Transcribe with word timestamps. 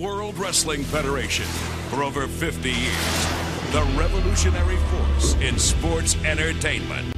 World 0.00 0.38
Wrestling 0.38 0.82
Federation 0.82 1.44
for 1.90 2.02
over 2.02 2.26
50 2.26 2.70
years. 2.70 3.26
The 3.70 3.82
revolutionary 3.98 4.78
force 4.78 5.34
in 5.42 5.58
sports 5.58 6.16
entertainment. 6.24 7.14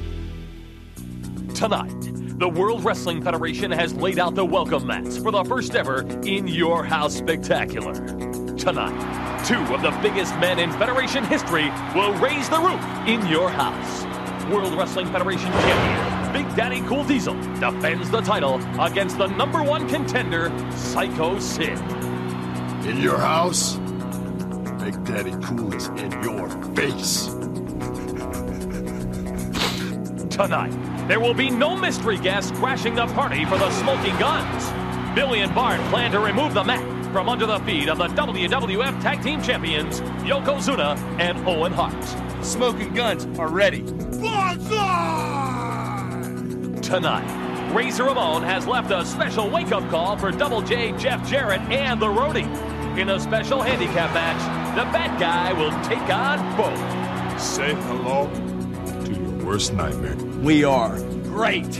Tonight, 1.55 1.97
the 2.39 2.49
World 2.49 2.83
Wrestling 2.83 3.21
Federation 3.23 3.71
has 3.71 3.93
laid 3.93 4.19
out 4.19 4.35
the 4.35 4.43
welcome 4.43 4.85
mats 4.85 5.17
for 5.17 5.31
the 5.31 5.45
first 5.45 5.75
ever 5.75 6.01
In 6.23 6.45
Your 6.45 6.83
House 6.83 7.15
Spectacular. 7.15 7.93
Tonight, 8.57 9.45
two 9.45 9.61
of 9.73 9.81
the 9.81 9.97
biggest 10.01 10.35
men 10.39 10.59
in 10.59 10.69
Federation 10.73 11.23
history 11.23 11.71
will 11.95 12.11
raise 12.15 12.49
the 12.49 12.59
roof 12.59 12.81
in 13.07 13.25
your 13.27 13.49
house. 13.49 14.03
World 14.51 14.73
Wrestling 14.73 15.07
Federation 15.07 15.49
champion 15.49 16.33
Big 16.33 16.53
Daddy 16.57 16.81
Cool 16.81 17.05
Diesel 17.05 17.35
defends 17.61 18.09
the 18.09 18.19
title 18.19 18.55
against 18.81 19.17
the 19.17 19.27
number 19.27 19.63
one 19.63 19.87
contender, 19.87 20.51
Psycho 20.75 21.39
Sid. 21.39 22.02
In 22.85 22.97
your 22.97 23.17
house, 23.17 23.77
Big 24.83 25.05
Daddy 25.05 25.33
Cool 25.41 25.73
is 25.73 25.87
in 25.87 26.11
your 26.21 26.49
face. 26.75 27.27
Tonight, 30.29 31.07
there 31.07 31.21
will 31.21 31.33
be 31.33 31.49
no 31.49 31.77
mystery 31.77 32.17
guests 32.17 32.51
crashing 32.51 32.93
the 32.95 33.07
party 33.07 33.45
for 33.45 33.57
the 33.57 33.71
Smoking 33.71 34.17
Guns. 34.19 34.65
Billy 35.15 35.39
and 35.39 35.55
Bart 35.55 35.79
plan 35.91 36.11
to 36.11 36.19
remove 36.19 36.53
the 36.53 36.63
mat 36.65 36.83
from 37.13 37.29
under 37.29 37.45
the 37.45 37.59
feet 37.59 37.87
of 37.87 37.97
the 37.99 38.07
WWF 38.07 39.01
Tag 39.01 39.23
Team 39.23 39.41
Champions, 39.41 40.01
Yokozuna 40.25 40.97
and 41.19 41.37
Owen 41.47 41.71
Hart. 41.71 41.95
Smoking 42.43 42.93
Guns 42.93 43.25
are 43.39 43.49
ready. 43.49 43.83
Tonight, 46.81 47.71
Razor 47.73 48.03
Ramon 48.03 48.43
has 48.43 48.67
left 48.67 48.91
a 48.91 49.05
special 49.05 49.49
wake-up 49.49 49.89
call 49.89 50.17
for 50.17 50.31
Double 50.31 50.61
J, 50.61 50.91
Jeff 50.97 51.25
Jarrett, 51.25 51.61
and 51.61 52.01
the 52.01 52.07
Roadie. 52.07 52.72
In 52.95 53.09
a 53.09 53.19
special 53.19 53.59
handicap 53.59 54.13
match, 54.13 54.37
the 54.75 54.83
bad 54.91 55.19
guy 55.19 55.51
will 55.51 55.71
take 55.81 56.07
on 56.13 56.55
both. 56.55 57.41
Say 57.41 57.73
hello 57.73 58.29
to 59.05 59.11
your 59.11 59.45
worst 59.45 59.73
nightmare. 59.73 60.15
We 60.43 60.63
are 60.63 60.99
great. 61.23 61.71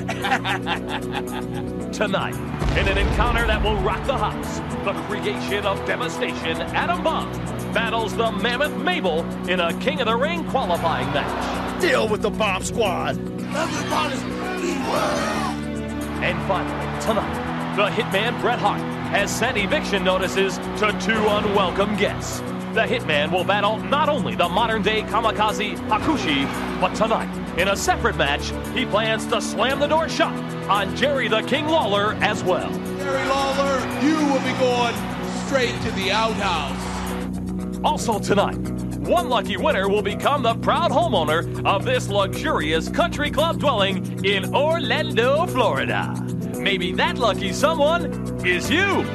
Tonight, 1.94 2.34
in 2.80 2.88
an 2.88 2.98
encounter 2.98 3.46
that 3.46 3.62
will 3.64 3.76
rock 3.82 4.04
the 4.08 4.18
house, 4.18 4.58
the 4.84 4.94
creation 5.04 5.64
of 5.68 5.86
devastation, 5.86 6.60
Adam 6.74 7.04
Bomb 7.04 7.32
battles 7.74 8.16
the 8.16 8.32
Mammoth 8.32 8.76
Mabel 8.78 9.24
in 9.48 9.60
a 9.60 9.72
King 9.82 10.00
of 10.00 10.08
the 10.08 10.16
Ring 10.16 10.44
qualifying 10.50 11.06
match. 11.14 11.80
Deal 11.80 12.08
with 12.08 12.24
the 12.24 12.32
bomb 12.32 12.64
squad. 12.64 13.20
And 16.24 16.48
finally, 16.48 17.02
tonight, 17.02 17.76
the 17.76 17.90
hitman 17.90 18.42
Bret 18.42 18.58
Hart 18.58 18.93
has 19.14 19.30
sent 19.30 19.56
eviction 19.58 20.04
notices 20.04 20.58
to 20.58 20.92
two 21.00 21.14
unwelcome 21.14 21.96
guests. 21.98 22.40
The 22.74 22.82
hitman 22.82 23.32
will 23.32 23.44
battle 23.44 23.78
not 23.78 24.10
only 24.10 24.34
the 24.34 24.50
modern 24.50 24.82
day 24.82 25.04
kamikaze 25.04 25.78
Hakushi, 25.88 26.48
but 26.82 26.96
tonight, 26.96 27.30
in 27.60 27.68
a 27.68 27.76
separate 27.76 28.18
match, 28.18 28.52
he 28.74 28.88
plans 28.88 29.28
to 29.28 29.40
slam 29.40 29.80
the 29.80 29.86
door 29.86 30.10
shut 30.10 30.34
on 30.68 30.96
Jerry 30.96 31.28
the 31.28 31.44
King 31.44 31.68
Lawler 31.68 32.16
as 32.22 32.44
well. 32.44 32.72
Jerry 32.72 33.28
Lawler, 33.28 33.80
you 34.02 34.16
will 34.34 34.42
be 34.42 34.58
going 34.58 34.96
straight 35.46 35.80
to 35.84 35.92
the 35.92 36.10
outhouse. 36.12 37.78
Also 37.84 38.18
tonight, 38.18 38.58
one 39.02 39.30
lucky 39.30 39.58
winner 39.58 39.88
will 39.88 40.02
become 40.02 40.42
the 40.42 40.56
proud 40.56 40.90
homeowner 40.90 41.64
of 41.68 41.86
this 41.86 42.08
luxurious 42.08 42.90
country 42.90 43.30
club 43.30 43.60
dwelling 43.60 44.26
in 44.26 44.56
Orlando, 44.56 45.46
Florida. 45.46 46.16
Maybe 46.58 46.94
that 46.94 47.18
lucky 47.18 47.52
someone 47.52 48.23
is 48.46 48.70
you. 48.70 49.06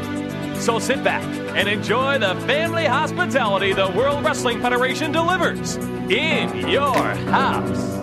So 0.61 0.79
sit 0.79 1.05
back 1.05 1.23
and 1.57 1.69
enjoy 1.69 2.19
the 2.19 2.35
family 2.47 2.85
hospitality 2.85 3.73
the 3.73 3.89
World 3.91 4.25
Wrestling 4.25 4.61
Federation 4.61 5.13
delivers 5.13 5.77
in 5.77 6.69
your 6.69 6.95
house. 6.95 7.99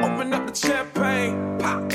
Open 0.00 0.32
up 0.32 0.46
the 0.46 0.54
champagne, 0.54 1.58
pop. 1.58 1.92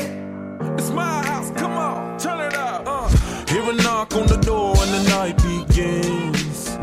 It's 0.78 0.90
my 0.90 1.26
house, 1.26 1.52
come 1.52 1.74
on, 1.74 2.18
turn 2.20 2.40
it 2.40 2.56
up. 2.56 2.84
Uh. 2.86 3.08
Hear 3.48 3.70
a 3.70 3.74
knock 3.76 4.16
on 4.16 4.28
the 4.28 4.38
door 4.38 4.76
and 4.78 4.92
the 4.94 5.10
night 5.10 5.38
begins. 5.38 6.78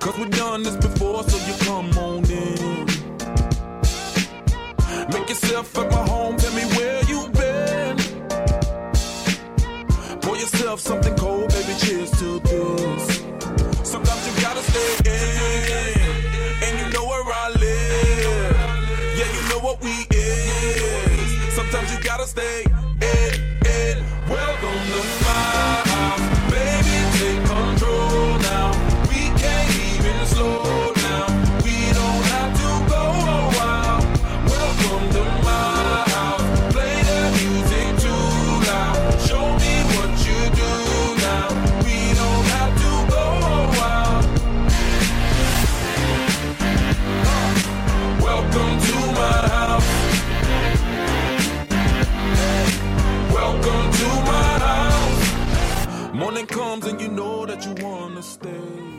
Cause 0.00 0.18
we've 0.18 0.30
done 0.30 0.62
this 0.62 0.76
before, 0.76 1.22
so 1.24 1.36
you 1.46 1.54
come 1.64 1.98
on 1.98 2.24
in. 2.30 2.86
Make 5.12 5.28
yourself 5.28 5.76
at 5.78 5.90
my 5.90 6.02
home, 6.08 6.36
tell 6.36 6.54
me 6.54 6.62
yourself 10.74 10.80
something 10.80 11.16
cold, 11.16 11.48
baby, 11.50 11.74
cheers 11.78 12.10
to 12.18 12.40
this. 12.40 13.18
Sometimes 13.82 14.26
you 14.26 14.42
gotta 14.42 14.62
stay 14.62 15.10
in, 15.10 16.62
and 16.62 16.78
you 16.80 16.92
know 16.92 17.06
where 17.06 17.22
I 17.22 17.50
live. 17.50 18.56
Yeah, 19.16 19.28
you 19.36 19.48
know 19.50 19.60
what 19.60 19.80
we 19.82 20.06
is. 20.10 21.54
Sometimes 21.54 21.92
you 21.92 22.02
gotta 22.02 22.26
stay 22.26 22.64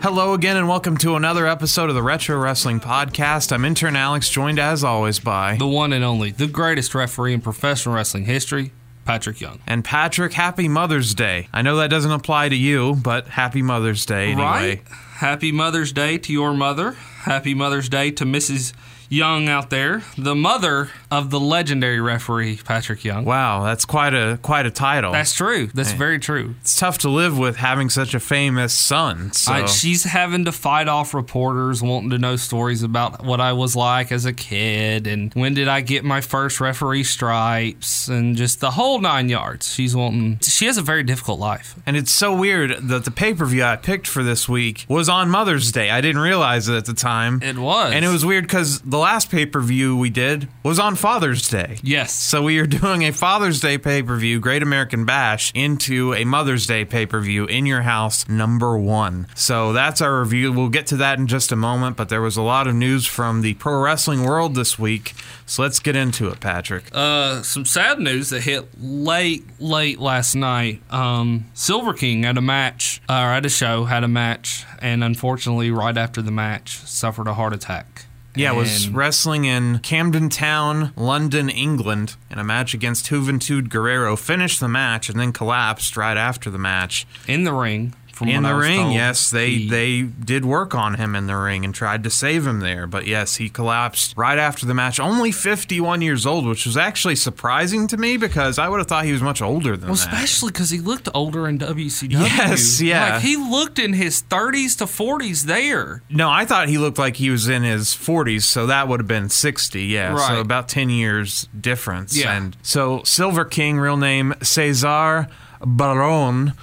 Hello 0.06 0.36
again, 0.36 0.56
and 0.56 0.70
welcome 0.70 0.98
to 0.98 1.16
another 1.16 1.48
episode 1.48 1.90
of 1.90 1.96
the 1.96 2.04
Retro 2.04 2.38
Wrestling 2.38 2.80
Podcast. 2.80 3.52
I'm 3.52 3.66
intern 3.66 3.96
Alex, 3.96 4.30
joined 4.30 4.60
as 4.60 4.84
always 4.84 5.18
by 5.18 5.58
the 5.58 5.66
one 5.66 5.92
and 5.94 6.04
only, 6.04 6.30
the 6.30 6.46
greatest 6.46 6.94
referee 6.94 7.34
in 7.34 7.42
professional 7.42 7.96
wrestling 7.96 8.26
history, 8.26 8.72
Patrick 9.04 9.42
Young. 9.42 9.62
and 9.66 9.84
Patrick. 9.84 10.34
Happy 10.34 10.68
Mother's 10.68 11.16
Day. 11.16 11.48
I 11.52 11.64
know 11.64 11.78
that 11.78 11.90
doesn't 11.90 12.12
apply 12.12 12.50
to 12.50 12.56
you, 12.56 12.94
but 12.94 13.30
Happy 13.30 13.64
Mother's 13.64 14.06
Day 14.06 14.34
anyway. 14.34 14.44
Right? 14.44 14.88
Happy 14.88 15.52
Mother's 15.52 15.92
Day 15.92 16.20
to 16.20 16.32
your 16.32 16.54
mother. 16.54 16.92
Happy 16.92 17.56
Mother's 17.56 17.90
Day 17.90 18.12
to 18.12 18.26
Mrs. 18.26 18.74
Young 19.10 19.48
out 19.50 19.70
there, 19.70 20.04
the 20.18 20.36
mother 20.36 20.90
of 21.12 21.30
the 21.30 21.40
legendary 21.40 22.00
referee 22.02 22.58
Patrick 22.64 23.04
Young. 23.04 23.26
Wow, 23.26 23.64
that's 23.64 23.86
quite 23.86 24.14
a 24.14 24.40
quite 24.42 24.66
a 24.66 24.72
title. 24.72 25.12
That's 25.12 25.34
true. 25.34 25.68
That's 25.74 25.92
very 25.92 26.20
true. 26.20 26.56
it's 26.62 26.78
tough 26.80 26.98
to 27.00 27.10
live 27.10 27.38
with 27.38 27.58
having 27.58 27.90
such 27.90 28.14
a 28.14 28.20
famous 28.20 28.74
son. 28.74 29.32
So 29.34 29.54
I- 29.54 29.66
she's 29.66 30.04
having 30.06 30.46
to 30.46 30.52
fight 30.52 30.88
off 30.88 31.14
reporters 31.14 31.82
wanting 31.82 32.10
to 32.12 32.18
know 32.18 32.36
stories 32.36 32.84
about 32.84 33.24
what 33.24 33.40
I 33.40 33.54
was 33.54 33.76
like 33.76 34.12
as 34.12 34.26
a 34.26 34.34
kid 34.34 35.08
and 35.08 35.34
when 35.34 35.54
did 35.54 35.68
I 35.68 35.82
get 35.82 36.04
my 36.04 36.22
first 36.22 36.60
referee 36.60 37.04
stripes 37.04 38.08
and 38.08 38.36
just 38.36 38.60
the 38.60 38.72
whole 38.72 39.00
nine 39.00 39.30
yards. 39.30 39.74
She's 39.74 39.96
wanting. 39.96 40.40
She 40.42 40.66
has 40.66 40.78
a 40.78 40.82
very 40.82 41.04
difficult 41.04 41.40
life. 41.40 41.76
And 41.86 41.96
it's 41.98 42.12
so 42.12 42.36
weird 42.36 42.72
that 42.90 43.06
the 43.06 43.12
pay 43.12 43.34
per 43.34 43.46
view 43.46 43.64
I 43.64 43.76
picked 43.76 44.08
for 44.08 44.24
this 44.24 44.48
week 44.50 44.86
was 44.88 45.10
on 45.10 45.30
Mother's 45.30 45.72
Day. 45.72 45.90
I 45.90 46.02
didn't 46.02 46.22
realize 46.22 46.68
it 46.70 46.76
at 46.76 46.86
the 46.86 46.94
time. 46.94 47.42
It 47.42 47.58
was. 47.58 47.94
And 47.94 48.04
it 48.06 48.10
was 48.10 48.26
weird 48.26 48.46
because 48.46 48.80
the 48.96 49.02
last 49.02 49.30
pay 49.30 49.46
per 49.46 49.60
view 49.60 49.98
we 49.98 50.10
did 50.10 50.48
was 50.64 50.80
on 50.80 50.96
Father's 50.96 51.50
Day. 51.50 51.80
Yes. 51.84 52.14
So 52.14 52.42
we 52.42 52.60
are 52.60 52.66
doing 52.66 53.04
a 53.04 53.12
Father's 53.12 53.60
Day 53.60 53.78
pay 53.78 54.02
per 54.02 54.16
view, 54.16 54.40
Great 54.40 54.64
American 54.64 55.04
Bash, 55.04 55.52
into 55.54 56.14
a 56.14 56.24
Mother's 56.24 56.66
Day 56.66 56.86
pay 56.86 57.06
per 57.06 57.20
view 57.20 57.44
in 57.44 57.66
your 57.66 57.82
house, 57.82 58.26
number 58.30 58.78
one. 58.78 59.28
So 59.36 59.74
that's 59.74 60.02
our 60.02 60.22
review. 60.22 60.54
We'll 60.54 60.70
get 60.70 60.88
to 60.88 60.98
that 60.98 61.20
in 61.20 61.28
just 61.28 61.52
a 61.52 61.58
moment, 61.58 61.98
but 61.98 62.08
there 62.08 62.22
was 62.22 62.38
a 62.38 62.42
lot 62.42 62.68
of 62.68 62.76
news 62.76 63.06
from 63.06 63.42
the 63.42 63.56
pro 63.56 63.82
wrestling 63.82 64.24
world 64.24 64.56
this 64.56 64.80
week. 64.80 65.14
So 65.46 65.62
let's 65.62 65.80
get 65.80 65.98
into 65.98 66.30
it, 66.30 66.40
Patrick. 66.40 66.86
Uh, 66.94 67.42
some 67.42 67.66
sad 67.66 68.00
news 68.00 68.30
that 68.30 68.44
hit 68.44 68.82
late, 68.82 69.44
late 69.60 70.00
last 70.00 70.36
night. 70.36 70.82
Um, 70.90 71.48
Silver 71.54 71.94
King 71.94 72.24
had 72.24 72.38
a 72.38 72.42
match, 72.42 73.02
or 73.10 73.16
at 73.16 73.46
a 73.46 73.50
show, 73.50 73.84
had 73.84 74.06
a 74.06 74.08
match, 74.08 74.66
and 74.80 75.04
unfortunately, 75.04 75.70
right 75.70 75.98
after 75.98 76.22
the 76.22 76.32
match, 76.32 76.78
suffered 76.78 77.28
a 77.28 77.34
heart 77.34 77.54
attack. 77.54 78.05
Yeah, 78.36 78.52
was 78.52 78.90
wrestling 78.90 79.46
in 79.46 79.80
Camden 79.80 80.30
Town, 80.30 80.92
London, 80.96 81.50
England, 81.50 82.16
in 82.30 82.38
a 82.38 82.44
match 82.44 82.74
against 82.74 83.06
Juventud 83.08 83.70
Guerrero. 83.70 84.16
Finished 84.16 84.60
the 84.60 84.68
match 84.68 85.10
and 85.10 85.20
then 85.20 85.32
collapsed 85.32 85.96
right 85.98 86.18
after 86.18 86.50
the 86.50 86.58
match. 86.58 87.08
in 87.28 87.44
the 87.44 87.54
ring 87.54 87.94
From 88.16 88.30
in 88.30 88.44
the 88.44 88.56
ring, 88.56 88.80
told. 88.80 88.94
yes, 88.94 89.30
they 89.30 89.50
He- 89.52 89.70
they 89.70 90.02
did 90.04 90.46
work 90.46 90.74
on 90.74 90.94
him 90.96 91.16
in 91.16 91.28
the 91.28 91.36
ring 91.36 91.66
and 91.66 91.76
tried 91.76 92.02
to 92.06 92.10
save 92.10 92.48
him 92.48 92.62
there, 92.62 92.88
but 92.88 93.06
yes, 93.06 93.36
he 93.36 93.50
collapsed 93.50 94.14
right 94.16 94.40
after 94.40 94.66
the 94.66 94.74
match. 94.74 95.00
Only 95.02 95.34
51 95.34 96.02
years 96.02 96.26
old, 96.26 96.46
which 96.48 96.66
was 96.66 96.78
actually 96.78 97.18
surprising 97.18 97.88
to 97.88 97.98
me 97.98 98.16
because 98.16 98.58
I 98.58 98.70
would 98.70 98.78
have 98.80 98.88
thought 98.88 99.04
he 99.04 99.12
was 99.12 99.22
much 99.22 99.42
older 99.42 99.76
than 99.76 99.90
Well, 99.90 99.98
that. 99.98 100.14
especially 100.14 100.52
because 100.54 100.70
he 100.70 100.80
looked 100.80 101.10
older 101.14 101.46
in 101.48 101.58
WCW. 101.60 102.12
Yes, 102.26 102.80
yeah. 102.82 103.16
Like 103.16 103.22
he 103.24 103.36
looked 103.36 103.80
in 103.80 103.92
his 103.94 104.22
30s 104.24 104.78
to 104.78 104.86
40s 104.86 105.44
there. 105.44 106.02
No, 106.10 106.30
I 106.32 106.46
thought 106.46 106.70
he 106.70 106.78
looked 106.78 106.98
like 106.98 107.18
he 107.18 107.30
was 107.30 107.50
in 107.50 107.64
his 107.64 107.94
40s, 107.94 108.44
so 108.46 108.66
that 108.68 108.88
would 108.88 109.02
have 109.02 109.08
been 109.08 109.30
60. 109.30 109.84
Yeah, 109.84 110.14
Right. 110.14 110.28
so 110.30 110.40
about 110.40 110.70
10 110.70 110.90
years 110.90 111.50
difference. 111.60 112.16
Yeah. 112.16 112.32
And 112.32 112.56
so 112.62 113.02
Silver 113.04 113.44
King, 113.44 113.78
real 113.78 113.98
name 113.98 114.34
Cesar 114.42 115.28
Barron. 115.66 116.54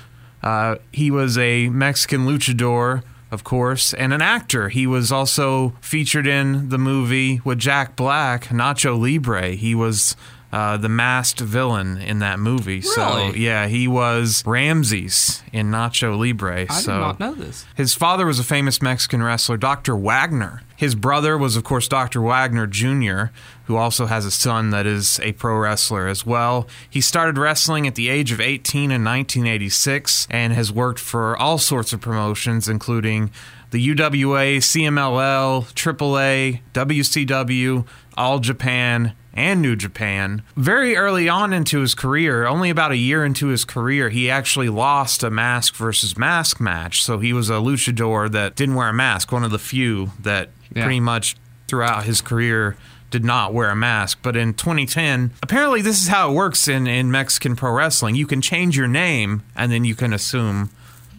Uh, 0.43 0.77
he 0.93 1.11
was 1.11 1.39
a 1.39 1.69
Mexican 1.69 2.27
luchador, 2.27 3.03
of 3.31 3.45
course, 3.45 3.95
and 3.95 4.13
an 4.13 4.21
actor. 4.23 4.69
He 4.69 4.87
was 4.87 5.13
also 5.13 5.71
featured 5.81 6.27
in 6.27 6.69
the 6.69 6.79
movie 6.79 7.41
with 7.45 7.59
Jack 7.59 7.97
Black, 7.97 8.45
Nacho 8.47 8.99
Libre. 8.99 9.51
He 9.51 9.75
was 9.75 10.17
uh, 10.53 10.77
the 10.77 10.89
masked 10.89 11.41
villain 11.41 11.97
in 11.97 12.19
that 12.19 12.39
movie. 12.39 12.83
So 12.83 13.03
Really? 13.17 13.39
yeah, 13.41 13.69
he 13.69 13.89
was 13.89 14.43
Ramses 14.45 15.43
in 15.53 15.71
Nacho 15.71 16.19
Libre. 16.19 16.67
I 16.69 16.75
so 16.75 16.93
did 16.93 16.99
not 17.01 17.21
know 17.21 17.35
this. 17.35 17.65
his 17.75 17.95
father 17.95 18.27
was 18.27 18.39
a 18.39 18.45
famous 18.45 18.83
Mexican 18.83 19.23
wrestler, 19.23 19.57
Dr. 19.57 19.97
Wagner. 19.97 20.63
His 20.77 20.95
brother 20.95 21.39
was, 21.39 21.57
of 21.57 21.65
course, 21.65 21.89
Dr. 21.89 22.21
Wagner 22.21 22.67
Jr., 22.67 23.27
who 23.67 23.77
also 23.77 24.07
has 24.07 24.25
a 24.25 24.31
son 24.31 24.71
that 24.71 24.87
is 24.87 25.21
a 25.21 25.33
pro 25.33 25.57
wrestler 25.57 26.09
as 26.09 26.27
well. 26.27 26.67
He 26.89 27.01
started 27.01 27.39
wrestling 27.39 27.87
at 27.87 27.95
the 27.95 28.09
age 28.09 28.33
of 28.33 28.41
18 28.41 28.91
in 28.91 29.05
1986 29.05 30.27
and 30.31 30.53
has 30.53 30.73
worked 30.73 30.99
for 31.01 31.37
all 31.37 31.59
sorts 31.59 31.93
of 31.93 32.01
promotions, 32.01 32.69
including 32.69 33.31
the 33.71 33.95
UWA, 33.95 34.59
CMLL, 34.59 35.65
AAA, 35.75 36.61
WCW, 36.75 37.87
All 38.17 38.39
Japan, 38.39 39.13
and 39.35 39.63
New 39.63 39.77
Japan. 39.77 40.43
Very 40.57 40.95
early 40.95 41.27
on 41.29 41.55
into 41.55 41.81
his 41.81 41.95
career, 41.95 42.47
only 42.47 42.69
about 42.69 42.93
a 42.93 42.97
year 42.97 43.25
into 43.25 43.47
his 43.49 43.65
career, 43.65 44.11
he 44.11 44.29
actually 44.31 44.69
lost 44.69 45.23
a 45.23 45.31
mask 45.31 45.75
versus 45.75 46.19
mask 46.19 46.61
match. 46.61 47.03
So 47.03 47.19
he 47.19 47.33
was 47.33 47.49
a 47.49 47.55
luchador 47.55 48.31
that 48.33 48.57
didn't 48.57 48.75
wear 48.75 48.89
a 48.89 48.93
mask, 48.93 49.33
one 49.33 49.45
of 49.45 49.51
the 49.51 49.59
few 49.59 50.13
that 50.21 50.51
Yeah. 50.75 50.85
pretty 50.85 51.01
much 51.01 51.37
throughout 51.67 52.05
his 52.05 52.21
career 52.21 52.77
did 53.13 53.25
not 53.25 53.55
wear 53.55 53.71
a 53.71 53.77
mask. 53.77 54.19
But 54.23 54.35
in 54.37 54.55
2010, 54.55 55.31
apparently 55.43 55.83
this 55.83 56.01
is 56.03 56.09
how 56.09 56.31
it 56.31 56.35
works 56.35 56.67
in, 56.67 56.87
in 56.89 57.11
Mexican 57.13 57.55
pro 57.55 57.71
wrestling. 57.73 58.17
You 58.17 58.27
can 58.27 58.41
change 58.41 58.77
your 58.77 58.89
name 58.89 59.43
and 59.55 59.71
then 59.71 59.85
you 59.85 59.95
can 59.95 60.13
assume 60.13 60.71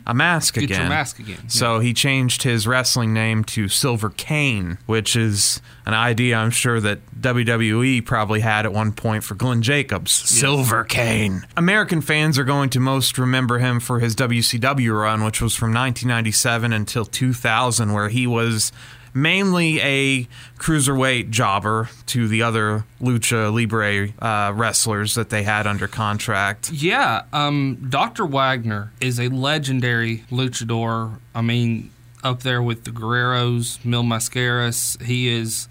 a 0.05 0.13
mask 0.13 0.55
Get 0.55 0.65
again. 0.65 0.81
your 0.81 0.89
mask 0.89 1.19
again, 1.19 1.47
So 1.47 1.79
he 1.79 1.93
changed 1.93 2.43
his 2.43 2.67
wrestling 2.67 3.13
name 3.13 3.45
to 3.45 3.69
Silver 3.69 4.09
Kane, 4.09 4.77
which 4.85 5.15
is 5.15 5.61
an 5.85 5.93
idea 5.93 6.35
I'm 6.35 6.51
sure 6.51 6.81
that 6.81 6.99
WWE 7.21 8.05
probably 8.05 8.41
had 8.41 8.65
at 8.65 8.73
one 8.73 8.91
point 8.91 9.23
for 9.23 9.35
Glenn 9.35 9.61
Jacobs. 9.61 10.11
Silver 10.11 10.83
Kane. 10.83 11.45
American 11.55 12.01
fans 12.01 12.37
are 12.37 12.43
going 12.43 12.69
to 12.71 12.81
most 12.81 13.17
remember 13.17 13.59
him 13.59 13.79
for 13.79 13.99
his 14.01 14.13
WCW 14.17 14.93
run, 14.99 15.23
which 15.23 15.41
was 15.41 15.55
from 15.55 15.69
1997 15.73 16.73
until 16.73 17.05
2000, 17.05 17.93
where 17.93 18.09
he 18.09 18.27
was 18.27 18.73
mainly 19.13 19.79
a 19.81 20.27
cruiserweight 20.57 21.29
jobber 21.29 21.89
to 22.07 22.27
the 22.27 22.41
other 22.41 22.85
lucha 23.01 23.53
libre 23.53 24.09
uh, 24.19 24.51
wrestlers 24.53 25.15
that 25.15 25.29
they 25.29 25.43
had 25.43 25.67
under 25.67 25.87
contract. 25.87 26.71
Yeah, 26.71 27.23
um, 27.31 27.87
Dr. 27.89 28.25
Wagner 28.25 28.91
is 28.99 29.19
a 29.19 29.29
legendary 29.29 30.23
luchador. 30.31 31.19
I 31.35 31.41
mean, 31.41 31.91
up 32.23 32.41
there 32.43 32.61
with 32.61 32.85
the 32.85 32.91
Guerreros, 32.91 33.83
Mil 33.83 34.03
Mascaras. 34.03 35.01
He 35.01 35.27
is 35.27 35.67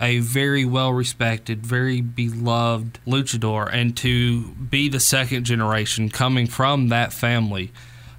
a 0.00 0.20
very 0.20 0.64
well 0.64 0.92
respected, 0.92 1.64
very 1.64 2.00
beloved 2.00 2.98
luchador. 3.06 3.68
And 3.72 3.96
to 3.98 4.48
be 4.52 4.88
the 4.88 5.00
second 5.00 5.44
generation 5.44 6.08
coming 6.08 6.46
from 6.46 6.88
that 6.88 7.12
family, 7.12 7.72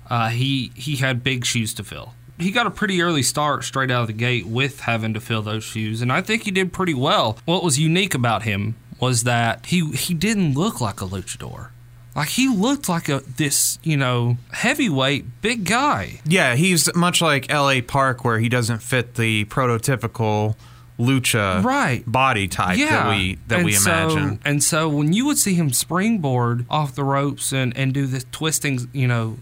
uh, 0.09 0.29
he, 0.29 0.71
he 0.75 0.97
had 0.97 1.23
big 1.23 1.45
shoes 1.45 1.73
to 1.75 1.83
fill. 1.83 2.13
He 2.41 2.51
got 2.51 2.67
a 2.67 2.71
pretty 2.71 3.01
early 3.01 3.23
start 3.23 3.63
straight 3.63 3.91
out 3.91 4.01
of 4.01 4.07
the 4.07 4.13
gate 4.13 4.45
with 4.47 4.81
having 4.81 5.13
to 5.13 5.19
fill 5.21 5.41
those 5.41 5.63
shoes, 5.63 6.01
and 6.01 6.11
I 6.11 6.21
think 6.21 6.43
he 6.43 6.51
did 6.51 6.73
pretty 6.73 6.93
well. 6.93 7.37
What 7.45 7.63
was 7.63 7.79
unique 7.79 8.13
about 8.13 8.43
him 8.43 8.75
was 8.99 9.23
that 9.23 9.65
he 9.67 9.91
he 9.91 10.13
didn't 10.13 10.53
look 10.53 10.81
like 10.81 11.01
a 11.01 11.05
luchador. 11.05 11.69
Like 12.15 12.29
he 12.29 12.49
looked 12.49 12.89
like 12.89 13.07
a 13.07 13.21
this, 13.37 13.79
you 13.83 13.95
know, 13.95 14.37
heavyweight 14.51 15.41
big 15.41 15.63
guy. 15.65 16.19
Yeah, 16.25 16.55
he's 16.55 16.93
much 16.93 17.21
like 17.21 17.49
L.A. 17.49 17.81
Park, 17.81 18.25
where 18.25 18.39
he 18.39 18.49
doesn't 18.49 18.79
fit 18.79 19.15
the 19.15 19.45
prototypical 19.45 20.55
lucha 20.99 21.63
Right. 21.63 22.03
body 22.05 22.47
type 22.47 22.77
that 22.77 23.09
we 23.09 23.39
that 23.47 23.57
and 23.59 23.65
we 23.65 23.71
so, 23.73 23.91
imagine. 23.91 24.39
And 24.45 24.61
so 24.61 24.87
when 24.89 25.13
you 25.13 25.25
would 25.25 25.37
see 25.37 25.53
him 25.55 25.71
springboard 25.73 26.65
off 26.69 26.93
the 26.95 27.03
ropes 27.03 27.51
and, 27.51 27.75
and 27.75 27.93
do 27.93 28.05
the 28.05 28.21
twisting, 28.31 28.89
you 28.93 29.07
know, 29.07 29.37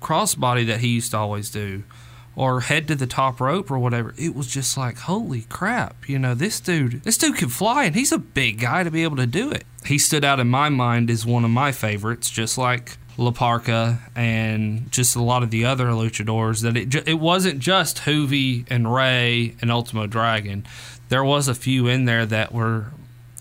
crossbody 0.00 0.66
that 0.66 0.80
he 0.80 0.88
used 0.88 1.12
to 1.12 1.16
always 1.18 1.50
do, 1.50 1.84
or 2.34 2.62
head 2.62 2.88
to 2.88 2.94
the 2.94 3.06
top 3.06 3.40
rope 3.40 3.70
or 3.70 3.78
whatever, 3.78 4.14
it 4.16 4.34
was 4.34 4.46
just 4.46 4.76
like, 4.76 4.98
holy 4.98 5.42
crap, 5.42 6.08
you 6.08 6.18
know, 6.18 6.34
this 6.34 6.60
dude, 6.60 7.02
this 7.02 7.18
dude 7.18 7.36
can 7.36 7.48
fly, 7.48 7.84
and 7.84 7.94
he's 7.94 8.12
a 8.12 8.18
big 8.18 8.60
guy 8.60 8.82
to 8.82 8.90
be 8.90 9.02
able 9.02 9.16
to 9.16 9.26
do 9.26 9.50
it. 9.50 9.64
He 9.84 9.98
stood 9.98 10.24
out 10.24 10.40
in 10.40 10.48
my 10.48 10.68
mind 10.68 11.10
as 11.10 11.26
one 11.26 11.44
of 11.44 11.50
my 11.50 11.72
favorites, 11.72 12.30
just 12.30 12.56
like 12.56 12.96
La 13.18 13.30
Parca 13.30 13.98
and 14.16 14.90
just 14.90 15.16
a 15.16 15.22
lot 15.22 15.42
of 15.42 15.50
the 15.50 15.64
other 15.64 15.86
luchadors. 15.86 16.62
That 16.62 16.76
it 16.76 16.88
ju- 16.88 17.02
it 17.06 17.20
wasn't 17.20 17.58
just 17.58 17.98
Juvi 17.98 18.64
and 18.70 18.92
Rey 18.92 19.56
and 19.60 19.70
Ultimo 19.70 20.06
Dragon. 20.06 20.64
There 21.08 21.24
was 21.24 21.48
a 21.48 21.54
few 21.54 21.88
in 21.88 22.06
there 22.06 22.24
that 22.24 22.52
were 22.52 22.86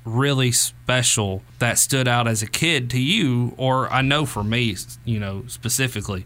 really 0.03 0.51
special 0.51 1.43
that 1.59 1.77
stood 1.77 2.07
out 2.07 2.27
as 2.27 2.41
a 2.41 2.47
kid 2.47 2.89
to 2.89 2.99
you, 2.99 3.53
or 3.55 3.91
I 3.93 4.01
know 4.01 4.25
for 4.25 4.43
me, 4.43 4.75
you 5.05 5.19
know, 5.19 5.43
specifically. 5.47 6.25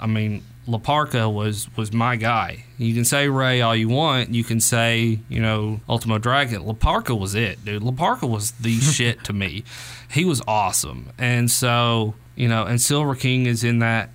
I 0.00 0.06
mean, 0.06 0.42
La 0.66 0.78
Parca 0.78 1.32
was 1.32 1.68
was 1.76 1.92
my 1.92 2.16
guy. 2.16 2.64
You 2.78 2.94
can 2.94 3.04
say 3.04 3.28
Rey 3.28 3.60
all 3.60 3.76
you 3.76 3.88
want. 3.88 4.30
You 4.30 4.44
can 4.44 4.60
say 4.60 5.20
you 5.28 5.40
know 5.40 5.80
Ultimo 5.88 6.18
Dragon. 6.18 6.64
La 6.64 6.72
Parca 6.72 7.18
was 7.18 7.34
it, 7.34 7.64
dude. 7.64 7.82
La 7.82 7.92
Parca 7.92 8.26
was 8.26 8.52
the 8.52 8.78
shit 8.80 9.24
to 9.24 9.32
me. 9.32 9.64
He 10.10 10.24
was 10.24 10.42
awesome, 10.46 11.10
and 11.18 11.50
so 11.50 12.14
you 12.34 12.48
know, 12.48 12.64
and 12.64 12.80
Silver 12.80 13.14
King 13.14 13.46
is 13.46 13.62
in 13.62 13.80
that 13.80 14.10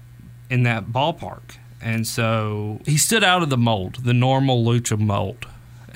in 0.50 0.64
that 0.64 0.88
ballpark, 0.88 1.58
and 1.82 2.08
so 2.08 2.82
he 2.86 2.98
stood 2.98 3.24
out 3.24 3.44
of 3.44 3.50
the 3.50 3.58
mold, 3.58 4.04
the 4.04 4.14
normal 4.14 4.66
lucha 4.66 5.00
mold, 5.00 5.46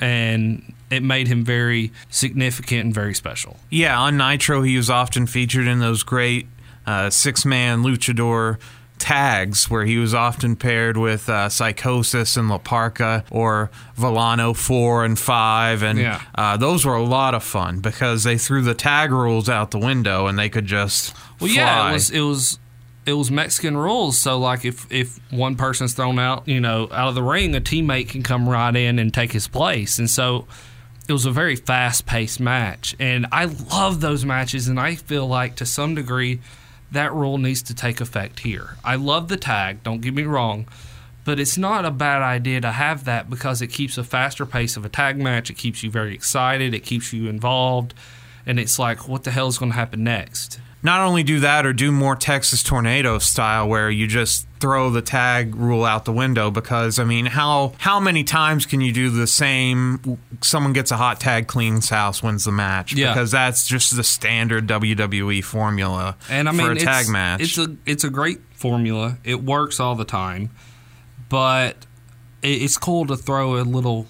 and 0.00 0.72
it 0.90 1.02
made 1.02 1.26
him 1.26 1.44
very 1.44 1.92
significant 2.10 2.84
and 2.84 2.94
very 2.94 3.14
special. 3.14 3.56
Yeah, 3.70 3.98
on 3.98 4.16
Nitro, 4.16 4.62
he 4.62 4.76
was 4.76 4.88
often 4.88 5.26
featured 5.26 5.66
in 5.66 5.80
those 5.80 6.04
great 6.04 6.46
uh, 6.86 7.10
six 7.10 7.44
man 7.44 7.82
luchador 7.82 8.58
tags 9.04 9.68
where 9.68 9.84
he 9.84 9.98
was 9.98 10.14
often 10.14 10.56
paired 10.56 10.96
with 10.96 11.28
uh, 11.28 11.50
Psychosis 11.50 12.38
and 12.38 12.48
La 12.48 12.56
Parca 12.58 13.22
or 13.30 13.70
Villano 13.96 14.54
4 14.54 15.04
and 15.04 15.18
5. 15.18 15.82
And 15.82 15.98
Yeah. 15.98 16.22
uh, 16.34 16.56
those 16.56 16.86
were 16.86 16.94
a 16.94 17.02
lot 17.04 17.34
of 17.34 17.44
fun 17.44 17.80
because 17.80 18.24
they 18.24 18.38
threw 18.38 18.62
the 18.62 18.72
tag 18.74 19.12
rules 19.12 19.48
out 19.50 19.70
the 19.72 19.78
window 19.78 20.26
and 20.26 20.38
they 20.38 20.48
could 20.48 20.64
just. 20.64 21.14
Well, 21.38 21.50
yeah, 21.50 21.90
it 21.90 21.92
was 21.92 22.10
it 22.10 22.20
was 22.20 22.58
it 23.04 23.12
was 23.12 23.30
Mexican 23.30 23.76
rules. 23.76 24.16
So 24.16 24.38
like 24.38 24.64
if 24.64 24.90
if 24.90 25.20
one 25.30 25.56
person's 25.56 25.92
thrown 25.92 26.18
out, 26.18 26.48
you 26.48 26.58
know, 26.60 26.88
out 26.90 27.08
of 27.08 27.14
the 27.14 27.22
ring, 27.22 27.54
a 27.54 27.60
teammate 27.60 28.08
can 28.08 28.22
come 28.22 28.48
right 28.48 28.74
in 28.74 28.98
and 28.98 29.12
take 29.12 29.32
his 29.32 29.48
place. 29.48 29.98
And 29.98 30.08
so 30.08 30.46
it 31.06 31.12
was 31.12 31.26
a 31.26 31.30
very 31.30 31.56
fast 31.56 32.06
paced 32.06 32.40
match, 32.40 32.96
and 32.98 33.26
I 33.30 33.44
love 33.44 34.00
those 34.00 34.24
matches. 34.24 34.68
And 34.68 34.80
I 34.80 34.94
feel 34.94 35.26
like 35.26 35.56
to 35.56 35.66
some 35.66 35.94
degree 35.94 36.40
that 36.94 37.12
rule 37.12 37.38
needs 37.38 37.62
to 37.64 37.74
take 37.74 38.00
effect 38.00 38.40
here. 38.40 38.76
I 38.82 38.96
love 38.96 39.28
the 39.28 39.36
tag. 39.36 39.82
Don't 39.82 40.00
get 40.00 40.14
me 40.14 40.24
wrong. 40.24 40.66
But 41.24 41.40
it's 41.40 41.56
not 41.56 41.84
a 41.84 41.90
bad 41.90 42.20
idea 42.20 42.60
to 42.60 42.72
have 42.72 43.04
that 43.04 43.30
because 43.30 43.62
it 43.62 43.68
keeps 43.68 43.96
a 43.96 44.04
faster 44.04 44.44
pace 44.44 44.76
of 44.76 44.84
a 44.84 44.90
tag 44.90 45.18
match. 45.18 45.48
It 45.48 45.56
keeps 45.56 45.82
you 45.82 45.90
very 45.90 46.14
excited. 46.14 46.74
It 46.74 46.80
keeps 46.80 47.12
you 47.12 47.28
involved. 47.28 47.94
And 48.44 48.60
it's 48.60 48.78
like, 48.78 49.08
what 49.08 49.24
the 49.24 49.30
hell 49.30 49.48
is 49.48 49.56
going 49.56 49.72
to 49.72 49.76
happen 49.76 50.04
next? 50.04 50.60
Not 50.84 51.00
only 51.00 51.22
do 51.24 51.40
that 51.40 51.66
or 51.66 51.72
do 51.72 51.90
more 51.90 52.14
Texas 52.14 52.62
tornado 52.62 53.18
style 53.18 53.66
where 53.68 53.90
you 53.90 54.06
just 54.06 54.46
throw 54.60 54.90
the 54.90 55.02
tag 55.02 55.54
rule 55.56 55.84
out 55.84 56.04
the 56.04 56.12
window 56.12 56.50
because 56.50 56.98
I 56.98 57.04
mean 57.04 57.26
how 57.26 57.72
how 57.78 57.98
many 57.98 58.22
times 58.22 58.64
can 58.66 58.80
you 58.80 58.92
do 58.92 59.10
the 59.10 59.26
same 59.26 60.18
someone 60.42 60.72
gets 60.72 60.90
a 60.90 60.96
hot 60.96 61.20
tag 61.20 61.48
cleans 61.48 61.88
house 61.88 62.22
wins 62.22 62.44
the 62.44 62.52
match 62.52 62.92
Yeah. 62.94 63.12
because 63.12 63.30
that's 63.32 63.66
just 63.66 63.96
the 63.96 64.04
standard 64.04 64.66
WWE 64.68 65.42
formula 65.42 66.16
and 66.30 66.48
I 66.48 66.52
mean 66.52 66.66
for 66.66 66.72
a 66.72 66.76
tag 66.76 67.08
match. 67.08 67.40
It's 67.40 67.58
a 67.58 67.76
it's 67.84 68.04
a 68.04 68.10
great 68.10 68.40
formula. 68.54 69.18
It 69.24 69.42
works 69.42 69.80
all 69.80 69.96
the 69.96 70.04
time, 70.06 70.50
but 71.28 71.86
it's 72.42 72.76
cool 72.78 73.06
to 73.06 73.16
throw 73.16 73.56
a 73.60 73.64
little 73.64 74.06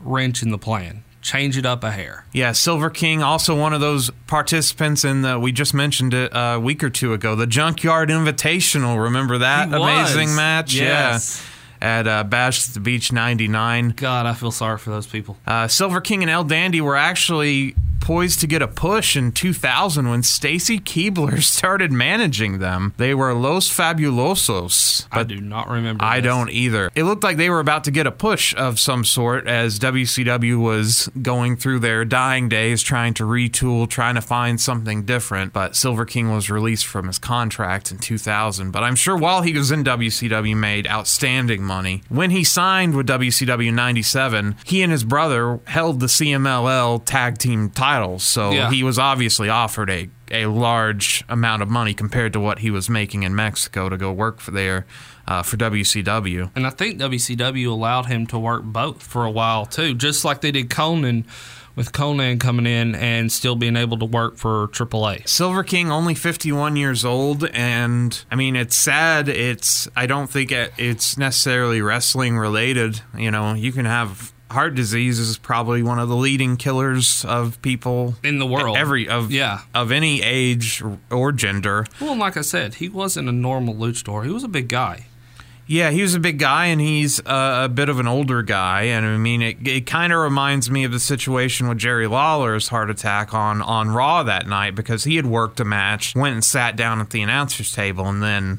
wrench 0.00 0.42
in 0.42 0.50
the 0.50 0.58
plan 0.58 1.04
change 1.22 1.56
it 1.56 1.66
up 1.66 1.84
a 1.84 1.90
hair. 1.90 2.24
Yeah, 2.32 2.52
Silver 2.52 2.90
King, 2.90 3.22
also 3.22 3.58
one 3.58 3.72
of 3.72 3.80
those 3.80 4.10
participants 4.26 5.04
in 5.04 5.22
the, 5.22 5.38
we 5.38 5.52
just 5.52 5.74
mentioned 5.74 6.14
it 6.14 6.30
a 6.34 6.58
week 6.58 6.82
or 6.82 6.90
two 6.90 7.12
ago, 7.12 7.34
the 7.36 7.46
Junkyard 7.46 8.08
Invitational. 8.08 9.02
Remember 9.02 9.38
that 9.38 9.68
He 9.68 9.74
was. 9.78 10.14
amazing 10.14 10.34
match? 10.34 10.74
Yes. 10.74 11.40
Yeah. 11.42 11.46
At 11.82 12.06
uh, 12.06 12.24
Bash 12.24 12.68
at 12.68 12.74
the 12.74 12.80
Beach 12.80 13.10
99. 13.10 13.90
God, 13.96 14.26
I 14.26 14.34
feel 14.34 14.50
sorry 14.50 14.76
for 14.76 14.90
those 14.90 15.06
people. 15.06 15.38
Uh, 15.46 15.66
Silver 15.66 16.00
King 16.02 16.22
and 16.22 16.30
El 16.30 16.44
Dandy 16.44 16.80
were 16.82 16.96
actually 16.96 17.74
poised 18.00 18.40
to 18.40 18.46
get 18.46 18.62
a 18.62 18.68
push 18.68 19.16
in 19.16 19.32
2000 19.32 20.08
when 20.08 20.22
Stacy 20.22 20.78
Keibler 20.78 21.42
started 21.42 21.92
managing 21.92 22.58
them. 22.58 22.94
They 22.96 23.14
were 23.14 23.34
Los 23.34 23.68
Fabulosos. 23.70 25.06
I 25.12 25.22
do 25.22 25.40
not 25.40 25.68
remember. 25.68 26.04
I 26.04 26.20
this. 26.20 26.28
don't 26.28 26.50
either. 26.50 26.90
It 26.94 27.04
looked 27.04 27.22
like 27.24 27.36
they 27.36 27.50
were 27.50 27.60
about 27.60 27.84
to 27.84 27.90
get 27.90 28.06
a 28.06 28.12
push 28.12 28.54
of 28.56 28.78
some 28.78 29.04
sort 29.04 29.46
as 29.46 29.78
WCW 29.78 30.60
was 30.60 31.08
going 31.22 31.56
through 31.56 31.80
their 31.80 32.04
dying 32.04 32.48
days, 32.48 32.82
trying 32.82 33.14
to 33.14 33.24
retool, 33.24 33.88
trying 33.88 34.14
to 34.14 34.20
find 34.20 34.60
something 34.60 35.04
different. 35.04 35.52
But 35.52 35.76
Silver 35.76 36.04
King 36.04 36.32
was 36.32 36.50
released 36.50 36.86
from 36.86 37.06
his 37.06 37.18
contract 37.18 37.90
in 37.90 37.98
2000. 37.98 38.70
But 38.70 38.82
I'm 38.82 38.96
sure 38.96 39.16
while 39.16 39.42
he 39.42 39.52
was 39.52 39.70
in 39.70 39.84
WCW, 39.84 40.56
made 40.56 40.86
outstanding 40.86 41.62
money. 41.62 42.02
When 42.08 42.30
he 42.30 42.44
signed 42.44 42.94
with 42.94 43.06
WCW 43.08 43.72
97, 43.72 44.56
he 44.64 44.82
and 44.82 44.92
his 44.92 45.04
brother 45.04 45.60
held 45.66 46.00
the 46.00 46.06
CMLL 46.06 47.04
tag 47.04 47.38
team 47.38 47.70
titles. 47.90 48.22
So 48.24 48.50
Yeah. 48.52 48.70
he 48.70 48.82
was 48.82 48.98
obviously 48.98 49.48
offered 49.48 49.90
a 49.90 50.08
a 50.32 50.46
large 50.46 51.24
amount 51.28 51.60
of 51.62 51.68
money 51.68 51.92
compared 51.92 52.32
to 52.34 52.40
what 52.40 52.60
he 52.60 52.70
was 52.70 52.88
making 52.88 53.24
in 53.24 53.34
Mexico 53.34 53.88
to 53.88 53.96
go 53.96 54.12
work 54.12 54.38
for 54.40 54.52
there 54.52 54.86
uh, 55.26 55.42
for 55.42 55.56
WCW. 55.56 56.50
And 56.54 56.66
I 56.66 56.70
think 56.70 56.98
WCW 57.00 57.68
allowed 57.68 58.06
him 58.06 58.26
to 58.28 58.38
work 58.38 58.62
both 58.62 59.02
for 59.02 59.24
a 59.24 59.30
while 59.30 59.66
too, 59.66 59.94
just 59.94 60.24
like 60.24 60.40
they 60.40 60.52
did 60.52 60.70
Konnan 60.70 61.24
with 61.76 61.90
Konnan 61.92 62.38
coming 62.40 62.66
in 62.66 62.94
and 62.94 63.30
still 63.32 63.56
being 63.56 63.76
able 63.76 63.98
to 63.98 64.04
work 64.04 64.36
for 64.36 64.68
AAA. 64.68 65.26
Silver 65.28 65.62
King 65.64 65.90
only 65.90 66.14
51 66.14 66.76
years 66.76 67.04
old 67.04 67.44
and 67.52 68.24
I 68.30 68.36
mean 68.36 68.54
it's 68.56 68.76
sad 68.76 69.28
it's 69.28 69.88
I 69.96 70.06
don't 70.06 70.28
think 70.30 70.52
it, 70.52 70.72
it's 70.78 71.16
necessarily 71.18 71.80
wrestling 71.82 72.36
related 72.38 73.00
you 73.16 73.30
know 73.30 73.54
you 73.54 73.72
can 73.72 73.84
have 73.86 74.32
heart 74.50 74.74
disease 74.74 75.18
is 75.18 75.38
probably 75.38 75.82
one 75.82 75.98
of 75.98 76.08
the 76.08 76.16
leading 76.16 76.56
killers 76.56 77.24
of 77.24 77.60
people 77.62 78.14
In 78.22 78.38
the 78.38 78.46
world. 78.46 78.76
every 78.76 79.08
of 79.08 79.30
Yeah. 79.30 79.60
of 79.74 79.92
any 79.92 80.22
age 80.22 80.82
or 81.10 81.32
gender 81.32 81.86
Well, 82.00 82.10
and 82.12 82.20
like 82.20 82.36
I 82.36 82.40
said, 82.42 82.74
he 82.74 82.88
wasn't 82.88 83.28
a 83.28 83.32
normal 83.32 83.74
luchador. 83.74 84.24
He 84.24 84.30
was 84.30 84.44
a 84.44 84.48
big 84.48 84.68
guy. 84.68 85.06
Yeah, 85.66 85.90
he 85.92 86.02
was 86.02 86.16
a 86.16 86.18
big 86.18 86.40
guy, 86.40 86.66
and 86.66 86.80
he's 86.80 87.20
a, 87.20 87.62
a 87.66 87.68
bit 87.68 87.88
of 87.88 88.00
an 88.00 88.08
older 88.08 88.42
guy. 88.42 88.82
And 88.84 89.06
I 89.06 89.16
mean, 89.18 89.40
it, 89.40 89.58
it 89.64 89.86
kind 89.86 90.12
of 90.12 90.18
reminds 90.18 90.68
me 90.68 90.82
of 90.82 90.90
the 90.90 90.98
situation 90.98 91.68
with 91.68 91.78
Jerry 91.78 92.08
Lawler's 92.08 92.66
heart 92.68 92.90
attack 92.90 93.32
on 93.32 93.62
on 93.62 93.90
Raw 93.90 94.24
that 94.24 94.48
night 94.48 94.74
because 94.74 95.04
he 95.04 95.14
had 95.14 95.26
worked 95.26 95.60
a 95.60 95.64
match, 95.64 96.12
went 96.16 96.34
and 96.34 96.42
sat 96.44 96.74
down 96.74 97.00
at 97.00 97.10
the 97.10 97.22
announcers 97.22 97.72
table, 97.72 98.08
and 98.08 98.20
then. 98.20 98.58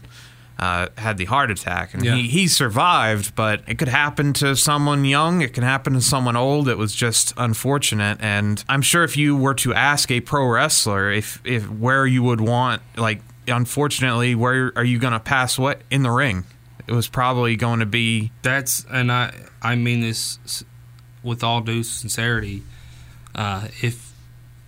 Uh, 0.61 0.89
had 0.95 1.17
the 1.17 1.25
heart 1.25 1.49
attack 1.49 1.95
and 1.95 2.05
Yeah. 2.05 2.13
he, 2.13 2.27
he 2.27 2.47
survived, 2.47 3.33
but 3.35 3.63
it 3.67 3.79
could 3.79 3.87
happen 3.87 4.31
to 4.33 4.55
someone 4.55 5.03
young. 5.05 5.41
It 5.41 5.53
can 5.55 5.63
happen 5.63 5.93
to 5.93 6.01
someone 6.01 6.35
old. 6.35 6.69
It 6.69 6.77
was 6.77 6.93
just 6.93 7.33
unfortunate, 7.35 8.19
and 8.21 8.63
I'm 8.69 8.83
sure 8.83 9.03
if 9.03 9.17
you 9.17 9.35
were 9.35 9.55
to 9.55 9.73
ask 9.73 10.11
a 10.11 10.19
pro 10.19 10.45
wrestler 10.45 11.11
if 11.11 11.41
if 11.43 11.67
where 11.67 12.05
you 12.05 12.21
would 12.21 12.41
want, 12.41 12.83
like, 12.95 13.21
unfortunately, 13.47 14.35
where 14.35 14.71
are 14.75 14.83
you 14.83 14.99
going 14.99 15.13
to 15.13 15.19
pass 15.19 15.57
what 15.57 15.81
in 15.89 16.03
the 16.03 16.11
ring? 16.11 16.43
It 16.85 16.93
was 16.93 17.07
probably 17.07 17.55
going 17.55 17.79
to 17.79 17.87
be 17.87 18.31
That's 18.43 18.85
and 18.91 19.11
I 19.11 19.33
I 19.63 19.75
mean 19.75 20.01
this 20.01 20.63
with 21.23 21.43
all 21.43 21.61
due 21.61 21.81
sincerity. 21.83 22.61
Uh, 23.33 23.67
if 23.81 24.10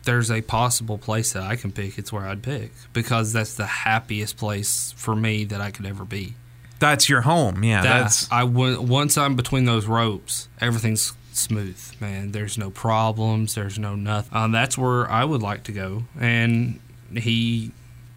there's 0.05 0.29
a 0.31 0.41
possible 0.41 0.97
place 0.97 1.33
that 1.33 1.43
I 1.43 1.55
can 1.55 1.71
pick, 1.71 1.97
it's 1.97 2.11
where 2.11 2.25
I'd 2.25 2.43
pick 2.43 2.71
because 2.93 3.31
that's 3.33 3.55
the 3.55 3.65
happiest 3.65 4.37
place 4.37 4.93
for 4.97 5.15
me 5.15 5.45
that 5.45 5.61
I 5.61 5.71
could 5.71 5.85
ever 5.85 6.05
be. 6.05 6.33
that's 6.79 7.07
your 7.07 7.21
home. 7.21 7.63
Yeah, 7.63 7.81
That- 7.81 7.99
that's 8.01 8.29
I 8.31 8.41
w- 8.41 8.81
once 8.81 9.17
I'm 9.17 9.35
between 9.35 9.63
those 9.65 9.85
ropes, 9.85 10.49
everything's 10.59 11.13
smooth, 11.31 11.79
man. 12.01 12.31
There's 12.33 12.57
no 12.57 12.69
problems. 12.69 13.55
There's 13.55 13.79
no 13.79 13.95
nothing. 13.95 14.37
Um, 14.37 14.51
that's 14.51 14.77
where 14.77 15.09
I 15.09 15.23
would 15.23 15.41
like 15.41 15.63
to 15.63 15.71
go, 15.71 16.03
and 16.19 16.79
he 17.15 17.71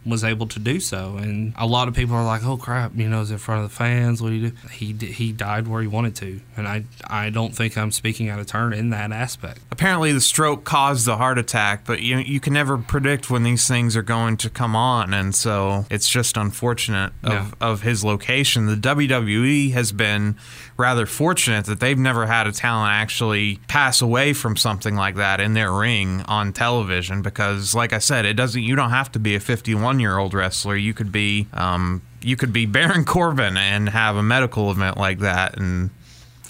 was 0.06 0.22
able 0.24 0.46
to 0.46 0.58
do 0.58 0.78
so. 0.80 1.16
And 1.16 1.52
a 1.56 1.66
lot 1.66 1.88
of 1.88 1.94
people 1.94 2.14
are 2.16 2.24
like, 2.24 2.44
"Oh 2.44 2.56
crap, 2.56 2.92
you 2.94 3.08
know, 3.08 3.20
is 3.22 3.30
in 3.30 3.38
front 3.38 3.64
of 3.64 3.70
the 3.70 3.74
fans. 3.76 4.22
What 4.22 4.28
do 4.30 4.34
you 4.36 4.50
do?" 4.50 4.56
He 4.70 4.92
he 4.92 5.32
died 5.32 5.66
where 5.68 5.82
he 5.82 5.88
wanted 5.88 6.14
to, 6.16 6.40
and 6.56 6.66
I 6.68 6.84
I 7.08 7.30
don't 7.30 7.54
think 7.54 7.76
I'm 7.76 7.90
speaking 7.90 8.28
out 8.28 8.38
of 8.38 8.46
turn 8.46 8.72
in 8.72 8.90
that 8.90 9.12
aspect. 9.12 9.60
apparently 9.70 10.12
the 10.12 10.20
stroke 10.20 10.64
caused 10.64 11.06
the 11.06 11.16
heart 11.16 11.38
attack, 11.38 11.84
but 11.84 12.00
you 12.00 12.18
you 12.18 12.40
can 12.40 12.52
never 12.52 12.78
predict 12.78 13.30
when 13.30 13.42
these 13.42 13.66
things 13.68 13.96
are 13.96 14.02
going 14.02 14.36
to 14.38 14.48
come 14.50 14.74
on, 14.76 15.12
and 15.12 15.34
so 15.34 15.86
it's 15.90 16.08
just 16.08 16.36
unfortunate 16.36 17.12
of, 17.22 17.32
Yeah. 17.32 17.46
of 17.60 17.82
his 17.82 18.04
location. 18.04 18.66
The 18.66 18.76
WWE 18.76 19.72
has 19.72 19.92
been 19.92 20.36
rather 20.76 21.06
fortunate 21.06 21.64
that 21.66 21.80
they've 21.80 21.98
never 21.98 22.26
had 22.26 22.46
a 22.46 22.52
talent 22.52 22.92
actually 22.92 23.58
pass 23.68 24.00
away 24.02 24.32
from 24.32 24.56
something 24.56 24.94
like 24.94 25.16
that 25.16 25.40
in 25.40 25.54
their 25.54 25.72
ring 25.72 26.22
on 26.22 26.52
television 26.52 27.22
because, 27.22 27.74
like 27.74 27.92
I 27.92 27.98
said, 27.98 28.24
it 28.24 28.34
doesn't. 28.34 28.62
You 28.62 28.76
don't 28.76 28.90
have 28.90 29.10
to 29.12 29.18
be 29.18 29.34
a 29.34 29.40
51 29.40 30.00
year 30.00 30.18
old 30.18 30.34
wrestler. 30.34 30.76
You 30.76 30.94
could 30.94 31.12
be. 31.12 31.46
Um, 31.52 32.02
you 32.22 32.36
could 32.36 32.52
be 32.52 32.66
Baron 32.76 33.04
Corbin 33.04 33.56
and 33.56 33.88
have 33.88 34.16
a 34.16 34.22
medical 34.22 34.70
event 34.70 34.96
like 34.96 35.20
that, 35.20 35.58
and 35.58 35.90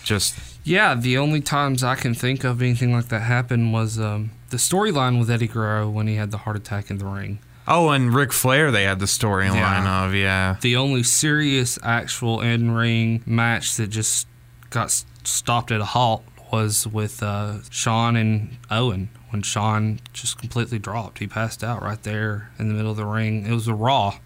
just 0.04 0.38
Yeah, 0.64 0.94
the 0.94 1.18
only 1.18 1.40
times 1.40 1.82
I 1.84 1.94
can 1.94 2.14
think 2.14 2.44
of 2.44 2.62
anything 2.62 2.92
like 2.92 3.08
that 3.08 3.20
happen 3.20 3.72
was 3.72 3.98
um, 3.98 4.30
the 4.50 4.56
storyline 4.56 5.18
with 5.18 5.30
Eddie 5.30 5.48
Guerrero 5.48 5.90
when 5.90 6.06
he 6.06 6.16
had 6.16 6.30
the 6.30 6.38
heart 6.38 6.56
attack 6.56 6.90
in 6.90 6.98
the 6.98 7.04
ring. 7.04 7.38
Oh, 7.68 7.90
and 7.90 8.14
Ric 8.14 8.32
Flair, 8.32 8.70
they 8.70 8.84
had 8.84 9.00
the 9.00 9.06
storyline 9.06 9.54
Yeah. 9.54 10.06
of, 10.06 10.14
yeah. 10.14 10.56
the 10.60 10.76
only 10.76 11.02
serious 11.02 11.78
actual 11.82 12.40
in 12.40 12.70
ring 12.70 13.22
match 13.26 13.74
that 13.76 13.88
just 13.88 14.28
got 14.70 14.90
stopped 15.24 15.70
at 15.72 15.80
a 15.80 15.84
halt 15.84 16.24
was 16.52 16.86
with 16.86 17.22
uh, 17.22 17.56
Shawn 17.70 18.14
and 18.16 18.56
Owen 18.70 19.08
when 19.30 19.42
Shawn 19.42 19.98
just 20.12 20.38
completely 20.38 20.78
dropped. 20.78 21.18
He 21.18 21.26
passed 21.26 21.64
out 21.64 21.82
right 21.82 22.00
there 22.04 22.50
in 22.58 22.68
the 22.68 22.74
middle 22.74 22.92
of 22.92 22.96
the 22.96 23.04
ring. 23.04 23.44
It 23.46 23.52
was 23.52 23.66
a 23.66 23.74
Raw, 23.74 24.18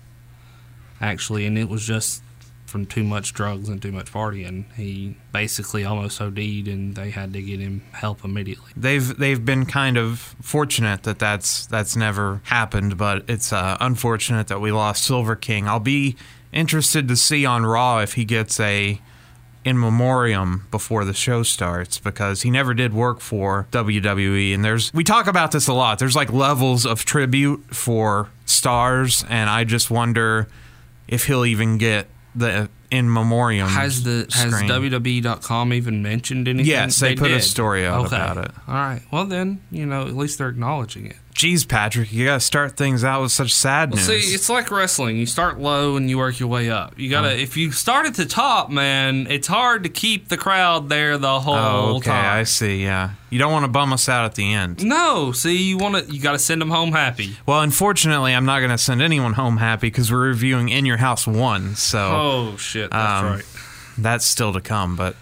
actually, 1.01 1.47
and 1.47 1.57
it 1.57 1.69
was 1.69 1.87
just 1.87 2.23
from 2.71 2.87
too 2.87 3.03
much 3.03 3.35
drugs 3.35 3.69
and 3.69 3.83
too 3.83 3.93
much 3.93 4.13
partying. 4.13 4.73
He 4.75 5.17
basically 5.33 5.85
almost 5.85 6.21
OD'd, 6.21 6.39
and 6.69 6.95
they 6.95 7.11
had 7.11 7.33
to 7.33 7.43
get 7.43 7.61
him 7.61 7.83
help 7.93 8.25
immediately. 8.25 8.71
They've 8.77 9.17
they've 9.19 9.45
been 9.45 9.67
kind 9.67 9.99
of 9.99 10.37
fortunate 10.41 11.03
that 11.03 11.19
that's 11.19 11.67
that's 11.67 11.97
never 11.97 12.41
happened, 12.45 12.97
but 12.97 13.25
it's 13.29 13.53
uh, 13.53 13.77
unfortunate 13.81 14.47
that 14.49 14.61
we 14.61 14.71
lost 14.73 15.05
Silver 15.05 15.37
King. 15.37 15.69
I'll 15.69 15.81
be 15.81 16.17
interested 16.53 17.09
to 17.09 17.17
see 17.17 17.45
on 17.45 17.67
Raw 17.67 17.99
if 17.99 18.15
he 18.15 18.25
gets 18.25 18.59
a 18.61 19.01
in 19.63 19.79
memoriam 19.79 20.67
before 20.71 21.05
the 21.05 21.13
show 21.13 21.43
starts 21.43 21.99
because 21.99 22.43
he 22.43 22.51
never 22.51 22.73
did 22.73 22.95
work 22.95 23.21
for 23.21 23.67
WWE 23.73 24.55
and 24.55 24.65
there's 24.65 24.93
we 24.95 25.05
talk 25.05 25.27
about 25.27 25.53
this 25.53 25.69
a 25.69 25.75
lot. 25.75 25.99
There's 25.99 26.17
like 26.17 26.33
levels 26.33 26.87
of 26.87 27.05
tribute 27.05 27.75
for 27.75 28.31
stars 28.47 29.23
and 29.29 29.51
I 29.51 29.65
just 29.65 29.91
wonder 29.91 30.49
if 31.09 31.27
he'll 31.27 31.45
even 31.45 31.77
get 31.77 32.07
the 32.35 32.69
in 32.91 33.13
memoriam. 33.13 33.69
Has 33.69 34.03
the 34.03 34.27
has 34.33 34.53
screen. 34.53 34.69
WWE.com 34.69 35.73
even 35.73 36.03
mentioned 36.03 36.49
anything? 36.49 36.71
Yes, 36.71 36.99
they 36.99 37.15
put 37.15 37.31
a 37.31 37.41
story 37.41 37.87
out 37.87 38.07
about 38.07 38.39
it. 38.39 38.51
All 38.67 38.75
right. 38.75 39.03
Well, 39.11 39.27
then 39.27 39.61
you 39.71 39.87
know 39.87 40.07
at 40.07 40.17
least 40.17 40.39
they're 40.39 40.49
acknowledging 40.49 41.07
it. 41.07 41.17
Jeez, 41.41 41.67
Patrick, 41.67 42.13
you 42.13 42.27
gotta 42.27 42.41
start 42.41 42.77
things 42.77 43.03
out 43.03 43.23
with 43.23 43.33
such 43.33 43.55
sad 43.55 43.93
Well, 43.93 44.03
see, 44.03 44.35
it's 44.35 44.51
like 44.51 44.71
wrestling. 44.71 45.17
You 45.17 45.25
start 45.25 45.59
low 45.59 45.97
and 45.97 46.11
you 46.11 46.19
work 46.19 46.39
your 46.39 46.51
way 46.51 46.69
up. 46.69 46.99
You 46.99 47.09
gotta. 47.09 47.31
Oh. 47.31 47.35
If 47.35 47.57
you 47.57 47.73
start 47.73 48.05
at 48.05 48.15
the 48.15 48.27
top, 48.27 48.69
man, 48.69 49.27
it's 49.31 49.49
hard 49.49 49.85
to 49.85 49.89
keep 49.89 50.29
the 50.29 50.37
crowd 50.37 50.91
there 50.91 51.17
the 51.17 51.41
whole 51.41 51.55
oh, 51.55 51.97
okay, 51.97 52.11
time. 52.11 52.41
I 52.41 52.43
see. 52.43 52.83
Yeah, 52.83 53.13
you 53.31 53.39
don't 53.39 53.53
want 53.53 53.65
to 53.65 53.71
bum 53.71 53.93
us 53.95 54.07
out 54.07 54.27
at 54.27 54.35
the 54.35 54.53
end. 54.53 54.85
No, 54.85 55.33
see, 55.33 55.57
you 55.57 55.79
want 55.79 56.05
to. 56.05 56.13
You 56.13 56.21
got 56.21 56.33
to 56.33 56.39
send 56.39 56.61
them 56.61 56.71
home 56.71 56.93
happy. 56.93 57.39
Well, 57.47 57.63
unfortunately, 57.63 58.35
I'm 58.35 58.45
not 58.45 58.61
gonna 58.61 58.77
send 58.77 59.01
anyone 59.01 59.33
home 59.33 59.57
happy 59.57 59.87
because 59.87 60.13
we're 60.13 60.27
reviewing 60.27 60.69
In 60.69 60.85
Your 60.85 60.99
House 60.99 61.27
one, 61.27 61.75
so 61.75 62.11
Oh 62.13 62.57
shit, 62.59 62.80
that's 62.89 63.23
Um, 63.23 63.27
right. 63.35 63.45
that's 63.99 64.25
still 64.27 64.53
to 64.53 64.61
come. 64.61 64.97
But 64.97 65.17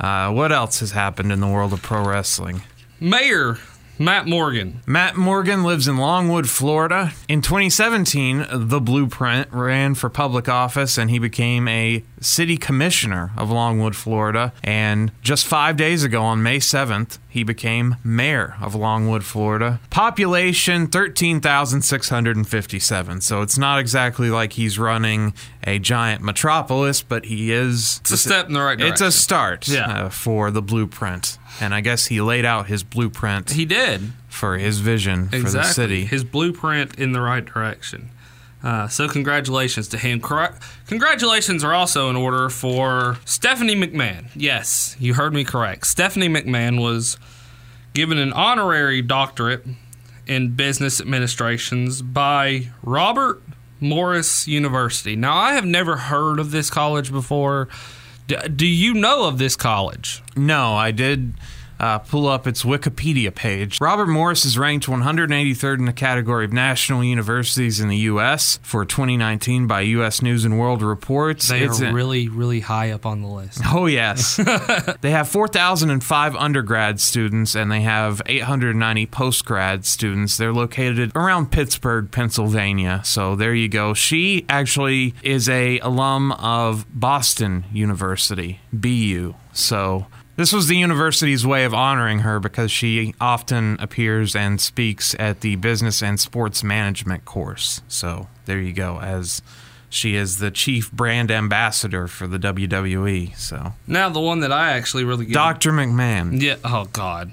uh, 0.00 0.30
what 0.32 0.52
else 0.52 0.80
has 0.80 0.92
happened 0.92 1.32
in 1.32 1.40
the 1.40 1.48
world 1.48 1.72
of 1.72 1.82
pro 1.82 2.04
wrestling? 2.04 2.62
Mayor 3.00 3.58
Matt 4.02 4.26
Morgan. 4.26 4.80
Matt 4.86 5.14
Morgan 5.16 5.62
lives 5.62 5.86
in 5.86 5.98
Longwood, 5.98 6.48
Florida. 6.48 7.12
In 7.28 7.42
2017, 7.42 8.46
The 8.50 8.80
Blueprint 8.80 9.52
ran 9.52 9.94
for 9.94 10.08
public 10.08 10.48
office 10.48 10.96
and 10.96 11.10
he 11.10 11.18
became 11.18 11.68
a 11.68 12.02
city 12.18 12.56
commissioner 12.56 13.30
of 13.36 13.50
Longwood, 13.50 13.94
Florida. 13.94 14.54
And 14.64 15.12
just 15.20 15.46
five 15.46 15.76
days 15.76 16.02
ago, 16.02 16.22
on 16.22 16.42
May 16.42 16.60
7th, 16.60 17.18
he 17.28 17.44
became 17.44 17.96
mayor 18.02 18.56
of 18.62 18.74
Longwood, 18.74 19.22
Florida. 19.22 19.80
Population 19.90 20.86
13,657. 20.86 23.20
So 23.20 23.42
it's 23.42 23.58
not 23.58 23.78
exactly 23.78 24.30
like 24.30 24.54
he's 24.54 24.78
running 24.78 25.34
a 25.64 25.78
giant 25.78 26.22
metropolis, 26.22 27.02
but 27.02 27.26
he 27.26 27.52
is. 27.52 27.98
It's 28.00 28.12
a 28.12 28.16
step 28.18 28.46
in 28.46 28.54
the 28.54 28.62
right 28.62 28.78
direction. 28.78 28.92
It's 28.92 29.02
a 29.02 29.12
start 29.12 29.68
Yeah. 29.68 30.04
uh, 30.06 30.08
for 30.08 30.50
The 30.50 30.62
Blueprint. 30.62 31.36
And 31.60 31.74
I 31.74 31.80
guess 31.80 32.06
he 32.06 32.20
laid 32.20 32.44
out 32.44 32.66
his 32.66 32.82
blueprint 32.82 33.50
He 33.52 33.64
did. 33.64 34.12
for 34.28 34.58
his 34.58 34.80
vision 34.80 35.28
for 35.28 35.36
exactly. 35.36 35.60
the 35.68 35.72
city. 35.74 36.04
His 36.04 36.24
blueprint 36.24 36.98
in 36.98 37.12
the 37.12 37.20
right 37.20 37.44
direction. 37.44 38.10
Uh, 38.62 38.86
so 38.88 39.08
congratulations 39.08 39.88
to 39.88 39.96
him. 39.98 40.20
Cor- 40.20 40.54
Congratulations 40.86 41.64
are 41.64 41.72
also 41.72 42.10
in 42.10 42.16
order 42.16 42.50
for 42.50 43.16
Stephanie 43.24 43.74
McMahon. 43.74 44.26
Yes, 44.36 44.96
you 45.00 45.14
heard 45.14 45.32
me 45.32 45.44
correct. 45.44 45.86
Stephanie 45.86 46.28
McMahon 46.28 46.80
was 46.80 47.16
given 47.94 48.18
an 48.18 48.32
honorary 48.34 49.00
doctorate 49.00 49.64
in 50.26 50.50
business 50.50 51.00
administrations 51.00 52.02
by 52.02 52.68
Robert 52.82 53.42
Morris 53.80 54.46
University. 54.46 55.16
Now, 55.16 55.34
I 55.36 55.54
have 55.54 55.64
never 55.64 55.96
heard 55.96 56.38
of 56.38 56.50
this 56.50 56.68
college 56.68 57.10
before. 57.10 57.68
Do 58.56 58.66
you 58.66 58.94
know 58.94 59.24
of 59.24 59.38
this 59.38 59.56
college? 59.56 60.22
No, 60.36 60.74
I 60.74 60.90
did 60.90 61.34
uh, 61.80 61.98
pull 61.98 62.28
up 62.28 62.46
its 62.46 62.62
Wikipedia 62.62 63.34
page. 63.34 63.80
Robert 63.80 64.06
Morris 64.06 64.44
is 64.44 64.56
ranked 64.58 64.86
183rd 64.86 65.78
in 65.78 65.84
the 65.86 65.92
category 65.92 66.44
of 66.44 66.52
national 66.52 67.02
universities 67.02 67.80
in 67.80 67.88
the 67.88 67.96
U.S. 67.96 68.58
for 68.62 68.84
2019 68.84 69.66
by 69.66 69.80
U.S. 69.80 70.22
News 70.22 70.44
and 70.44 70.58
World 70.58 70.82
Reports. 70.82 71.48
They 71.48 71.62
It's 71.62 71.80
are 71.80 71.86
a- 71.86 71.92
really, 71.92 72.28
really 72.28 72.60
high 72.60 72.90
up 72.90 73.06
on 73.06 73.22
the 73.22 73.28
list. 73.28 73.60
Oh, 73.72 73.86
yes. 73.86 74.36
they 75.00 75.10
have 75.12 75.28
4,005 75.28 76.36
undergrad 76.36 77.00
students 77.00 77.54
and 77.54 77.70
they 77.70 77.82
have 77.82 78.20
890 78.26 79.06
postgrad 79.06 79.84
students. 79.84 80.36
They're 80.36 80.52
located 80.52 81.12
around 81.14 81.50
Pittsburgh, 81.52 82.10
Pennsylvania. 82.10 83.00
So 83.04 83.36
there 83.36 83.54
you 83.54 83.68
go. 83.68 83.94
She 83.94 84.44
actually 84.48 85.14
is 85.22 85.48
a 85.48 85.78
alum 85.80 86.32
of 86.32 86.84
Boston 86.92 87.64
University, 87.72 88.60
BU. 88.72 89.34
So 89.52 90.06
this 90.40 90.54
was 90.54 90.68
the 90.68 90.76
university's 90.76 91.46
way 91.46 91.64
of 91.64 91.74
honoring 91.74 92.20
her 92.20 92.40
because 92.40 92.70
she 92.70 93.14
often 93.20 93.76
appears 93.78 94.34
and 94.34 94.58
speaks 94.58 95.14
at 95.18 95.42
the 95.42 95.54
business 95.56 96.02
and 96.02 96.18
sports 96.18 96.64
management 96.64 97.26
course. 97.26 97.82
So 97.88 98.26
there 98.46 98.58
you 98.58 98.72
go 98.72 98.98
as 99.00 99.42
she 99.90 100.14
is 100.14 100.38
the 100.38 100.50
chief 100.50 100.90
brand 100.92 101.30
ambassador 101.30 102.06
for 102.06 102.26
the 102.26 102.38
WWE. 102.38 103.36
So 103.36 103.74
Now, 103.86 104.08
the 104.08 104.20
one 104.20 104.40
that 104.40 104.50
I 104.50 104.72
actually 104.72 105.04
really 105.04 105.26
give 105.26 105.34
Dr. 105.34 105.72
McMahon. 105.72 106.40
Yeah. 106.40 106.56
Oh 106.64 106.86
God. 106.86 107.32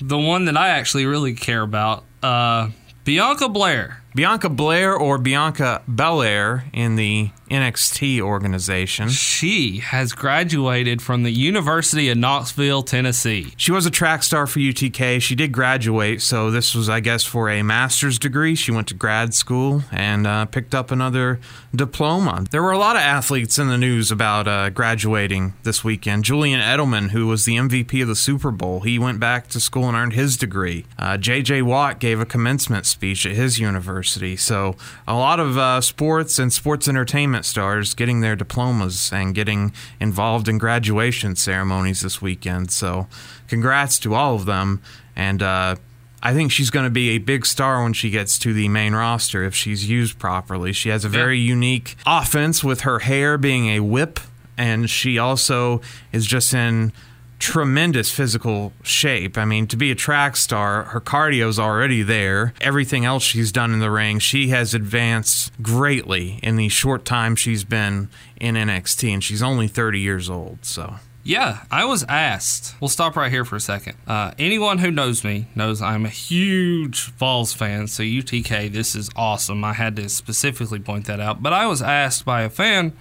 The 0.00 0.16
one 0.16 0.46
that 0.46 0.56
I 0.56 0.70
actually 0.70 1.04
really 1.04 1.34
care 1.34 1.60
about, 1.60 2.04
uh, 2.22 2.70
Bianca 3.04 3.50
Blair. 3.50 4.02
Bianca 4.14 4.48
Blair 4.48 4.96
or 4.96 5.18
Bianca 5.18 5.82
Belair 5.86 6.64
in 6.72 6.96
the 6.96 7.30
NXT 7.50 8.20
organization. 8.20 9.08
She 9.08 9.78
has 9.78 10.12
graduated 10.12 11.02
from 11.02 11.22
the 11.24 11.32
University 11.32 12.08
of 12.08 12.18
Knoxville, 12.18 12.82
Tennessee. 12.82 13.52
She 13.56 13.72
was 13.72 13.86
a 13.86 13.90
track 13.90 14.22
star 14.22 14.46
for 14.46 14.60
UTK. 14.60 15.20
She 15.20 15.34
did 15.34 15.52
graduate, 15.52 16.22
so 16.22 16.50
this 16.50 16.74
was, 16.74 16.88
I 16.88 17.00
guess, 17.00 17.24
for 17.24 17.50
a 17.50 17.62
master's 17.62 18.18
degree. 18.18 18.54
She 18.54 18.70
went 18.70 18.88
to 18.88 18.94
grad 18.94 19.34
school 19.34 19.82
and 19.90 20.26
uh, 20.26 20.44
picked 20.46 20.74
up 20.74 20.90
another 20.90 21.40
diploma. 21.74 22.44
There 22.50 22.62
were 22.62 22.72
a 22.72 22.78
lot 22.78 22.96
of 22.96 23.02
athletes 23.02 23.58
in 23.58 23.68
the 23.68 23.78
news 23.78 24.10
about 24.10 24.46
uh, 24.46 24.70
graduating 24.70 25.54
this 25.62 25.82
weekend. 25.82 26.24
Julian 26.24 26.60
Edelman, 26.60 27.10
who 27.10 27.26
was 27.26 27.44
the 27.44 27.56
MVP 27.56 28.02
of 28.02 28.08
the 28.08 28.16
Super 28.16 28.50
Bowl, 28.50 28.80
he 28.80 28.98
went 28.98 29.20
back 29.20 29.48
to 29.48 29.60
school 29.60 29.84
and 29.84 29.96
earned 29.96 30.12
his 30.12 30.36
degree. 30.36 30.84
Uh, 30.98 31.16
J.J. 31.16 31.62
Watt 31.62 31.98
gave 31.98 32.20
a 32.20 32.26
commencement 32.26 32.86
speech 32.86 33.26
at 33.26 33.32
his 33.32 33.58
university. 33.58 34.36
So 34.36 34.76
a 35.06 35.14
lot 35.14 35.40
of 35.40 35.58
uh, 35.58 35.80
sports 35.80 36.38
and 36.38 36.52
sports 36.52 36.88
entertainment 36.88 37.39
stars 37.44 37.94
getting 37.94 38.20
their 38.20 38.36
diplomas 38.36 39.12
and 39.12 39.34
getting 39.34 39.72
involved 40.00 40.48
in 40.48 40.58
graduation 40.58 41.36
ceremonies 41.36 42.00
this 42.00 42.20
weekend. 42.20 42.70
So 42.70 43.06
congrats 43.48 43.98
to 44.00 44.14
all 44.14 44.34
of 44.34 44.46
them. 44.46 44.82
And 45.16 45.42
uh, 45.42 45.76
I 46.22 46.34
think 46.34 46.52
she's 46.52 46.70
going 46.70 46.84
to 46.84 46.90
be 46.90 47.10
a 47.10 47.18
big 47.18 47.46
star 47.46 47.82
when 47.82 47.92
she 47.92 48.10
gets 48.10 48.38
to 48.40 48.52
the 48.52 48.68
main 48.68 48.94
roster 48.94 49.42
if 49.42 49.54
she's 49.54 49.88
used 49.88 50.18
properly. 50.18 50.72
She 50.72 50.90
has 50.90 51.04
a 51.04 51.08
very 51.08 51.38
unique 51.38 51.96
offense 52.06 52.62
with 52.62 52.82
her 52.82 53.00
hair 53.00 53.38
being 53.38 53.68
a 53.68 53.80
whip, 53.80 54.20
and 54.58 54.90
she 54.90 55.18
also 55.18 55.80
is 56.12 56.26
just 56.26 56.52
in 56.52 56.92
tremendous 57.40 58.12
physical 58.12 58.72
shape. 58.82 59.36
I 59.36 59.44
mean, 59.44 59.66
to 59.68 59.76
be 59.76 59.90
a 59.90 59.94
track 59.96 60.36
star, 60.36 60.84
her 60.84 61.00
cardio's 61.00 61.58
already 61.58 62.02
there. 62.02 62.52
Everything 62.60 63.04
else 63.04 63.24
she's 63.24 63.50
done 63.50 63.72
in 63.72 63.80
the 63.80 63.90
ring, 63.90 64.20
she 64.20 64.48
has 64.48 64.74
advanced 64.74 65.50
greatly 65.60 66.38
in 66.42 66.54
the 66.54 66.68
short 66.68 67.04
time 67.04 67.34
she's 67.34 67.64
been 67.64 68.08
in 68.36 68.54
NXT, 68.54 69.12
and 69.12 69.24
she's 69.24 69.42
only 69.42 69.66
30 69.66 69.98
years 69.98 70.30
old. 70.30 70.64
So. 70.64 70.96
Yeah, 71.22 71.64
I 71.70 71.84
was 71.84 72.04
asked. 72.08 72.74
We'll 72.80 72.88
stop 72.88 73.16
right 73.16 73.30
here 73.30 73.44
for 73.44 73.56
a 73.56 73.60
second. 73.60 73.96
Uh, 74.06 74.32
anyone 74.38 74.78
who 74.78 74.90
knows 74.90 75.22
me 75.22 75.46
knows 75.54 75.82
I'm 75.82 76.06
a 76.06 76.10
huge 76.10 77.10
Vols 77.12 77.52
fan, 77.52 77.88
so 77.88 78.02
UTK, 78.02 78.72
this 78.72 78.94
is 78.94 79.10
awesome. 79.16 79.64
I 79.64 79.74
had 79.74 79.96
to 79.96 80.08
specifically 80.08 80.78
point 80.78 81.06
that 81.06 81.20
out. 81.20 81.42
But 81.42 81.52
I 81.52 81.66
was 81.66 81.82
asked 81.82 82.24
by 82.24 82.42
a 82.42 82.50
fan, 82.50 82.94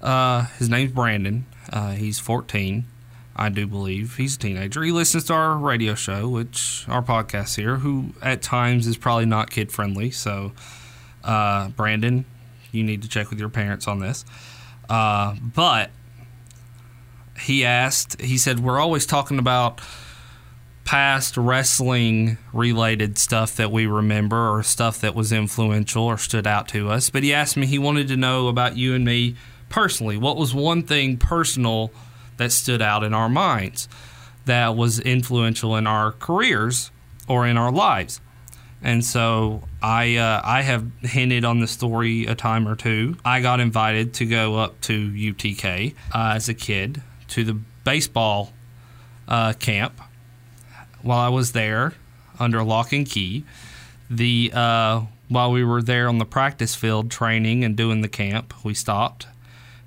uh, 0.00 0.46
his 0.58 0.68
name's 0.70 0.92
Brandon. 0.92 1.46
Uh, 1.70 1.92
he's 1.92 2.18
14, 2.18 2.84
I 3.36 3.50
do 3.50 3.66
believe. 3.66 4.16
He's 4.16 4.36
a 4.36 4.38
teenager. 4.38 4.82
He 4.82 4.92
listens 4.92 5.24
to 5.24 5.34
our 5.34 5.56
radio 5.58 5.94
show, 5.94 6.26
which 6.28 6.86
our 6.88 7.02
podcast 7.02 7.56
here, 7.56 7.76
who 7.76 8.14
at 8.22 8.40
times 8.40 8.86
is 8.86 8.96
probably 8.96 9.26
not 9.26 9.50
kid 9.50 9.70
friendly. 9.70 10.10
So, 10.10 10.52
uh, 11.22 11.68
Brandon, 11.68 12.24
you 12.72 12.82
need 12.82 13.02
to 13.02 13.08
check 13.08 13.28
with 13.28 13.38
your 13.38 13.50
parents 13.50 13.86
on 13.86 13.98
this. 13.98 14.24
Uh, 14.88 15.34
but 15.54 15.90
he 17.38 17.64
asked, 17.64 18.20
he 18.22 18.38
said, 18.38 18.60
We're 18.60 18.80
always 18.80 19.04
talking 19.04 19.38
about 19.38 19.82
past 20.86 21.36
wrestling 21.36 22.38
related 22.54 23.18
stuff 23.18 23.56
that 23.56 23.70
we 23.70 23.86
remember 23.86 24.48
or 24.48 24.62
stuff 24.62 25.00
that 25.00 25.14
was 25.14 25.32
influential 25.32 26.04
or 26.04 26.16
stood 26.16 26.46
out 26.46 26.68
to 26.68 26.88
us. 26.88 27.10
But 27.10 27.24
he 27.24 27.34
asked 27.34 27.56
me, 27.56 27.66
he 27.66 27.78
wanted 27.78 28.08
to 28.08 28.16
know 28.16 28.46
about 28.46 28.76
you 28.76 28.94
and 28.94 29.04
me 29.04 29.34
personally. 29.68 30.16
What 30.16 30.36
was 30.36 30.54
one 30.54 30.84
thing 30.84 31.18
personal 31.18 31.90
that 32.36 32.52
stood 32.52 32.82
out 32.82 33.02
in 33.02 33.14
our 33.14 33.28
minds 33.28 33.88
that 34.44 34.76
was 34.76 35.00
influential 35.00 35.76
in 35.76 35.86
our 35.86 36.12
careers 36.12 36.90
or 37.28 37.46
in 37.46 37.56
our 37.56 37.72
lives? 37.72 38.20
And 38.82 39.04
so 39.04 39.62
I 39.82 40.16
uh, 40.16 40.40
I 40.44 40.62
have 40.62 40.86
hinted 41.00 41.44
on 41.44 41.60
the 41.60 41.66
story 41.66 42.26
a 42.26 42.34
time 42.34 42.68
or 42.68 42.76
two. 42.76 43.16
I 43.24 43.40
got 43.40 43.58
invited 43.58 44.14
to 44.14 44.26
go 44.26 44.56
up 44.56 44.80
to 44.82 45.10
UTK 45.10 45.94
uh, 46.14 46.32
as 46.36 46.48
a 46.48 46.54
kid 46.54 47.02
to 47.28 47.44
the 47.44 47.58
baseball 47.84 48.52
uh, 49.28 49.54
camp. 49.54 50.00
While 51.02 51.18
I 51.18 51.28
was 51.28 51.52
there 51.52 51.94
under 52.38 52.62
lock 52.62 52.92
and 52.92 53.08
key, 53.08 53.44
the 54.10 54.52
uh, 54.54 55.02
while 55.28 55.50
we 55.50 55.64
were 55.64 55.82
there 55.82 56.08
on 56.08 56.18
the 56.18 56.24
practice 56.24 56.74
field 56.74 57.10
training 57.10 57.64
and 57.64 57.76
doing 57.76 58.02
the 58.02 58.08
camp, 58.08 58.54
we 58.64 58.74
stopped 58.74 59.26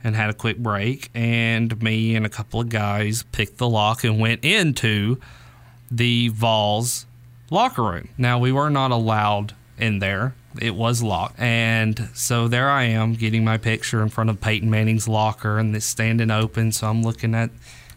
and 0.03 0.15
had 0.15 0.29
a 0.29 0.33
quick 0.33 0.57
break, 0.57 1.09
and 1.13 1.81
me 1.81 2.15
and 2.15 2.25
a 2.25 2.29
couple 2.29 2.61
of 2.61 2.69
guys 2.69 3.23
picked 3.31 3.57
the 3.57 3.67
lock 3.67 4.03
and 4.03 4.19
went 4.19 4.43
into 4.43 5.19
the 5.91 6.29
Vols 6.29 7.05
locker 7.49 7.83
room. 7.83 8.09
Now 8.17 8.39
we 8.39 8.51
were 8.51 8.69
not 8.69 8.91
allowed 8.91 9.55
in 9.77 9.99
there. 9.99 10.35
It 10.61 10.75
was 10.75 11.01
locked. 11.03 11.39
And 11.39 12.09
so 12.13 12.47
there 12.47 12.69
I 12.69 12.83
am 12.83 13.13
getting 13.13 13.43
my 13.43 13.57
picture 13.57 14.01
in 14.01 14.09
front 14.09 14.29
of 14.29 14.41
Peyton 14.41 14.69
Manning's 14.69 15.07
locker 15.07 15.57
and 15.57 15.75
it's 15.75 15.85
standing 15.85 16.31
open. 16.31 16.71
So 16.71 16.87
I'm 16.87 17.03
looking 17.03 17.35
at, 17.35 17.49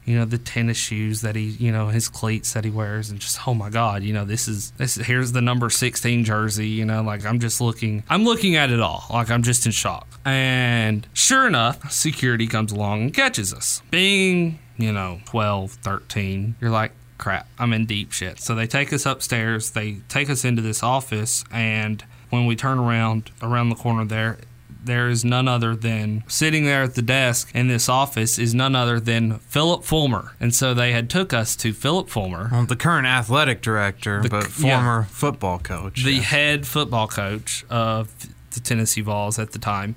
you 0.05 0.17
know, 0.19 0.25
the 0.25 0.39
tennis 0.39 0.77
shoes 0.77 1.21
that 1.21 1.37
he, 1.37 1.43
you 1.43 1.71
know, 1.71 1.89
his 1.89 2.09
cleats 2.09 2.53
that 2.55 2.65
he 2.65 2.71
wears 2.71 3.11
and 3.11 3.21
just, 3.21 3.47
oh 3.47 3.55
my 3.55 3.71
God, 3.71 4.03
you 4.03 4.13
know, 4.13 4.25
this 4.25 4.49
is, 4.49 4.73
this 4.73 4.97
here's 4.97 5.33
the 5.33 5.41
number 5.41 5.71
16 5.71 6.25
jersey, 6.25 6.69
you 6.69 6.85
know, 6.85 7.03
like 7.03 7.25
I'm 7.25 7.39
just 7.39 7.61
looking, 7.61 8.03
I'm 8.09 8.25
looking 8.25 8.57
at 8.57 8.71
it 8.71 8.81
all. 8.81 9.05
Like 9.11 9.31
I'm 9.31 9.43
just 9.43 9.65
in 9.67 9.73
shock. 9.73 10.09
And 10.25 11.07
sure 11.13 11.47
enough, 11.47 11.91
security 11.93 12.47
comes 12.47 12.73
along 12.73 13.03
and 13.03 13.15
catches 13.15 13.55
us. 13.55 13.83
Being, 13.91 14.59
you 14.77 14.93
know, 14.93 15.21
12, 15.27 15.73
13, 15.73 16.57
you're 16.61 16.71
like, 16.71 16.93
crap, 17.19 17.47
I'm 17.59 17.73
in 17.73 17.87
deep 17.87 18.11
shit. 18.11 18.41
So 18.41 18.57
they 18.57 18.67
take 18.67 18.93
us 18.93 19.07
upstairs, 19.07 19.71
they 19.71 19.99
take 20.09 20.29
us 20.29 20.45
into 20.45 20.63
this 20.63 20.83
office, 20.83 21.45
and 21.53 22.05
when 22.31 22.47
we 22.47 22.57
turn 22.57 22.79
around 22.79 23.31
around 23.43 23.69
the 23.69 23.77
corner 23.77 24.05
there, 24.05 24.39
there 24.85 25.09
is 25.09 25.25
none 25.25 25.47
other 25.49 25.75
than 25.77 26.25
sitting 26.27 26.65
there 26.65 26.83
at 26.83 26.95
the 26.95 27.03
desk 27.03 27.51
in 27.55 27.69
this 27.69 27.89
office 27.89 28.39
is 28.39 28.55
none 28.55 28.75
other 28.75 28.99
than 29.01 29.39
Phillip 29.39 29.85
Fulmer. 29.85 30.33
And 30.41 30.55
so 30.55 30.75
they 30.75 30.93
had 30.93 31.09
took 31.09 31.33
us 31.33 31.55
to 31.57 31.73
Phillip 31.73 32.09
Fulmer, 32.09 32.49
Well, 32.51 32.67
the 32.67 32.77
current 32.77 33.07
athletic 33.07 33.63
director, 33.63 34.23
The- 34.23 34.29
but 34.29 34.45
yeah. 34.59 34.77
former 34.77 35.03
football 35.05 35.59
coach. 35.59 36.03
the 36.05 36.13
yeah. 36.15 36.21
head 36.23 36.67
football 36.67 37.07
coach 37.09 37.65
of 37.71 38.11
the 38.53 38.61
Tennessee 38.61 39.01
Vols 39.03 39.39
at 39.39 39.53
the 39.53 39.59
time. 39.59 39.95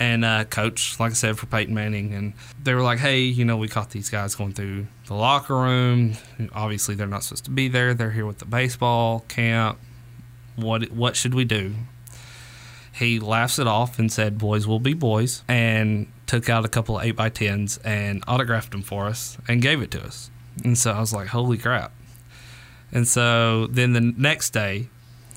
And 0.00 0.24
uh, 0.24 0.44
coach, 0.44 0.98
like 1.00 1.10
I 1.10 1.14
said, 1.14 1.36
for 1.38 1.46
Peyton 1.46 1.74
Manning, 1.74 2.14
and 2.14 2.32
they 2.62 2.72
were 2.72 2.82
like, 2.82 3.00
"Hey, 3.00 3.18
you 3.22 3.44
know, 3.44 3.56
we 3.56 3.66
caught 3.66 3.90
these 3.90 4.08
guys 4.08 4.36
going 4.36 4.52
through 4.52 4.86
the 5.06 5.14
locker 5.14 5.56
room. 5.56 6.12
Obviously, 6.54 6.94
they're 6.94 7.08
not 7.08 7.24
supposed 7.24 7.44
to 7.46 7.50
be 7.50 7.66
there. 7.66 7.94
They're 7.94 8.12
here 8.12 8.24
with 8.24 8.38
the 8.38 8.44
baseball 8.44 9.24
camp. 9.26 9.76
What 10.54 10.92
what 10.92 11.16
should 11.16 11.34
we 11.34 11.44
do?" 11.44 11.74
He 12.98 13.20
laughs 13.20 13.58
it 13.58 13.66
off 13.66 13.98
and 13.98 14.12
said, 14.12 14.38
"Boys 14.38 14.66
will 14.66 14.80
be 14.80 14.94
boys," 14.94 15.42
and 15.46 16.06
took 16.28 16.48
out 16.48 16.64
a 16.64 16.68
couple 16.68 16.98
of 16.98 17.04
eight 17.04 17.16
by 17.16 17.30
tens 17.30 17.78
and 17.78 18.22
autographed 18.28 18.70
them 18.70 18.82
for 18.82 19.06
us 19.06 19.38
and 19.48 19.62
gave 19.62 19.80
it 19.82 19.90
to 19.92 20.04
us. 20.04 20.30
And 20.62 20.76
so 20.76 20.92
I 20.92 21.00
was 21.00 21.12
like, 21.12 21.28
holy 21.28 21.58
crap. 21.58 21.92
And 22.92 23.08
so 23.08 23.66
then 23.66 23.92
the 23.94 24.00
next 24.00 24.50
day, 24.50 24.88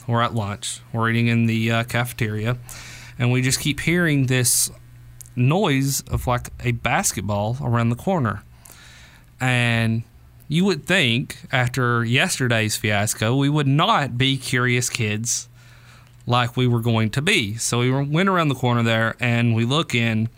we're 0.08 0.21
at 0.21 0.36
lunch, 0.36 0.82
we're 0.91 1.10
eating 1.10 1.28
in 1.28 1.45
the 1.45 1.71
uh, 1.71 1.84
cafeteria, 1.84 2.58
and 3.17 3.32
we 3.32 3.41
just 3.41 3.60
keep 3.60 3.80
hearing 3.82 4.26
this 4.26 4.69
noise 5.36 6.02
of 6.02 6.28
like 6.28 6.50
a 6.62 6.71
basketball 6.71 7.58
around 7.62 7.89
the 7.89 7.95
corner. 7.95 8.43
And 9.39 10.04
you 10.47 10.65
would 10.65 10.86
think 10.86 11.38
after 11.52 12.04
yesterday's 12.04 12.76
fiasco, 12.76 13.36
we 13.36 13.50
would 13.50 13.67
not 13.67 14.17
be 14.17 14.38
curious 14.38 14.89
kids 14.89 15.47
like 16.25 16.55
we 16.55 16.67
were 16.67 16.81
going 16.81 17.10
to 17.12 17.21
be. 17.21 17.55
So 17.55 17.79
we 17.79 17.91
went 17.91 18.29
around 18.29 18.49
the 18.49 18.55
corner 18.55 18.84
there 18.84 19.15
and 19.19 19.55
we 19.55 19.65
look 19.65 19.95
in, 19.95 20.29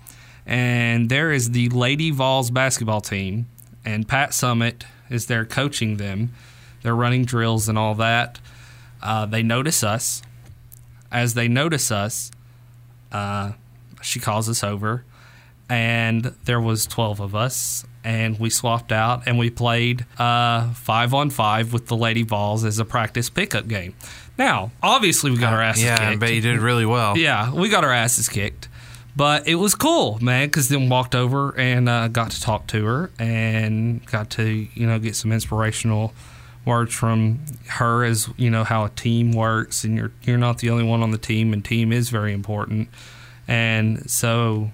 and 0.46 1.10
there 1.10 1.32
is 1.32 1.52
the 1.52 1.70
Lady 1.70 2.12
Vols 2.12 2.52
basketball 2.52 3.02
team, 3.02 3.48
and 3.86 4.08
Pat 4.08 4.32
Summitt 4.32 4.84
is 5.10 5.28
there 5.28 5.46
coaching 5.46 5.98
them. 5.98 6.34
They're 6.82 6.96
running 6.96 7.26
drills 7.26 7.70
and 7.70 7.78
all 7.78 7.96
that. 7.96 8.40
Uh, 9.02 9.26
they 9.26 9.44
notice 9.44 9.84
us. 9.84 10.22
As 11.12 11.34
they 11.34 11.48
notice 11.48 11.92
us, 11.92 12.32
uh, 13.12 13.52
she 14.02 14.20
calls 14.20 14.50
us 14.50 14.64
over, 14.64 15.06
and 15.70 16.34
there 16.46 16.60
was 16.60 16.88
twelve 16.88 17.20
of 17.20 17.36
us, 17.36 17.86
and 18.04 18.40
we 18.40 18.50
swapped 18.50 18.92
out 18.92 19.24
and 19.26 19.38
we 19.38 19.50
played 19.50 20.06
uh, 20.18 20.74
five 20.74 21.14
on 21.14 21.30
five 21.30 21.74
with 21.74 21.88
the 21.88 21.96
Lady 21.96 22.24
Vols 22.24 22.64
as 22.66 22.80
a 22.80 22.86
practice 22.86 23.30
pickup 23.30 23.68
game. 23.68 23.96
Now, 24.38 24.72
obviously, 24.82 25.32
we 25.32 25.38
got 25.38 25.54
our 25.54 25.62
asses 25.62 25.84
yeah, 25.84 26.10
kicked. 26.10 26.20
but 26.20 26.34
you 26.34 26.42
did 26.42 26.60
really 26.60 26.86
well. 26.86 27.18
Yeah, 27.18 27.54
we 27.54 27.70
got 27.70 27.84
our 27.84 27.92
asses 27.92 28.30
kicked. 28.30 28.68
But 29.16 29.48
it 29.48 29.56
was 29.56 29.76
cool, 29.76 30.18
man, 30.22 30.48
because 30.48 30.70
then 30.70 30.90
walked 30.90 31.14
over 31.14 31.58
and 31.58 31.88
uh, 31.88 32.08
got 32.08 32.32
to 32.32 32.42
talk 32.42 32.66
to 32.68 32.84
her 32.86 33.12
and 33.20 34.04
got 34.08 34.32
to, 34.32 34.68
you 34.74 34.88
know, 34.88 34.98
get 34.98 35.16
some 35.16 35.32
inspirational 35.32 36.14
words 36.66 36.96
from 36.96 37.40
her 37.68 38.04
as, 38.04 38.28
you 38.38 38.50
know, 38.50 38.64
how 38.64 38.86
a 38.86 38.90
team 38.90 39.32
works 39.32 39.84
and 39.84 39.96
you're 39.96 40.12
you're 40.24 40.38
not 40.38 40.60
the 40.60 40.70
only 40.72 40.84
one 40.84 41.04
on 41.04 41.12
the 41.12 41.18
team 41.20 41.54
and 41.54 41.64
team 41.64 41.92
is 41.92 42.10
very 42.10 42.34
important. 42.34 42.90
And 43.48 44.10
so 44.10 44.72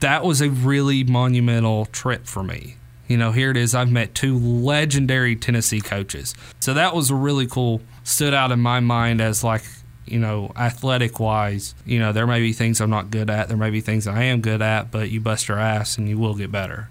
that 0.00 0.24
was 0.24 0.40
a 0.40 0.50
really 0.50 1.04
monumental 1.04 1.86
trip 1.86 2.26
for 2.26 2.42
me. 2.42 2.76
You 3.08 3.16
know, 3.16 3.32
here 3.32 3.50
it 3.50 3.56
is. 3.56 3.74
I've 3.74 3.90
met 3.90 4.14
two 4.14 4.36
legendary 4.36 5.36
Tennessee 5.36 5.80
coaches. 5.80 6.34
So 6.58 6.74
that 6.74 6.94
was 6.94 7.10
a 7.10 7.14
really 7.14 7.46
cool, 7.46 7.80
stood 8.02 8.34
out 8.34 8.50
in 8.50 8.60
my 8.60 8.80
mind 8.80 9.20
as 9.20 9.44
like, 9.44 9.62
you 10.06 10.18
know, 10.18 10.52
athletic 10.56 11.18
wise, 11.20 11.74
you 11.84 11.98
know, 11.98 12.12
there 12.12 12.26
may 12.26 12.40
be 12.40 12.52
things 12.52 12.80
I'm 12.80 12.90
not 12.90 13.10
good 13.10 13.30
at. 13.30 13.48
There 13.48 13.56
may 13.56 13.70
be 13.70 13.80
things 13.80 14.06
I 14.06 14.24
am 14.24 14.40
good 14.40 14.62
at, 14.62 14.90
but 14.90 15.10
you 15.10 15.20
bust 15.20 15.48
your 15.48 15.58
ass 15.58 15.98
and 15.98 16.08
you 16.08 16.18
will 16.18 16.34
get 16.34 16.50
better. 16.50 16.88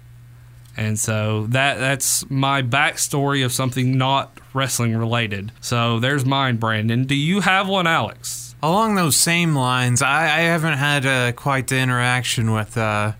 And 0.76 0.98
so 0.98 1.46
that 1.48 1.78
that's 1.78 2.28
my 2.30 2.60
backstory 2.62 3.44
of 3.44 3.52
something 3.52 3.96
not 3.96 4.38
wrestling 4.52 4.96
related. 4.96 5.52
So 5.60 5.98
there's 5.98 6.26
mine, 6.26 6.56
Brandon. 6.56 7.04
Do 7.04 7.14
you 7.14 7.40
have 7.40 7.68
one, 7.68 7.86
Alex? 7.86 8.45
Along 8.62 8.94
those 8.94 9.16
same 9.16 9.54
lines, 9.54 10.02
I, 10.02 10.24
I 10.24 10.40
haven't 10.40 10.78
had 10.78 11.06
uh, 11.06 11.32
quite 11.32 11.68
the 11.68 11.78
interaction 11.78 12.52
with 12.52 12.76
uh, 12.76 13.12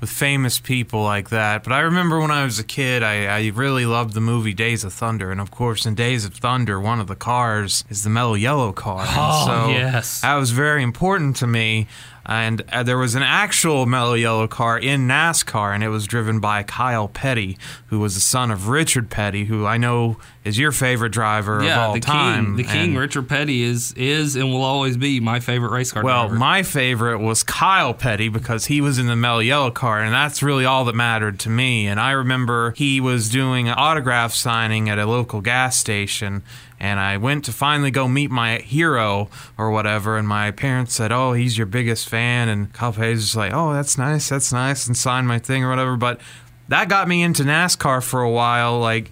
with 0.00 0.10
famous 0.10 0.58
people 0.60 1.02
like 1.02 1.30
that. 1.30 1.64
But 1.64 1.72
I 1.72 1.80
remember 1.80 2.20
when 2.20 2.30
I 2.30 2.44
was 2.44 2.58
a 2.58 2.64
kid, 2.64 3.02
I, 3.02 3.26
I 3.26 3.46
really 3.48 3.84
loved 3.86 4.14
the 4.14 4.20
movie 4.20 4.54
Days 4.54 4.84
of 4.84 4.92
Thunder, 4.92 5.30
and 5.32 5.40
of 5.40 5.50
course, 5.50 5.86
in 5.86 5.94
Days 5.94 6.24
of 6.24 6.34
Thunder, 6.34 6.80
one 6.80 7.00
of 7.00 7.06
the 7.08 7.16
cars 7.16 7.84
is 7.88 8.04
the 8.04 8.10
Mellow 8.10 8.34
Yellow 8.34 8.72
car. 8.72 9.00
And 9.00 9.10
Oh, 9.16 9.44
so 9.46 9.70
yes. 9.70 10.20
that 10.20 10.34
was 10.36 10.50
very 10.52 10.82
important 10.82 11.36
to 11.36 11.46
me. 11.46 11.88
And 12.26 12.62
uh, 12.72 12.82
there 12.82 12.96
was 12.96 13.14
an 13.14 13.22
actual 13.22 13.84
Mellow 13.86 14.14
Yellow 14.14 14.48
car 14.48 14.78
in 14.78 15.06
NASCAR, 15.06 15.74
and 15.74 15.84
it 15.84 15.88
was 15.88 16.06
driven 16.06 16.40
by 16.40 16.62
Kyle 16.62 17.06
Petty, 17.08 17.58
who 17.88 18.00
was 18.00 18.14
the 18.14 18.20
son 18.20 18.50
of 18.50 18.68
Richard 18.68 19.10
Petty, 19.10 19.44
who 19.44 19.66
I 19.66 19.76
know 19.76 20.16
is 20.42 20.58
your 20.58 20.72
favorite 20.72 21.10
driver 21.10 21.60
of 21.62 21.70
all 21.70 21.92
the 21.94 22.00
time. 22.00 22.44
king, 22.46 22.56
the 22.56 22.64
king, 22.64 22.90
And- 22.90 22.98
Richard 22.98 23.28
Petty 23.28 23.62
is 23.62 23.92
is 23.92 24.36
and 24.36 24.50
will 24.52 24.62
always 24.62 24.96
be 24.96 25.20
my 25.20 25.40
favorite 25.40 25.70
race 25.70 25.92
car 25.92 26.02
well, 26.02 26.28
driver. 26.28 26.38
my 26.38 26.62
favorite 26.62 27.18
was 27.18 27.42
Kyle 27.42 27.94
Petty 27.94 28.28
because 28.28 28.66
he 28.66 28.80
was 28.80 28.98
in 28.98 29.06
the 29.06 29.16
Mel 29.16 29.42
Yellow 29.42 29.70
car, 29.70 30.00
and 30.00 30.12
that's 30.12 30.42
really 30.42 30.64
all 30.64 30.84
that 30.86 30.94
mattered 30.94 31.38
to 31.40 31.50
me. 31.50 31.86
And 31.86 32.00
I 32.00 32.12
remember 32.12 32.72
he 32.72 33.00
was 33.00 33.28
doing 33.28 33.68
an 33.68 33.74
autograph 33.76 34.32
signing 34.32 34.88
at 34.88 34.98
a 34.98 35.06
local 35.06 35.40
gas 35.40 35.76
station, 35.78 36.42
and 36.80 37.00
I 37.00 37.16
went 37.16 37.44
to 37.46 37.52
finally 37.52 37.90
go 37.90 38.08
meet 38.08 38.30
my 38.30 38.58
hero 38.58 39.28
or 39.56 39.70
whatever, 39.70 40.16
and 40.18 40.26
my 40.26 40.50
parents 40.50 40.94
said, 40.94 41.12
"Oh, 41.12 41.32
he's 41.32 41.56
your 41.56 41.66
biggest 41.66 42.08
fan," 42.08 42.48
and 42.48 42.72
Kyle 42.72 42.92
just 42.92 43.36
like, 43.36 43.52
"Oh, 43.52 43.72
that's 43.72 43.96
nice, 43.96 44.28
that's 44.28 44.52
nice," 44.52 44.86
and 44.86 44.96
signed 44.96 45.28
my 45.28 45.38
thing 45.38 45.64
or 45.64 45.70
whatever. 45.70 45.96
But 45.96 46.20
that 46.68 46.88
got 46.88 47.08
me 47.08 47.22
into 47.22 47.42
NASCAR 47.42 48.02
for 48.02 48.22
a 48.22 48.30
while, 48.30 48.78
like 48.78 49.10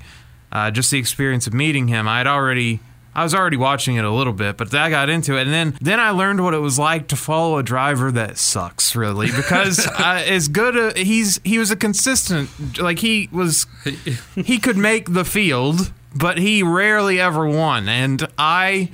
uh, 0.50 0.70
just 0.70 0.90
the 0.90 0.98
experience 0.98 1.46
of 1.46 1.54
meeting 1.54 1.88
him. 1.88 2.06
I'd 2.08 2.26
already. 2.26 2.80
I 3.14 3.22
was 3.22 3.34
already 3.34 3.58
watching 3.58 3.96
it 3.96 4.06
a 4.06 4.10
little 4.10 4.32
bit, 4.32 4.56
but 4.56 4.74
I 4.74 4.88
got 4.88 5.10
into 5.10 5.36
it, 5.36 5.42
and 5.42 5.52
then 5.52 5.76
then 5.82 6.00
I 6.00 6.10
learned 6.10 6.42
what 6.42 6.54
it 6.54 6.60
was 6.60 6.78
like 6.78 7.08
to 7.08 7.16
follow 7.16 7.58
a 7.58 7.62
driver 7.62 8.10
that 8.10 8.38
sucks, 8.38 8.96
really, 8.96 9.26
because 9.26 9.86
uh, 9.98 10.22
as 10.26 10.48
good 10.48 10.76
a, 10.76 10.98
he's 10.98 11.38
he 11.44 11.58
was 11.58 11.70
a 11.70 11.76
consistent 11.76 12.78
like 12.78 13.00
he 13.00 13.28
was 13.30 13.66
he 14.34 14.58
could 14.58 14.78
make 14.78 15.12
the 15.12 15.26
field, 15.26 15.92
but 16.14 16.38
he 16.38 16.62
rarely 16.62 17.20
ever 17.20 17.46
won, 17.46 17.88
and 17.88 18.26
I 18.38 18.90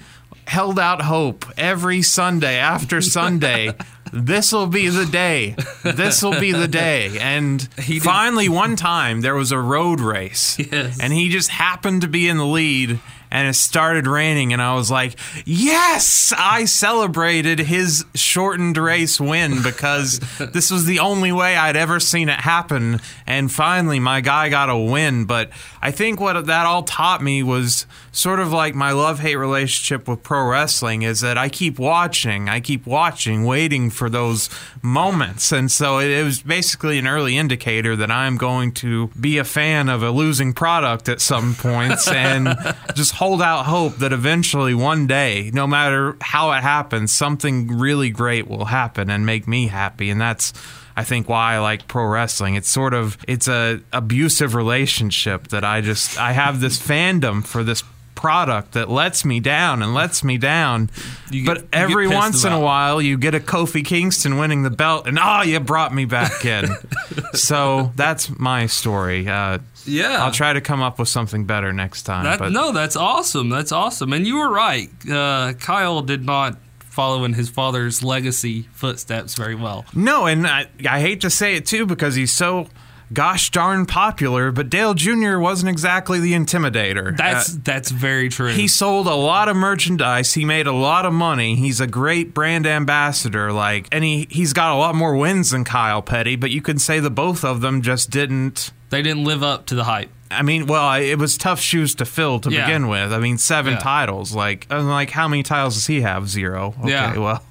held 0.47 0.79
out 0.79 1.03
hope 1.03 1.45
every 1.59 2.03
Sunday 2.03 2.57
after 2.57 3.01
Sunday. 3.01 3.73
This 4.11 4.53
will 4.53 4.67
be 4.69 4.89
the 4.89 5.05
day. 5.05 5.55
This 5.83 6.23
will 6.23 6.41
be 6.41 6.53
the 6.53 6.67
day. 6.67 7.19
And 7.21 7.63
finally, 8.03 8.49
one 8.49 8.75
time 8.75 9.21
there 9.21 9.35
was 9.35 9.53
a 9.53 9.59
road 9.59 10.01
race, 10.01 10.59
Yes. 10.59 10.99
and 10.99 11.13
he 11.13 11.29
just 11.29 11.51
happened 11.51 12.01
to 12.01 12.09
be 12.09 12.27
in 12.27 12.39
the 12.39 12.47
lead. 12.47 13.01
And 13.31 13.47
it 13.47 13.53
started 13.53 14.07
raining, 14.07 14.55
and 14.55 14.63
I 14.63 14.75
was 14.75 14.91
like, 14.91 15.15
"Yes!" 15.45 16.33
I 16.35 16.65
celebrated 16.65 17.59
his 17.59 18.07
shortened 18.15 18.79
race 18.79 19.21
win 19.21 19.63
because 19.63 20.19
this 20.55 20.71
was 20.71 20.87
the 20.87 21.01
only 21.01 21.31
way 21.31 21.55
I'd 21.55 21.77
ever 21.77 22.01
seen 22.01 22.31
it 22.31 22.41
happen. 22.41 23.03
And 23.27 23.53
finally, 23.53 24.01
my 24.01 24.23
guy 24.23 24.49
got 24.49 24.71
a 24.71 24.77
win. 24.79 25.27
But 25.27 25.51
I 25.81 25.91
think 25.91 26.21
what 26.21 26.47
that 26.47 26.67
all 26.67 26.83
taught 26.83 27.23
me 27.23 27.43
was 27.43 27.87
sort 28.13 28.41
of 28.41 28.53
like 28.53 28.75
my 28.75 28.93
love 28.93 29.21
hate 29.21 29.37
relationship 29.37 30.09
with 30.09 30.23
pro 30.23 30.45
wrestling 30.49 31.03
is 31.03 31.21
that 31.21 31.39
I 31.39 31.49
keep 31.49 31.79
watching, 31.79 32.49
I 32.49 32.61
keep 32.61 32.87
watching, 32.87 33.45
waiting 33.45 33.91
for 33.91 34.11
those 34.11 34.51
moments. 34.83 35.53
And 35.53 35.71
so 35.71 35.99
it, 35.99 36.11
it 36.11 36.25
was 36.25 36.43
basically 36.43 36.99
an 36.99 37.07
early 37.07 37.37
indicator 37.37 37.95
that 37.97 38.11
I'm 38.11 38.37
going 38.37 38.73
to 38.73 39.09
be 39.21 39.39
a 39.39 39.45
fan 39.45 39.89
of 39.89 40.03
a 40.03 40.11
losing 40.11 40.53
product 40.53 41.09
at 41.09 41.21
some 41.21 41.55
points 41.55 42.09
and 42.13 42.57
just 42.95 43.15
hold 43.15 43.41
out 43.41 43.67
hope 43.67 43.97
that 43.97 44.13
eventually 44.13 44.75
one 44.75 45.07
day, 45.07 45.51
no 45.53 45.67
matter 45.67 46.17
how 46.21 46.53
it 46.53 46.63
happens, 46.63 47.13
something 47.13 47.79
really 47.79 48.11
great 48.11 48.49
will 48.49 48.67
happen 48.67 49.11
and 49.11 49.25
make 49.25 49.47
me 49.47 49.69
happy. 49.69 50.11
And 50.11 50.21
that's 50.21 50.53
I 50.99 51.05
think 51.05 51.29
why 51.29 51.55
I 51.55 51.59
like 51.61 51.87
pro 51.87 52.05
wrestling. 52.07 52.57
It's 52.57 52.69
sort 52.69 52.93
of 52.93 53.17
it's 53.29 53.47
a 53.47 53.81
abusive 53.93 54.57
relationship 54.57 55.47
that 55.49 55.65
I 55.65 55.81
just 55.81 56.19
I 56.19 56.33
have 56.33 56.59
this 56.59 56.77
fandom 56.77 57.47
for 57.47 57.63
this 57.63 57.85
product 58.17 58.73
that 58.73 58.91
lets 58.91 59.25
me 59.25 59.39
down 59.39 59.81
and 59.81 59.95
lets 59.95 60.25
me 60.25 60.37
down. 60.39 60.91
Get- 61.31 61.47
but 61.47 61.67
every 61.73 62.09
once 62.09 62.45
in 62.45 62.53
a 62.53 62.59
while 62.59 63.01
you 63.01 63.17
get 63.17 63.33
a 63.37 63.39
Kofi 63.39 63.85
Kingston 63.85 64.39
winning 64.39 64.65
the 64.65 64.71
belt 64.71 65.07
and 65.07 65.21
oh 65.23 65.43
you 65.43 65.61
brought 65.61 65.95
me 65.95 66.05
back 66.05 66.45
in. 66.45 66.69
so 67.33 67.93
that's 67.95 68.37
my 68.37 68.67
story. 68.67 69.29
Uh, 69.29 69.61
yeah, 69.87 70.25
I'll 70.25 70.33
try 70.33 70.53
to 70.53 70.61
come 70.61 70.83
up 70.83 70.99
with 70.99 71.09
something 71.09 71.45
better 71.45 71.73
next 71.73 72.03
time. 72.03 72.25
That, 72.25 72.41
but 72.41 72.51
no, 72.51 72.73
that's 72.73 72.97
awesome. 72.97 73.51
That's 73.51 73.71
awesome. 73.71 74.13
And 74.13 74.27
you 74.27 74.39
were 74.39 74.51
right. 74.51 74.91
Uh, 75.09 75.53
Kyle 75.53 76.03
did 76.03 76.25
not 76.25 76.59
follow 76.99 77.23
in 77.25 77.35
his 77.35 77.49
father's 77.49 78.03
legacy 78.03 78.63
footsteps 78.73 79.35
very 79.37 79.55
well. 79.55 79.85
No, 79.95 80.27
and 80.27 80.45
I, 80.49 80.67
I 80.89 80.99
hate 80.99 81.21
to 81.21 81.31
say 81.31 81.55
it 81.55 81.65
too 81.65 81.87
because 81.87 82.17
he's 82.17 82.33
so 82.33 82.67
gosh 83.13 83.51
darn 83.53 83.87
popular, 83.87 84.51
but 84.51 84.69
Dale 84.69 84.95
Jr. 84.95 85.39
wasn't 85.39 85.71
exactly 85.71 86.19
the 86.19 86.33
intimidator. 86.33 87.17
That's 87.17 87.55
Uh, 87.55 87.59
that's 87.63 87.91
very 87.93 88.29
true. 88.29 88.49
he 88.53 88.67
sold 88.67 89.07
a 89.07 89.15
lot 89.15 89.49
of 89.49 89.57
merchandise. 89.57 90.35
He 90.35 90.45
made 90.45 90.67
a 90.67 90.73
lot 90.73 91.07
of 91.07 91.13
money. 91.13 91.55
He's 91.55 91.81
a 91.81 91.87
great 91.87 92.35
brand 92.35 92.67
ambassador. 92.67 93.53
Like, 93.53 93.87
and 93.93 94.03
he 94.03 94.27
he's 94.29 94.53
got 94.53 94.73
a 94.75 94.79
lot 94.79 94.95
more 94.97 95.15
wins 95.15 95.51
than 95.51 95.63
Kyle 95.65 96.03
Petty. 96.03 96.35
But 96.35 96.51
you 96.51 96.61
can 96.61 96.79
say 96.81 96.99
the 96.99 97.11
both 97.11 97.45
of 97.45 97.61
them 97.61 97.81
just 97.81 98.11
didn't. 98.11 98.73
They 98.91 99.03
didn't 99.03 99.25
live 99.25 99.43
up 99.43 99.67
to 99.67 99.75
the 99.75 99.85
hype. 99.85 100.11
I 100.31 100.43
mean, 100.43 100.67
well, 100.67 101.01
it 101.01 101.17
was 101.17 101.39
tough 101.39 101.59
shoes 101.61 101.95
to 101.97 102.05
fill 102.05 102.39
to 102.41 102.51
Yeah. 102.51 102.67
begin 102.67 102.89
with. 102.89 103.13
I 103.13 103.19
mean, 103.19 103.39
seven 103.39 103.75
Yeah. 103.75 103.79
titles. 103.79 104.35
Like, 104.35 104.67
I'm 104.71 104.87
like, 104.89 105.11
how 105.11 105.27
many 105.27 105.43
titles 105.43 105.75
does 105.75 105.87
he 105.87 106.03
have? 106.03 106.29
Zero. 106.29 106.75
Okay, 106.81 106.91
Yeah. 106.91 107.17
well, 107.19 107.43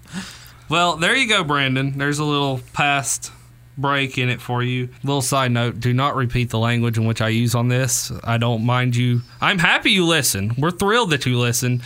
Well, 0.70 0.98
there 0.98 1.16
you 1.16 1.28
go, 1.28 1.44
Brandon. 1.44 1.98
There's 1.98 2.20
a 2.20 2.26
little 2.26 2.60
past 2.74 3.32
break 3.78 4.18
in 4.18 4.28
it 4.30 4.42
for 4.42 4.62
you. 4.62 4.90
Little 5.04 5.22
side 5.22 5.52
note: 5.52 5.80
Do 5.80 5.94
not 5.94 6.16
repeat 6.16 6.50
the 6.50 6.60
language 6.60 6.98
in 6.98 7.06
which 7.06 7.22
I 7.22 7.30
use 7.30 7.56
on 7.56 7.68
this. 7.70 8.12
I 8.24 8.38
don't 8.38 8.66
mind 8.66 8.96
you. 8.96 9.22
I'm 9.40 9.60
happy 9.60 9.92
you 9.92 10.06
listen. 10.06 10.54
We're 10.58 10.72
thrilled 10.72 11.12
that 11.12 11.26
you 11.26 11.40
listen. 11.40 11.82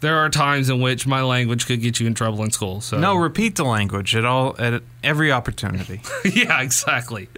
There 0.00 0.18
are 0.18 0.28
times 0.30 0.68
in 0.70 0.80
which 0.80 1.06
my 1.06 1.22
language 1.22 1.66
could 1.66 1.80
get 1.82 2.00
you 2.00 2.06
in 2.06 2.14
trouble 2.14 2.42
in 2.42 2.50
school. 2.52 2.80
So 2.80 2.98
no, 2.98 3.16
repeat 3.16 3.56
the 3.56 3.64
language 3.64 4.14
at 4.16 4.24
all 4.24 4.54
at 4.58 4.82
every 5.04 5.30
opportunity. 5.30 6.00
yeah, 6.24 6.60
exactly. 6.62 7.28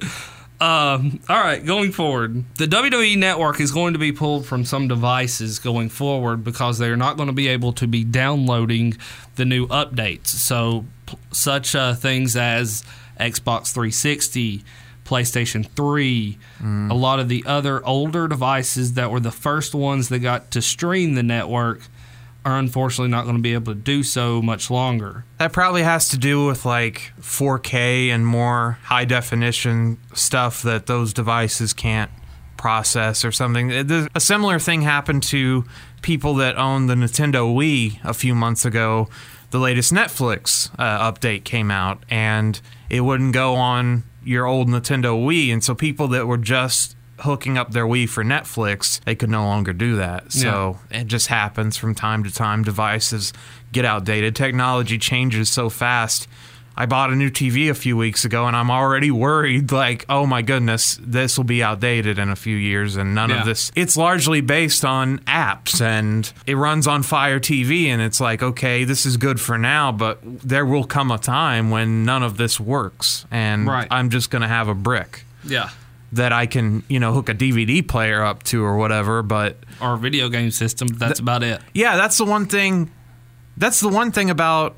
Um, 0.60 1.20
all 1.28 1.38
right, 1.40 1.64
going 1.64 1.92
forward, 1.92 2.44
the 2.56 2.66
WWE 2.66 3.16
network 3.16 3.60
is 3.60 3.70
going 3.70 3.92
to 3.92 3.98
be 3.98 4.10
pulled 4.10 4.44
from 4.44 4.64
some 4.64 4.88
devices 4.88 5.60
going 5.60 5.88
forward 5.88 6.42
because 6.42 6.78
they're 6.78 6.96
not 6.96 7.16
going 7.16 7.28
to 7.28 7.32
be 7.32 7.46
able 7.46 7.72
to 7.74 7.86
be 7.86 8.02
downloading 8.02 8.96
the 9.36 9.44
new 9.44 9.68
updates. 9.68 10.26
So, 10.28 10.84
p- 11.06 11.16
such 11.30 11.76
uh, 11.76 11.94
things 11.94 12.34
as 12.34 12.82
Xbox 13.20 13.72
360, 13.72 14.64
PlayStation 15.04 15.64
3, 15.76 16.38
a 16.90 16.94
lot 16.94 17.20
of 17.20 17.28
the 17.28 17.44
other 17.46 17.84
older 17.86 18.26
devices 18.26 18.94
that 18.94 19.12
were 19.12 19.20
the 19.20 19.30
first 19.30 19.76
ones 19.76 20.08
that 20.08 20.18
got 20.18 20.50
to 20.50 20.60
stream 20.60 21.14
the 21.14 21.22
network 21.22 21.82
are 22.44 22.58
unfortunately 22.58 23.10
not 23.10 23.24
going 23.24 23.36
to 23.36 23.42
be 23.42 23.54
able 23.54 23.74
to 23.74 23.78
do 23.78 24.02
so 24.02 24.40
much 24.40 24.70
longer. 24.70 25.24
That 25.38 25.52
probably 25.52 25.82
has 25.82 26.08
to 26.10 26.18
do 26.18 26.46
with 26.46 26.64
like 26.64 27.12
4K 27.20 28.08
and 28.08 28.26
more 28.26 28.78
high 28.84 29.04
definition 29.04 29.98
stuff 30.14 30.62
that 30.62 30.86
those 30.86 31.12
devices 31.12 31.72
can't 31.72 32.10
process 32.56 33.24
or 33.24 33.32
something. 33.32 33.70
A 34.14 34.20
similar 34.20 34.58
thing 34.58 34.82
happened 34.82 35.22
to 35.24 35.64
people 36.02 36.34
that 36.36 36.56
own 36.56 36.86
the 36.86 36.94
Nintendo 36.94 37.54
Wii 37.54 38.02
a 38.04 38.14
few 38.14 38.34
months 38.34 38.64
ago. 38.64 39.08
The 39.50 39.58
latest 39.58 39.92
Netflix 39.92 40.70
uh, 40.78 41.10
update 41.12 41.44
came 41.44 41.70
out 41.70 42.04
and 42.10 42.60
it 42.90 43.00
wouldn't 43.00 43.32
go 43.32 43.54
on 43.54 44.04
your 44.22 44.46
old 44.46 44.68
Nintendo 44.68 45.16
Wii. 45.18 45.52
And 45.52 45.64
so 45.64 45.74
people 45.74 46.08
that 46.08 46.26
were 46.26 46.36
just 46.36 46.96
hooking 47.20 47.58
up 47.58 47.72
their 47.72 47.86
Wii 47.86 48.08
for 48.08 48.24
Netflix, 48.24 49.00
they 49.04 49.14
could 49.14 49.30
no 49.30 49.44
longer 49.44 49.72
do 49.72 49.96
that. 49.96 50.32
So 50.32 50.78
it 50.90 51.06
just 51.06 51.26
happens 51.28 51.76
from 51.76 51.94
time 51.94 52.24
to 52.24 52.32
time. 52.32 52.62
Devices 52.62 53.32
get 53.72 53.84
outdated. 53.84 54.34
Technology 54.36 54.98
changes 54.98 55.48
so 55.50 55.68
fast. 55.68 56.28
I 56.80 56.86
bought 56.86 57.10
a 57.10 57.16
new 57.16 57.28
TV 57.28 57.68
a 57.70 57.74
few 57.74 57.96
weeks 57.96 58.24
ago 58.24 58.46
and 58.46 58.54
I'm 58.54 58.70
already 58.70 59.10
worried 59.10 59.72
like, 59.72 60.06
oh 60.08 60.26
my 60.26 60.42
goodness, 60.42 60.96
this 61.02 61.36
will 61.36 61.44
be 61.44 61.60
outdated 61.60 62.20
in 62.20 62.28
a 62.28 62.36
few 62.36 62.54
years 62.56 62.94
and 62.94 63.16
none 63.16 63.30
Yeah. 63.30 63.40
of 63.40 63.46
this. 63.46 63.72
It's 63.74 63.96
largely 63.96 64.40
based 64.42 64.84
on 64.84 65.18
apps 65.26 65.80
and 65.80 66.32
it 66.46 66.54
runs 66.54 66.86
on 66.86 67.02
Fire 67.02 67.40
TV 67.40 67.86
and 67.86 68.00
it's 68.00 68.20
like, 68.20 68.44
okay, 68.44 68.84
this 68.84 69.06
is 69.06 69.16
good 69.16 69.40
for 69.40 69.58
now, 69.58 69.90
but 69.90 70.20
there 70.22 70.64
will 70.64 70.84
come 70.84 71.10
a 71.10 71.18
time 71.18 71.70
when 71.70 72.04
none 72.04 72.22
of 72.22 72.36
this 72.36 72.60
works 72.60 73.26
and 73.28 73.66
Right. 73.66 73.88
I'm 73.90 74.08
just 74.08 74.30
going 74.30 74.42
to 74.42 74.48
have 74.48 74.68
a 74.68 74.74
brick 74.74 75.24
Yeah. 75.42 75.70
That 76.12 76.32
I 76.32 76.46
can, 76.46 76.82
you 76.88 76.98
know, 77.00 77.12
hook 77.12 77.28
a 77.28 77.34
DVD 77.34 77.86
player 77.86 78.22
up 78.22 78.42
to 78.44 78.64
or 78.64 78.76
whatever. 78.76 79.22
But 79.22 79.56
Or 79.80 79.94
a 79.94 79.98
video 79.98 80.28
game 80.28 80.50
system. 80.50 80.88
That's 80.88 81.20
about 81.20 81.42
it. 81.42 81.60
yeah, 81.74 81.96
that's 81.96 82.18
the 82.18 82.24
one 82.24 82.46
thing. 82.46 82.90
That's 83.56 83.80
the 83.80 83.88
one 83.88 84.12
thing 84.12 84.30
about 84.30 84.76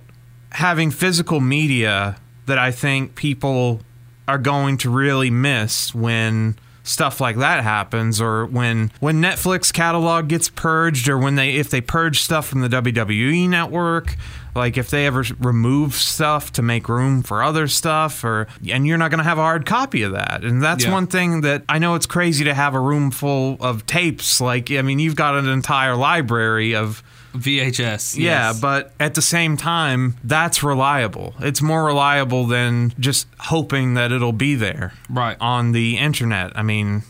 having 0.50 0.90
physical 0.90 1.40
media 1.40 2.16
that 2.46 2.58
I 2.58 2.72
think 2.72 3.14
people 3.14 3.80
are 4.26 4.38
going 4.38 4.78
to 4.78 4.90
really 4.90 5.30
miss 5.30 5.94
when 5.94 6.56
stuff 6.82 7.20
like 7.20 7.36
that 7.36 7.62
happens 7.62 8.20
or 8.20 8.46
when 8.46 8.90
when 9.00 9.20
Netflix 9.20 9.72
catalog 9.72 10.28
gets 10.28 10.48
purged 10.48 11.08
or 11.08 11.18
when 11.18 11.34
they 11.36 11.56
if 11.56 11.68
they 11.70 11.80
purge 11.80 12.20
stuff 12.20 12.46
from 12.48 12.62
the 12.62 12.68
WWE 12.68 13.48
network 13.48 14.16
like 14.54 14.76
if 14.76 14.90
they 14.90 15.06
ever 15.06 15.24
remove 15.38 15.94
stuff 15.94 16.52
to 16.52 16.62
make 16.62 16.88
room 16.88 17.22
for 17.22 17.42
other 17.42 17.68
stuff 17.68 18.24
or 18.24 18.46
and 18.68 18.86
you're 18.86 18.98
not 18.98 19.10
going 19.10 19.18
to 19.18 19.24
have 19.24 19.38
a 19.38 19.42
hard 19.42 19.64
copy 19.66 20.02
of 20.02 20.12
that 20.12 20.42
and 20.44 20.62
that's 20.62 20.84
Yeah. 20.84 20.92
one 20.92 21.06
thing 21.06 21.42
that 21.42 21.64
I 21.68 21.78
know 21.78 21.94
it's 21.94 22.06
crazy 22.06 22.44
to 22.44 22.54
have 22.54 22.74
a 22.74 22.80
room 22.80 23.10
full 23.10 23.56
of 23.60 23.86
tapes 23.86 24.40
like 24.40 24.70
I 24.70 24.82
mean 24.82 24.98
you've 24.98 25.16
got 25.16 25.36
an 25.36 25.48
entire 25.48 25.94
library 25.96 26.74
of 26.74 27.02
VHS. 27.32 28.16
yeah, 28.18 28.48
yes. 28.50 28.60
but 28.60 28.92
at 28.98 29.14
the 29.14 29.22
same 29.22 29.56
time, 29.56 30.16
that's 30.24 30.64
reliable. 30.64 31.34
It's 31.38 31.62
more 31.62 31.84
reliable 31.84 32.44
than 32.46 32.92
just 32.98 33.28
hoping 33.38 33.94
that 33.94 34.10
it'll 34.10 34.32
be 34.32 34.56
there 34.56 34.94
Right. 35.08 35.36
on 35.40 35.70
the 35.70 35.96
internet. 35.96 36.50
I 36.58 36.62
mean, 36.64 37.04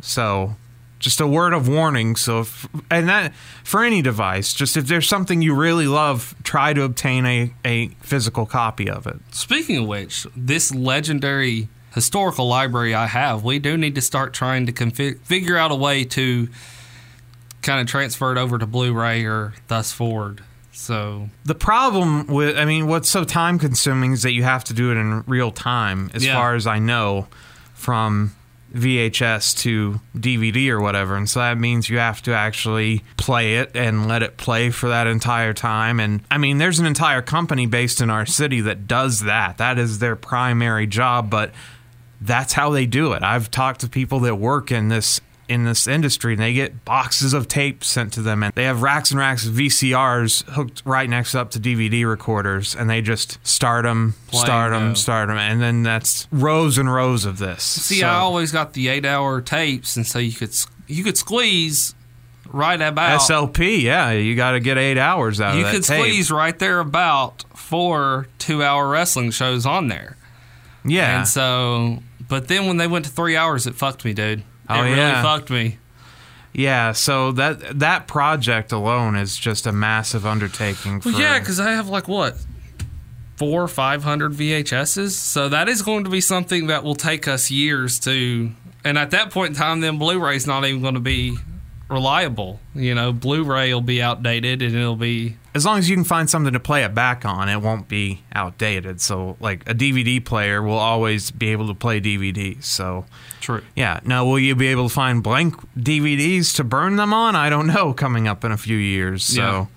so 0.00 0.54
just 0.98 1.20
a 1.20 1.26
word 1.26 1.52
of 1.52 1.68
warning. 1.68 2.16
So, 2.16 2.40
if, 2.40 2.66
and 2.90 3.08
that 3.08 3.34
for 3.64 3.84
any 3.84 4.02
device, 4.02 4.52
just 4.54 4.76
if 4.76 4.86
there's 4.86 5.06
something 5.08 5.42
you 5.42 5.54
really 5.54 5.86
love, 5.86 6.34
try 6.42 6.72
to 6.72 6.82
obtain 6.82 7.26
a, 7.26 7.52
a 7.64 7.88
physical 8.00 8.46
copy 8.46 8.88
of 8.88 9.06
it. 9.06 9.16
Speaking 9.32 9.76
of 9.78 9.86
which, 9.86 10.26
this 10.36 10.74
legendary 10.74 11.68
historical 11.94 12.46
library 12.48 12.94
I 12.94 13.06
have, 13.06 13.44
we 13.44 13.58
do 13.58 13.76
need 13.76 13.94
to 13.94 14.00
start 14.00 14.32
trying 14.34 14.66
to 14.66 14.72
config- 14.72 15.20
figure 15.20 15.56
out 15.56 15.70
a 15.70 15.74
way 15.76 16.04
to 16.04 16.48
kind 17.62 17.80
of 17.80 17.86
transfer 17.86 18.32
it 18.32 18.38
over 18.38 18.58
to 18.58 18.66
Blu-ray 18.66 19.24
or 19.24 19.54
thus 19.68 19.92
forward. 19.92 20.42
So 20.72 21.30
The 21.46 21.54
problem 21.54 22.26
with, 22.26 22.56
I 22.58 22.64
mean, 22.66 22.86
what's 22.86 23.08
so 23.08 23.24
time 23.24 23.58
consuming 23.58 24.12
is 24.12 24.22
that 24.22 24.32
you 24.32 24.42
have 24.44 24.62
to 24.64 24.74
do 24.74 24.90
it 24.92 24.96
in 24.98 25.22
real 25.26 25.50
time, 25.50 26.10
as 26.14 26.24
Yeah. 26.24 26.34
far 26.34 26.54
as 26.54 26.66
I 26.66 26.78
know, 26.78 27.28
from 27.72 28.34
VHS 28.76 29.58
to 29.58 30.00
DVD 30.16 30.68
or 30.70 30.80
whatever. 30.80 31.16
And 31.16 31.28
so 31.28 31.40
that 31.40 31.58
means 31.58 31.88
you 31.88 31.98
have 31.98 32.22
to 32.22 32.32
actually 32.34 33.02
play 33.16 33.56
it 33.56 33.72
and 33.74 34.06
let 34.06 34.22
it 34.22 34.36
play 34.36 34.70
for 34.70 34.88
that 34.88 35.06
entire 35.06 35.52
time. 35.52 36.00
And 36.00 36.22
I 36.30 36.38
mean, 36.38 36.58
there's 36.58 36.78
an 36.78 36.86
entire 36.86 37.22
company 37.22 37.66
based 37.66 38.00
in 38.00 38.10
our 38.10 38.26
city 38.26 38.60
that 38.62 38.86
does 38.86 39.20
that. 39.20 39.58
That 39.58 39.78
is 39.78 39.98
their 39.98 40.16
primary 40.16 40.86
job, 40.86 41.30
but 41.30 41.52
that's 42.20 42.52
how 42.52 42.70
they 42.70 42.86
do 42.86 43.12
it. 43.12 43.22
I've 43.22 43.50
talked 43.50 43.80
to 43.80 43.88
people 43.88 44.20
that 44.20 44.36
work 44.36 44.70
in 44.70 44.88
this 44.88 45.20
in 45.48 45.64
this 45.64 45.86
industry 45.86 46.32
and 46.32 46.42
they 46.42 46.52
get 46.52 46.84
boxes 46.84 47.32
of 47.32 47.46
tape 47.46 47.84
sent 47.84 48.12
to 48.12 48.20
them 48.22 48.42
and 48.42 48.52
they 48.54 48.64
have 48.64 48.82
racks 48.82 49.10
and 49.12 49.20
racks 49.20 49.46
of 49.46 49.52
VCRs 49.54 50.42
hooked 50.50 50.82
right 50.84 51.08
next 51.08 51.34
up 51.34 51.50
to 51.52 51.60
DVD 51.60 52.04
recorders 52.08 52.74
and 52.74 52.90
they 52.90 53.00
just 53.00 53.38
start 53.46 53.84
them, 53.84 54.14
Play 54.28 54.40
start 54.40 54.72
them, 54.72 54.96
start 54.96 55.28
them 55.28 55.38
and 55.38 55.60
then 55.62 55.82
that's 55.84 56.26
rows 56.32 56.78
and 56.78 56.92
rows 56.92 57.24
of 57.24 57.38
this. 57.38 57.62
see, 57.62 58.00
So- 58.00 58.06
I 58.08 58.14
always 58.16 58.50
got 58.50 58.72
the 58.72 58.88
eight-hour 58.88 59.40
tapes, 59.42 59.96
and 59.96 60.06
so 60.06 60.18
you 60.18 60.32
could 60.32 60.54
you 60.88 61.04
could 61.04 61.16
squeeze 61.16 61.94
right 62.48 62.80
about 62.80 63.20
SLP, 63.20 63.82
yeah, 63.82 64.10
you 64.12 64.34
got 64.36 64.52
to 64.52 64.60
get 64.60 64.78
8 64.78 64.98
hours 64.98 65.40
out 65.40 65.54
you 65.54 65.60
of 65.60 65.66
that 65.66 65.72
could 65.74 65.84
tape. 65.84 65.98
squeeze 66.04 66.30
right 66.30 66.58
there 66.58 66.80
about 66.80 67.44
four 67.56 68.28
two-hour 68.38 68.88
wrestling 68.88 69.30
shows 69.30 69.66
on 69.66 69.88
there. 69.88 70.16
yeah. 70.84 71.18
And 71.18 71.28
so, 71.28 71.98
but 72.28 72.48
then 72.48 72.66
when 72.66 72.76
they 72.76 72.86
went 72.86 73.04
to 73.04 73.10
three 73.10 73.36
hours, 73.36 73.66
it 73.66 73.74
fucked 73.74 74.04
me, 74.04 74.12
dude. 74.12 74.42
Oh, 74.68 74.80
it 74.80 74.84
really 74.84 74.96
yeah. 74.96 75.22
fucked 75.22 75.50
me. 75.50 75.78
yeah, 76.52 76.92
so 76.92 77.32
that 77.32 77.78
that 77.80 78.06
project 78.06 78.72
alone 78.72 79.16
is 79.16 79.36
just 79.36 79.66
a 79.66 79.72
massive 79.72 80.24
undertaking 80.26 81.00
for 81.00 81.10
Well, 81.10 81.20
yeah, 81.20 81.38
because 81.38 81.60
I 81.60 81.72
have 81.72 81.88
like 81.88 82.08
what 82.08 82.36
four 83.36 83.62
or 83.62 83.68
five 83.68 84.02
hundred 84.02 84.32
VHSs, 84.32 85.10
so 85.10 85.48
that 85.48 85.68
is 85.68 85.82
going 85.82 86.04
to 86.04 86.10
be 86.10 86.20
something 86.20 86.66
that 86.68 86.82
will 86.84 86.94
take 86.94 87.28
us 87.28 87.50
years 87.50 87.98
to. 88.00 88.50
And 88.84 88.96
at 88.96 89.10
that 89.10 89.30
point 89.30 89.50
in 89.50 89.56
time, 89.56 89.80
then 89.80 89.98
Blu-ray's 89.98 90.46
not 90.46 90.64
even 90.64 90.80
going 90.80 90.94
to 90.94 91.00
be 91.00 91.36
reliable. 91.88 92.60
You 92.74 92.94
know, 92.94 93.12
Blu-ray 93.12 93.74
will 93.74 93.80
be 93.80 94.00
outdated, 94.00 94.62
and 94.62 94.74
it'll 94.74 94.96
be 94.96 95.36
as 95.56 95.64
long 95.64 95.78
as 95.78 95.88
you 95.88 95.96
can 95.96 96.04
find 96.04 96.28
something 96.28 96.52
to 96.52 96.60
play 96.60 96.84
it 96.84 96.94
back 96.94 97.24
on, 97.24 97.48
it 97.48 97.62
won't 97.62 97.88
be 97.88 98.22
outdated. 98.34 99.00
So, 99.00 99.38
like 99.40 99.68
a 99.68 99.74
DVD 99.74 100.22
player 100.22 100.62
will 100.62 100.76
always 100.76 101.30
be 101.30 101.48
able 101.48 101.66
to 101.68 101.74
play 101.74 101.98
DVDs. 101.98 102.64
So, 102.64 103.06
true. 103.40 103.62
yeah. 103.74 104.00
Now, 104.04 104.26
will 104.26 104.38
you 104.38 104.54
be 104.54 104.68
able 104.68 104.88
to 104.88 104.94
find 104.94 105.22
blank 105.22 105.56
DVDs 105.74 106.54
to 106.56 106.64
burn 106.64 106.96
them 106.96 107.14
on? 107.14 107.34
I 107.34 107.48
don't 107.48 107.66
know. 107.66 107.94
Coming 107.94 108.28
up 108.28 108.44
in 108.44 108.52
a 108.52 108.58
few 108.58 108.76
years. 108.76 109.24
So, 109.24 109.68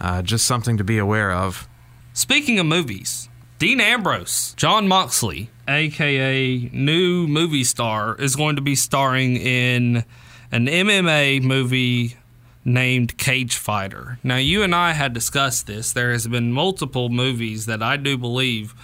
uh, 0.00 0.22
just 0.22 0.46
something 0.46 0.76
to 0.76 0.84
be 0.84 0.98
aware 0.98 1.32
of. 1.32 1.68
Speaking 2.12 2.60
of 2.60 2.66
movies, 2.66 3.28
Dean 3.58 3.80
Ambrose, 3.80 4.54
Jon 4.54 4.86
Moxley, 4.86 5.50
aka 5.66 6.70
new 6.72 7.26
movie 7.26 7.64
star, 7.64 8.14
is 8.14 8.36
going 8.36 8.54
to 8.54 8.62
be 8.62 8.76
starring 8.76 9.36
in 9.36 10.04
an 10.52 10.66
MMA 10.66 11.42
movie 11.42 12.16
named 12.64 13.18
Cage 13.18 13.56
Fighter. 13.56 14.18
Now, 14.22 14.36
you 14.36 14.62
and 14.62 14.74
I 14.74 14.92
had 14.92 15.12
discussed 15.12 15.66
this. 15.66 15.92
There 15.92 16.12
has 16.12 16.26
been 16.26 16.52
multiple 16.52 17.08
movies 17.08 17.66
that 17.66 17.82
I 17.82 17.96
do 17.96 18.16
believe 18.16 18.74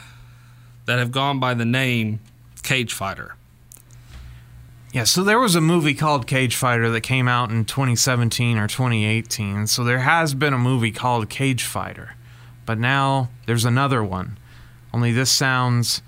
that 0.87 0.99
have 0.99 1.13
gone 1.13 1.39
by 1.39 1.55
the 1.55 1.65
name 1.65 2.21
Cage 2.63 2.93
Fighter. 2.93 3.35
Yeah, 4.93 5.05
so 5.05 5.23
there 5.23 5.39
was 5.39 5.55
a 5.55 5.61
movie 5.61 5.95
called 5.95 6.27
Cage 6.27 6.57
Fighter 6.57 6.91
that 6.91 7.03
came 7.03 7.29
out 7.29 7.51
in 7.51 7.67
2017 7.67 8.57
or 8.57 8.67
2018. 8.67 9.67
So 9.67 9.85
there 9.85 9.99
has 9.99 10.35
been 10.35 10.55
a 10.55 10.59
movie 10.59 10.93
called 10.93 11.29
Cage 11.29 11.63
Fighter. 11.63 12.17
But 12.65 12.79
now 12.79 13.29
there's 13.47 13.67
another 13.67 14.03
one. 14.03 14.39
Only 14.93 15.13
this 15.13 15.31
sounds. 15.31 16.03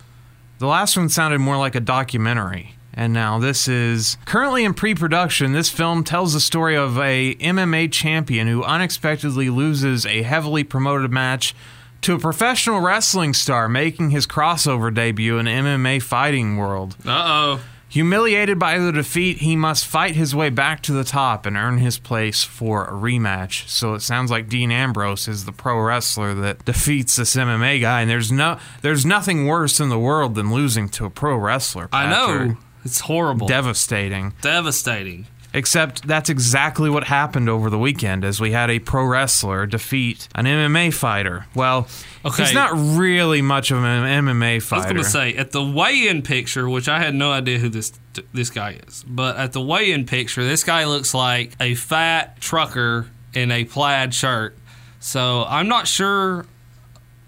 The 0.59 0.67
last 0.67 0.97
one 0.97 1.11
sounded 1.11 1.41
more 1.41 1.59
like 1.59 1.75
a 1.75 1.81
documentary. 1.81 2.75
And 3.01 3.15
now 3.15 3.39
this 3.39 3.67
is 3.67 4.19
currently 4.27 4.63
in 4.63 4.75
pre 4.75 4.95
production. 4.95 5.55
This 5.55 5.71
film 5.71 6.05
tells 6.05 6.35
the 6.35 6.41
story 6.41 6.77
of 6.77 6.99
a 6.99 7.35
MMA 7.37 7.91
champion 7.91 8.47
who 8.47 8.63
unexpectedly 8.63 9.49
loses 9.49 10.05
a 10.05 10.21
heavily 10.21 10.65
promoted 10.65 11.11
match 11.11 11.55
to 12.03 12.13
a 12.13 12.19
professional 12.19 12.83
wrestling 12.83 13.33
star 13.33 13.71
making 13.71 14.11
his 14.11 14.27
crossover 14.27 14.95
debut 14.95 15.39
in 15.39 15.47
MMA 15.47 16.03
fighting 16.03 16.59
world. 16.59 16.95
Uh 17.07 17.23
oh. 17.25 17.61
Humiliated 17.89 18.59
by 18.59 18.79
the 18.79 18.93
defeat, 18.93 19.39
he 19.39 19.57
must 19.57 19.87
fight 19.87 20.15
his 20.15 20.35
way 20.35 20.51
back 20.51 20.83
to 20.83 20.93
the 20.93 21.03
top 21.03 21.47
and 21.47 21.57
earn 21.57 21.79
his 21.79 21.99
place 21.99 22.45
for 22.45 22.85
a 22.85 22.93
rematch. 22.93 23.67
So 23.67 23.95
it 23.95 24.01
sounds 24.01 24.31
like 24.31 24.51
Dean 24.51 24.71
Ambrose 24.71 25.27
is 25.27 25.47
the 25.47 25.53
pro 25.53 25.81
wrestler 25.81 26.35
that 26.35 26.67
defeats 26.67 27.17
this 27.17 27.35
MMA 27.35 27.81
guy, 27.81 28.03
and 28.03 28.11
there's 28.11 28.31
no 28.31 28.59
there's 28.83 29.07
nothing 29.07 29.47
worse 29.47 29.81
in 29.81 29.89
the 29.89 29.99
world 29.99 30.35
than 30.35 30.53
losing 30.53 30.91
to 30.91 31.07
a 31.07 31.11
pro 31.11 31.35
wrestler. 31.35 31.89
I 31.95 32.07
know. 32.07 32.59
It's 32.85 33.01
horrible. 33.01 33.47
Devastating. 33.47 34.33
Devastating. 34.43 35.27
Except 35.53 36.07
that's 36.07 36.31
exactly 36.31 36.89
what 36.89 37.05
happened 37.05 37.49
over 37.49 37.71
the 37.71 37.79
weekend 37.79 38.25
as 38.25 38.41
we 38.41 38.53
had 38.53 38.71
a 38.71 38.79
pro 38.79 39.05
wrestler 39.05 39.67
defeat 39.67 40.29
an 40.37 40.45
MMA 40.45 40.95
fighter. 40.95 41.47
Well, 41.57 41.89
Okay. 42.25 42.45
he's 42.45 42.55
not 42.55 42.71
really 42.73 43.43
much 43.43 43.73
of 43.73 43.79
an 43.79 44.25
MMA 44.27 44.63
fighter. 44.63 44.83
I 44.91 44.93
was 44.93 44.93
going 44.93 45.03
to 45.05 45.11
say 45.11 45.35
at 45.35 45.51
the 45.51 45.65
weigh-in 45.65 46.23
picture, 46.23 46.69
which 46.69 46.89
I 46.89 47.01
had 47.01 47.17
no 47.17 47.33
idea 47.33 47.59
who 47.59 47.69
this 47.69 47.93
this 48.33 48.49
guy 48.51 48.79
is, 48.87 49.05
but 49.09 49.37
at 49.39 49.53
the 49.53 49.61
weigh-in 49.61 50.07
picture, 50.07 50.45
this 50.45 50.63
guy 50.63 50.85
looks 50.85 51.15
like 51.15 51.53
a 51.61 51.75
fat 51.75 52.41
trucker 52.41 53.09
in 53.35 53.51
a 53.51 53.65
plaid 53.65 54.15
shirt. 54.15 54.57
So 55.01 55.45
I'm 55.49 55.67
not 55.67 55.89
sure. 55.89 56.47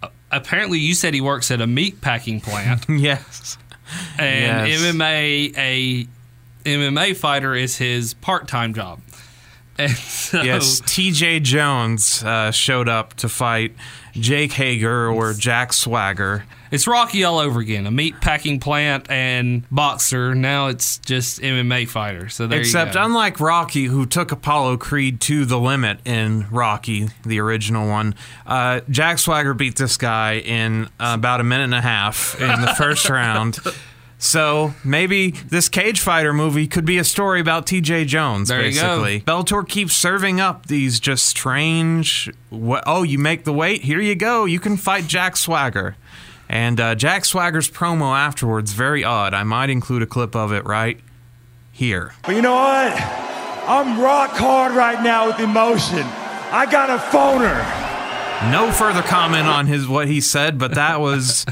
uh, 0.01 0.09
Apparently, 0.31 0.79
you 0.79 0.95
said 0.95 1.13
he 1.13 1.21
works 1.21 1.51
at 1.51 1.61
a 1.61 1.67
meat 1.67 2.01
packing 2.01 2.41
plant, 2.41 2.85
yes. 2.89 3.59
And 4.19 4.69
Yes. 4.69 4.81
MMA 4.81 5.57
a 5.57 6.07
MMA 6.65 7.17
fighter 7.17 7.55
is 7.55 7.77
his 7.77 8.15
part-time 8.15 8.73
job. 8.75 9.01
And 9.79 9.91
so, 9.93 10.43
Yes, 10.43 10.81
TJ 10.83 11.43
Jones 11.43 12.23
uh, 12.23 12.51
showed 12.51 12.89
up 12.89 13.15
to 13.15 13.29
fight 13.29 13.75
Jake 14.13 14.53
Hager 14.53 15.09
or 15.09 15.33
Jack 15.33 15.73
Swagger. 15.73 16.45
It's 16.73 16.87
Rocky 16.87 17.23
all 17.23 17.39
over 17.39 17.61
again. 17.61 17.87
A 17.87 17.91
meat 17.91 18.19
packing 18.23 18.59
plant 18.59 19.09
and 19.11 19.63
boxer. 19.71 20.35
Now 20.35 20.69
it's 20.69 20.97
just 20.99 21.41
MMA 21.41 21.87
fighter. 21.87 22.29
So 22.31 22.47
Except 22.51 22.97
unlike 22.97 23.39
Rocky, 23.41 23.85
who 23.85 24.07
took 24.07 24.33
Apollo 24.33 24.79
Creed 24.79 25.21
to 25.23 25.45
the 25.45 25.61
limit 25.61 25.99
in 26.07 26.47
Rocky, 26.51 27.11
the 27.27 27.39
original 27.41 27.87
one, 27.89 28.15
uh, 28.47 28.81
Jack 28.89 29.19
Swagger 29.19 29.53
beat 29.53 29.77
this 29.77 29.99
guy 29.99 30.39
in 30.39 30.87
uh, 30.99 31.13
about 31.15 31.41
a 31.41 31.45
minute 31.45 31.65
and 31.65 31.75
a 31.75 31.81
half 31.83 32.41
in 32.41 32.49
the 32.63 32.75
first 32.79 33.09
round. 33.11 33.59
So 34.19 34.73
maybe 34.85 35.33
this 35.33 35.69
cage 35.69 35.99
fighter 36.01 36.33
movie 36.33 36.69
could 36.69 36.85
be 36.85 36.97
a 36.97 37.05
story 37.05 37.41
about 37.41 37.67
T.J. 37.67 38.05
Jones. 38.05 38.49
There 38.49 38.65
you 38.65 38.73
go. 38.81 39.03
basically, 39.03 39.21
Bellator 39.21 39.69
keeps 39.69 39.95
serving 39.97 40.41
up 40.41 40.67
these 40.67 41.01
just 41.01 41.27
strange. 41.27 42.31
wha- 42.49 42.83
Oh, 42.87 43.03
you 43.03 43.19
make 43.19 43.43
the 43.45 43.53
weight. 43.53 43.83
Here 43.83 44.01
you 44.01 44.15
go. 44.15 44.45
You 44.45 44.61
can 44.61 44.77
fight 44.77 45.07
Jack 45.09 45.37
Swagger. 45.37 45.97
And 46.53 46.79
uh, 46.79 46.95
Jack 46.95 47.25
Swagger's 47.25 47.71
promo 47.71 48.15
afterwards 48.15 48.75
very 48.75 49.03
odd. 49.03 49.33
I 49.33 49.43
might 49.43 49.71
include 49.71 50.03
a 50.03 50.07
clip 50.07 50.37
of 50.37 50.53
it 50.53 50.67
right 50.67 51.01
here. 51.73 52.13
But 52.25 52.37
you 52.37 52.43
know 52.43 52.53
what? 52.53 52.93
I'm 53.67 53.99
rock 53.99 54.33
hard 54.33 54.75
right 54.75 55.03
now 55.03 55.29
with 55.29 55.41
emotion. 55.41 56.03
I 56.05 56.69
got 56.71 56.91
a 56.91 56.99
phoner. 56.99 57.92
No 58.51 58.73
further 58.73 59.03
comment 59.03 59.47
on 59.47 59.67
his 59.67 59.87
what 59.87 60.09
he 60.09 60.21
said, 60.21 60.59
but 60.59 60.75
that 60.75 61.01
was 61.01 61.47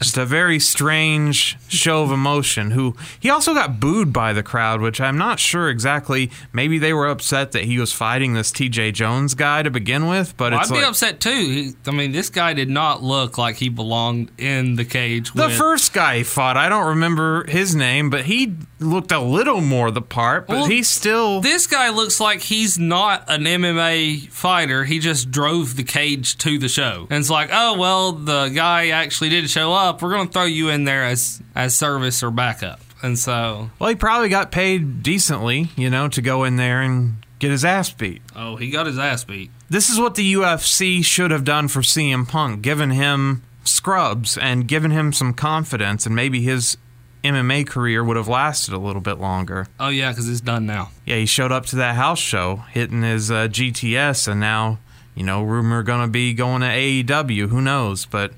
just 0.00 0.18
a 0.18 0.26
very 0.26 0.58
strange 0.58 1.56
show 1.68 2.02
of 2.02 2.10
emotion. 2.10 2.72
Who 2.72 2.96
he 3.20 3.30
also 3.30 3.54
got 3.54 3.78
booed 3.78 4.12
by 4.12 4.32
the 4.32 4.42
crowd, 4.42 4.80
which 4.80 5.00
I'm 5.00 5.16
not 5.16 5.38
sure 5.38 5.70
exactly. 5.70 6.30
Maybe 6.52 6.78
they 6.78 6.92
were 6.92 7.06
upset 7.06 7.52
that 7.52 7.64
he 7.64 7.78
was 7.78 7.92
fighting 7.92 8.34
this 8.34 8.50
T.J. 8.50 8.92
Jones 8.92 9.34
guy 9.34 9.62
to 9.62 9.70
begin 9.70 10.08
with, 10.08 10.36
but 10.36 10.52
Well, 10.52 10.60
it's 10.60 10.70
I'd 10.70 10.74
be 10.74 10.80
like 10.80 10.90
upset 10.90 11.20
too. 11.20 11.30
He, 11.30 11.74
I 11.86 11.90
mean, 11.92 12.12
this 12.12 12.28
guy 12.28 12.54
did 12.54 12.68
not 12.68 13.02
look 13.02 13.38
like 13.38 13.56
he 13.56 13.68
belonged 13.68 14.32
in 14.36 14.74
the 14.74 14.84
cage. 14.84 15.32
the 15.32 15.46
with, 15.46 15.56
first 15.56 15.92
guy 15.92 16.18
he 16.18 16.22
fought. 16.24 16.56
I 16.56 16.68
don't 16.68 16.88
remember 16.88 17.44
his 17.48 17.74
name, 17.74 18.10
but 18.10 18.24
he 18.24 18.56
looked 18.80 19.12
a 19.12 19.20
little 19.20 19.60
more 19.60 19.90
the 19.90 20.02
part. 20.02 20.48
But 20.48 20.54
Well, 20.56 20.66
he's 20.66 20.88
still 20.88 21.40
This 21.40 21.66
guy 21.66 21.90
looks 21.90 22.20
like 22.20 22.40
he's 22.40 22.78
not 22.78 23.24
an 23.28 23.44
MMA 23.44 24.28
fighter. 24.30 24.84
He 24.84 24.98
just 24.98 25.30
drove 25.30 25.76
the 25.76 25.84
cage 25.84 26.31
to 26.40 26.58
the 26.58 26.68
show, 26.68 27.06
and 27.10 27.20
it's 27.20 27.30
like, 27.30 27.50
oh 27.52 27.78
well, 27.78 28.12
the 28.12 28.48
guy 28.48 28.88
actually 28.88 29.30
did 29.30 29.48
show 29.50 29.72
up. 29.72 30.02
We're 30.02 30.10
going 30.12 30.26
to 30.28 30.32
throw 30.32 30.44
you 30.44 30.68
in 30.68 30.84
there 30.84 31.04
as 31.04 31.42
as 31.54 31.74
service 31.76 32.22
or 32.22 32.30
backup. 32.30 32.80
And 33.02 33.18
so, 33.18 33.70
well, 33.78 33.88
he 33.90 33.96
probably 33.96 34.28
got 34.28 34.52
paid 34.52 35.02
decently, 35.02 35.68
you 35.76 35.90
know, 35.90 36.08
to 36.08 36.22
go 36.22 36.44
in 36.44 36.54
there 36.56 36.80
and 36.80 37.16
get 37.40 37.50
his 37.50 37.64
ass 37.64 37.90
beat. 37.90 38.22
oh, 38.36 38.54
he 38.56 38.70
got 38.70 38.86
his 38.86 38.98
ass 38.98 39.24
beat. 39.24 39.50
This 39.68 39.88
is 39.88 39.98
what 39.98 40.14
the 40.14 40.34
UFC 40.34 41.04
should 41.04 41.30
have 41.32 41.42
done 41.44 41.66
for 41.66 41.80
CM 41.80 42.28
Punk, 42.28 42.62
given 42.62 42.90
him 42.90 43.42
scrubs 43.64 44.38
and 44.38 44.68
given 44.68 44.90
him 44.92 45.12
some 45.12 45.34
confidence, 45.34 46.06
and 46.06 46.14
maybe 46.14 46.42
his 46.42 46.76
MMA 47.24 47.66
career 47.66 48.04
would 48.04 48.16
have 48.16 48.28
lasted 48.28 48.74
a 48.74 48.78
little 48.78 49.00
bit 49.02 49.18
longer. 49.18 49.66
Oh 49.80 49.88
yeah, 49.88 50.10
because 50.10 50.28
it's 50.28 50.40
done 50.40 50.66
now. 50.66 50.90
Yeah, 51.06 51.16
he 51.16 51.26
showed 51.26 51.50
up 51.52 51.66
to 51.66 51.76
that 51.76 51.96
house 51.96 52.18
show, 52.20 52.56
hitting 52.70 53.02
his 53.02 53.30
uh, 53.30 53.48
GTS, 53.48 54.28
and 54.28 54.40
now, 54.40 54.78
you 55.14 55.24
know, 55.24 55.42
rumor 55.42 55.82
gonna 55.82 56.08
be 56.08 56.34
going 56.34 56.62
to 56.62 56.68
AEW. 56.68 57.48
Who 57.48 57.60
knows? 57.60 58.06
But 58.06 58.32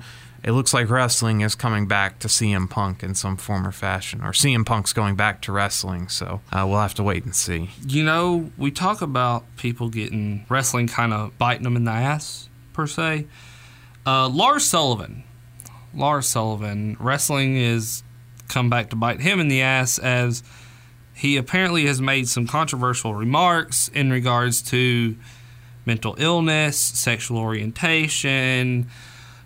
it 0.45 0.53
looks 0.53 0.75
like 0.75 0.91
wrestling 0.91 1.41
is 1.41 1.55
coming 1.55 1.87
back 1.87 2.19
to 2.19 2.29
CM 2.29 2.69
Punk 2.69 3.03
in 3.03 3.15
some 3.15 3.39
form 3.39 3.67
or 3.67 3.73
fashion, 3.73 4.21
or 4.21 4.33
CM 4.33 4.67
Punk's 4.67 4.93
going 4.93 5.17
back 5.17 5.41
to 5.43 5.53
wrestling. 5.53 6.09
So 6.09 6.43
uh, 6.53 6.67
we'll 6.69 6.81
have 6.81 6.95
to 6.95 7.03
wait 7.03 7.25
and 7.25 7.35
see. 7.35 7.71
You 7.87 8.05
know, 8.05 8.51
we 8.59 8.71
talk 8.71 9.01
about 9.01 9.45
people 9.57 9.89
getting 9.89 10.45
wrestling 10.51 10.87
kind 10.87 11.15
of 11.15 11.37
biting 11.39 11.63
them 11.63 11.77
in 11.77 11.85
the 11.85 11.93
ass, 11.93 12.51
per 12.75 12.87
se. 12.87 13.27
Uh, 14.07 14.29
Lars 14.29 14.65
Sullivan. 14.65 15.25
Lars 15.95 16.29
Sullivan. 16.29 16.99
Wrestling 17.01 17.57
is 17.57 18.03
come 18.49 18.69
back 18.69 18.91
to 18.91 18.97
bite 18.97 19.21
him 19.21 19.41
in 19.41 19.49
the 19.49 19.63
ass 19.63 19.99
as 19.99 20.43
he 21.15 21.39
apparently 21.39 21.87
has 21.87 22.03
made 22.03 22.29
some 22.29 22.47
controversial 22.47 23.15
remarks 23.15 23.89
in 23.89 24.11
regards 24.11 24.61
to 24.61 25.17
mental 25.87 26.15
illness, 26.19 26.79
sexual 26.79 27.39
orientation, 27.39 28.89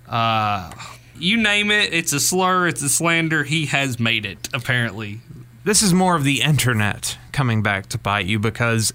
uh, 0.08 0.70
you 1.18 1.36
name 1.36 1.70
it. 1.70 1.92
It's 1.92 2.12
a 2.12 2.20
slur, 2.20 2.68
it's 2.68 2.82
a 2.82 2.88
slander. 2.88 3.44
He 3.44 3.66
has 3.66 3.98
made 3.98 4.24
it, 4.24 4.48
apparently. 4.52 5.20
this 5.64 5.82
is 5.82 5.92
more 5.92 6.16
of 6.16 6.24
the 6.24 6.40
internet 6.40 7.18
coming 7.32 7.62
back 7.62 7.88
to 7.88 7.98
bite 7.98 8.26
you 8.26 8.38
because 8.38 8.92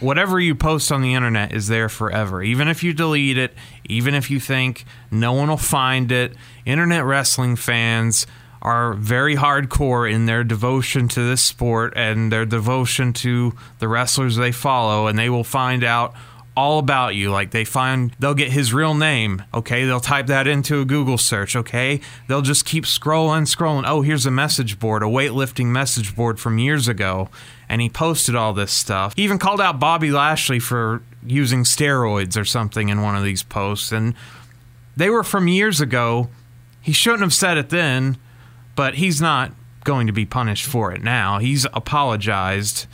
whatever 0.00 0.38
you 0.40 0.54
post 0.54 0.92
on 0.92 1.02
the 1.02 1.14
internet 1.14 1.52
is 1.52 1.68
there 1.68 1.88
forever. 1.88 2.42
Even 2.42 2.68
if 2.68 2.82
you 2.82 2.92
delete 2.92 3.38
it, 3.38 3.54
even 3.84 4.14
if 4.14 4.30
you 4.30 4.40
think 4.40 4.84
no 5.10 5.32
one 5.32 5.48
will 5.48 5.56
find 5.56 6.10
it, 6.12 6.34
internet 6.64 7.04
wrestling 7.04 7.56
fans 7.56 8.26
are 8.62 8.94
very 8.94 9.36
hardcore 9.36 10.10
in 10.10 10.26
their 10.26 10.42
devotion 10.42 11.06
to 11.08 11.20
this 11.20 11.42
sport 11.42 11.92
and 11.96 12.32
their 12.32 12.44
devotion 12.44 13.12
to 13.12 13.54
the 13.78 13.86
wrestlers 13.88 14.36
they 14.36 14.52
follow, 14.52 15.06
and 15.06 15.18
they 15.18 15.30
will 15.30 15.44
find 15.44 15.84
out 15.84 16.14
all 16.56 16.78
about 16.78 17.14
you. 17.14 17.30
Like 17.30 17.50
they 17.50 17.64
find 17.64 18.12
they'll 18.18 18.34
get 18.34 18.50
his 18.50 18.72
real 18.72 18.94
name. 18.94 19.42
Okay, 19.52 19.84
they'll 19.84 20.00
type 20.00 20.26
that 20.26 20.46
into 20.46 20.80
a 20.80 20.84
Google 20.84 21.18
search. 21.18 21.54
Okay, 21.54 22.00
they'll 22.28 22.42
just 22.42 22.64
keep 22.64 22.84
scrolling, 22.84 23.42
scrolling. 23.42 23.84
Oh, 23.86 24.02
here's 24.02 24.26
a 24.26 24.30
message 24.30 24.78
board, 24.78 25.02
a 25.02 25.06
weightlifting 25.06 25.66
message 25.66 26.16
board 26.16 26.40
from 26.40 26.58
years 26.58 26.88
ago, 26.88 27.28
and 27.68 27.80
he 27.80 27.88
posted 27.88 28.34
all 28.34 28.52
this 28.52 28.72
stuff. 28.72 29.12
He 29.16 29.22
even 29.22 29.38
called 29.38 29.60
out 29.60 29.78
Bobby 29.78 30.10
Lashley 30.10 30.58
for 30.58 31.02
using 31.24 31.64
steroids 31.64 32.40
or 32.40 32.44
something 32.44 32.88
in 32.88 33.02
one 33.02 33.16
of 33.16 33.24
these 33.24 33.42
posts, 33.42 33.92
and 33.92 34.14
they 34.96 35.10
were 35.10 35.24
from 35.24 35.48
years 35.48 35.80
ago. 35.80 36.30
He 36.80 36.92
shouldn't 36.92 37.22
have 37.22 37.34
said 37.34 37.58
it 37.58 37.68
then, 37.68 38.16
but 38.76 38.94
he's 38.94 39.20
not 39.20 39.52
going 39.84 40.06
to 40.06 40.12
be 40.12 40.24
punished 40.24 40.66
for 40.66 40.92
it 40.92 41.02
now. 41.02 41.38
He's 41.38 41.64
apologized 41.72 42.86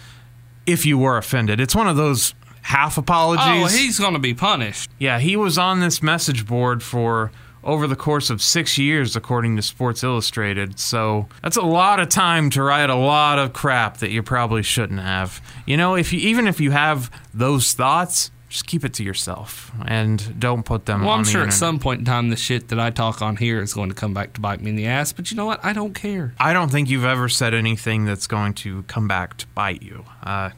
if 0.66 0.86
you 0.86 0.96
were 0.96 1.18
offended. 1.18 1.60
It's 1.60 1.74
one 1.74 1.88
of 1.88 1.96
those 1.96 2.34
half 2.62 2.98
apologies. 2.98 3.44
Oh, 3.46 3.66
he's 3.66 3.98
going 3.98 4.14
to 4.14 4.18
be 4.18 4.34
punished. 4.34 4.90
Yeah, 4.98 5.18
he 5.18 5.36
was 5.36 5.58
on 5.58 5.80
this 5.80 6.02
message 6.02 6.46
board 6.46 6.82
for 6.82 7.30
over 7.64 7.86
the 7.86 7.96
course 7.96 8.30
of 8.30 8.42
six 8.42 8.76
years, 8.76 9.14
according 9.14 9.56
to 9.56 9.62
Sports 9.62 10.02
Illustrated. 10.02 10.78
So 10.78 11.28
that's 11.42 11.56
a 11.56 11.62
lot 11.62 12.00
of 12.00 12.08
time 12.08 12.50
to 12.50 12.62
write 12.62 12.90
a 12.90 12.96
lot 12.96 13.38
of 13.38 13.52
crap 13.52 13.98
that 13.98 14.10
you 14.10 14.22
probably 14.22 14.62
shouldn't 14.62 15.00
have. 15.00 15.40
You 15.66 15.76
know, 15.76 15.94
if 15.94 16.12
you 16.12 16.20
even 16.20 16.48
if 16.48 16.60
you 16.60 16.70
have 16.72 17.10
those 17.32 17.72
thoughts, 17.74 18.30
just 18.48 18.66
keep 18.66 18.84
it 18.84 18.92
to 18.94 19.02
yourself 19.02 19.72
and 19.86 20.38
don't 20.38 20.64
put 20.64 20.84
them. 20.86 21.02
Well, 21.02 21.12
I'm 21.12 21.24
the 21.24 21.30
sure 21.30 21.42
at 21.42 21.52
some 21.54 21.78
point 21.78 22.00
in 22.00 22.04
time, 22.04 22.28
the 22.28 22.36
shit 22.36 22.68
that 22.68 22.78
I 22.78 22.90
talk 22.90 23.22
on 23.22 23.36
here 23.36 23.62
is 23.62 23.72
going 23.72 23.88
to 23.88 23.94
come 23.94 24.12
back 24.12 24.34
to 24.34 24.40
bite 24.40 24.60
me 24.60 24.70
in 24.70 24.76
the 24.76 24.86
ass. 24.86 25.12
But 25.12 25.30
you 25.30 25.36
know 25.36 25.46
what? 25.46 25.64
I 25.64 25.72
don't 25.72 25.94
care. 25.94 26.34
I 26.38 26.52
don't 26.52 26.70
think 26.70 26.90
you've 26.90 27.04
ever 27.04 27.28
said 27.28 27.54
anything 27.54 28.04
that's 28.04 28.26
going 28.26 28.54
to 28.54 28.82
come 28.84 29.08
back 29.08 29.38
to 29.38 29.46
bite 29.48 29.82
you. 29.82 30.04
Uh, 30.22 30.50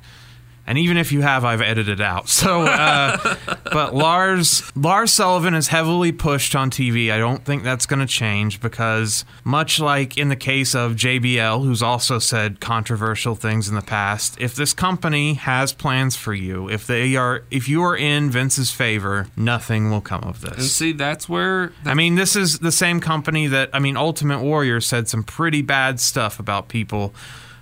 and 0.66 0.79
even 0.79 0.96
if 0.96 1.12
you 1.12 1.20
have, 1.20 1.44
I've 1.44 1.62
edited 1.62 2.00
out. 2.00 2.29
So, 2.44 2.62
uh, 2.62 3.37
but 3.72 3.94
Lars 3.94 4.70
Lars 4.77 5.12
Sullivan 5.12 5.55
is 5.55 5.68
heavily 5.68 6.12
pushed 6.12 6.55
on 6.55 6.68
TV. 6.68 7.11
I 7.11 7.16
don't 7.16 7.42
think 7.42 7.62
that's 7.62 7.87
going 7.87 8.00
to 8.00 8.07
change 8.07 8.61
because, 8.61 9.24
much 9.44 9.81
like 9.81 10.18
in 10.18 10.29
the 10.29 10.37
case 10.37 10.74
of 10.74 10.92
JBL, 10.92 11.64
who's 11.64 11.83
also 11.83 12.18
said 12.18 12.61
controversial 12.61 13.35
things 13.35 13.68
in 13.68 13.77
the 13.77 13.83
past, 13.83 14.38
if 14.40 14.55
this 14.55 14.74
company 14.74 15.35
has 15.35 15.72
plans 15.72 16.17
for 16.17 16.35
you, 16.35 16.69
if 16.69 16.87
they 16.87 17.17
are, 17.17 17.44
if 17.50 17.67
you 17.67 17.83
are 17.83 17.96
in 17.96 18.31
Vince's 18.31 18.71
favor, 18.71 19.29
nothing 19.37 19.90
will 19.90 20.02
come 20.02 20.25
of 20.25 20.42
this. 20.42 20.56
And 20.58 20.65
see, 20.65 20.92
that's 20.92 21.27
where 21.27 21.73
I 21.87 21.94
mean, 21.94 22.17
this 22.17 22.37
is 22.37 22.58
the 22.58 22.73
same 22.73 23.00
company 23.00 23.46
that 23.46 23.71
I 23.73 23.79
mean, 23.79 23.96
Ultimate 23.96 24.42
Warrior 24.42 24.81
said 24.83 25.08
some 25.08 25.23
pretty 25.23 25.62
bad 25.62 25.98
stuff 26.00 26.38
about 26.38 26.69
people 26.69 27.15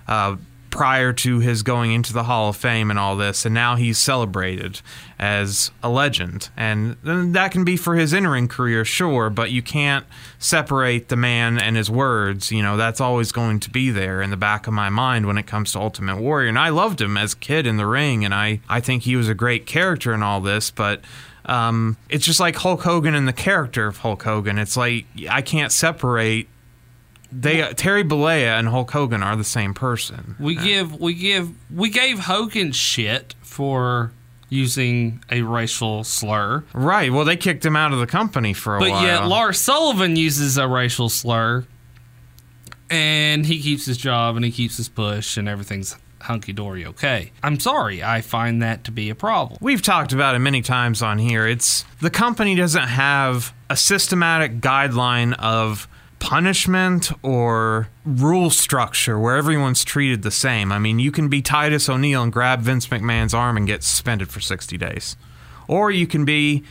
uh, 0.07 0.35
prior 0.73 1.13
to 1.13 1.37
his 1.37 1.61
going 1.61 1.91
into 1.91 2.11
the 2.11 2.23
Hall 2.23 2.49
of 2.49 2.55
Fame 2.55 2.89
and 2.89 2.97
all 2.97 3.15
this, 3.15 3.45
and 3.45 3.53
now 3.53 3.75
he's 3.75 3.99
celebrated 3.99 4.81
as 5.19 5.69
a 5.83 5.87
legend. 5.87 6.49
And 6.57 6.97
that 7.03 7.51
can 7.51 7.63
be 7.63 7.77
for 7.77 7.93
his 7.93 8.11
in-ring 8.11 8.47
career, 8.47 8.83
sure, 8.83 9.29
but 9.29 9.51
you 9.51 9.61
can't 9.61 10.03
separate 10.39 11.09
the 11.09 11.15
man 11.15 11.59
and 11.59 11.75
his 11.75 11.91
words. 11.91 12.51
You 12.51 12.63
know, 12.63 12.75
that's 12.75 12.99
always 12.99 13.31
going 13.31 13.59
to 13.59 13.69
be 13.69 13.91
there 13.91 14.19
in 14.19 14.31
the 14.31 14.35
back 14.35 14.65
of 14.65 14.73
my 14.73 14.89
mind 14.89 15.27
when 15.27 15.37
it 15.37 15.45
comes 15.45 15.73
to 15.73 15.79
Ultimate 15.79 16.17
Warrior. 16.17 16.49
And 16.49 16.57
I 16.57 16.69
loved 16.69 16.99
him 16.99 17.17
as 17.17 17.33
a 17.33 17.37
kid 17.37 17.67
in 17.67 17.77
the 17.77 17.85
ring, 17.85 18.25
and 18.25 18.33
I, 18.33 18.59
I 18.67 18.79
think 18.79 19.03
he 19.03 19.15
was 19.15 19.29
a 19.29 19.35
great 19.35 19.67
character 19.67 20.11
in 20.11 20.23
all 20.23 20.41
this, 20.41 20.71
but 20.71 21.01
um, 21.45 21.97
it's 22.09 22.25
just 22.25 22.39
like 22.39 22.55
Hulk 22.55 22.81
Hogan 22.81 23.13
and 23.13 23.27
the 23.27 23.33
character 23.33 23.85
of 23.85 23.97
Hulk 23.97 24.23
Hogan. 24.23 24.57
It's 24.57 24.75
like 24.75 25.05
I 25.29 25.43
can't 25.43 25.71
separate 25.71 26.47
they 27.41 27.73
Terry 27.73 28.03
Bollea 28.03 28.59
and 28.59 28.67
Hulk 28.67 28.91
Hogan 28.91 29.23
are 29.23 29.35
the 29.35 29.43
same 29.43 29.73
person. 29.73 30.35
We 30.39 30.57
uh, 30.57 30.63
give 30.63 30.99
we 30.99 31.13
give 31.13 31.51
we 31.73 31.89
gave 31.89 32.19
Hogan 32.19 32.71
shit 32.71 33.35
for 33.41 34.11
using 34.49 35.23
a 35.31 35.41
racial 35.41 36.03
slur. 36.03 36.63
Right. 36.73 37.11
Well, 37.11 37.25
they 37.25 37.37
kicked 37.37 37.65
him 37.65 37.75
out 37.75 37.91
of 37.91 37.99
the 37.99 38.05
company 38.07 38.53
for 38.53 38.77
a 38.77 38.79
but 38.79 38.91
while. 38.91 39.01
But 39.01 39.07
yet 39.07 39.25
Lars 39.25 39.59
Sullivan 39.59 40.15
uses 40.15 40.57
a 40.57 40.67
racial 40.67 41.09
slur 41.09 41.65
and 42.89 43.45
he 43.45 43.61
keeps 43.61 43.85
his 43.85 43.97
job 43.97 44.35
and 44.35 44.45
he 44.45 44.51
keeps 44.51 44.77
his 44.77 44.89
push 44.89 45.37
and 45.37 45.49
everything's 45.49 45.95
hunky 46.21 46.53
dory 46.53 46.85
okay. 46.85 47.31
I'm 47.41 47.59
sorry, 47.59 48.03
I 48.03 48.21
find 48.21 48.61
that 48.61 48.83
to 48.85 48.91
be 48.91 49.09
a 49.09 49.15
problem. 49.15 49.57
We've 49.59 49.81
talked 49.81 50.13
about 50.13 50.35
it 50.35 50.39
many 50.39 50.61
times 50.61 51.01
on 51.01 51.17
here. 51.17 51.45
It's 51.45 51.83
the 51.99 52.09
company 52.09 52.55
doesn't 52.55 52.87
have 52.87 53.53
a 53.69 53.75
systematic 53.75 54.61
guideline 54.61 55.33
of 55.39 55.87
punishment 56.23 57.11
or 57.21 57.89
rule 58.05 58.49
structure 58.49 59.19
where 59.19 59.35
everyone's 59.35 59.83
treated 59.83 60.23
the 60.23 60.31
same. 60.31 60.71
I 60.71 60.79
mean, 60.79 60.97
you 60.97 61.11
can 61.11 61.27
be 61.27 61.41
Titus 61.41 61.89
O'Neil 61.89 62.23
and 62.23 62.31
grab 62.31 62.61
Vince 62.61 62.87
McMahon's 62.87 63.33
arm 63.33 63.57
and 63.57 63.67
get 63.67 63.83
suspended 63.83 64.29
for 64.29 64.39
60 64.39 64.77
days. 64.77 65.17
Or 65.67 65.91
you 65.91 66.07
can 66.07 66.23
be 66.23 66.63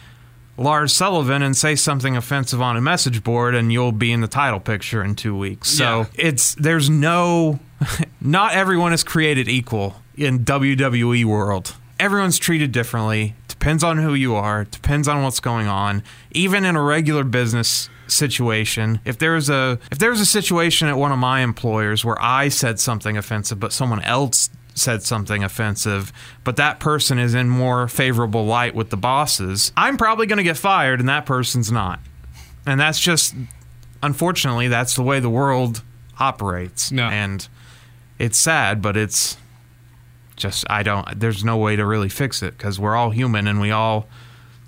Lars 0.57 0.95
Sullivan 0.95 1.43
and 1.43 1.55
say 1.55 1.75
something 1.75 2.17
offensive 2.17 2.63
on 2.63 2.79
a 2.79 2.81
message 2.81 3.23
board 3.23 3.55
and 3.55 3.71
you'll 3.71 3.93
be 3.93 4.11
in 4.11 4.23
the 4.23 4.27
title 4.27 4.59
picture 4.59 5.05
in 5.05 5.15
2 5.17 5.37
weeks. 5.37 5.69
So, 5.69 6.01
yeah. 6.01 6.07
it's 6.17 6.55
there's 6.55 6.89
no 6.89 7.61
not 8.23 8.55
everyone 8.55 8.95
is 8.95 9.05
created 9.05 9.49
equal 9.49 9.97
in 10.17 10.47
WWE 10.47 11.27
world. 11.27 11.77
Everyone's 12.01 12.39
treated 12.39 12.73
differently. 12.73 13.35
Depends 13.49 13.85
on 13.85 13.99
who 13.99 14.15
you 14.15 14.35
are, 14.35 14.65
depends 14.65 15.09
on 15.09 15.23
what's 15.23 15.41
going 15.41 15.67
on. 15.67 16.03
Even 16.31 16.65
in 16.65 16.75
a 16.75 16.83
regular 16.83 17.23
business 17.23 17.91
situation 18.13 19.01
if 19.05 19.19
there's 19.19 19.49
a 19.49 19.79
if 19.91 19.99
there's 19.99 20.21
a 20.21 20.27
situation 20.27 20.89
at 20.89 20.97
one 20.97 21.13
of 21.13 21.19
my 21.19 21.41
employers 21.41 22.05
where 22.05 22.21
I 22.21 22.49
said 22.49 22.79
something 22.79 23.17
offensive 23.17 23.59
but 23.59 23.73
someone 23.73 24.03
else 24.03 24.51
said 24.75 25.03
something 25.03 25.45
offensive, 25.45 26.13
but 26.45 26.57
that 26.57 26.81
person 26.81 27.19
is 27.19 27.35
in 27.35 27.49
more 27.49 27.89
favorable 27.89 28.47
light 28.47 28.75
with 28.75 28.91
the 28.91 28.97
bosses, 28.97 29.73
I'm 29.77 29.97
probably 29.97 30.27
going 30.27 30.39
to 30.39 30.43
get 30.43 30.57
fired 30.57 31.01
and 31.01 31.09
that 31.09 31.27
person's 31.27 31.71
not. 31.71 32.01
And 32.67 32.81
that's 32.81 33.01
just 33.01 33.35
unfortunately 34.03 34.69
that's 34.69 34.95
the 34.95 35.03
way 35.03 35.21
the 35.21 35.31
world 35.31 35.83
operates. 36.19 36.93
No. 36.93 37.05
And 37.05 37.47
it's 38.19 38.39
sad, 38.39 38.81
but 38.83 38.97
it's 38.97 39.37
just 40.37 40.65
I 40.71 40.83
don't 40.83 41.21
there's 41.21 41.45
no 41.45 41.57
way 41.59 41.77
to 41.77 41.85
really 41.85 42.09
fix 42.09 42.43
it 42.43 42.59
cuz 42.59 42.79
we're 42.79 42.97
all 42.97 43.11
human 43.11 43.47
and 43.47 43.61
we 43.61 43.71
all 43.71 44.09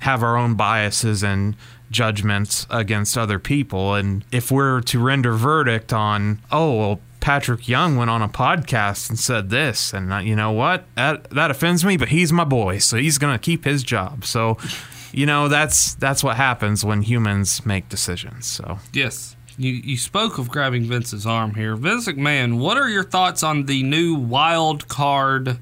have 0.01 0.23
our 0.23 0.37
own 0.37 0.55
biases 0.55 1.23
and 1.23 1.57
judgments 1.95 2.67
against 2.69 3.17
other 3.17 3.39
people. 3.39 3.95
And 3.95 4.25
if 4.31 4.51
we're 4.51 4.83
to 4.83 4.99
render 4.99 5.33
verdict 5.33 5.93
on, 5.93 6.41
oh, 6.53 6.79
well, 6.79 7.01
Patrick 7.21 7.67
Young 7.67 7.97
went 7.97 8.11
on 8.11 8.21
a 8.21 8.29
podcast 8.29 9.09
and 9.09 9.19
said 9.19 9.49
this, 9.49 9.95
and 9.95 10.13
uh, 10.13 10.19
you 10.19 10.37
know 10.37 10.53
what? 10.53 10.85
That 10.97 11.31
that 11.31 11.51
offends 11.51 11.83
me, 11.83 11.97
but 11.97 12.09
he's 12.09 12.31
my 12.31 12.45
boy, 12.45 12.79
so 12.79 12.99
he's 12.99 13.17
gonna 13.17 13.39
keep 13.39 13.65
his 13.65 13.83
job. 13.83 14.27
So, 14.27 14.59
you 15.11 15.25
know, 15.25 15.49
that's 15.49 15.95
that's 15.95 16.23
what 16.23 16.37
happens 16.37 16.85
when 16.85 17.01
humans 17.01 17.65
make 17.65 17.89
decisions. 17.89 18.45
So 18.45 18.79
yes. 18.93 19.37
You, 19.57 19.71
you 19.71 19.97
spoke 19.97 20.39
of 20.39 20.49
grabbing 20.49 20.83
Vince's 20.83 21.27
arm 21.27 21.55
here. 21.55 21.77
Vince 21.77 22.09
McMahon, 22.09 22.59
what 22.59 22.77
are 22.77 22.89
your 22.89 23.05
thoughts 23.05 23.45
on 23.45 23.67
the 23.67 23.85
new 23.85 24.17
wild 24.17 24.89
card 24.89 25.59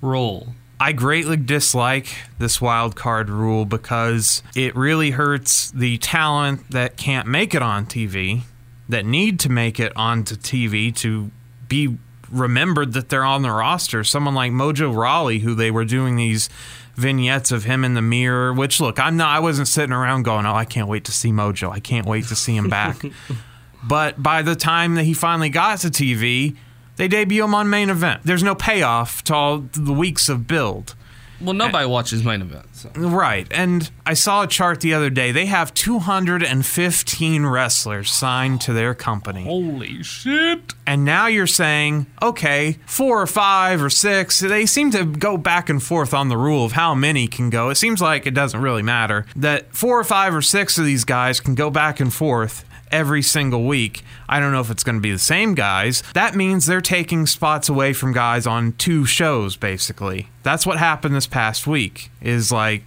rule? 0.00 0.54
I 0.82 0.92
greatly 0.92 1.36
dislike 1.36 2.08
this 2.38 2.58
wild 2.58 2.96
card 2.96 3.28
rule 3.28 3.66
because 3.66 4.42
it 4.56 4.74
really 4.74 5.10
hurts 5.10 5.70
the 5.72 5.98
talent 5.98 6.70
that 6.70 6.96
can't 6.96 7.28
make 7.28 7.54
it 7.54 7.60
on 7.60 7.84
TV, 7.84 8.44
that 8.88 9.04
need 9.04 9.38
to 9.40 9.50
make 9.50 9.78
it 9.78 9.92
onto 9.94 10.36
TV 10.36 10.94
to 10.96 11.30
be 11.68 11.98
remembered 12.30 12.94
that 12.94 13.10
they're 13.10 13.24
on 13.24 13.42
the 13.42 13.50
roster. 13.50 14.02
Someone 14.04 14.34
like 14.34 14.52
Mojo 14.52 14.94
Rawley, 14.94 15.40
who 15.40 15.54
they 15.54 15.70
were 15.70 15.84
doing 15.84 16.16
these 16.16 16.48
vignettes 16.94 17.52
of 17.52 17.64
him 17.64 17.84
in 17.84 17.92
the 17.92 18.02
mirror. 18.02 18.50
Which 18.50 18.80
look, 18.80 18.98
I'm 18.98 19.18
not. 19.18 19.36
I 19.36 19.40
wasn't 19.40 19.68
sitting 19.68 19.92
around 19.92 20.22
going, 20.22 20.46
"Oh, 20.46 20.54
I 20.54 20.64
can't 20.64 20.88
wait 20.88 21.04
to 21.04 21.12
see 21.12 21.30
Mojo. 21.30 21.70
I 21.70 21.80
can't 21.80 22.06
wait 22.06 22.24
to 22.28 22.36
see 22.36 22.56
him 22.56 22.70
back." 22.70 23.02
but 23.84 24.22
by 24.22 24.40
the 24.40 24.56
time 24.56 24.94
that 24.94 25.04
he 25.04 25.12
finally 25.12 25.50
got 25.50 25.80
to 25.80 25.88
TV, 25.88 26.56
they 27.00 27.08
debut 27.08 27.42
him 27.42 27.54
on 27.54 27.70
main 27.70 27.88
event. 27.88 28.20
There's 28.24 28.42
no 28.42 28.54
payoff 28.54 29.24
to 29.24 29.34
all 29.34 29.58
the 29.72 29.94
weeks 29.94 30.28
of 30.28 30.46
build. 30.46 30.94
Well, 31.40 31.54
nobody 31.54 31.84
and, 31.84 31.90
watches 31.90 32.22
main 32.22 32.42
event. 32.42 32.66
So. 32.74 32.90
Right. 32.90 33.46
And 33.50 33.90
I 34.04 34.12
saw 34.12 34.42
a 34.42 34.46
chart 34.46 34.82
the 34.82 34.92
other 34.92 35.08
day. 35.08 35.32
They 35.32 35.46
have 35.46 35.72
215 35.72 37.46
wrestlers 37.46 38.10
signed 38.10 38.60
to 38.60 38.74
their 38.74 38.94
company. 38.94 39.44
Holy 39.44 40.02
shit. 40.02 40.74
And 40.86 41.06
now 41.06 41.26
you're 41.26 41.46
saying, 41.46 42.04
okay, 42.20 42.76
four 42.84 43.22
or 43.22 43.26
five 43.26 43.82
or 43.82 43.88
six. 43.88 44.38
They 44.40 44.66
seem 44.66 44.90
to 44.90 45.06
go 45.06 45.38
back 45.38 45.70
and 45.70 45.82
forth 45.82 46.12
on 46.12 46.28
the 46.28 46.36
rule 46.36 46.66
of 46.66 46.72
how 46.72 46.94
many 46.94 47.26
can 47.28 47.48
go. 47.48 47.70
It 47.70 47.76
seems 47.76 48.02
like 48.02 48.26
it 48.26 48.34
doesn't 48.34 48.60
really 48.60 48.82
matter. 48.82 49.24
That 49.34 49.74
four 49.74 49.98
or 49.98 50.04
five 50.04 50.34
or 50.34 50.42
six 50.42 50.76
of 50.76 50.84
these 50.84 51.06
guys 51.06 51.40
can 51.40 51.54
go 51.54 51.70
back 51.70 51.98
and 51.98 52.12
forth 52.12 52.66
every 52.90 53.22
single 53.22 53.64
week. 53.64 54.02
I 54.28 54.40
don't 54.40 54.52
know 54.52 54.60
if 54.60 54.70
it's 54.70 54.84
going 54.84 54.96
to 54.96 55.00
be 55.00 55.12
the 55.12 55.18
same 55.18 55.54
guys. 55.54 56.02
That 56.14 56.34
means 56.34 56.66
they're 56.66 56.80
taking 56.80 57.26
spots 57.26 57.68
away 57.68 57.92
from 57.92 58.12
guys 58.12 58.46
on 58.46 58.72
two 58.72 59.04
shows, 59.04 59.56
basically. 59.56 60.28
That's 60.42 60.66
what 60.66 60.78
happened 60.78 61.14
this 61.14 61.26
past 61.26 61.66
week. 61.66 62.10
Is 62.20 62.52
like, 62.52 62.84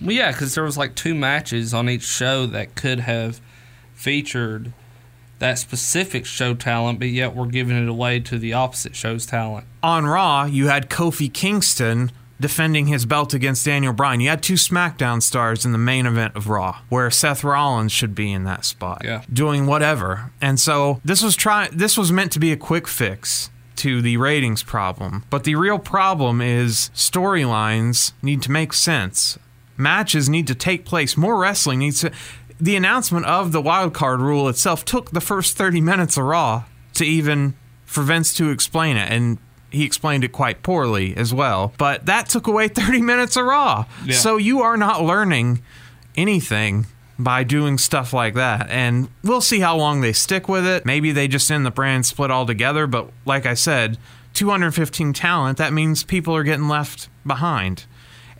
well, 0.00 0.12
yeah, 0.12 0.32
because 0.32 0.54
there 0.54 0.64
was 0.64 0.76
like 0.76 0.94
two 0.94 1.14
matches 1.14 1.72
on 1.72 1.88
each 1.88 2.04
show 2.04 2.46
that 2.46 2.74
could 2.74 3.00
have 3.00 3.40
featured 3.94 4.72
that 5.38 5.58
specific 5.58 6.24
show 6.24 6.54
talent, 6.54 7.00
but 7.00 7.08
yet 7.08 7.34
we're 7.34 7.46
giving 7.46 7.76
it 7.76 7.88
away 7.88 8.20
to 8.20 8.38
the 8.38 8.52
opposite 8.52 8.94
show's 8.94 9.26
talent. 9.26 9.66
On 9.82 10.06
Raw, 10.06 10.44
you 10.44 10.68
had 10.68 10.88
Kofi 10.88 11.32
Kingston 11.32 12.12
defending 12.40 12.86
his 12.86 13.06
belt 13.06 13.34
against 13.34 13.64
Daniel 13.64 13.92
Bryan. 13.92 14.20
You 14.20 14.30
had 14.30 14.42
two 14.42 14.54
SmackDown 14.54 15.22
stars 15.22 15.64
in 15.64 15.72
the 15.72 15.78
main 15.78 16.06
event 16.06 16.36
of 16.36 16.48
Raw, 16.48 16.78
where 16.88 17.10
Seth 17.10 17.44
Rollins 17.44 17.92
should 17.92 18.14
be 18.14 18.32
in 18.32 18.44
that 18.44 18.64
spot, 18.64 19.02
yeah. 19.04 19.22
doing 19.32 19.66
whatever. 19.66 20.32
And 20.40 20.58
so 20.58 21.00
this 21.04 21.22
was 21.22 21.36
try 21.36 21.68
this 21.72 21.96
was 21.96 22.12
meant 22.12 22.32
to 22.32 22.40
be 22.40 22.52
a 22.52 22.56
quick 22.56 22.88
fix 22.88 23.50
to 23.76 24.02
the 24.02 24.16
ratings 24.16 24.62
problem. 24.62 25.24
But 25.30 25.44
the 25.44 25.54
real 25.54 25.78
problem 25.78 26.40
is 26.40 26.90
storylines 26.94 28.12
need 28.22 28.42
to 28.42 28.50
make 28.50 28.72
sense. 28.72 29.38
Matches 29.76 30.28
need 30.28 30.46
to 30.46 30.54
take 30.54 30.84
place. 30.84 31.16
More 31.16 31.38
wrestling 31.38 31.80
needs 31.80 32.00
to 32.00 32.12
the 32.60 32.76
announcement 32.76 33.26
of 33.26 33.50
the 33.50 33.60
wild 33.60 33.92
card 33.92 34.20
rule 34.20 34.48
itself 34.48 34.84
took 34.84 35.10
the 35.10 35.20
first 35.20 35.56
30 35.56 35.80
minutes 35.80 36.16
of 36.16 36.24
Raw 36.24 36.64
to 36.94 37.04
even 37.04 37.54
for 37.84 38.02
Vince 38.02 38.32
to 38.34 38.50
explain 38.50 38.96
it 38.96 39.10
and 39.10 39.38
he 39.72 39.84
explained 39.84 40.24
it 40.24 40.32
quite 40.32 40.62
poorly 40.62 41.16
as 41.16 41.32
well. 41.34 41.72
But 41.78 42.06
that 42.06 42.28
took 42.28 42.46
away 42.46 42.68
30 42.68 43.02
minutes 43.02 43.36
of 43.36 43.44
Raw. 43.46 43.86
Yeah. 44.04 44.14
So 44.14 44.36
you 44.36 44.62
are 44.62 44.76
not 44.76 45.02
learning 45.02 45.62
anything 46.16 46.86
by 47.18 47.44
doing 47.44 47.78
stuff 47.78 48.12
like 48.12 48.34
that. 48.34 48.68
And 48.70 49.08
we'll 49.22 49.40
see 49.40 49.60
how 49.60 49.76
long 49.76 50.00
they 50.00 50.12
stick 50.12 50.48
with 50.48 50.66
it. 50.66 50.84
Maybe 50.84 51.12
they 51.12 51.28
just 51.28 51.50
end 51.50 51.64
the 51.66 51.70
brand 51.70 52.06
split 52.06 52.30
altogether. 52.30 52.86
But 52.86 53.10
like 53.24 53.46
I 53.46 53.54
said, 53.54 53.98
215 54.34 55.12
talent, 55.12 55.58
that 55.58 55.72
means 55.72 56.02
people 56.04 56.34
are 56.34 56.42
getting 56.42 56.68
left 56.68 57.08
behind. 57.26 57.84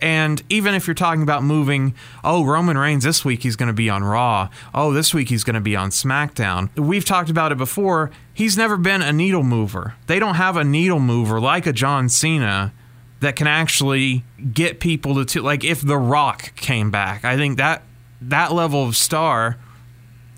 And 0.03 0.43
even 0.49 0.75
if 0.75 0.85
you're 0.85 0.95
talking 0.95 1.23
about 1.23 1.43
moving, 1.43 1.95
oh, 2.25 2.43
Roman 2.43 2.77
Reigns 2.77 3.05
this 3.05 3.23
week 3.23 3.41
he's 3.41 3.55
going 3.55 3.67
to 3.67 3.73
be 3.73 3.89
on 3.89 4.03
Raw. 4.03 4.49
Oh, 4.73 4.91
this 4.91 5.13
week 5.13 5.29
he's 5.29 5.45
going 5.45 5.53
to 5.53 5.61
be 5.61 5.77
on 5.77 5.91
SmackDown. 5.91 6.77
We've 6.77 7.05
talked 7.05 7.29
about 7.29 7.53
it 7.53 7.57
before. 7.57 8.11
He's 8.33 8.57
never 8.57 8.75
been 8.75 9.01
a 9.01 9.13
needle 9.13 9.43
mover. 9.43 9.95
They 10.07 10.19
don't 10.19 10.35
have 10.35 10.57
a 10.57 10.65
needle 10.65 10.99
mover 10.99 11.39
like 11.39 11.65
a 11.65 11.71
John 11.71 12.09
Cena 12.09 12.73
that 13.21 13.37
can 13.37 13.47
actually 13.47 14.25
get 14.53 14.81
people 14.81 15.23
to, 15.23 15.41
like 15.41 15.63
if 15.63 15.79
The 15.79 15.97
Rock 15.97 16.53
came 16.57 16.91
back. 16.91 17.23
I 17.23 17.37
think 17.37 17.57
that 17.57 17.83
that 18.19 18.51
level 18.51 18.83
of 18.83 18.97
star 18.97 19.57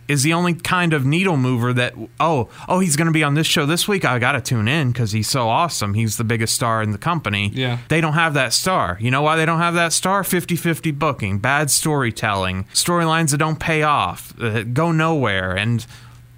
is 0.08 0.24
the 0.24 0.34
only 0.34 0.54
kind 0.54 0.94
of 0.94 1.06
needle 1.06 1.38
mover 1.38 1.74
that 1.74 1.94
oh 2.20 2.50
oh 2.68 2.80
he's 2.80 2.96
going 2.96 3.08
to 3.08 3.12
be 3.12 3.24
on 3.24 3.34
this 3.34 3.48
show 3.48 3.66
this 3.66 3.88
week. 3.88 4.06
I 4.06 4.20
got 4.20 4.34
to 4.34 4.42
tune 4.42 4.68
in 4.68 4.94
cuz 4.94 5.12
he's 5.12 5.30
so 5.30 5.50
awesome. 5.50 5.94
He's 5.94 6.18
the 6.18 6.24
biggest 6.24 6.54
star 6.54 6.82
in 6.82 6.92
the 6.92 6.98
company. 6.98 7.52
Yeah. 7.54 7.80
They 7.88 8.02
don't 8.02 8.14
have 8.14 8.34
that 8.36 8.54
star. 8.54 8.98
You 9.02 9.12
know 9.12 9.22
why 9.22 9.36
they 9.36 9.46
don't 9.46 9.60
have 9.60 9.74
that 9.76 9.94
star? 9.94 10.24
50-50 10.24 10.98
booking 10.98 11.40
bad 11.40 11.72
storytelling 11.72 12.66
storylines 12.74 13.32
that 13.32 13.38
don't 13.38 13.60
pay 13.60 13.84
off 13.84 14.34
uh, 14.42 14.64
go 14.64 14.92
nowhere. 14.92 15.56
And 15.56 15.86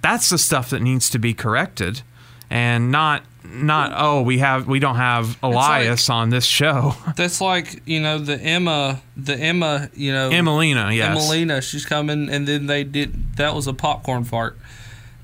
that's 0.02 0.30
the 0.30 0.38
stuff 0.38 0.70
that 0.70 0.80
needs 0.80 1.10
to 1.10 1.18
be 1.18 1.34
corrected 1.34 2.02
and 2.50 2.90
not 2.90 3.22
not 3.50 3.92
oh 3.96 4.22
we 4.22 4.38
have 4.38 4.66
we 4.66 4.78
don't 4.78 4.96
have 4.96 5.38
Elias 5.42 6.10
on 6.10 6.30
this 6.30 6.44
show. 6.44 6.94
That's 7.16 7.40
like 7.40 7.82
you 7.86 8.00
know 8.00 8.18
the 8.18 8.40
Emma, 8.40 9.00
the 9.16 9.36
Emma, 9.36 9.90
you 9.94 10.12
know 10.12 10.30
Emmalina, 10.30 10.94
yes. 10.94 11.16
Emmalina, 11.16 11.62
she's 11.62 11.86
coming, 11.86 12.28
and 12.28 12.46
then 12.46 12.66
they 12.66 12.84
did 12.84 13.36
that 13.36 13.54
was 13.54 13.66
a 13.66 13.74
popcorn 13.74 14.24
fart. 14.24 14.58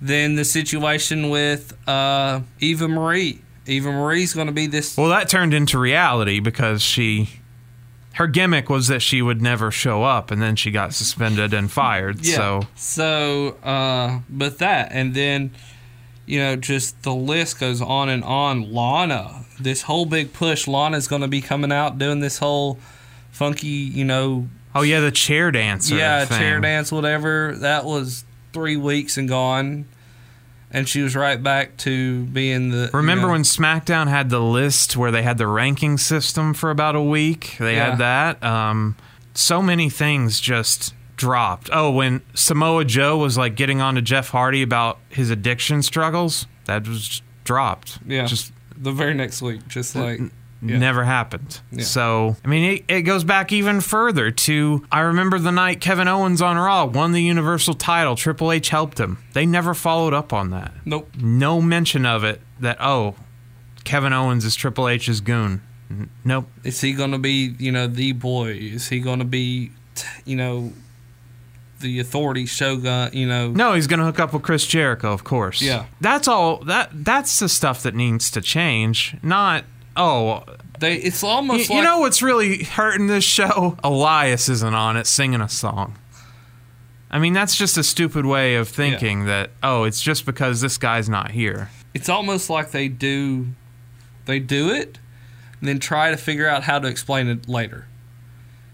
Then 0.01 0.35
the 0.35 0.45
situation 0.45 1.31
with 1.31 1.77
uh, 1.89 2.41
Eva 2.61 2.89
Marie. 2.89 3.41
Eva 3.67 3.91
Marie's 3.91 4.35
going 4.35 4.49
to 4.49 4.53
be 4.53 4.67
this. 4.67 4.95
Well, 4.97 5.09
that 5.09 5.31
turned 5.31 5.55
into 5.55 5.79
reality 5.79 6.39
because 6.39 6.83
she 6.83 7.41
her 8.15 8.27
gimmick 8.27 8.69
was 8.69 8.89
that 8.89 9.01
she 9.01 9.23
would 9.23 9.43
never 9.43 9.71
show 9.71 10.05
up 10.05 10.31
and 10.31 10.41
then 10.41 10.57
she 10.57 10.71
got 10.71 10.95
suspended 10.95 11.53
and 11.53 11.71
fired. 11.71 12.25
Yeah. 12.25 12.37
So 12.37 12.61
So, 12.77 13.49
uh, 13.63 14.21
but 14.31 14.59
that, 14.59 14.91
and 14.93 15.15
then, 15.15 15.51
you 16.27 16.39
know, 16.39 16.57
just 16.57 17.03
the 17.03 17.15
list 17.15 17.61
goes 17.61 17.81
on 17.83 18.09
and 18.09 18.25
on. 18.25 18.73
Lana, 18.73 19.45
this 19.61 19.83
whole 19.83 20.07
big 20.07 20.33
push, 20.33 20.67
Lana's 20.67 21.07
going 21.09 21.23
to 21.23 21.29
be 21.29 21.41
coming 21.41 21.71
out 21.73 21.99
doing 21.99 22.21
this 22.21 22.39
whole 22.39 22.79
funky, 23.31 23.67
you 23.69 24.05
know, 24.05 24.49
Oh 24.75 24.83
yeah, 24.83 25.01
the 25.01 25.13
chair 25.13 25.51
dance. 25.53 25.91
yeah, 25.91 26.25
thing. 26.25 26.39
chair 26.39 26.61
dance, 26.61 26.91
whatever. 26.91 27.55
That 27.59 27.85
was 27.85 28.25
three 28.53 28.77
weeks 28.77 29.17
and 29.17 29.29
gone. 29.29 29.85
And 30.71 30.89
she 30.89 31.03
was 31.03 31.15
right 31.15 31.41
back 31.41 31.77
to 31.79 32.25
being 32.25 32.71
the. 32.71 32.91
you 32.93 32.99
Remember 32.99 33.27
know- 33.29 33.33
when 33.35 33.43
SmackDown 33.43 34.09
had 34.09 34.31
the 34.31 34.41
list 34.41 34.97
where 34.97 35.13
they 35.13 35.23
had 35.23 35.39
the 35.39 35.47
ranking 35.47 35.97
system 35.99 36.53
for 36.53 36.71
about 36.73 36.97
a 36.97 37.01
week? 37.03 37.55
They 37.61 37.77
Yeah. 37.77 37.91
had 37.91 37.99
that. 37.99 38.43
Um, 38.43 38.97
so 39.35 39.63
many 39.63 39.89
things 39.89 40.41
just 40.41 40.93
dropped. 41.17 41.71
Oh, 41.73 41.91
when 41.91 42.23
Samoa 42.35 42.85
Joe 42.85 43.17
was 43.19 43.37
like 43.39 43.55
getting 43.55 43.81
on 43.81 43.95
to 43.97 44.03
Jeff 44.03 44.29
Hardy 44.31 44.63
about 44.63 44.99
his 45.09 45.31
addiction 45.31 45.83
struggles, 45.83 46.47
that 46.67 46.87
was 46.89 47.23
dropped. 47.45 47.99
Yeah. 48.07 48.27
Just 48.27 48.53
the 48.77 48.93
very 48.93 49.15
next 49.15 49.43
week, 49.43 49.67
just 49.69 49.95
like. 49.97 50.21
Yeah. 50.63 50.79
never 50.79 51.05
happened. 51.05 51.61
Yeah. 51.73 51.85
So, 51.85 52.37
I 52.43 52.49
mean, 52.49 52.79
it, 52.79 52.85
it 52.89 53.03
goes 53.03 53.23
back 53.23 53.53
even 53.53 53.83
further 53.83 54.31
to 54.31 54.87
I 54.91 55.01
remember 55.01 55.39
the 55.39 55.53
night 55.53 55.83
Kevin 55.83 56.09
Owens 56.09 56.41
on 56.41 56.57
Raw 56.57 56.87
won 56.87 57.13
the 57.13 57.23
Universal 57.23 57.75
title. 57.75 58.17
Triple 58.17 58.51
H 58.51 58.71
helped 58.71 58.99
him. 58.99 59.19
They 59.35 59.45
never 59.45 59.75
followed 59.75 60.15
up 60.15 60.33
on 60.33 60.49
that. 60.53 60.73
Nope. 60.87 61.11
No 61.19 61.61
mention 61.61 62.07
of 62.07 62.25
it 62.25 62.41
that, 62.61 62.79
oh, 62.81 63.15
Kevin 63.85 64.15
Owens 64.15 64.43
is 64.47 64.55
Triple 64.55 64.89
H's 64.89 65.21
goon. 65.21 65.61
N- 65.91 66.09
Nope. 66.25 66.49
Is 66.63 66.81
he 66.81 66.95
going 66.95 67.11
to 67.13 67.19
be, 67.19 67.55
you 67.59 67.71
know, 67.71 67.87
the 67.87 68.13
boy? 68.13 68.53
Is 68.53 68.89
he 68.89 69.01
going 69.01 69.19
to 69.19 69.27
be, 69.27 69.71
t- 69.95 70.07
you 70.25 70.37
know, 70.37 70.73
the 71.81 71.99
authority 72.01 72.47
shogun? 72.47 73.11
You 73.13 73.27
know, 73.27 73.51
No, 73.51 73.75
he's 73.75 73.87
going 73.87 74.01
to 74.01 74.07
hook 74.07 74.19
up 74.21 74.33
with 74.33 74.43
Chris 74.43 74.67
Jericho, 74.67 75.13
of 75.13 75.25
course. 75.25 75.61
Yeah. 75.63 75.87
That's 76.01 76.29
all. 76.29 76.59
That 76.65 76.91
That's 76.93 77.39
the 77.39 77.49
stuff 77.49 77.83
that 77.83 77.95
needs 77.95 78.31
to 78.33 78.41
change. 78.41 79.17
Not, 79.23 79.65
oh, 79.97 80.45
they. 80.81 80.97
It's 80.97 81.23
almost 81.23 81.69
you 81.69 81.77
like 81.77 81.85
know 81.85 81.99
what's 82.01 82.23
really 82.23 82.65
hurting 82.65 83.07
this 83.07 83.25
show? 83.25 83.77
Elias 83.85 84.49
isn't 84.49 84.75
on 84.75 84.97
it 84.97 85.07
singing 85.07 85.41
a 85.41 85.49
song. 85.49 85.97
I 87.11 87.19
mean, 87.21 87.33
that's 87.33 87.55
just 87.55 87.79
a 87.79 87.85
stupid 87.85 88.27
way 88.27 88.57
of 88.57 88.69
thinking 88.69 89.27
that, 89.27 89.51
oh, 89.63 89.85
it's 89.85 90.01
just 90.03 90.27
because 90.27 90.61
this 90.61 90.79
guy's 90.79 91.09
not 91.09 91.31
here. 91.31 91.71
it's 91.95 92.09
almost 92.09 92.51
like 92.51 92.73
they 92.73 92.89
do, 92.89 93.47
they 94.25 94.41
do 94.41 94.71
it, 94.73 94.99
and 95.61 95.69
then 95.69 95.79
try 95.79 96.11
to 96.11 96.17
figure 96.17 96.49
out 96.49 96.65
how 96.65 96.81
to 96.81 96.89
explain 96.89 97.29
it 97.29 97.49
later. 97.49 97.87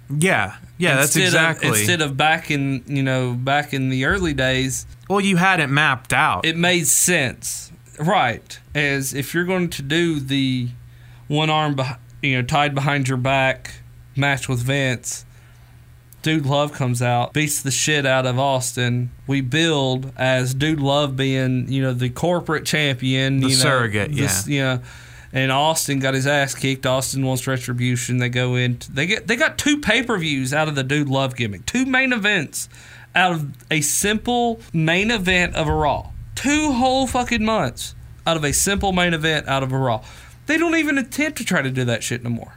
Yeah. 0.09 0.57
Yeah, 0.81 0.97
that's 0.97 1.15
Instead 1.15 1.23
of- 1.23 1.29
exactly. 1.57 1.69
instead 1.81 2.01
of 2.03 2.17
back 2.17 2.51
in, 2.51 2.83
you 2.87 3.03
know, 3.03 3.35
back 3.35 3.73
in 3.75 3.89
the 3.91 4.05
early 4.07 4.33
days, 4.35 4.87
well, 5.09 5.21
you 5.21 5.37
had 5.37 5.61
it 5.61 5.69
mapped 5.69 6.13
out. 6.13 6.45
it 6.47 6.57
made 6.57 6.87
sense, 6.87 7.71
right? 7.99 8.59
As 8.75 9.13
if 9.15 9.35
you're 9.35 9.45
going 9.45 9.69
to 9.71 9.83
do 9.83 10.19
the 10.21 10.69
one 11.29 11.51
arm, 11.51 11.77
beh- 11.77 11.99
you 12.23 12.37
know, 12.37 12.43
tied 12.43 12.75
behind 12.75 13.09
your 13.09 13.19
back 13.19 13.75
match 14.17 14.49
with 14.49 14.61
Vince. 14.61 15.25
Dude 16.23 16.45
Love 16.45 16.73
comes 16.75 17.01
out, 17.01 17.33
beats 17.33 17.63
the 17.63 17.71
shit 17.71 18.05
out 18.05 18.27
of 18.27 18.39
Austin. 18.39 19.11
We 19.27 19.41
build 19.41 20.13
as 20.19 20.53
Dude 20.53 20.81
Love 20.81 21.17
being, 21.17 21.67
you 21.73 21.81
know, 21.81 21.95
the 21.95 22.11
corporate 22.11 22.67
champion, 22.67 23.41
The 23.41 23.49
you 23.49 23.57
know, 23.57 23.63
surrogate, 23.63 24.15
this- 24.15 24.47
yeah. 24.47 24.75
yeah. 24.75 24.79
And 25.33 25.53
Austin 25.53 26.01
got 26.01 26.15
his 26.15 26.27
ass 26.27 26.55
kicked. 26.55 26.85
Austin 26.87 27.25
wants 27.25 27.47
retribution. 27.47 28.19
They 28.19 28.29
go 28.29 28.57
in. 28.57 28.79
They 28.91 29.07
get. 29.07 29.27
They 29.29 29.37
got 29.37 29.59
two 29.59 29.81
pay 29.81 30.03
per 30.03 30.19
views 30.19 30.53
out 30.53 30.69
of 30.69 30.75
the 30.75 30.83
Dude 30.83 31.09
Love 31.09 31.37
gimmick. 31.37 31.67
Two 31.67 31.87
main 31.87 32.13
events 32.13 32.69
out 33.15 33.33
of 33.33 33.55
a 33.71 33.81
simple 33.81 34.61
main 34.73 35.11
event 35.11 35.55
of 35.55 35.69
a 35.69 35.73
Raw. 35.75 36.11
Two 36.35 36.73
whole 36.73 37.07
fucking 37.07 37.45
months 37.45 37.95
out 38.27 38.37
of 38.37 38.45
a 38.45 38.53
simple 38.53 38.93
main 38.93 39.15
event 39.15 39.47
out 39.49 39.63
of 39.63 39.73
a 39.73 39.79
Raw. 39.79 40.03
They 40.47 40.59
don't 40.59 40.75
even 40.77 40.99
attempt 40.99 41.39
to 41.39 41.45
try 41.45 41.63
to 41.63 41.71
do 41.71 41.85
that 41.85 42.03
shit 42.03 42.25
no 42.25 42.31
more. 42.31 42.55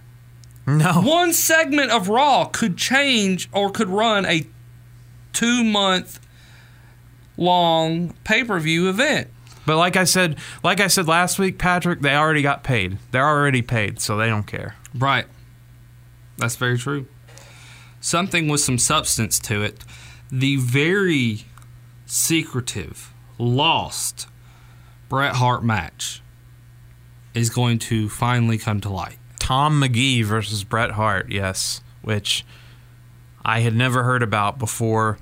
no. 0.66 0.94
One 1.02 1.32
segment 1.34 1.92
of 1.92 2.10
Raw 2.10 2.46
could 2.46 2.78
change 2.78 3.50
or 3.52 3.70
could 3.70 3.90
run 3.90 4.26
a 4.26 4.48
two 5.32 5.64
month 5.64 6.20
long 7.38 8.14
pay 8.24 8.44
per 8.44 8.60
view 8.60 8.90
event. 8.90 9.30
But 9.66 9.78
like 9.78 9.96
I 9.96 10.04
said, 10.04 10.38
like 10.64 10.80
I 10.80 10.88
said 10.88 11.08
last 11.08 11.40
week, 11.40 11.58
Patrick, 11.58 12.02
they 12.02 12.16
already 12.16 12.42
got 12.42 12.64
paid. 12.64 12.98
They're 13.12 13.28
already 13.28 13.62
paid, 13.62 14.00
so 14.00 14.18
they 14.18 14.28
don't 14.28 14.48
care. 14.48 14.76
Right. 14.94 15.26
That's 16.38 16.56
very 16.56 16.78
true. 16.78 17.08
Something 18.02 18.50
with 18.50 18.62
some 18.62 18.78
substance 18.78 19.40
to 19.40 19.62
it. 19.62 19.84
The 20.32 20.58
very 20.58 21.46
secretive, 22.06 23.14
lost 23.38 24.28
Bret 25.10 25.36
Hart 25.36 25.64
match 25.64 26.22
is 27.34 27.50
going 27.50 27.80
to 27.80 28.10
finally 28.10 28.58
come 28.58 28.82
to 28.82 28.90
light. 28.90 29.18
Tom 29.40 29.80
Magee 29.80 30.22
versus 30.22 30.64
Bret 30.64 30.92
Hart, 30.92 31.32
yes, 31.32 31.82
which 32.02 32.46
I 33.44 33.60
had 33.60 33.76
never 33.76 34.04
heard 34.04 34.24
about 34.24 34.60
before. 34.60 35.18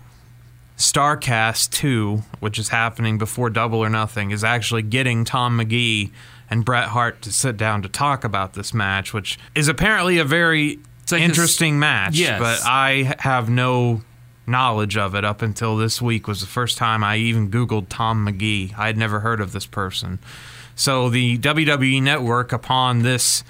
Starrcast 0.82 1.70
2, 1.72 2.24
which 2.40 2.60
is 2.60 2.70
happening 2.70 3.18
before 3.18 3.50
Double 3.50 3.80
or 3.80 3.90
Nothing, 3.90 4.32
is 4.32 4.44
actually 4.44 4.82
getting 4.82 5.24
Tom 5.24 5.56
Magee 5.56 6.12
and 6.50 6.66
Bret 6.66 6.90
Hart 6.90 7.22
to 7.22 7.32
sit 7.32 7.56
down 7.56 7.82
to 7.84 7.90
talk 7.90 8.24
about 8.24 8.54
this 8.54 8.74
match, 8.74 9.14
which 9.14 9.40
is 9.56 9.68
apparently 9.68 10.18
a 10.18 10.26
very 10.26 10.80
like 11.12 11.22
interesting 11.22 11.80
match. 11.80 12.16
Yes. 12.16 12.40
But 12.40 12.60
I 12.66 13.16
have 13.20 13.50
no 13.50 14.02
knowledge 14.48 14.98
of 14.98 15.16
it 15.16 15.24
up 15.24 15.42
until 15.42 15.78
this 15.78 16.02
week 16.02 16.28
was 16.28 16.42
the 16.42 16.48
first 16.48 16.78
time 16.78 17.04
I 17.04 17.18
even 17.18 17.50
Googled 17.50 17.86
Tom 17.90 18.24
Magee. 18.24 18.74
I 18.78 18.88
had 18.88 18.98
never 18.98 19.20
heard 19.22 19.40
of 19.40 19.52
this 19.52 19.66
person. 19.66 20.20
So 20.76 21.10
the 21.10 21.38
WWE 21.38 22.02
Network, 22.02 22.52
upon 22.52 23.04
this 23.04 23.44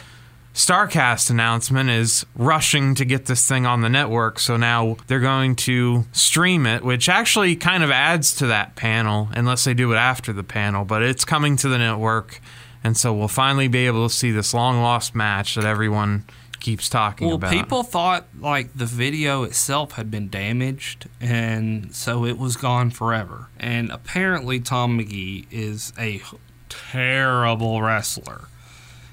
Starrcast 0.54 1.30
announcement, 1.30 1.90
is 1.90 2.26
rushing 2.36 2.94
to 2.96 3.06
get 3.06 3.26
this 3.26 3.48
thing 3.48 3.66
on 3.66 3.82
the 3.82 3.90
network. 3.90 4.40
So 4.40 4.58
now 4.58 4.98
they're 5.08 5.20
going 5.20 5.56
to 5.58 6.06
stream 6.12 6.66
it, 6.66 6.84
which 6.84 7.08
actually 7.08 7.56
kind 7.56 7.84
of 7.84 7.92
adds 7.92 8.36
to 8.36 8.48
that 8.48 8.76
panel, 8.76 9.30
unless 9.34 9.64
they 9.64 9.74
do 9.74 9.92
it 9.94 9.96
after 9.96 10.34
the 10.34 10.44
panel. 10.44 10.84
But 10.84 11.04
it's 11.04 11.24
coming 11.24 11.56
to 11.58 11.70
the 11.70 11.78
network. 11.78 12.42
And 12.84 12.98
so 12.98 13.14
we'll 13.14 13.28
finally 13.28 13.68
be 13.68 13.86
able 13.86 14.08
to 14.08 14.14
see 14.14 14.32
this 14.32 14.54
long 14.54 14.82
lost 14.82 15.16
match 15.16 15.56
that 15.56 15.66
everyone 15.66 16.26
keeps 16.60 16.90
talking 16.90 17.28
about. 17.28 17.42
Well, 17.42 17.50
about. 17.50 17.52
people 17.52 17.84
thought 17.84 18.28
like 18.40 18.74
the 18.74 18.86
video 18.86 19.44
itself 19.44 19.94
had 19.94 20.10
been 20.10 20.30
damaged, 20.30 21.10
and 21.20 21.94
so 21.94 22.26
it 22.26 22.38
was 22.38 22.56
gone 22.56 22.92
forever. 22.92 23.50
And 23.60 23.92
apparently, 23.92 24.60
Tom 24.60 24.98
Magee 24.98 25.48
is 25.52 25.92
a 25.98 26.22
terrible 26.70 27.82
wrestler. 27.82 28.48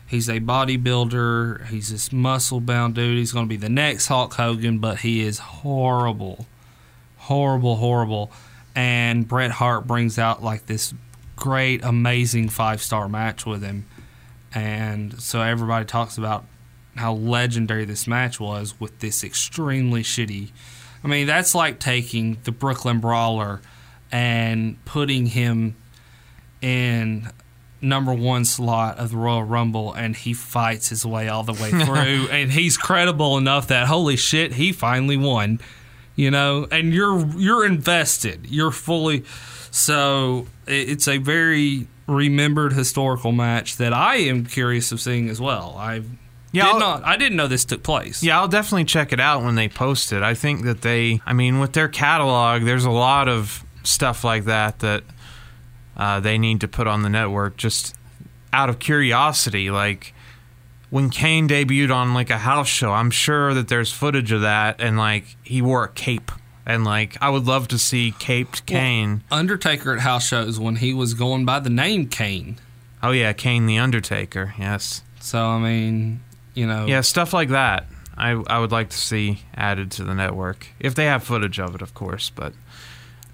He's 0.09 0.28
a 0.28 0.40
bodybuilder. 0.40 1.66
He's 1.66 1.90
this 1.90 2.12
muscle 2.12 2.61
bound 2.61 2.94
dude. 2.94 3.18
He's 3.18 3.32
going 3.32 3.44
to 3.44 3.48
be 3.48 3.59
the 3.59 3.68
next 3.68 4.06
Hulk 4.06 4.32
Hogan, 4.34 4.78
but 4.78 5.00
he 5.00 5.20
is 5.20 5.38
horrible. 5.38 6.46
Horrible, 7.18 7.76
horrible. 7.76 8.32
And 8.74 9.28
Bret 9.28 9.50
Hart 9.50 9.86
brings 9.86 10.18
out 10.18 10.42
like 10.42 10.64
this 10.64 10.94
great, 11.36 11.84
amazing 11.84 12.48
five 12.48 12.80
star 12.80 13.06
match 13.06 13.44
with 13.44 13.62
him. 13.62 13.86
And 14.54 15.20
so 15.20 15.42
everybody 15.42 15.84
talks 15.84 16.16
about 16.16 16.46
how 16.96 17.12
legendary 17.12 17.84
this 17.84 18.06
match 18.06 18.40
was 18.40 18.80
with 18.80 19.00
this 19.00 19.22
extremely 19.22 20.02
shitty. 20.02 20.52
I 21.04 21.06
mean, 21.06 21.26
that's 21.26 21.54
like 21.54 21.78
taking 21.78 22.38
the 22.44 22.50
Brooklyn 22.50 22.98
Brawler 22.98 23.61
and 24.11 24.82
putting 24.86 25.26
him 25.26 25.76
in 26.62 27.30
number 27.80 28.12
one 28.12 28.44
slot 28.44 28.98
of 28.98 29.10
the 29.10 29.16
Royal 29.16 29.44
Rumble, 29.44 29.92
and 29.92 30.16
he 30.16 30.32
fights 30.34 30.88
his 30.88 31.06
way 31.06 31.28
all 31.28 31.42
the 31.44 31.52
way 31.52 31.70
through, 31.84 32.28
and 32.30 32.52
he's 32.52 32.76
credible 32.76 33.36
enough 33.38 33.68
that 33.68 33.86
holy 33.86 34.16
shit, 34.16 34.54
he 34.54 34.72
finally 34.72 35.16
won. 35.16 35.60
You 36.16 36.32
know, 36.32 36.66
and 36.72 36.92
you're 36.92 37.24
you're 37.36 37.64
invested. 37.64 38.46
You're 38.50 38.72
fully. 38.72 39.24
So 39.70 40.46
it's 40.66 41.06
a 41.06 41.18
very 41.18 41.86
remembered 42.08 42.72
historical 42.72 43.30
match 43.32 43.76
that 43.76 43.92
I 43.92 44.16
am 44.16 44.44
curious 44.46 44.90
of 44.90 45.00
seeing 45.00 45.28
as 45.28 45.40
well. 45.40 45.76
I 45.78 46.02
Yeah, 46.50 46.72
did 46.72 46.78
not. 46.80 47.04
I 47.04 47.16
didn't 47.16 47.36
know 47.36 47.46
this 47.46 47.64
took 47.64 47.82
place. 47.84 48.22
Yeah, 48.22 48.40
I'll 48.40 48.48
definitely 48.48 48.86
check 48.86 49.12
it 49.12 49.20
out 49.20 49.44
when 49.44 49.54
they 49.54 49.68
post 49.68 50.12
it. 50.12 50.22
I 50.22 50.34
think 50.34 50.64
that 50.64 50.80
they, 50.80 51.20
I 51.26 51.34
mean, 51.34 51.60
with 51.60 51.74
their 51.74 51.88
catalog, 51.88 52.64
there's 52.64 52.86
a 52.86 52.90
lot 52.90 53.28
of 53.28 53.62
stuff 53.84 54.24
like 54.24 54.46
that 54.46 54.80
that 54.80 55.04
uh, 55.99 56.20
they 56.20 56.38
need 56.38 56.61
to 56.61 56.68
put 56.68 56.86
on 56.86 57.03
the 57.03 57.09
network. 57.09 57.57
Just 57.57 57.94
out 58.53 58.68
of 58.68 58.78
curiosity, 58.78 59.70
like 59.70 60.14
when 60.90 61.11
Kane 61.11 61.49
debuted 61.49 61.94
on 61.94 62.14
like 62.14 62.30
a 62.30 62.38
house 62.38 62.68
show, 62.68 62.92
I'm 62.92 63.11
sure 63.11 63.53
that 63.55 63.68
there's 63.68 63.92
footage 63.92 64.32
of 64.32 64.42
that, 64.42 64.80
and 64.80 64.96
like 64.96 65.36
he 65.42 65.61
wore 65.61 65.84
a 65.84 65.88
cape, 65.88 66.32
and 66.64 66.84
like 66.84 67.16
I 67.20 67.30
would 67.30 67.44
love 67.46 67.68
to 67.68 67.78
see 67.78 68.14
caped 68.18 68.64
Kane. 68.66 69.22
Undertaker 69.30 69.92
at 69.92 70.01
house 70.01 70.26
shows 70.28 70.59
when 70.59 70.76
he 70.76 70.94
was 70.94 71.14
going 71.14 71.44
by 71.44 71.61
the 71.61 71.70
name 71.70 72.09
Kane. 72.09 72.59
Oh 73.03 73.11
yeah, 73.11 73.32
Kane 73.32 73.66
the 73.66 73.78
Undertaker. 73.78 74.55
Yes. 74.59 75.03
So 75.20 75.44
I 75.44 75.59
mean, 75.59 76.20
you 76.55 76.66
know, 76.66 76.86
Yeah, 76.86 77.03
stuff 77.03 77.32
like 77.32 77.51
that. 77.51 77.86
I 78.16 78.30
I 78.49 78.59
would 78.59 78.72
like 78.72 78.90
to 78.90 78.96
see 78.99 79.42
added 79.55 79.90
to 79.92 80.05
the 80.05 80.14
network 80.14 80.68
if 80.80 80.94
they 80.94 81.05
have 81.05 81.22
footage 81.22 81.61
of 81.61 81.74
it, 81.74 81.82
of 81.82 81.94
course. 81.94 82.30
But 82.30 82.53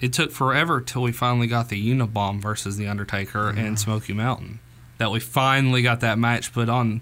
it 0.01 0.12
took 0.12 0.30
forever 0.30 0.80
till 0.80 1.03
we 1.03 1.12
finally 1.12 1.47
got 1.47 1.68
the 1.68 1.90
Unabomb 1.90 2.40
versus 2.40 2.76
the 2.76 2.86
Undertaker 2.86 3.49
and 3.49 3.78
Smoky 3.78 4.12
Mountain. 4.12 4.61
That 4.99 5.11
we 5.11 5.20
finally 5.20 5.82
got 5.82 6.01
that 6.01 6.18
match 6.18 6.53
put 6.53 6.68
on, 6.68 7.01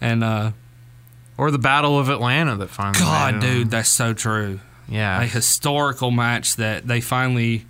and 0.00 0.24
uh, 0.24 0.52
or 1.36 1.50
the 1.50 1.58
Battle 1.58 1.98
of 1.98 2.08
Atlanta 2.08 2.56
that 2.56 2.70
finally. 2.70 3.00
God, 3.00 3.40
dude, 3.40 3.70
that's 3.70 3.88
so 3.88 4.14
true. 4.14 4.60
Yeah. 4.88 5.22
a 5.22 5.26
historical 5.26 6.10
match 6.10 6.56
that 6.56 6.86
they 6.86 7.00
finally 7.00 7.64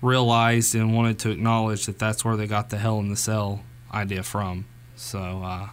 realized 0.00 0.74
and 0.74 0.94
wanted 0.94 1.18
to 1.20 1.30
acknowledge 1.30 1.86
that 1.86 1.98
that's 1.98 2.24
where 2.24 2.36
they 2.36 2.46
got 2.46 2.70
the 2.70 2.78
Hell 2.78 2.98
in 2.98 3.08
the 3.10 3.16
Cell 3.16 3.62
idea 3.92 4.22
from. 4.22 4.66
So, 4.96 5.42
uh, 5.44 5.68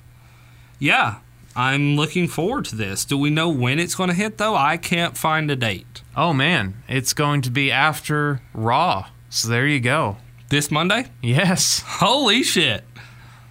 yeah, 0.77 1.15
I'm 1.59 1.97
looking 1.97 2.29
forward 2.29 2.63
to 2.65 2.77
this. 2.77 3.03
Do 3.03 3.17
we 3.17 3.29
know 3.29 3.49
when 3.49 3.79
it's 3.79 3.93
going 3.93 4.09
to 4.09 4.15
hit, 4.15 4.37
though? 4.37 4.55
I 4.55 4.77
can't 4.77 5.17
find 5.17 5.51
a 5.51 5.57
date. 5.57 6.03
Oh 6.15 6.31
man, 6.31 6.81
it's 6.87 7.11
going 7.11 7.41
to 7.41 7.51
be 7.51 7.69
after 7.69 8.41
Raw. 8.53 9.07
So 9.29 9.49
there 9.49 9.67
you 9.67 9.81
go. 9.81 10.15
This 10.47 10.71
Monday? 10.71 11.07
Yes. 11.21 11.83
Holy 11.85 12.43
shit. 12.43 12.85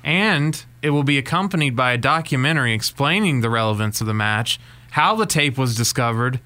And 0.03 0.65
it 0.81 0.89
will 0.89 1.03
be 1.03 1.19
accompanied 1.19 1.77
by 1.77 1.93
a 1.93 1.99
documentary 1.99 2.73
explaining 2.73 3.43
the 3.43 3.51
relevance 3.51 4.01
of 4.01 4.07
the 4.07 4.15
match, 4.15 4.59
how 4.93 5.15
the 5.15 5.27
tape 5.27 5.59
was 5.59 5.77
discovered, 5.77 6.41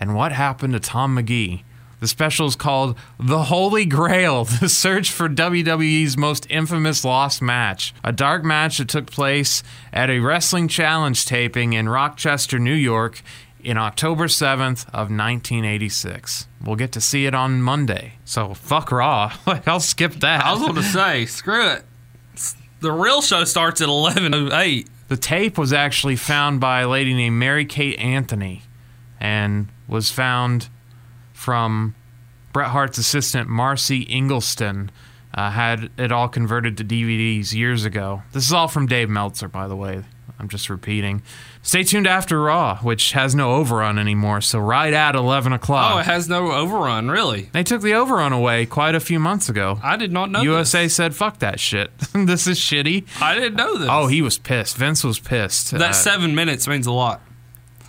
and 0.00 0.16
what 0.16 0.32
happened 0.32 0.72
to 0.72 0.80
Tom 0.80 1.14
Magee. 1.14 1.64
The 2.06 2.10
special 2.10 2.46
is 2.46 2.54
called 2.54 2.96
The 3.18 3.42
Holy 3.42 3.84
Grail 3.84 4.44
The 4.60 4.68
Search 4.68 5.10
for 5.10 5.28
WWE's 5.28 6.16
Most 6.16 6.46
Infamous 6.48 7.04
Lost 7.04 7.42
Match. 7.42 7.92
A 8.04 8.12
dark 8.12 8.44
match 8.44 8.78
that 8.78 8.88
took 8.88 9.06
place 9.06 9.64
at 9.92 10.08
a 10.08 10.20
Wrestling 10.20 10.68
Challenge 10.68 11.26
taping 11.26 11.72
in 11.72 11.88
Rochester, 11.88 12.60
New 12.60 12.74
York 12.74 13.22
in 13.58 13.76
October 13.76 14.26
7th 14.28 14.86
of 14.90 15.10
1986. 15.10 16.46
We'll 16.64 16.76
get 16.76 16.92
to 16.92 17.00
see 17.00 17.26
it 17.26 17.34
on 17.34 17.60
Monday. 17.60 18.12
So 18.24 18.54
fuck 18.54 18.92
Raw. 18.92 19.32
I'll 19.66 19.80
skip 19.80 20.12
that. 20.20 20.44
I 20.44 20.52
was 20.52 20.60
going 20.60 20.74
to 20.76 20.84
say, 20.84 21.26
screw 21.26 21.70
it. 21.70 21.82
The 22.78 22.92
real 22.92 23.20
show 23.20 23.42
starts 23.42 23.80
at 23.80 23.88
11.08. 23.88 24.86
The 25.08 25.16
tape 25.16 25.58
was 25.58 25.72
actually 25.72 26.14
found 26.14 26.60
by 26.60 26.82
a 26.82 26.88
lady 26.88 27.14
named 27.14 27.34
Mary 27.34 27.64
Kate 27.64 27.98
Anthony 27.98 28.62
and 29.18 29.66
was 29.88 30.12
found 30.12 30.68
from 31.46 31.94
Bret 32.52 32.70
Hart's 32.70 32.98
assistant, 32.98 33.48
Marcy 33.48 34.04
Engelstein. 34.06 34.88
Uh, 35.32 35.50
had 35.50 35.90
it 35.96 36.10
all 36.10 36.28
converted 36.28 36.76
to 36.78 36.84
DVDs 36.84 37.54
years 37.54 37.84
ago. 37.84 38.22
This 38.32 38.46
is 38.46 38.52
all 38.52 38.66
from 38.66 38.86
Dave 38.86 39.08
Meltzer, 39.08 39.46
by 39.48 39.68
the 39.68 39.76
way. 39.76 40.02
I'm 40.40 40.48
just 40.48 40.68
repeating. 40.68 41.22
Stay 41.62 41.84
tuned 41.84 42.06
after 42.08 42.40
Raw, 42.42 42.78
which 42.78 43.12
has 43.12 43.34
no 43.34 43.52
overrun 43.52 43.96
anymore, 43.98 44.40
so 44.40 44.58
right 44.58 44.92
at 44.92 45.14
11 45.14 45.52
o'clock. 45.52 45.94
Oh, 45.94 45.98
it 45.98 46.06
has 46.06 46.28
no 46.28 46.50
overrun, 46.52 47.10
really? 47.10 47.48
They 47.52 47.62
took 47.62 47.80
the 47.82 47.94
overrun 47.94 48.32
away 48.32 48.66
quite 48.66 48.94
a 48.96 49.00
few 49.00 49.20
months 49.20 49.48
ago. 49.48 49.78
I 49.84 49.96
did 49.96 50.10
not 50.10 50.30
know 50.30 50.42
USA 50.42 50.88
said, 50.88 51.14
fuck 51.14 51.38
that 51.40 51.60
shit. 51.60 51.96
this 52.12 52.46
is 52.48 52.58
shitty. 52.58 53.04
I 53.22 53.34
didn't 53.34 53.54
know 53.56 53.78
this. 53.78 53.88
Oh, 53.90 54.08
he 54.08 54.20
was 54.20 54.36
pissed. 54.38 54.76
Vince 54.76 55.04
was 55.04 55.20
pissed. 55.20 55.70
That 55.70 55.90
Uh, 55.90 55.92
seven 55.92 56.34
minutes 56.34 56.66
means 56.66 56.86
a 56.86 56.92
lot. 56.92 57.20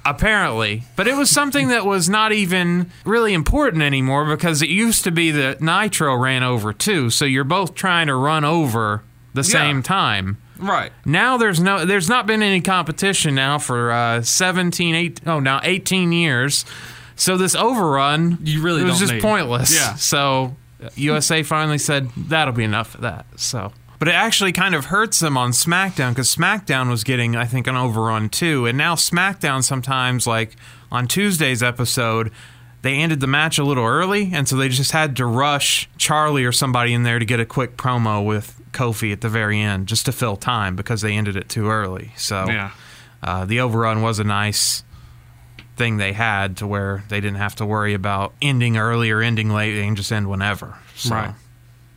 Apparently. 0.10 0.84
But 0.96 1.08
it 1.08 1.16
was 1.16 1.30
something 1.30 1.68
that 1.70 1.86
was 1.86 2.08
not 2.08 2.32
even 2.32 2.92
really 3.06 3.34
important 3.34 3.84
anymore 3.84 4.26
because 4.26 4.62
it 4.62 4.70
used 4.70 5.04
to 5.04 5.12
be 5.12 5.32
that 5.32 5.62
Nitro 5.62 6.16
ran 6.16 6.44
over 6.44 6.74
too, 6.74 7.10
so 7.10 7.26
you're 7.26 7.44
both 7.44 7.76
trying 7.76 8.08
to 8.08 8.16
run 8.16 8.44
over 8.46 9.04
the 9.34 9.44
same 9.44 9.84
time. 9.84 10.38
Right. 10.60 10.92
Now 11.06 11.38
there's 11.38 11.60
no 11.60 11.86
there's 11.86 12.10
not 12.10 12.26
been 12.26 12.42
any 12.42 12.62
competition 12.62 13.36
now 13.36 13.60
for 13.60 13.92
uh 13.92 14.22
17 14.22 14.96
8 14.96 15.22
oh 15.28 15.40
now 15.40 15.60
18 15.64 16.12
years. 16.12 16.66
So 17.16 17.38
this 17.38 17.56
overrun 17.56 18.40
You 18.44 18.62
really 18.62 18.82
it 18.82 18.86
was 18.86 19.00
just 19.00 19.20
pointless. 19.20 19.74
Yeah. 19.74 19.96
So 19.96 20.56
uh, 20.84 20.90
USA 20.96 21.44
finally 21.44 21.78
said 21.78 22.10
that'll 22.16 22.54
be 22.54 22.64
enough 22.64 22.96
of 22.96 23.02
that. 23.02 23.26
So 23.36 23.72
but 24.00 24.08
it 24.08 24.14
actually 24.14 24.52
kind 24.52 24.76
of 24.76 24.86
hurts 24.86 25.20
them 25.20 25.38
on 25.38 25.52
SmackDown 25.52 26.10
because 26.12 26.34
SmackDown 26.36 26.90
was 26.90 27.04
getting, 27.04 27.36
I 27.36 27.46
think, 27.46 27.68
an 27.68 27.76
overrun 27.76 28.30
too. 28.30 28.66
And 28.66 28.78
now 28.78 28.96
SmackDown 28.96 29.64
sometimes, 29.64 30.28
like 30.28 30.56
on 30.92 31.08
Tuesday's 31.08 31.64
episode, 31.64 32.32
they 32.84 32.96
ended 32.96 33.20
the 33.20 33.28
match 33.28 33.58
a 33.58 33.64
little 33.64 33.86
early, 33.86 34.32
and 34.34 34.48
so 34.48 34.56
they 34.56 34.70
just 34.70 34.92
had 34.92 35.16
to 35.18 35.26
rush 35.26 35.90
Charlie 35.98 36.46
or 36.46 36.52
somebody 36.52 36.94
in 36.94 37.04
there 37.04 37.20
to 37.20 37.26
get 37.26 37.40
a 37.40 37.46
quick 37.46 37.76
promo 37.76 38.24
with 38.24 38.62
Kofi 38.72 39.12
at 39.12 39.22
the 39.22 39.30
very 39.30 39.60
end 39.60 39.88
just 39.88 40.06
to 40.06 40.12
fill 40.12 40.36
time 40.38 40.76
because 40.76 41.02
they 41.02 41.14
ended 41.14 41.36
it 41.36 41.50
too 41.50 41.70
early. 41.70 42.12
So 42.16 42.46
Yeah. 42.48 42.72
uh, 43.24 43.46
the 43.46 43.60
overrun 43.62 44.02
was 44.04 44.20
a 44.20 44.24
nice 44.24 44.84
thing 45.76 45.98
they 45.98 46.14
had 46.14 46.58
to 46.58 46.68
where 46.68 47.04
they 47.10 47.20
didn't 47.20 47.38
have 47.38 47.56
to 47.56 47.66
worry 47.66 47.94
about 47.96 48.34
ending 48.42 48.78
early 48.78 49.10
or 49.12 49.22
ending 49.22 49.50
late. 49.50 49.74
They 49.76 49.84
can 49.84 49.96
just 49.96 50.12
end 50.12 50.28
whenever. 50.30 50.76
So, 50.96 51.16
Right. 51.16 51.34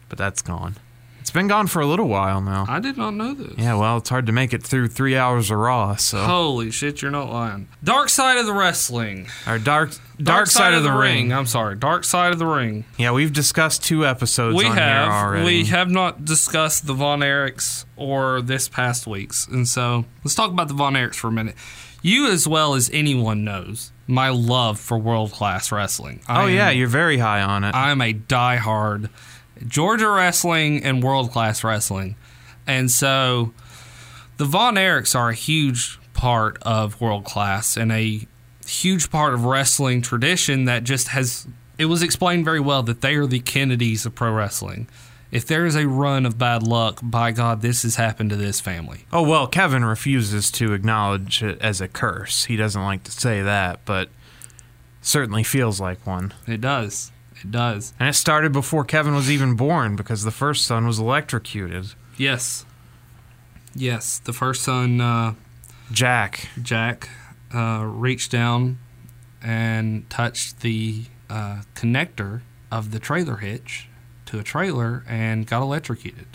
But 0.08 0.18
that's 0.18 0.42
gone. 0.42 0.76
It's 1.20 1.30
been 1.30 1.48
gone 1.48 1.66
for 1.66 1.80
a 1.80 1.86
little 1.86 2.08
while 2.08 2.40
now. 2.40 2.64
I 2.68 2.80
did 2.80 2.96
not 2.96 3.12
know 3.14 3.34
this. 3.34 3.52
Yeah, 3.58 3.74
well, 3.74 3.98
it's 3.98 4.08
hard 4.08 4.26
to 4.26 4.32
make 4.32 4.52
it 4.54 4.62
through 4.62 4.88
three 4.88 5.16
hours 5.16 5.50
of 5.50 5.58
Raw. 5.58 5.96
So 5.96 6.18
Holy 6.24 6.70
shit, 6.70 7.02
you're 7.02 7.10
not 7.10 7.30
lying. 7.30 7.68
Dark 7.84 8.08
Side 8.08 8.38
of 8.38 8.46
the 8.46 8.52
Wrestling. 8.54 9.28
our 9.46 9.58
dark 9.58 9.90
dark, 10.22 10.46
side, 10.48 10.74
of 10.74 10.82
the, 10.82 10.92
ring. 10.92 11.32
I'm 11.32 11.46
sorry. 11.46 11.76
Dark 11.76 12.04
Side 12.04 12.32
of 12.32 12.38
the 12.38 12.46
Ring. 12.46 12.84
Yeah, 12.98 13.12
we've 13.12 13.32
discussed 13.32 13.84
two 13.84 14.06
episodes 14.06 14.56
we 14.56 14.64
on 14.64 14.76
here 14.76 14.84
have 14.84 15.12
already. 15.12 15.44
we 15.44 15.64
have 15.66 15.90
not 15.90 16.24
discussed 16.24 16.86
the 16.86 16.94
Von 16.94 17.20
Erichs 17.20 17.84
or 17.96 18.40
this 18.40 18.68
past 18.68 19.06
week's, 19.06 19.46
and 19.46 19.68
so 19.68 20.06
let's 20.24 20.34
talk 20.34 20.50
about 20.50 20.68
the 20.68 20.74
Von 20.74 20.94
Erichs 20.94 21.16
for 21.16 21.28
a 21.28 21.32
minute. 21.32 21.54
You, 22.02 22.30
as 22.30 22.48
well 22.48 22.74
as 22.74 22.88
anyone 22.94 23.44
knows, 23.44 23.92
my 24.06 24.30
love 24.30 24.80
for 24.80 24.98
world 24.98 25.32
class 25.32 25.70
wrestling. 25.70 26.22
I 26.26 26.44
oh 26.44 26.46
yeah, 26.46 26.70
am- 26.70 26.78
you're 26.78 26.88
very 26.88 27.18
high 27.18 27.42
on 27.42 27.62
it. 27.62 27.74
I'm 27.74 28.00
a 28.00 28.14
diehard 28.14 29.10
Georgia 29.66 30.08
wrestling 30.08 30.82
and 30.84 31.02
world 31.02 31.32
class 31.32 31.62
wrestling. 31.62 32.16
And 32.66 32.90
so 32.90 33.52
the 34.36 34.44
Von 34.44 34.74
Erichs 34.76 35.14
are 35.14 35.30
a 35.30 35.34
huge 35.34 35.98
part 36.12 36.58
of 36.62 37.00
world 37.00 37.24
class 37.24 37.76
and 37.76 37.90
a 37.92 38.26
huge 38.66 39.10
part 39.10 39.34
of 39.34 39.44
wrestling 39.44 40.02
tradition 40.02 40.66
that 40.66 40.84
just 40.84 41.08
has 41.08 41.46
it 41.78 41.86
was 41.86 42.02
explained 42.02 42.44
very 42.44 42.60
well 42.60 42.82
that 42.82 43.00
they 43.00 43.14
are 43.14 43.26
the 43.26 43.40
Kennedys 43.40 44.04
of 44.04 44.14
pro 44.14 44.32
wrestling. 44.32 44.86
If 45.30 45.46
there 45.46 45.64
is 45.64 45.76
a 45.76 45.88
run 45.88 46.26
of 46.26 46.36
bad 46.36 46.62
luck, 46.62 47.00
by 47.02 47.30
God, 47.30 47.62
this 47.62 47.84
has 47.84 47.96
happened 47.96 48.30
to 48.30 48.36
this 48.36 48.60
family. 48.60 49.06
oh 49.12 49.22
well, 49.22 49.46
Kevin 49.46 49.84
refuses 49.84 50.50
to 50.52 50.72
acknowledge 50.72 51.42
it 51.42 51.60
as 51.60 51.80
a 51.80 51.88
curse. 51.88 52.44
He 52.44 52.56
doesn't 52.56 52.82
like 52.82 53.04
to 53.04 53.10
say 53.10 53.40
that, 53.42 53.80
but 53.84 54.10
certainly 55.00 55.42
feels 55.42 55.80
like 55.80 56.06
one. 56.06 56.34
It 56.46 56.60
does. 56.60 57.12
It 57.42 57.50
does. 57.50 57.92
And 57.98 58.08
it 58.08 58.14
started 58.14 58.52
before 58.52 58.84
Kevin 58.84 59.14
was 59.14 59.30
even 59.30 59.54
born 59.54 59.96
because 59.96 60.24
the 60.24 60.30
first 60.30 60.66
son 60.66 60.86
was 60.86 60.98
electrocuted. 60.98 61.86
Yes. 62.16 62.64
Yes. 63.74 64.18
The 64.18 64.32
first 64.32 64.62
son, 64.62 65.00
uh, 65.00 65.34
Jack. 65.92 66.48
Jack 66.60 67.08
uh, 67.54 67.84
reached 67.86 68.30
down 68.30 68.78
and 69.42 70.08
touched 70.10 70.60
the 70.60 71.04
uh, 71.28 71.62
connector 71.74 72.42
of 72.70 72.90
the 72.90 72.98
trailer 72.98 73.36
hitch 73.36 73.88
to 74.26 74.38
a 74.38 74.42
trailer 74.42 75.04
and 75.08 75.46
got 75.46 75.62
electrocuted. 75.62 76.26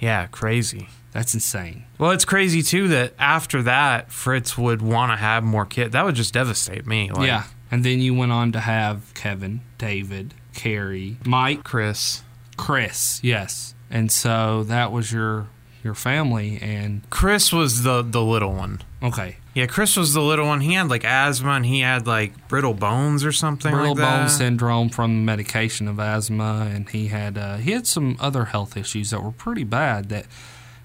Yeah, 0.00 0.26
crazy. 0.26 0.88
That's 1.12 1.34
insane. 1.34 1.84
Well, 1.98 2.10
it's 2.10 2.24
crazy 2.24 2.62
too 2.62 2.88
that 2.88 3.14
after 3.18 3.62
that, 3.62 4.12
Fritz 4.12 4.56
would 4.58 4.82
want 4.82 5.12
to 5.12 5.16
have 5.16 5.42
more 5.42 5.64
kids. 5.64 5.92
That 5.92 6.04
would 6.04 6.14
just 6.14 6.34
devastate 6.34 6.86
me. 6.86 7.10
Like, 7.10 7.26
yeah. 7.26 7.44
And 7.70 7.84
then 7.84 8.00
you 8.00 8.14
went 8.14 8.32
on 8.32 8.52
to 8.52 8.60
have 8.60 9.12
Kevin, 9.14 9.60
David, 9.78 10.34
Kerry, 10.58 11.16
Mike, 11.24 11.62
Chris. 11.62 12.22
Chris. 12.56 13.20
Yes. 13.22 13.74
And 13.90 14.10
so 14.10 14.64
that 14.64 14.90
was 14.92 15.12
your 15.12 15.46
your 15.84 15.94
family 15.94 16.58
and 16.60 17.08
Chris 17.08 17.52
was 17.52 17.84
the 17.84 18.02
the 18.02 18.20
little 18.22 18.52
one. 18.52 18.82
okay. 19.02 19.36
Yeah, 19.54 19.66
Chris 19.66 19.96
was 19.96 20.12
the 20.12 20.20
little 20.20 20.46
one. 20.46 20.60
He 20.60 20.74
had 20.74 20.88
like 20.88 21.04
asthma 21.04 21.52
and 21.52 21.66
he 21.66 21.80
had 21.80 22.06
like 22.06 22.48
brittle 22.48 22.74
bones 22.74 23.24
or 23.24 23.32
something 23.32 23.72
brittle 23.72 23.90
like 23.94 23.98
that. 23.98 24.20
bone 24.20 24.28
syndrome 24.28 24.88
from 24.88 25.24
medication 25.24 25.88
of 25.88 25.98
asthma, 25.98 26.68
and 26.72 26.88
he 26.88 27.08
had 27.08 27.38
uh, 27.38 27.56
he 27.56 27.72
had 27.72 27.86
some 27.86 28.16
other 28.20 28.46
health 28.46 28.76
issues 28.76 29.10
that 29.10 29.22
were 29.22 29.32
pretty 29.32 29.64
bad. 29.64 30.10
That 30.10 30.26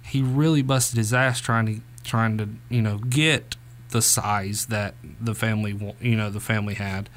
he 0.03 0.21
really 0.23 0.61
busted 0.63 0.97
his 0.97 1.13
ass 1.13 1.39
trying 1.39 1.65
to 1.67 1.81
trying 2.03 2.37
to 2.39 2.49
you 2.69 2.81
know 2.81 2.97
get 2.97 3.55
the 3.89 4.01
size 4.01 4.67
that 4.67 4.95
the 5.21 5.35
family 5.35 5.95
you 6.01 6.15
know 6.15 6.31
the 6.31 6.39
family 6.39 6.73
had, 6.73 7.09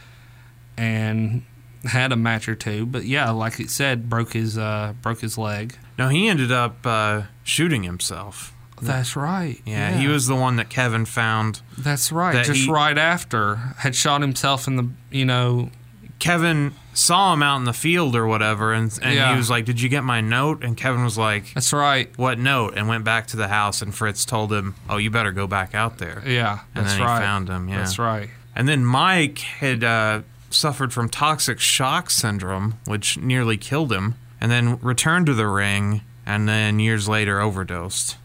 and 0.77 1.43
had 1.87 2.13
a 2.13 2.17
match 2.17 2.49
or 2.49 2.55
two, 2.55 2.87
but 2.87 3.05
yeah, 3.05 3.31
like 3.31 3.59
it 3.61 3.71
said, 3.71 4.09
broke 4.09 4.33
his 4.35 4.57
uh, 4.59 4.95
broke 5.03 5.21
his 5.21 5.37
leg. 5.39 5.77
No, 5.99 6.09
he 6.09 6.29
ended 6.29 6.53
up 6.53 6.87
uh, 6.87 7.23
shooting 7.45 7.83
himself. 7.85 8.53
That's 8.83 9.17
right. 9.17 9.61
Yeah, 9.65 9.97
he 9.97 10.07
was 10.07 10.27
the 10.27 10.35
one 10.37 10.57
that 10.57 10.69
Kevin 10.69 11.07
found. 11.07 11.63
That's 11.79 12.13
right. 12.13 12.35
that 12.35 12.45
Just 12.47 12.67
he- 12.67 12.71
right 12.71 12.99
after 12.99 13.57
had 13.79 13.95
shot 13.95 14.21
himself 14.21 14.67
in 14.67 14.77
the 14.77 14.89
you 15.11 15.25
know 15.25 15.71
Kevin 16.19 16.73
saw 16.95 17.33
him 17.35 17.43
out 17.43 17.57
in 17.59 17.65
the 17.65 17.73
field 17.75 18.17
or 18.17 18.27
whatever, 18.27 18.73
and, 18.73 18.91
and 19.03 19.15
Yeah. 19.15 19.33
he 19.33 19.37
was 19.37 19.51
like, 19.51 19.65
"Did 19.67 19.81
you 19.81 19.89
get 19.89 20.03
my 20.05 20.21
note?" 20.23 20.63
And 20.65 20.77
Kevin 20.77 21.05
was 21.05 21.19
like, 21.19 21.53
That's 21.55 21.73
right. 21.73 22.11
"What 22.19 22.39
note?" 22.39 22.75
And 22.77 22.89
went 22.89 23.05
back 23.05 23.27
to 23.29 23.37
the 23.37 23.49
house, 23.49 23.83
and 23.83 23.95
Fritz 23.95 24.25
told 24.25 24.53
him, 24.53 24.75
"Oh, 24.89 24.97
you 24.97 25.11
better 25.11 25.33
go 25.33 25.47
back 25.47 25.75
out 25.75 25.99
there." 25.99 26.23
Yeah, 26.27 26.61
and 26.75 26.85
that's 26.87 26.93
then 26.95 27.01
he 27.03 27.07
right. 27.07 27.21
found 27.21 27.49
him. 27.49 27.69
Yeah, 27.69 27.79
That's 27.79 27.99
right. 27.99 28.31
And 28.55 28.67
then 28.67 28.85
Mike 28.87 29.39
had 29.41 29.85
uh, 29.85 30.23
suffered 30.51 30.93
from 30.93 31.09
toxic 31.09 31.61
shock 31.61 32.11
syndrome, 32.11 32.79
which 32.87 33.19
nearly 33.19 33.57
killed 33.57 33.93
him, 33.93 34.15
and 34.41 34.51
then 34.51 34.79
returned 34.81 35.27
to 35.27 35.35
the 35.35 35.47
ring, 35.47 36.03
and 36.25 36.49
then 36.49 36.79
years 36.79 37.09
later 37.09 37.41
overdosed. 37.41 38.17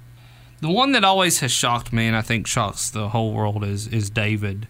The 0.61 0.69
one 0.69 0.91
that 0.91 1.03
always 1.03 1.39
has 1.39 1.51
shocked 1.51 1.91
me, 1.91 2.07
and 2.07 2.15
I 2.15 2.22
think 2.22 2.45
shocks 2.45 2.89
the 2.89 3.09
whole 3.09 3.34
world, 3.34 3.63
is 3.63 3.88
is 3.88 4.09
David 4.09 4.67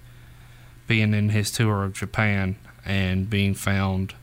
being 0.88 1.14
in 1.14 1.30
his 1.30 1.52
tour 1.52 1.84
of 1.84 1.94
Japan 1.94 2.58
and 2.86 3.30
being 3.30 3.54
found 3.54 4.14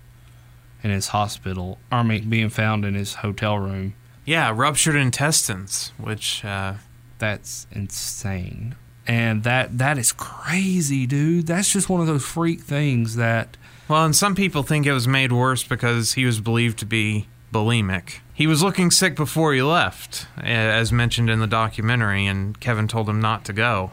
in 0.83 0.91
his 0.91 1.09
hospital. 1.09 1.79
I 1.91 2.03
mean, 2.03 2.29
being 2.29 2.49
found 2.51 2.85
in 2.85 2.95
his 2.95 3.17
hotel 3.17 3.59
room. 3.59 3.95
Yeah, 4.25 4.53
ruptured 4.55 4.97
intestines, 4.97 5.93
which 5.99 6.45
uh, 6.45 6.75
That's 7.19 7.67
insane, 7.73 8.77
and 9.09 9.43
that 9.45 9.79
that 9.79 9.99
is 9.99 10.13
crazy, 10.13 11.07
dude. 11.07 11.47
That's 11.47 11.73
just 11.73 11.89
one 11.89 12.01
of 12.01 12.07
those 12.07 12.25
freak 12.25 12.61
things 12.61 13.17
that. 13.17 13.57
Well, 13.89 14.05
and 14.05 14.15
some 14.15 14.35
people 14.35 14.63
think 14.63 14.85
it 14.87 14.93
was 14.93 15.09
made 15.09 15.33
worse 15.33 15.65
because 15.65 16.13
he 16.13 16.27
was 16.27 16.41
believed 16.41 16.79
to 16.81 16.87
be 16.87 17.27
bulimic. 17.53 18.19
He 18.35 18.47
was 18.47 18.63
looking 18.63 18.91
sick 18.91 19.17
before 19.17 19.55
he 19.55 19.63
left, 19.63 20.27
as 20.37 20.93
mentioned 20.93 21.31
in 21.31 21.41
the 21.41 21.47
documentary, 21.47 22.27
and 22.27 22.61
Kevin 22.61 22.87
told 22.87 23.09
him 23.09 23.19
not 23.21 23.47
to 23.47 23.53
go, 23.55 23.91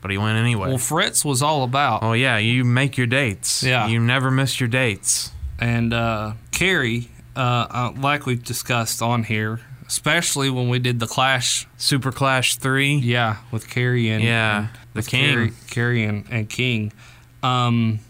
but 0.00 0.10
he 0.10 0.16
went 0.18 0.38
anyway. 0.38 0.70
Well, 0.70 0.78
Fritz 0.78 1.22
was 1.24 1.42
all 1.42 1.62
about. 1.62 2.02
oh 2.02 2.14
yeah, 2.14 2.38
you 2.38 2.64
make 2.64 2.96
your 2.96 3.06
dates. 3.06 3.62
Yeah. 3.62 3.86
you 3.86 4.00
never 4.00 4.30
miss 4.30 4.58
your 4.58 4.68
dates. 4.70 5.30
And 5.58 5.92
uh, 5.92 6.32
Kerry, 6.50 7.10
uh, 7.36 7.66
uh, 7.70 7.92
like 7.96 8.24
we've 8.26 8.42
discussed 8.42 9.02
on 9.02 9.22
here, 9.24 9.60
especially 9.86 10.50
when 10.50 10.68
we 10.68 10.78
did 10.78 11.00
the 11.00 11.06
Clash, 11.06 11.66
Super 11.76 12.12
Clash 12.12 12.56
three. 12.56 12.96
yeah, 12.96 13.36
with 13.50 13.68
Kerry 13.70 14.08
and 14.10 14.22
Yeah, 14.24 14.58
and 14.58 14.68
the 14.94 15.02
King. 15.02 15.34
Kerry, 15.34 15.52
Kerry 15.70 16.04
and, 16.04 16.24
and 16.30 16.48
King. 16.48 16.92
Um, 17.42 18.00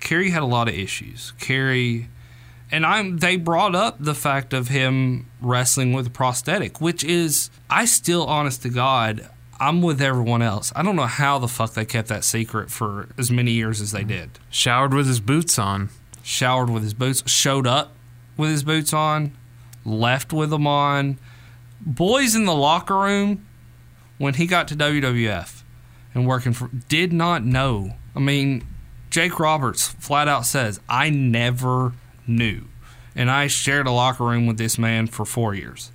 Kerry 0.00 0.30
had 0.30 0.42
a 0.42 0.46
lot 0.46 0.68
of 0.68 0.74
issues. 0.74 1.32
Kerry, 1.40 2.08
and 2.70 2.84
I'm. 2.84 3.18
They 3.18 3.36
brought 3.36 3.74
up 3.74 3.96
the 4.00 4.14
fact 4.14 4.52
of 4.52 4.68
him 4.68 5.26
wrestling 5.40 5.92
with 5.92 6.06
a 6.08 6.10
prosthetic, 6.10 6.80
which 6.80 7.02
is 7.04 7.50
I 7.70 7.84
still, 7.86 8.24
honest 8.26 8.62
to 8.62 8.68
God, 8.68 9.28
I'm 9.60 9.80
with 9.82 10.02
everyone 10.02 10.42
else. 10.42 10.72
I 10.74 10.82
don't 10.82 10.96
know 10.96 11.06
how 11.06 11.38
the 11.38 11.48
fuck 11.48 11.72
they 11.74 11.84
kept 11.84 12.08
that 12.08 12.24
secret 12.24 12.70
for 12.70 13.08
as 13.16 13.30
many 13.30 13.52
years 13.52 13.80
as 13.80 13.92
they 13.92 14.04
did. 14.04 14.30
Showered 14.50 14.92
with 14.92 15.06
his 15.06 15.20
boots 15.20 15.58
on. 15.58 15.90
showered 16.22 16.68
with 16.70 16.82
his 16.82 16.94
boots, 16.94 17.22
showed 17.30 17.66
up 17.66 17.92
with 18.36 18.50
his 18.50 18.64
boots 18.64 18.92
on, 18.92 19.32
left 19.84 20.32
with 20.32 20.50
them 20.50 20.66
on. 20.66 21.18
Boys 21.80 22.34
in 22.34 22.44
the 22.44 22.54
locker 22.54 22.96
room 22.96 23.44
when 24.18 24.34
he 24.34 24.46
got 24.46 24.68
to 24.68 24.76
WWF 24.76 25.62
and 26.14 26.26
working 26.26 26.52
for 26.52 26.68
did 26.88 27.12
not 27.12 27.44
know. 27.44 27.94
I 28.16 28.20
mean, 28.20 28.66
Jake 29.10 29.38
Roberts 29.38 29.88
flat 29.88 30.28
out 30.28 30.46
says, 30.46 30.80
"I 30.88 31.10
never 31.10 31.92
knew." 32.26 32.64
And 33.16 33.30
I 33.30 33.46
shared 33.46 33.86
a 33.86 33.90
locker 33.92 34.24
room 34.24 34.46
with 34.46 34.56
this 34.58 34.78
man 34.78 35.06
for 35.06 35.24
4 35.24 35.54
years. 35.54 35.92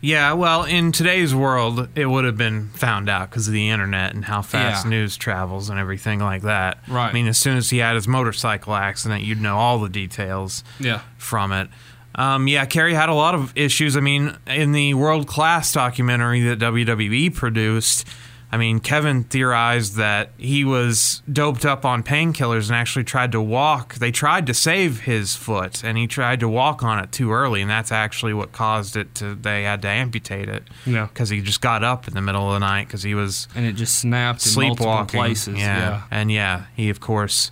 Yeah, 0.00 0.32
well, 0.32 0.64
in 0.64 0.90
today's 0.90 1.32
world, 1.32 1.88
it 1.94 2.06
would 2.06 2.24
have 2.24 2.36
been 2.36 2.70
found 2.70 3.08
out 3.08 3.30
because 3.30 3.46
of 3.46 3.52
the 3.52 3.70
internet 3.70 4.12
and 4.14 4.24
how 4.24 4.42
fast 4.42 4.84
Yeah. 4.84 4.90
news 4.90 5.16
travels 5.16 5.68
and 5.70 5.78
everything 5.78 6.18
like 6.18 6.42
that. 6.42 6.78
Right. 6.88 7.10
I 7.10 7.12
mean, 7.12 7.28
as 7.28 7.38
soon 7.38 7.56
as 7.56 7.70
he 7.70 7.78
had 7.78 7.94
his 7.94 8.08
motorcycle 8.08 8.74
accident, 8.74 9.22
you'd 9.22 9.40
know 9.40 9.58
all 9.58 9.78
the 9.78 9.88
details 9.88 10.64
Yeah. 10.80 11.02
from 11.18 11.52
it. 11.52 11.68
Um, 12.14 12.46
yeah, 12.48 12.64
Kerry 12.66 12.94
had 12.94 13.08
a 13.08 13.14
lot 13.14 13.34
of 13.34 13.52
issues. 13.56 13.96
I 13.96 14.00
mean, 14.00 14.36
in 14.46 14.72
the 14.72 14.94
world 14.94 15.26
class 15.26 15.72
documentary 15.72 16.40
that 16.42 16.58
WWE 16.58 17.34
produced, 17.34 18.06
I 18.54 18.58
mean, 18.58 18.80
Kevin 18.80 19.24
theorized 19.24 19.96
that 19.96 20.32
he 20.36 20.62
was 20.62 21.22
doped 21.32 21.64
up 21.64 21.86
on 21.86 22.02
painkillers 22.02 22.66
and 22.68 22.76
actually 22.76 23.04
tried 23.04 23.32
to 23.32 23.40
walk. 23.40 23.94
They 23.94 24.10
tried 24.10 24.46
to 24.48 24.52
save 24.52 25.00
his 25.00 25.34
foot, 25.34 25.82
and 25.82 25.96
he 25.96 26.06
tried 26.06 26.40
to 26.40 26.48
walk 26.50 26.82
on 26.82 26.98
it 27.02 27.12
too 27.12 27.32
early, 27.32 27.62
and 27.62 27.70
that's 27.70 27.90
actually 27.90 28.34
what 28.34 28.52
caused 28.52 28.94
it 28.94 29.14
to. 29.16 29.34
They 29.34 29.62
had 29.62 29.80
to 29.82 29.88
amputate 29.88 30.50
it. 30.50 30.64
Yeah. 30.84 31.06
because 31.06 31.30
he 31.30 31.40
just 31.40 31.62
got 31.62 31.82
up 31.82 32.06
in 32.06 32.12
the 32.12 32.20
middle 32.20 32.46
of 32.48 32.52
the 32.52 32.58
night 32.60 32.88
because 32.88 33.02
he 33.02 33.14
was 33.14 33.48
And 33.54 33.64
it 33.64 33.72
just 33.72 33.98
snapped 33.98 34.46
in 34.46 34.52
multiple 34.54 34.84
sleepwalking. 34.84 35.18
places. 35.18 35.56
Yeah. 35.58 35.78
yeah. 35.78 36.02
and 36.10 36.30
yeah, 36.30 36.66
he 36.76 36.90
of 36.90 37.00
course 37.00 37.50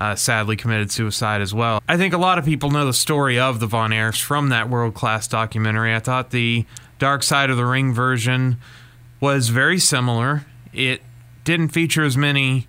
uh, 0.00 0.14
sadly 0.16 0.56
committed 0.56 0.90
suicide 0.90 1.42
as 1.42 1.52
well. 1.54 1.82
I 1.86 1.96
think 1.98 2.14
a 2.14 2.18
lot 2.18 2.38
of 2.38 2.44
people 2.46 2.70
know 2.70 2.86
the 2.86 2.92
story 2.94 3.38
of 3.38 3.60
the 3.60 3.66
Von 3.66 3.90
Erichs 3.90 4.20
from 4.22 4.48
that 4.48 4.68
world 4.70 4.94
class 4.94 5.28
documentary. 5.28 5.94
I 5.94 5.98
thought 6.00 6.30
the 6.30 6.64
Dark 6.98 7.22
Side 7.22 7.50
of 7.50 7.56
the 7.58 7.66
Ring 7.66 7.92
version 7.92 8.56
was 9.20 9.50
very 9.50 9.78
similar. 9.78 10.46
It 10.72 11.02
didn't 11.44 11.68
feature 11.68 12.02
as 12.02 12.16
many 12.16 12.66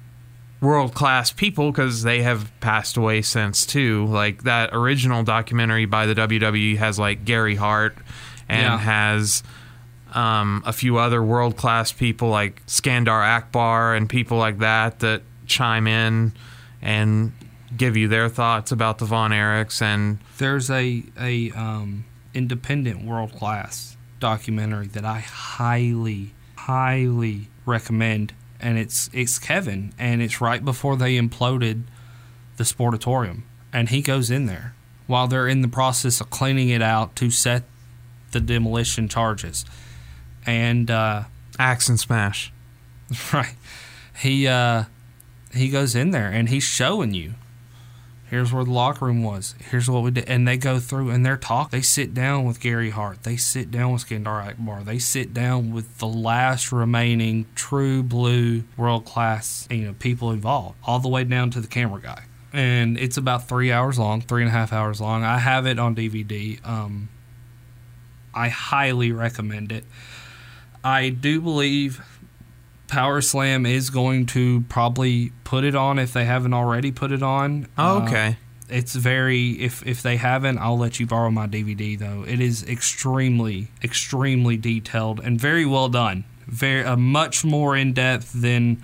world 0.59 0.93
class 0.93 1.31
people 1.31 1.71
because 1.71 2.03
they 2.03 2.21
have 2.21 2.51
passed 2.59 2.97
away 2.97 3.21
since 3.21 3.65
too. 3.65 4.05
Like 4.07 4.43
that 4.43 4.71
original 4.73 5.23
documentary 5.23 5.85
by 5.85 6.05
the 6.07 6.13
WWE 6.15 6.77
has 6.77 6.99
like 6.99 7.23
Gary 7.25 7.55
Hart 7.55 7.95
and 8.49 8.61
Yeah. 8.63 8.77
has 8.77 9.41
um, 10.13 10.61
a 10.65 10.73
few 10.73 10.97
other 10.97 11.23
world 11.23 11.55
class 11.55 11.93
people 11.93 12.27
like 12.29 12.61
Skandar 12.67 13.23
Akbar 13.25 13.95
and 13.95 14.09
people 14.09 14.37
like 14.37 14.59
that 14.59 14.99
that 14.99 15.21
chime 15.47 15.87
in 15.87 16.33
and 16.81 17.31
give 17.75 17.95
you 17.95 18.07
their 18.07 18.29
thoughts 18.29 18.71
about 18.71 18.97
the 18.97 19.05
Von 19.05 19.31
Erichs 19.31 19.81
and 19.81 20.19
there's 20.37 20.69
a 20.69 21.03
a 21.19 21.51
um, 21.51 22.05
independent 22.33 23.05
world 23.05 23.33
class 23.33 23.97
documentary 24.19 24.87
that 24.87 25.05
I 25.05 25.19
highly 25.19 26.33
highly 26.55 27.47
recommend, 27.65 28.33
and 28.59 28.77
it's 28.77 29.09
it's 29.13 29.39
Kevin, 29.39 29.93
and 29.97 30.21
it's 30.21 30.39
right 30.39 30.63
before 30.63 30.95
they 30.95 31.17
imploded 31.17 31.83
the 32.57 32.63
Sportatorium, 32.63 33.43
and 33.73 33.89
he 33.89 34.01
goes 34.01 34.29
in 34.31 34.45
there 34.45 34.73
while 35.07 35.27
they're 35.27 35.47
in 35.47 35.61
the 35.61 35.67
process 35.67 36.21
of 36.21 36.29
cleaning 36.29 36.69
it 36.69 36.81
out 36.81 37.15
to 37.17 37.29
set 37.29 37.63
the 38.31 38.39
demolition 38.39 39.09
charges, 39.09 39.65
and 40.45 40.89
uh, 40.89 41.23
Axe 41.59 41.89
and 41.89 41.99
Smash. 41.99 42.53
right, 43.33 43.55
he 44.19 44.47
uh, 44.47 44.85
he 45.53 45.69
goes 45.69 45.95
in 45.95 46.11
there 46.11 46.27
and 46.27 46.49
he's 46.49 46.63
showing 46.63 47.13
you 47.13 47.33
here's 48.31 48.53
where 48.53 48.63
the 48.63 48.71
locker 48.71 49.05
room 49.05 49.21
was. 49.21 49.53
Here's 49.59 49.89
what 49.89 50.03
we 50.03 50.11
did. 50.11 50.27
And 50.29 50.47
they 50.47 50.55
go 50.55 50.79
through 50.79 51.09
and 51.09 51.23
they're 51.25 51.35
talk. 51.35 51.69
They 51.69 51.81
sit 51.81 52.13
down 52.13 52.45
with 52.45 52.61
Gary 52.61 52.89
Hart. 52.89 53.23
They 53.23 53.35
sit 53.35 53.69
down 53.69 53.91
with 53.91 54.07
Skandar 54.07 54.47
Akbar. 54.47 54.83
They 54.83 54.99
sit 54.99 55.33
down 55.33 55.73
with 55.73 55.97
the 55.97 56.07
last 56.07 56.71
remaining 56.71 57.45
true 57.55 58.01
blue 58.01 58.63
world 58.77 59.03
class, 59.03 59.67
you 59.69 59.85
know, 59.85 59.93
people 59.93 60.31
involved, 60.31 60.77
all 60.85 60.99
the 60.99 61.09
way 61.09 61.25
down 61.25 61.51
to 61.51 61.59
the 61.59 61.67
camera 61.67 62.01
guy. 62.01 62.23
And 62.53 62.97
it's 62.97 63.17
about 63.17 63.49
three 63.49 63.71
hours 63.71 63.99
long, 63.99 64.21
three 64.21 64.41
and 64.41 64.49
a 64.49 64.53
half 64.53 64.71
hours 64.71 65.01
long. 65.01 65.25
I 65.25 65.37
have 65.37 65.67
it 65.67 65.77
on 65.77 65.93
DVD. 65.93 66.65
Um, 66.65 67.09
I 68.33 68.47
highly 68.47 69.11
recommend 69.11 69.73
it. 69.73 69.83
I 70.85 71.09
do 71.09 71.41
believe 71.41 72.01
Power 72.91 73.21
Slam 73.21 73.65
is 73.65 73.89
going 73.89 74.25
to 74.27 74.61
probably 74.67 75.31
put 75.45 75.63
it 75.63 75.75
on 75.75 75.97
if 75.97 76.11
they 76.11 76.25
haven't 76.25 76.53
already 76.53 76.91
put 76.91 77.11
it 77.13 77.23
on. 77.23 77.67
Oh, 77.77 77.99
Uh, 77.99 78.03
okay. 78.03 78.37
it's 78.69 78.93
very 78.95 79.51
if 79.61 79.81
if 79.87 80.01
they 80.03 80.17
haven't, 80.17 80.57
I'll 80.57 80.77
let 80.77 80.99
you 80.99 81.07
borrow 81.07 81.31
my 81.31 81.47
DVD 81.47 81.97
though. 81.97 82.23
It 82.27 82.39
is 82.41 82.63
extremely 82.67 83.69
extremely 83.81 84.57
detailed 84.57 85.21
and 85.21 85.39
very 85.39 85.65
well 85.65 85.87
done. 85.87 86.25
Very 86.47 86.83
uh, 86.83 86.97
much 86.97 87.45
more 87.45 87.77
in 87.77 87.93
depth 87.93 88.33
than 88.33 88.81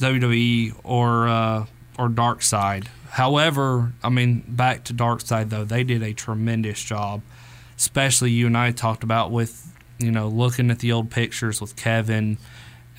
WWE 0.00 0.74
or 0.84 1.28
uh, 1.28 1.66
or 1.98 2.08
Dark 2.08 2.42
Side. 2.42 2.88
However, 3.10 3.92
I 4.02 4.08
mean 4.08 4.42
back 4.48 4.84
to 4.84 4.92
Dark 4.92 5.20
Side 5.20 5.50
though, 5.50 5.64
they 5.64 5.84
did 5.84 6.02
a 6.02 6.12
tremendous 6.12 6.82
job. 6.82 7.22
Especially 7.76 8.32
you 8.32 8.46
and 8.48 8.56
I 8.58 8.72
talked 8.72 9.04
about 9.04 9.30
with 9.30 9.72
you 9.98 10.10
know 10.10 10.26
looking 10.28 10.70
at 10.70 10.80
the 10.80 10.90
old 10.92 11.10
pictures 11.10 11.60
with 11.60 11.76
Kevin 11.76 12.38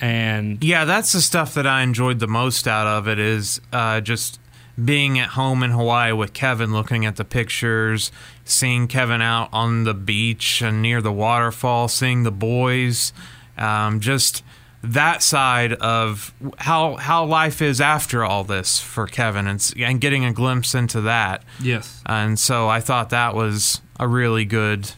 and 0.00 0.62
Yeah, 0.62 0.84
that's 0.84 1.12
the 1.12 1.20
stuff 1.20 1.54
that 1.54 1.66
I 1.66 1.82
enjoyed 1.82 2.18
the 2.18 2.28
most 2.28 2.66
out 2.66 2.86
of 2.86 3.08
it 3.08 3.18
is 3.18 3.60
uh, 3.72 4.00
just 4.00 4.40
being 4.82 5.18
at 5.18 5.30
home 5.30 5.62
in 5.62 5.70
Hawaii 5.70 6.12
with 6.12 6.32
Kevin, 6.32 6.72
looking 6.72 7.04
at 7.04 7.16
the 7.16 7.24
pictures, 7.24 8.10
seeing 8.44 8.88
Kevin 8.88 9.20
out 9.20 9.48
on 9.52 9.84
the 9.84 9.94
beach 9.94 10.62
and 10.62 10.80
near 10.80 11.02
the 11.02 11.12
waterfall, 11.12 11.88
seeing 11.88 12.22
the 12.22 12.32
boys. 12.32 13.12
Um, 13.58 14.00
just 14.00 14.42
that 14.82 15.22
side 15.22 15.74
of 15.74 16.32
how 16.56 16.96
how 16.96 17.24
life 17.24 17.60
is 17.60 17.80
after 17.80 18.24
all 18.24 18.44
this 18.44 18.80
for 18.80 19.06
Kevin 19.06 19.46
and, 19.46 19.74
and 19.78 20.00
getting 20.00 20.24
a 20.24 20.32
glimpse 20.32 20.74
into 20.74 21.02
that. 21.02 21.42
Yes. 21.60 22.02
And 22.06 22.38
so 22.38 22.68
I 22.68 22.80
thought 22.80 23.10
that 23.10 23.34
was 23.34 23.82
a 23.98 24.08
really 24.08 24.46
good 24.46 24.90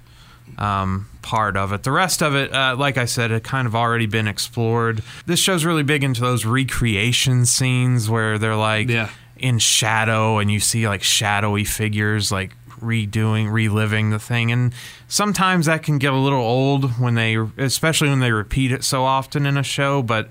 um, 0.59 1.09
part 1.23 1.57
of 1.57 1.73
it. 1.73 1.83
The 1.85 1.93
rest 1.93 2.23
of 2.23 2.35
it, 2.35 2.53
uh, 2.53 2.77
like 2.77 2.99
I 2.99 3.05
said, 3.07 3.31
had 3.31 3.45
kind 3.45 3.67
of 3.67 3.75
already 3.75 4.07
been 4.07 4.27
explored. 4.29 5.03
This 5.27 5.41
show's 5.41 5.65
really 5.65 5.83
big 5.85 6.03
into 6.05 6.21
those 6.21 6.45
recreation 6.45 7.47
scenes 7.47 8.11
where 8.11 8.39
they're 8.39 8.57
like 8.57 8.89
Yeah. 8.89 9.09
in 9.37 9.59
shadow 9.59 10.39
and 10.39 10.51
you 10.51 10.61
see 10.61 10.87
like 10.89 11.03
shadowy 11.03 11.65
figures 11.65 12.31
like 12.33 12.55
redoing 12.81 13.51
reliving 13.53 14.11
the 14.11 14.19
thing 14.19 14.51
and 14.51 14.75
sometimes 15.07 15.67
that 15.67 15.85
can 15.85 15.99
get 15.99 16.13
a 16.13 16.17
little 16.17 16.41
old 16.41 16.99
when 16.99 17.15
they 17.15 17.37
especially 17.57 18.09
when 18.09 18.19
they 18.19 18.33
repeat 18.33 18.73
it 18.73 18.83
so 18.83 19.05
often 19.05 19.47
in 19.47 19.57
a 19.57 19.63
show 19.63 20.03
but 20.03 20.29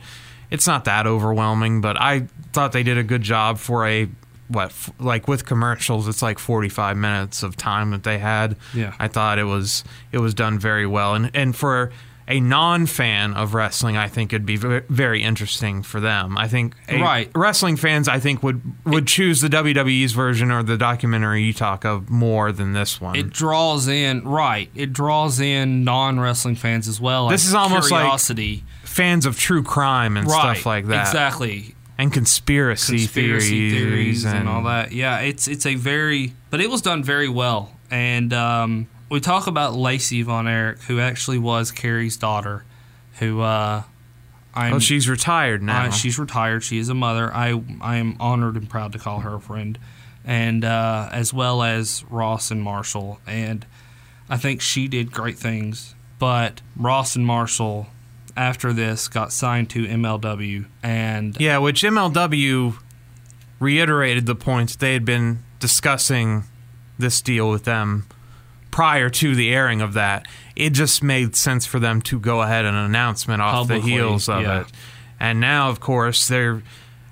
it's 0.50 0.68
not 0.68 0.84
that 0.84 1.08
overwhelming 1.08 1.80
but 1.80 1.96
i 2.02 2.28
thought 2.52 2.74
they 2.74 2.84
did 2.84 2.98
a 2.98 3.04
good 3.04 3.22
job 3.22 3.58
for 3.58 3.88
a 3.88 4.10
what 4.52 4.68
f- 4.68 4.92
like 5.00 5.28
with 5.28 5.46
commercials 5.46 6.08
it's 6.08 6.22
like 6.22 6.40
45 6.40 6.98
minutes 6.98 7.44
of 7.44 7.56
time 7.58 7.92
that 7.92 8.04
they 8.04 8.18
had 8.20 8.56
Yeah. 8.74 8.94
i 9.00 9.08
thought 9.08 9.40
it 9.40 9.46
was 9.46 9.84
it 10.12 10.18
was 10.20 10.34
done 10.34 10.60
very 10.60 10.86
well 10.88 11.16
and 11.16 11.32
and 11.34 11.56
for 11.56 11.92
a 12.28 12.40
non-fan 12.40 13.34
of 13.34 13.54
wrestling 13.54 13.98
i 13.98 14.08
think 14.08 14.32
it'd 14.32 14.46
be 14.46 14.56
ve- 14.56 14.82
very 14.90 15.22
interesting 15.24 15.82
for 15.84 16.00
them 16.00 16.38
i 16.38 16.48
think 16.48 16.76
a- 16.88 17.02
Right. 17.02 17.32
wrestling 17.36 17.76
fans 17.78 18.08
i 18.08 18.20
think 18.20 18.42
would 18.44 18.62
would 18.86 19.08
choose 19.08 19.42
the 19.42 19.50
wwe's 19.50 20.14
version 20.14 20.52
or 20.52 20.64
the 20.64 20.78
documentary 20.78 21.44
you 21.44 21.54
talk 21.54 21.84
of 21.84 22.10
more 22.10 22.52
than 22.52 22.74
this 22.74 23.02
one 23.02 23.16
It 23.16 23.32
draws 23.32 23.88
in 23.88 24.24
right. 24.24 24.70
It 24.76 24.94
draws 24.94 25.40
in 25.40 25.84
non 25.84 26.20
wrestling 26.20 26.56
fans 26.56 26.88
as 26.88 27.02
well. 27.02 27.28
This 27.30 27.42
as 27.44 27.50
is 27.50 27.54
almost 27.56 27.92
like 27.92 28.02
curiosity. 28.02 28.64
fans 28.84 29.26
of 29.26 29.38
true 29.38 29.64
crime 29.64 30.16
and 30.16 30.28
right. 30.28 30.56
stuff 30.56 30.66
like 30.66 30.86
that 30.88 31.08
Exactly. 31.08 31.76
And 32.02 32.12
conspiracy, 32.12 32.98
Conspiracy 32.98 33.70
theories, 33.70 34.24
theories 34.24 34.26
and, 34.26 34.50
all 34.50 34.64
that. 34.64 34.92
Yeah, 34.92 35.20
it's 35.20 35.48
it's 35.48 35.68
a 35.68 35.76
very 35.76 36.34
but 36.50 36.60
it 36.60 36.68
was 36.68 36.82
done 36.82 37.04
very 37.04 37.30
well. 37.30 37.78
And 37.92 38.34
um, 38.34 38.88
we 39.12 39.20
talk 39.20 39.46
about 39.46 39.76
Lacey 39.76 40.24
Von 40.24 40.48
Erich, 40.48 40.82
who 40.84 41.00
actually 41.00 41.38
was 41.38 41.72
Kerry's 41.72 42.18
daughter, 42.18 42.66
who 43.20 43.42
uh, 43.42 43.84
I'm 44.56 44.74
oh 44.74 44.80
she's 44.80 45.08
retired 45.08 45.62
now 45.62 45.92
she's 45.92 46.18
retired. 46.18 46.64
She 46.64 46.80
is 46.80 46.90
a 46.90 46.96
mother. 46.96 47.32
I 47.32 47.62
I 47.82 47.98
am 47.98 48.18
honored 48.20 48.56
and 48.56 48.68
proud 48.68 48.94
to 48.94 48.98
call 48.98 49.20
her 49.20 49.36
a 49.36 49.40
friend, 49.40 49.78
and 50.26 50.66
uh, 50.66 51.08
as 51.12 51.32
well 51.32 51.62
as 51.62 52.04
Ross 52.10 52.50
and 52.50 52.64
Marshall. 52.64 53.20
And 53.28 53.64
I 54.28 54.38
think 54.38 54.62
she 54.62 54.88
did 54.88 55.12
great 55.12 55.38
things. 55.38 55.94
But 56.18 56.62
Ross 56.76 57.16
and 57.16 57.28
Marshall, 57.28 57.86
after 58.36 58.74
this, 58.74 59.08
got 59.08 59.32
signed 59.32 59.70
to 59.72 59.86
MLW, 59.86 60.66
and 60.84 61.40
Yeah, 61.40 61.58
which 61.60 61.82
MLW 61.84 62.76
reiterated 63.60 64.26
the 64.26 64.36
points 64.36 64.76
they 64.76 64.94
had 64.94 65.06
been 65.06 65.44
discussing 65.60 66.44
this 66.98 67.22
deal 67.22 67.50
with 67.50 67.64
them 67.64 68.06
prior 68.72 69.10
to 69.10 69.36
the 69.36 69.54
airing 69.54 69.82
of 69.82 69.94
that. 69.94 70.26
It 70.56 70.72
just 70.72 71.04
made 71.04 71.36
sense 71.36 71.66
for 71.66 71.80
them 71.80 72.02
to 72.04 72.20
go 72.20 72.42
ahead 72.42 72.66
and 72.66 72.76
announcement 72.76 73.42
off 73.42 73.68
Publicly, 73.68 73.92
the 73.92 73.96
heels 73.96 74.30
of 74.30 74.42
yeah. 74.42 74.62
it. 74.62 74.68
And 75.20 75.40
now, 75.40 75.70
of 75.70 75.80
course, 75.80 76.28
they're. 76.28 76.64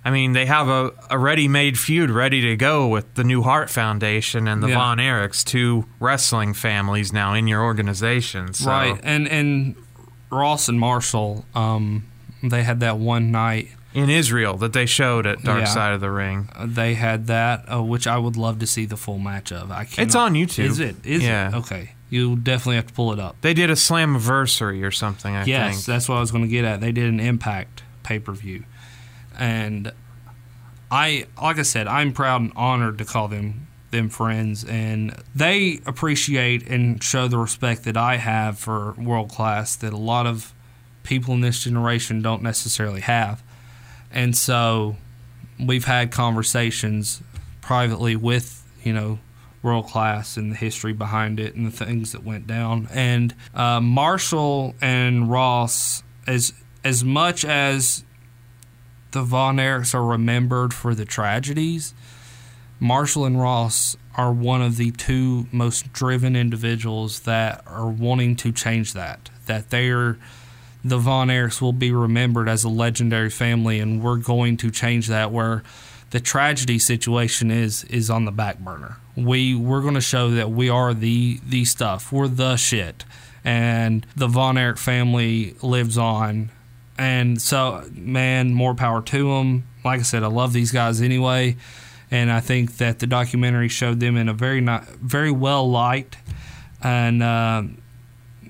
I 0.03 0.11
mean, 0.11 0.31
they 0.31 0.45
have 0.45 0.69
a, 0.69 0.91
a 1.09 1.19
ready-made 1.19 1.77
feud 1.77 2.09
ready 2.09 2.39
to 2.41 2.55
go 2.55 2.87
with 2.87 3.13
the 3.15 3.23
New 3.23 3.41
Heart 3.43 3.69
Foundation 3.69 4.47
and 4.47 4.63
the 4.63 4.69
Yeah. 4.69 4.75
Von 4.75 4.97
Erichs, 4.97 5.43
two 5.43 5.85
wrestling 5.99 6.53
families 6.53 7.11
now 7.11 7.33
in 7.33 7.47
your 7.47 7.61
organization. 7.61 8.53
So. 8.53 8.69
right, 8.69 8.97
and 9.03 9.27
and 9.27 9.75
Ross 10.31 10.69
and 10.69 10.79
Marshall, 10.79 11.45
um, 11.55 12.05
they 12.43 12.63
had 12.63 12.79
that 12.81 12.97
one 12.97 13.31
night. 13.31 13.69
in 13.91 14.07
Israel 14.07 14.55
that 14.57 14.71
they 14.71 14.85
showed 14.85 15.25
at 15.25 15.41
Dark 15.41 15.61
Yeah. 15.61 15.65
Side 15.65 15.93
of 15.93 15.99
the 15.99 16.11
Ring. 16.11 16.47
uh, 16.55 16.67
They 16.69 16.93
had 16.93 17.25
that, 17.25 17.65
uh, 17.73 17.81
which 17.81 18.05
I 18.05 18.19
would 18.19 18.37
love 18.37 18.59
to 18.59 18.67
see 18.67 18.85
the 18.85 18.95
full 18.95 19.17
match 19.17 19.51
of. 19.51 19.71
I 19.71 19.85
can't. 19.85 20.05
It's 20.07 20.13
on 20.15 20.35
YouTube. 20.35 20.65
Is 20.65 20.79
it? 20.79 20.95
Is 21.03 21.23
Yeah. 21.23 21.47
it? 21.49 21.55
Okay. 21.55 21.91
You 22.11 22.35
definitely 22.35 22.75
have 22.75 22.85
to 22.85 22.93
pull 22.93 23.11
it 23.13 23.19
up. 23.19 23.37
They 23.41 23.55
did 23.55 23.71
a 23.71 23.73
Slammiversary 23.73 24.83
or 24.85 24.91
something, 24.91 25.35
I 25.35 25.43
yes, 25.45 25.73
think. 25.73 25.85
that's 25.85 26.07
what 26.07 26.17
I 26.17 26.19
was 26.19 26.29
going 26.31 26.43
to 26.43 26.47
get 26.47 26.65
at. 26.65 26.81
They 26.81 26.91
did 26.91 27.05
an 27.09 27.19
Impact 27.19 27.81
pay 28.03 28.19
per 28.19 28.31
view, 28.31 28.63
and 29.39 29.91
I, 30.91 31.25
like 31.41 31.57
I 31.57 31.63
said, 31.63 31.87
I'm 31.87 32.13
proud 32.13 32.41
and 32.41 32.51
honored 32.55 32.97
to 32.99 33.05
call 33.05 33.27
them 33.27 33.67
them 33.91 34.09
friends, 34.09 34.63
and 34.65 35.15
they 35.35 35.79
appreciate 35.85 36.67
and 36.67 37.03
show 37.03 37.27
the 37.27 37.37
respect 37.37 37.83
that 37.83 37.97
I 37.97 38.17
have 38.17 38.59
for 38.59 38.93
world 38.93 39.29
class 39.29 39.75
that 39.77 39.93
a 39.93 39.97
lot 39.97 40.25
of 40.25 40.53
people 41.03 41.33
in 41.33 41.41
this 41.41 41.63
generation 41.63 42.21
don't 42.21 42.43
necessarily 42.43 43.01
have, 43.01 43.43
and 44.11 44.35
so 44.35 44.97
we've 45.59 45.85
had 45.85 46.11
conversations 46.11 47.21
privately 47.61 48.15
with 48.15 48.63
you 48.83 48.93
know 48.93 49.19
world 49.61 49.87
class 49.87 50.37
and 50.37 50.51
the 50.51 50.55
history 50.55 50.93
behind 50.93 51.39
it 51.39 51.55
and 51.55 51.65
the 51.65 51.85
things 51.85 52.11
that 52.13 52.23
went 52.23 52.47
down. 52.47 52.87
And 52.93 53.35
uh, 53.53 53.81
Marshall 53.81 54.75
and 54.81 55.29
Ross, 55.29 56.03
as 56.25 56.53
as 56.83 57.03
much 57.03 57.43
as 57.43 58.03
the 59.11 59.23
Von 59.23 59.57
Erichs 59.57 59.93
are 59.93 60.05
remembered 60.05 60.73
for 60.73 60.93
the 60.93 61.05
tragedies, 61.05 61.93
Marshall 62.79 63.25
and 63.25 63.39
Ross 63.39 63.97
are 64.15 64.31
one 64.31 64.61
of 64.61 64.77
the 64.77 64.91
two 64.91 65.47
most 65.51 65.91
driven 65.93 66.35
individuals 66.35 67.21
that 67.21 67.63
are 67.67 67.87
wanting 67.87 68.35
to 68.37 68.51
change 68.51 68.93
that. 68.93 69.29
That 69.45 69.69
they're 69.69 70.17
the 70.83 70.97
Von 70.97 71.27
Erichs 71.27 71.61
will 71.61 71.73
be 71.73 71.91
remembered 71.91 72.47
as 72.47 72.63
a 72.63 72.69
legendary 72.69 73.29
family, 73.29 73.79
and 73.79 74.01
we're 74.01 74.17
going 74.17 74.57
to 74.57 74.71
change 74.71 75.07
that. 75.07 75.31
Where 75.31 75.63
the 76.11 76.19
tragedy 76.19 76.79
situation 76.79 77.51
is 77.51 77.83
is 77.85 78.09
on 78.09 78.25
the 78.25 78.31
back 78.31 78.59
burner. 78.59 78.97
We 79.15 79.55
we're 79.55 79.81
going 79.81 79.95
to 79.95 80.01
show 80.01 80.31
that 80.31 80.51
we 80.51 80.69
are 80.69 80.93
the 80.93 81.39
the 81.45 81.65
stuff. 81.65 82.11
We're 82.11 82.27
the 82.27 82.55
shit, 82.55 83.03
and 83.43 84.05
the 84.15 84.27
Von 84.27 84.57
Erich 84.57 84.77
family 84.77 85.55
lives 85.61 85.97
on. 85.97 86.51
And 86.97 87.41
so, 87.41 87.85
man, 87.93 88.53
more 88.53 88.75
power 88.75 89.01
to 89.01 89.35
them. 89.35 89.65
Like 89.85 90.01
I 90.01 90.03
said, 90.03 90.23
I 90.23 90.27
love 90.27 90.51
these 90.51 90.73
guys 90.73 91.01
anyway, 91.01 91.55
and 92.11 92.31
I 92.31 92.39
think 92.39 92.77
that 92.77 92.99
the 92.99 93.07
documentary 93.07 93.69
showed 93.69 93.99
them 93.99 94.17
in 94.17 94.29
a 94.29 94.33
very 94.33 94.61
not 94.61 94.85
very 94.87 95.31
well 95.31 95.69
light, 95.69 96.17
and. 96.81 97.23
Uh, 97.23 97.63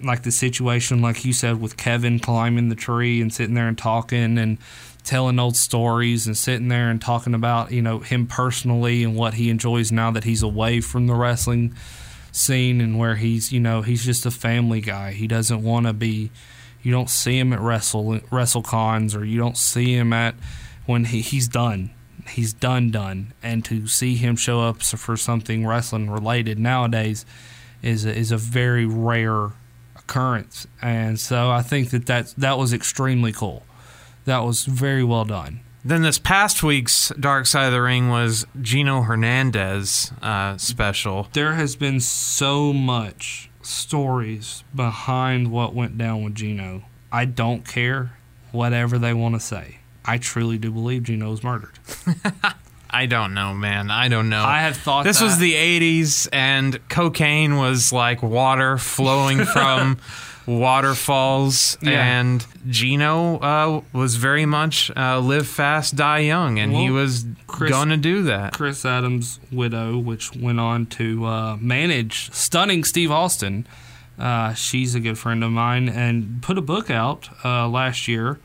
like 0.02 0.24
the 0.24 0.32
situation, 0.32 1.02
like 1.02 1.26
you 1.26 1.34
said, 1.34 1.60
with 1.60 1.76
Kevin 1.76 2.20
climbing 2.20 2.70
the 2.70 2.76
tree 2.76 3.22
and 3.22 3.34
sitting 3.34 3.54
there 3.54 3.68
and 3.68 3.78
talking 3.78 4.38
and 4.38 4.58
telling 5.04 5.40
old 5.40 5.56
stories 5.56 6.28
and 6.28 6.38
sitting 6.38 6.68
there 6.68 6.90
and 6.90 7.02
talking 7.02 7.34
about, 7.34 7.72
you 7.72 7.82
know, 7.82 8.00
him 8.00 8.28
personally 8.28 9.04
and 9.04 9.16
what 9.16 9.34
he 9.34 9.50
enjoys 9.50 9.92
now 9.92 10.12
that 10.12 10.24
he's 10.24 10.44
away 10.44 10.82
from 10.82 11.08
the 11.08 11.16
wrestling 11.16 11.74
scene 12.32 12.80
and 12.80 12.98
where 12.98 13.16
he's, 13.16 13.52
you 13.52 13.60
know, 13.60 13.82
he's 13.82 14.06
just 14.06 14.26
a 14.26 14.32
family 14.32 14.82
guy. 14.82 15.12
He 15.12 15.28
doesn't 15.28 15.64
want 15.64 15.88
to 15.88 15.94
be, 15.94 16.32
you 16.82 16.92
don't 16.92 17.10
see 17.10 17.40
him 17.40 17.54
at 17.54 17.60
wrestle 17.60 18.20
wrestle 18.32 18.62
cons 18.62 19.16
or 19.16 19.26
you 19.26 19.40
don't 19.40 19.58
see 19.58 19.96
him 19.96 20.14
at 20.14 20.36
when 20.86 21.06
he, 21.06 21.22
he's 21.22 21.48
done. 21.48 21.92
He's 22.30 22.54
done, 22.54 22.92
done. 22.92 23.34
And 23.44 23.64
to 23.66 23.88
see 23.88 24.16
him 24.16 24.36
show 24.36 24.62
up 24.62 24.82
for 24.82 25.18
something 25.18 25.66
wrestling 25.66 26.10
related 26.10 26.60
nowadays 26.60 27.26
is 27.82 28.06
a, 28.06 28.16
is 28.16 28.32
a 28.32 28.38
very 28.38 28.86
rare 28.86 29.52
occurrence, 30.10 30.68
and 30.82 31.20
so 31.20 31.52
I 31.52 31.62
think 31.62 31.92
that 31.92 32.08
that 32.08 32.34
that 32.38 32.58
was 32.58 32.74
extremely 32.74 33.32
cool. 33.32 33.64
That 34.26 34.40
was 34.40 34.66
very 34.66 35.04
well 35.04 35.26
done. 35.26 35.62
Then 35.84 36.02
this 36.02 36.20
past 36.20 36.62
week's 36.62 37.10
Dark 37.20 37.46
Side 37.46 37.68
of 37.68 37.72
the 37.72 37.82
Ring 37.82 38.10
was 38.10 38.46
Gino 38.62 39.02
Hernandez 39.02 40.12
uh, 40.22 40.58
special. 40.58 41.30
There 41.34 41.54
has 41.54 41.76
been 41.76 42.00
so 42.02 42.74
much 42.74 43.50
stories 43.62 44.64
behind 44.76 45.52
what 45.52 45.74
went 45.74 45.98
down 45.98 46.24
with 46.24 46.36
Gino. 46.36 46.84
I 47.12 47.26
don't 47.26 47.66
care 47.66 48.18
whatever 48.52 48.98
they 48.98 49.14
want 49.14 49.36
to 49.36 49.40
say. 49.40 49.79
I 50.10 50.18
truly 50.18 50.58
do 50.58 50.72
believe 50.72 51.04
Gino 51.04 51.30
was 51.30 51.44
murdered. 51.44 51.78
I 52.90 53.06
don't 53.06 53.36
know, 53.36 53.54
man. 53.54 53.92
I 53.92 54.08
don't 54.08 54.30
know. 54.30 54.44
I 54.44 54.62
have 54.62 54.76
thought 54.76 55.04
this 55.04 55.22
was 55.22 55.38
the 55.38 55.54
'80s, 55.54 56.28
and 56.34 56.80
cocaine 56.90 57.58
was 57.58 57.94
like 57.94 58.24
water 58.24 58.80
flowing 58.80 59.46
from 59.54 60.00
waterfalls. 60.48 61.78
Yeah. 61.82 62.04
And 62.20 62.44
Gino 62.68 63.38
uh, 63.38 63.82
was 63.94 64.16
very 64.16 64.48
much 64.48 64.90
uh, 64.98 65.20
live 65.20 65.48
fast, 65.48 65.96
die 65.96 66.20
young, 66.20 66.58
and 66.58 66.76
he 66.76 66.90
was 66.90 67.26
Chris- 67.46 67.70
going 67.70 67.90
to 67.90 67.98
do 67.98 68.24
that. 68.24 68.54
Chris 68.54 68.84
Adams' 68.84 69.40
widow, 69.52 70.00
which 70.00 70.36
went 70.36 70.60
on 70.60 70.88
to 70.88 71.26
uh, 71.26 71.58
manage 71.58 72.32
stunning 72.34 72.84
Steve 72.84 73.12
Austin. 73.12 73.68
Uh, 74.18 74.54
she's 74.56 74.96
a 74.96 75.00
good 75.00 75.18
friend 75.20 75.44
of 75.44 75.52
mine 75.52 75.88
and 75.88 76.42
put 76.42 76.58
a 76.58 76.62
book 76.62 76.90
out 76.90 77.30
uh, 77.46 77.68
last 77.68 78.08
year. 78.08 78.40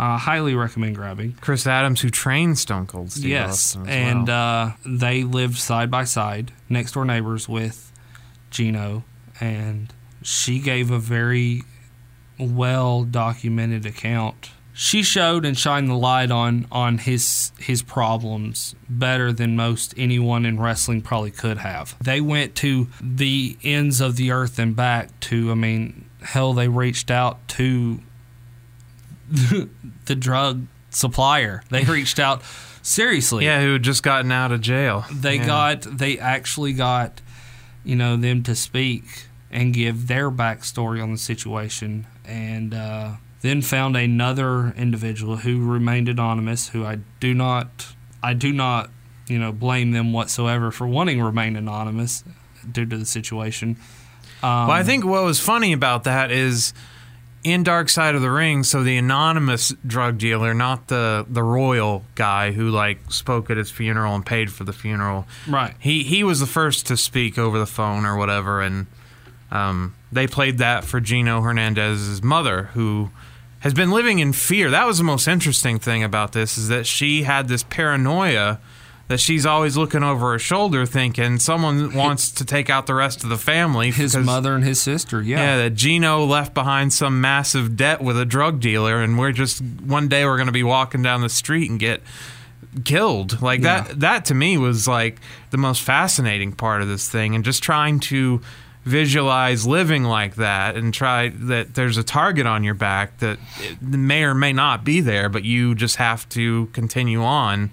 Uh, 0.00 0.16
highly 0.16 0.54
recommend 0.54 0.94
grabbing. 0.96 1.32
Chris 1.42 1.66
Adams, 1.66 2.00
who 2.00 2.08
trained 2.08 2.58
Stone 2.58 2.86
Cold 2.86 3.12
Steve 3.12 3.26
yes, 3.26 3.50
Austin 3.76 3.82
as 3.82 3.88
and 3.88 4.28
well. 4.28 4.66
uh, 4.66 4.72
they 4.86 5.24
lived 5.24 5.58
side 5.58 5.90
by 5.90 6.04
side, 6.04 6.52
next 6.70 6.92
door 6.92 7.04
neighbors 7.04 7.46
with 7.48 7.92
Gino, 8.50 9.04
and 9.40 9.92
she 10.22 10.58
gave 10.58 10.90
a 10.90 10.98
very 10.98 11.64
well 12.38 13.04
documented 13.04 13.84
account. 13.84 14.50
she 14.72 15.02
showed 15.02 15.44
and 15.44 15.58
shined 15.58 15.88
the 15.90 15.94
light 15.94 16.30
on 16.30 16.66
on 16.72 16.96
his 16.96 17.52
his 17.58 17.82
problems 17.82 18.74
better 18.88 19.30
than 19.34 19.54
most 19.54 19.92
anyone 19.98 20.46
in 20.46 20.58
wrestling 20.58 21.02
probably 21.02 21.30
could 21.30 21.58
have. 21.58 21.94
They 22.02 22.22
went 22.22 22.54
to 22.56 22.88
the 23.02 23.58
ends 23.62 24.00
of 24.00 24.16
the 24.16 24.30
earth 24.30 24.58
and 24.58 24.74
back 24.74 25.08
to 25.28 25.50
I 25.50 25.54
mean 25.54 26.06
hell 26.22 26.54
they 26.54 26.68
reached 26.68 27.10
out 27.10 27.46
to 27.48 28.00
the 30.06 30.14
drug 30.14 30.66
supplier. 30.90 31.62
They 31.70 31.84
reached 31.84 32.18
out 32.18 32.42
seriously. 32.82 33.44
Yeah, 33.44 33.60
who 33.62 33.74
had 33.74 33.82
just 33.82 34.02
gotten 34.02 34.32
out 34.32 34.52
of 34.52 34.60
jail. 34.60 35.04
They 35.12 35.36
Yeah. 35.36 35.46
got 35.46 35.82
they 35.98 36.18
actually 36.18 36.72
got 36.72 37.20
you 37.84 37.96
know 37.96 38.16
them 38.16 38.42
to 38.44 38.54
speak 38.54 39.26
and 39.50 39.72
give 39.74 40.06
their 40.06 40.30
backstory 40.30 41.02
on 41.02 41.12
the 41.12 41.18
situation 41.18 42.06
and 42.24 42.74
uh, 42.74 43.12
then 43.40 43.62
found 43.62 43.96
another 43.96 44.72
individual 44.76 45.38
who 45.38 45.64
remained 45.66 46.08
anonymous 46.08 46.68
who 46.68 46.84
I 46.84 46.98
do 47.20 47.34
not 47.34 47.94
I 48.22 48.34
do 48.34 48.52
not 48.52 48.90
you 49.28 49.38
know 49.38 49.52
blame 49.52 49.92
them 49.92 50.12
whatsoever 50.12 50.70
for 50.70 50.86
wanting 50.86 51.18
to 51.18 51.24
remain 51.24 51.56
anonymous 51.56 52.24
due 52.70 52.84
to 52.86 52.96
the 52.98 53.06
situation. 53.06 53.76
Um, 54.42 54.68
well, 54.68 54.70
I 54.72 54.82
think 54.82 55.04
what 55.04 55.22
was 55.24 55.38
funny 55.38 55.72
about 55.72 56.04
that 56.04 56.30
is 56.30 56.72
in 57.42 57.62
Dark 57.62 57.88
Side 57.88 58.14
of 58.14 58.22
the 58.22 58.30
Ring, 58.30 58.62
so 58.64 58.82
the 58.82 58.96
anonymous 58.96 59.74
drug 59.86 60.18
dealer, 60.18 60.52
not 60.54 60.88
the 60.88 61.26
the 61.28 61.42
royal 61.42 62.04
guy 62.14 62.52
who 62.52 62.68
like 62.68 63.10
spoke 63.10 63.50
at 63.50 63.56
his 63.56 63.70
funeral 63.70 64.14
and 64.14 64.24
paid 64.24 64.52
for 64.52 64.64
the 64.64 64.72
funeral. 64.72 65.26
Right. 65.48 65.74
He 65.78 66.02
he 66.02 66.22
was 66.22 66.40
the 66.40 66.46
first 66.46 66.86
to 66.86 66.96
speak 66.96 67.38
over 67.38 67.58
the 67.58 67.66
phone 67.66 68.04
or 68.04 68.16
whatever, 68.16 68.60
and 68.60 68.86
um, 69.50 69.94
they 70.12 70.26
played 70.26 70.58
that 70.58 70.84
for 70.84 71.00
Gino 71.00 71.40
Hernandez's 71.40 72.22
mother, 72.22 72.64
who 72.74 73.10
has 73.60 73.74
been 73.74 73.90
living 73.90 74.18
in 74.18 74.32
fear. 74.32 74.70
That 74.70 74.86
was 74.86 74.98
the 74.98 75.04
most 75.04 75.28
interesting 75.28 75.78
thing 75.78 76.02
about 76.02 76.32
this 76.32 76.58
is 76.58 76.68
that 76.68 76.86
she 76.86 77.22
had 77.22 77.48
this 77.48 77.62
paranoia 77.62 78.58
that 79.10 79.18
she's 79.18 79.44
always 79.44 79.76
looking 79.76 80.04
over 80.04 80.30
her 80.30 80.38
shoulder, 80.38 80.86
thinking 80.86 81.40
someone 81.40 81.92
wants 81.94 82.30
to 82.30 82.44
take 82.44 82.70
out 82.70 82.86
the 82.86 82.94
rest 82.94 83.24
of 83.24 83.28
the 83.28 83.36
family. 83.36 83.90
his 83.90 84.12
because- 84.12 84.24
mother 84.24 84.54
and 84.54 84.62
his 84.62 84.80
sister, 84.80 85.20
yeah. 85.20 85.38
yeah, 85.40 85.56
that 85.64 85.74
Gino 85.74 86.24
left 86.24 86.54
behind 86.54 86.92
some 86.92 87.20
massive 87.20 87.76
debt 87.76 88.00
with 88.00 88.16
a 88.18 88.24
drug 88.24 88.60
dealer, 88.60 89.02
and 89.02 89.18
we're 89.18 89.32
just 89.32 89.60
one 89.62 90.06
day 90.06 90.24
we're 90.24 90.36
going 90.36 90.46
to 90.46 90.52
be 90.52 90.62
walking 90.62 91.02
down 91.02 91.22
the 91.22 91.28
street 91.28 91.68
and 91.68 91.80
get 91.80 92.02
killed. 92.84 93.42
Like 93.42 93.62
Yeah. 93.62 93.80
that. 93.82 94.00
That 94.00 94.24
to 94.26 94.34
me 94.34 94.56
was 94.58 94.86
like 94.86 95.18
the 95.50 95.58
most 95.58 95.82
fascinating 95.82 96.52
part 96.52 96.80
of 96.80 96.86
this 96.86 97.08
thing, 97.08 97.34
and 97.34 97.44
just 97.44 97.64
trying 97.64 97.98
to 98.00 98.40
visualize 98.84 99.66
living 99.66 100.04
like 100.04 100.36
that 100.36 100.74
and 100.76 100.94
try 100.94 101.28
that 101.28 101.74
there's 101.74 101.96
a 101.98 102.02
target 102.02 102.46
on 102.46 102.64
your 102.64 102.72
back 102.74 103.18
that 103.18 103.38
may 103.80 104.22
or 104.24 104.34
may 104.34 104.54
not 104.54 104.84
be 104.84 105.02
there 105.02 105.28
but 105.28 105.44
you 105.44 105.74
just 105.74 105.96
have 105.96 106.26
to 106.30 106.64
continue 106.72 107.22
on 107.22 107.70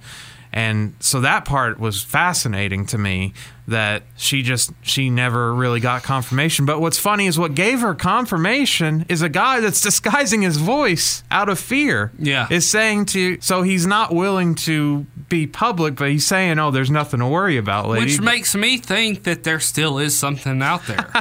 and 0.53 0.93
so 0.99 1.21
that 1.21 1.45
part 1.45 1.79
was 1.79 2.01
fascinating 2.03 2.85
to 2.87 2.97
me 2.97 3.33
that 3.67 4.03
she 4.15 4.41
just 4.43 4.71
she 4.81 5.09
never 5.09 5.53
really 5.53 5.79
got 5.81 6.01
confirmation 6.01 6.65
but 6.65 6.79
what's 6.79 6.97
funny 6.97 7.27
is 7.27 7.37
what 7.37 7.53
gave 7.53 7.81
her 7.81 7.93
confirmation 7.93 9.05
is 9.09 9.21
a 9.21 9.27
guy 9.29 9.59
that's 9.59 9.81
disguising 9.89 10.41
his 10.41 10.57
voice 10.57 11.21
out 11.31 11.49
of 11.49 11.59
fear 11.59 12.11
Yeah. 12.17 12.47
is 12.49 12.69
saying 12.69 13.05
to 13.07 13.39
so 13.41 13.63
he's 13.63 13.85
not 13.85 14.13
willing 14.15 14.55
to 14.55 15.05
be 15.27 15.47
public 15.47 15.95
but 15.95 16.09
he's 16.09 16.25
saying 16.25 16.59
oh 16.59 16.71
there's 16.71 16.89
nothing 16.91 17.19
to 17.19 17.27
worry 17.27 17.57
about 17.57 17.89
lady 17.89 18.05
Which 18.05 18.21
makes 18.21 18.55
me 18.55 18.77
think 18.77 19.23
that 19.23 19.43
there 19.43 19.59
still 19.59 19.97
is 19.99 20.17
something 20.17 20.61
out 20.61 20.85
there. 20.87 21.09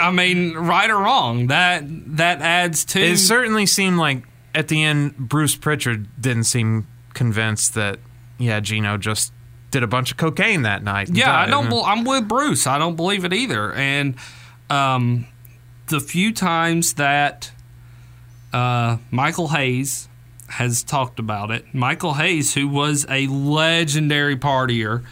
I 0.00 0.10
mean, 0.10 0.54
right 0.54 0.88
or 0.88 0.96
wrong, 0.96 1.48
that 1.48 1.82
that 2.16 2.40
adds 2.40 2.84
to. 2.86 3.00
it 3.00 3.18
certainly 3.18 3.66
seemed 3.66 3.98
like 3.98 4.22
at 4.54 4.68
the 4.68 4.82
end 4.82 5.16
bruce 5.16 5.54
pritchard 5.56 6.08
didn't 6.20 6.44
seem 6.44 6.86
convinced 7.12 7.74
that 7.74 7.98
yeah 8.38 8.60
gino 8.60 8.96
just 8.96 9.32
did 9.70 9.82
a 9.82 9.86
bunch 9.86 10.10
of 10.10 10.16
cocaine 10.16 10.62
that 10.62 10.82
night 10.82 11.10
yeah, 11.12 11.30
I 11.30 11.44
died. 11.44 11.50
don't. 11.50 11.68
bel 11.68 11.84
I'm 11.84 12.04
with 12.04 12.26
Bruce. 12.26 12.66
I 12.66 12.78
don't 12.78 12.96
believe 12.96 13.24
it 13.24 13.32
either. 13.32 13.72
And 13.74 14.14
um, 14.70 15.26
the 15.88 16.00
few 16.00 16.32
times 16.32 16.94
that 16.94 17.50
uh, 18.52 18.98
Michael 19.10 19.48
Hayes 19.48 20.08
has 20.48 20.82
talked 20.82 21.18
about 21.18 21.50
it, 21.50 21.74
Michael 21.74 22.14
Hayes, 22.14 22.54
who 22.54 22.66
was 22.68 23.04
a 23.10 23.26
legendary 23.26 24.36
partier, 24.36 25.04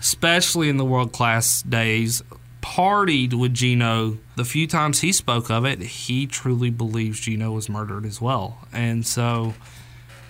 especially 0.00 0.68
in 0.68 0.78
the 0.78 0.84
world 0.84 1.12
class 1.12 1.62
days, 1.62 2.22
partied 2.62 3.34
with 3.34 3.52
Gino. 3.52 4.16
The 4.36 4.44
few 4.44 4.66
times 4.66 5.00
he 5.00 5.12
spoke 5.12 5.50
of 5.50 5.66
it, 5.66 5.80
he 5.80 6.26
truly 6.26 6.70
believes 6.70 7.20
Gino 7.20 7.52
was 7.52 7.68
murdered 7.68 8.06
as 8.06 8.20
well. 8.20 8.66
And 8.72 9.06
so, 9.06 9.52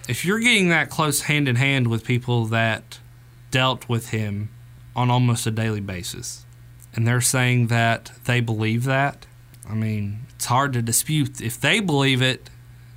if 0.09 0.25
you're 0.25 0.41
getting 0.41 0.69
that 0.69 0.91
close 0.91 1.23
hand 1.23 1.49
in 1.49 1.57
hand 1.57 1.87
with 1.87 2.05
people 2.05 2.47
that 2.47 2.99
dealt 3.51 3.89
with 3.89 4.11
him 4.11 4.51
on 4.95 5.11
almost 5.11 5.47
a 5.47 5.51
daily 5.51 5.81
basis, 5.81 6.45
and 6.95 7.07
they're 7.07 7.21
saying 7.21 7.69
that 7.69 8.13
they 8.25 8.41
believe 8.41 8.85
that, 8.85 9.27
I 9.69 9.75
mean, 9.75 10.27
it's 10.35 10.47
hard 10.47 10.73
to 10.75 10.83
dispute. 10.83 11.41
If 11.41 11.61
they 11.61 11.81
believe 11.81 12.21
it 12.21 12.51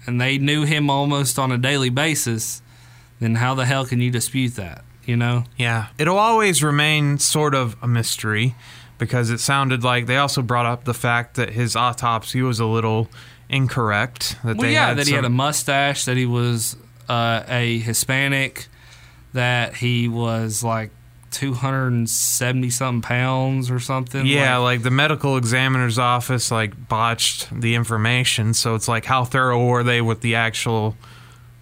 and 0.05 0.19
they 0.19 0.37
knew 0.37 0.63
him 0.63 0.89
almost 0.89 1.39
on 1.39 1.51
a 1.51 1.57
daily 1.57 1.89
basis, 1.89 2.61
then 3.19 3.35
how 3.35 3.55
the 3.55 3.65
hell 3.65 3.85
can 3.85 4.01
you 4.01 4.11
dispute 4.11 4.55
that? 4.55 4.83
You 5.05 5.15
know? 5.15 5.43
Yeah. 5.57 5.87
It'll 5.97 6.17
always 6.17 6.63
remain 6.63 7.19
sort 7.19 7.53
of 7.53 7.77
a 7.81 7.87
mystery 7.87 8.55
because 8.97 9.29
it 9.29 9.39
sounded 9.39 9.83
like 9.83 10.07
they 10.07 10.17
also 10.17 10.41
brought 10.41 10.65
up 10.65 10.85
the 10.85 10.93
fact 10.93 11.35
that 11.35 11.51
his 11.51 11.75
autopsy 11.75 12.41
was 12.41 12.59
a 12.59 12.65
little 12.65 13.09
incorrect. 13.49 14.37
That 14.43 14.57
Well, 14.57 14.67
they 14.67 14.73
yeah, 14.73 14.93
that 14.93 15.07
he 15.07 15.13
had 15.13 15.25
a 15.25 15.29
mustache, 15.29 16.05
that 16.05 16.17
he 16.17 16.25
was 16.25 16.75
uh, 17.09 17.43
a 17.47 17.79
Hispanic, 17.79 18.67
that 19.33 19.75
he 19.75 20.07
was 20.07 20.63
like 20.63 20.91
270 21.31 22.69
something 22.69 23.01
pounds 23.01 23.69
or 23.69 23.79
something. 23.79 24.25
Yeah, 24.25 24.57
like- 24.57 24.75
like 24.77 24.83
the 24.83 24.91
medical 24.91 25.37
examiner's 25.37 25.99
office 25.99 26.51
like 26.51 26.87
botched 26.87 27.47
the 27.61 27.75
information, 27.75 28.53
so 28.53 28.75
it's 28.75 28.87
like 28.87 29.05
how 29.05 29.23
thorough 29.25 29.65
were 29.65 29.83
they 29.83 30.01
with 30.01 30.21
the 30.21 30.35
actual 30.35 30.95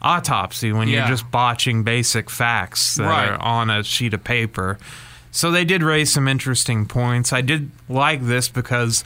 autopsy 0.02 0.72
when 0.72 0.88
Yeah. 0.88 1.00
you're 1.00 1.08
just 1.08 1.30
botching 1.32 1.84
basic 1.84 2.30
facts 2.30 2.96
that 2.96 3.06
Right. 3.06 3.30
are 3.30 3.42
on 3.42 3.70
a 3.70 3.84
sheet 3.84 4.14
of 4.14 4.24
paper. 4.24 4.78
So 5.32 5.50
they 5.50 5.66
did 5.66 5.82
raise 5.82 6.12
some 6.12 6.28
interesting 6.28 6.86
points. 6.86 7.34
I 7.34 7.42
did 7.42 7.72
like 7.90 8.24
this 8.26 8.50
because 8.50 9.04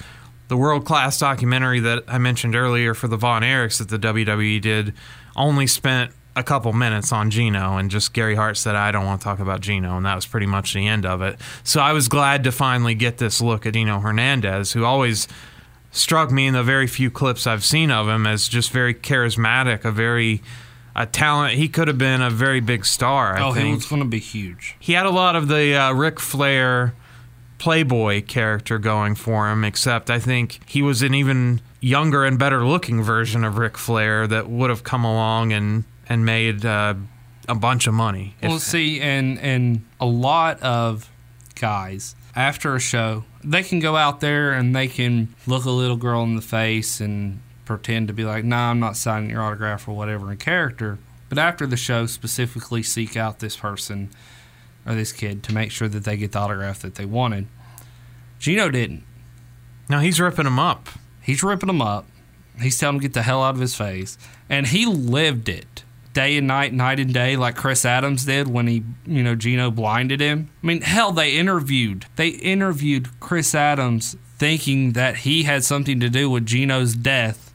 the 0.49 0.57
world 0.57 0.85
class 0.85 1.19
documentary 1.19 1.79
that 1.81 2.03
I 2.07 2.17
mentioned 2.17 2.55
earlier 2.55 2.93
for 2.93 3.07
the 3.07 3.17
Von 3.17 3.43
Erichs 3.43 3.77
that 3.77 3.89
the 3.89 3.97
WWE 3.99 4.59
did 4.59 4.93
only 5.35 5.67
spent 5.67 6.11
a 6.37 6.43
couple 6.43 6.71
minutes 6.71 7.11
on 7.11 7.31
Gino, 7.31 7.77
and 7.77 7.89
just 7.89 8.13
Gary 8.13 8.35
Hart 8.35 8.57
said, 8.57 8.75
I 8.75 8.91
don't 8.91 9.05
want 9.05 9.21
to 9.21 9.23
talk 9.23 9.39
about 9.39 9.61
Gino, 9.61 9.97
and 9.97 10.05
that 10.05 10.15
was 10.15 10.25
pretty 10.25 10.45
much 10.45 10.73
the 10.73 10.87
end 10.87 11.05
of 11.05 11.21
it. 11.21 11.39
So 11.63 11.81
I 11.81 11.93
was 11.93 12.07
glad 12.07 12.43
to 12.43 12.51
finally 12.51 12.93
get 12.93 13.17
this 13.17 13.41
look 13.41 13.65
at 13.65 13.73
Gino 13.73 13.99
Hernandez, 13.99 14.73
who 14.73 14.85
always 14.85 15.27
struck 15.91 16.31
me 16.31 16.45
in 16.45 16.53
the 16.53 16.63
very 16.63 16.85
few 16.85 17.09
clips 17.09 17.47
I've 17.47 17.65
seen 17.65 17.89
of 17.89 18.07
him 18.07 18.27
as 18.27 18.47
just 18.47 18.71
very 18.71 18.93
charismatic, 18.93 19.83
a 19.83 19.91
very 19.91 20.43
a 20.95 21.05
talent. 21.05 21.55
He 21.55 21.67
could 21.67 21.87
have 21.87 21.97
been 21.97 22.21
a 22.21 22.29
very 22.29 22.59
big 22.59 22.85
star. 22.85 23.35
I 23.35 23.43
oh, 23.43 23.53
think 23.53 23.67
he 23.67 23.73
was 23.73 23.85
going 23.85 24.01
to 24.01 24.07
be 24.07 24.19
huge. 24.19 24.75
he 24.79 24.93
had 24.93 25.05
a 25.05 25.11
lot 25.11 25.35
of 25.35 25.47
the 25.47 25.75
uh, 25.75 25.93
Ric 25.93 26.19
Flair 26.19 26.93
playboy 27.57 28.23
character 28.23 28.77
going 28.77 29.15
for 29.15 29.49
him, 29.49 29.63
except 29.63 30.11
I 30.11 30.19
think 30.19 30.59
he 30.67 30.81
was 30.81 31.01
an 31.01 31.13
even 31.13 31.61
younger 31.81 32.25
and 32.25 32.37
better 32.37 32.65
looking 32.65 33.01
version 33.01 33.43
of 33.43 33.57
Ric 33.57 33.77
Flair 33.77 34.27
that 34.27 34.49
would 34.49 34.69
have 34.69 34.83
come 34.83 35.03
along 35.03 35.53
and 35.53 35.83
and 36.09 36.25
made 36.25 36.65
uh, 36.65 36.95
a 37.47 37.55
bunch 37.55 37.87
of 37.87 37.93
money. 37.93 38.35
Well, 38.41 38.59
see, 38.59 38.99
and 38.99 39.39
and 39.39 39.85
a 39.99 40.05
lot 40.05 40.61
of 40.61 41.09
guys 41.55 42.15
after 42.35 42.75
a 42.75 42.79
show, 42.79 43.25
they 43.43 43.63
can 43.63 43.79
go 43.79 43.95
out 43.95 44.19
there 44.19 44.53
and 44.53 44.75
they 44.75 44.87
can 44.87 45.33
look 45.45 45.65
a 45.65 45.71
little 45.71 45.97
girl 45.97 46.23
in 46.23 46.35
the 46.35 46.41
face 46.41 47.01
and 47.01 47.39
pretend 47.65 48.07
to 48.07 48.13
be 48.13 48.23
like, 48.23 48.43
"Nah, 48.43 48.71
I'm 48.71 48.79
not 48.79 48.95
signing 48.95 49.29
your 49.29 49.41
autograph 49.41 49.87
or 49.87 49.95
whatever" 49.95 50.31
in 50.31 50.37
character. 50.37 50.99
But 51.29 51.37
after 51.37 51.67
the 51.67 51.77
show, 51.77 52.05
specifically 52.05 52.83
seek 52.83 53.17
out 53.17 53.39
this 53.39 53.57
person 53.57 54.09
or 54.85 54.95
this 54.95 55.11
kid 55.11 55.43
to 55.43 55.53
make 55.53 55.71
sure 55.71 55.89
that 55.89 56.05
they 56.05 56.15
get 56.15 56.31
the 56.31 56.39
autograph 56.39 56.79
that 56.81 56.95
they 56.95 57.05
wanted. 57.05 57.47
Gino 58.39 58.69
didn't. 58.69 59.03
now 59.89 59.99
he's 59.99 60.19
ripping 60.19 60.45
him 60.45 60.59
up. 60.59 60.89
He's 61.21 61.43
ripping 61.43 61.67
them 61.67 61.81
up. 61.81 62.05
He's 62.61 62.77
telling 62.77 62.95
them 62.95 63.01
to 63.01 63.07
get 63.07 63.13
the 63.13 63.23
hell 63.23 63.43
out 63.43 63.55
of 63.55 63.61
his 63.61 63.75
face. 63.75 64.17
And 64.49 64.67
he 64.67 64.85
lived 64.85 65.49
it 65.49 65.83
day 66.17 66.35
and 66.35 66.47
night, 66.47 66.73
night 66.73 66.99
and 66.99 67.13
day, 67.13 67.35
like 67.35 67.55
Chris 67.55 67.85
Adams 67.85 68.25
did 68.25 68.47
when 68.47 68.65
he, 68.65 68.83
you 69.05 69.21
know, 69.21 69.35
Gino 69.35 69.69
blinded 69.69 70.19
him. 70.19 70.49
I 70.63 70.65
mean, 70.65 70.81
hell, 70.81 71.11
they 71.11 71.37
interviewed. 71.37 72.07
They 72.15 72.29
interviewed 72.29 73.19
Chris 73.19 73.53
Adams 73.53 74.15
thinking 74.39 74.93
that 74.93 75.17
he 75.17 75.43
had 75.43 75.63
something 75.63 75.99
to 75.99 76.09
do 76.09 76.27
with 76.27 76.47
Gino's 76.47 76.95
death 76.95 77.53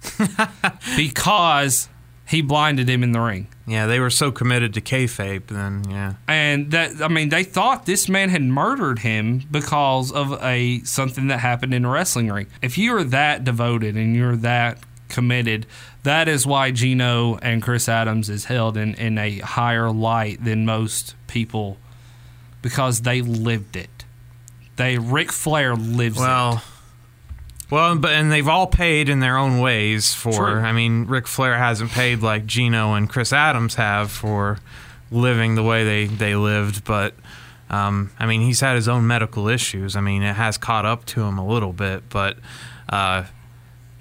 because 0.97 1.89
he 2.25 2.41
blinded 2.41 2.89
him 2.89 3.03
in 3.03 3.11
the 3.11 3.21
ring. 3.21 3.49
Yeah, 3.67 3.87
they 3.87 3.99
were 3.99 4.11
so 4.11 4.31
committed 4.31 4.75
to 4.75 4.81
kayfabe. 4.81 5.49
Then 5.49 5.83
yeah, 5.91 6.15
And 6.29 6.71
that 6.71 7.03
I 7.03 7.09
mean, 7.09 7.31
they 7.31 7.43
thought 7.43 7.85
this 7.85 8.09
man 8.09 8.29
had 8.29 8.43
murdered 8.43 9.01
him 9.01 9.43
because 9.51 10.13
of 10.13 10.41
a 10.41 10.81
something 10.85 11.27
that 11.29 11.39
happened 11.39 11.75
in 11.75 11.85
a 11.85 11.91
wrestling 11.91 12.31
ring. 12.31 12.47
If 12.61 12.79
you 12.79 12.95
are 12.97 13.05
that 13.05 13.43
devoted 13.43 13.97
and 13.97 14.15
you're 14.15 14.37
that 14.37 14.79
committed. 15.13 15.67
That 16.03 16.27
is 16.27 16.45
why 16.45 16.73
Gino 16.73 17.37
and 17.37 17.63
Chris 17.63 17.89
Adams 17.89 18.29
is 18.29 18.47
held 18.47 18.77
in, 18.77 18.95
in 18.95 19.19
a 19.19 19.39
higher 19.39 19.91
light 19.93 20.43
than 20.43 20.65
most 20.65 21.15
people 21.29 21.77
because 22.63 23.03
they 23.03 23.21
lived 23.23 23.77
it. 23.77 24.05
They 24.77 24.99
Ric 24.99 25.31
Flair 25.31 25.77
lives 25.77 26.17
it. 26.17 26.21
Well, 26.21 26.63
well, 27.71 27.97
but 27.97 28.13
and 28.13 28.33
they've 28.33 28.49
all 28.49 28.67
paid 28.67 29.09
in 29.09 29.21
their 29.21 29.37
own 29.37 29.61
ways 29.61 30.15
for. 30.15 30.33
True. 30.33 30.61
I 30.61 30.73
mean, 30.73 31.07
Ric 31.07 31.27
Flair 31.27 31.57
hasn't 31.57 31.91
paid 31.91 32.21
like 32.21 32.47
Gino 32.47 32.95
and 32.95 33.09
Chris 33.09 33.33
Adams 33.33 33.77
have 33.77 34.11
for 34.11 34.59
living 35.11 35.55
the 35.55 35.63
way 35.63 35.85
they 35.85 36.07
they 36.07 36.35
lived, 36.35 36.85
but. 36.85 37.15
Um, 37.71 38.11
I 38.19 38.27
mean, 38.27 38.43
he's 38.43 38.61
had 38.61 38.77
his 38.77 38.87
own 38.87 39.07
medical 39.07 39.49
issues. 39.49 39.97
I 39.97 40.03
mean, 40.03 40.23
it 40.23 40.35
has 40.35 40.59
caught 40.59 40.85
up 40.85 41.07
to 41.07 41.23
him 41.23 41.39
a 41.39 41.47
little 41.47 41.73
bit, 41.73 42.03
but 42.11 42.37
uh, 42.91 43.25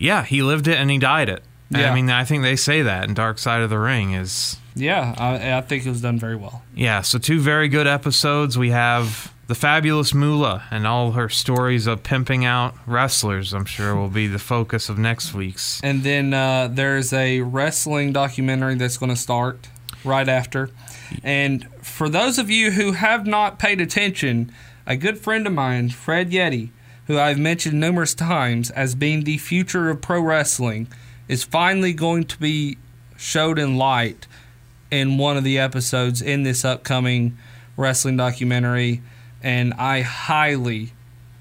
yeah, 0.01 0.23
he 0.23 0.41
lived 0.41 0.67
it 0.67 0.77
and 0.77 0.89
he 0.89 0.97
died 0.97 1.29
it. 1.29 1.43
Yeah. 1.69 1.91
I 1.91 1.95
mean, 1.95 2.09
I 2.09 2.25
think 2.25 2.43
they 2.43 2.57
say 2.57 2.81
that 2.81 3.07
in 3.07 3.13
Dark 3.13 3.37
Side 3.37 3.61
of 3.61 3.69
the 3.69 3.79
Ring 3.79 4.11
is 4.13 4.57
Yeah, 4.75 5.15
I, 5.17 5.57
I 5.57 5.61
think 5.61 5.85
it 5.85 5.89
was 5.89 6.01
done 6.01 6.19
very 6.19 6.35
well. 6.35 6.63
yeah, 6.75 7.01
so 7.01 7.17
two 7.17 7.39
very 7.39 7.69
good 7.69 7.87
episodes. 7.87 8.57
We 8.57 8.71
have 8.71 9.31
the 9.47 9.55
fabulous 9.55 10.13
Moolah 10.13 10.63
and 10.71 10.85
all 10.85 11.11
her 11.11 11.29
stories 11.29 11.87
of 11.87 12.03
pimping 12.03 12.43
out 12.45 12.75
wrestlers. 12.85 13.53
I'm 13.53 13.65
sure 13.65 13.95
will 13.95 14.09
be 14.09 14.27
the 14.27 14.39
focus 14.39 14.89
of 14.89 14.97
next 14.97 15.33
week's. 15.33 15.81
And 15.83 16.03
then 16.03 16.33
uh, 16.33 16.67
there's 16.71 17.13
a 17.13 17.41
wrestling 17.41 18.11
documentary 18.13 18.75
that's 18.75 18.97
going 18.97 19.09
to 19.09 19.15
start 19.15 19.69
right 20.03 20.27
after. 20.27 20.69
And 21.23 21.67
for 21.81 22.09
those 22.09 22.37
of 22.39 22.49
you 22.49 22.71
who 22.71 22.93
have 22.93 23.27
not 23.27 23.59
paid 23.59 23.81
attention, 23.81 24.51
a 24.85 24.95
good 24.95 25.17
friend 25.17 25.45
of 25.47 25.53
mine, 25.53 25.89
Fred 25.89 26.31
Yehi, 26.31 26.69
who 27.11 27.19
I've 27.19 27.37
mentioned 27.37 27.77
numerous 27.77 28.13
times 28.13 28.71
as 28.71 28.95
being 28.95 29.25
the 29.25 29.37
future 29.37 29.89
of 29.89 29.99
pro 29.99 30.21
wrestling, 30.21 30.87
is 31.27 31.43
finally 31.43 31.91
going 31.91 32.23
to 32.23 32.39
be 32.39 32.77
showed 33.17 33.59
in 33.59 33.75
light 33.75 34.27
in 34.89 35.17
one 35.17 35.35
of 35.35 35.43
the 35.43 35.59
episodes 35.59 36.21
in 36.21 36.43
this 36.43 36.63
upcoming 36.63 37.37
wrestling 37.75 38.15
documentary. 38.15 39.01
And 39.43 39.73
I 39.73 40.01
highly, 40.01 40.93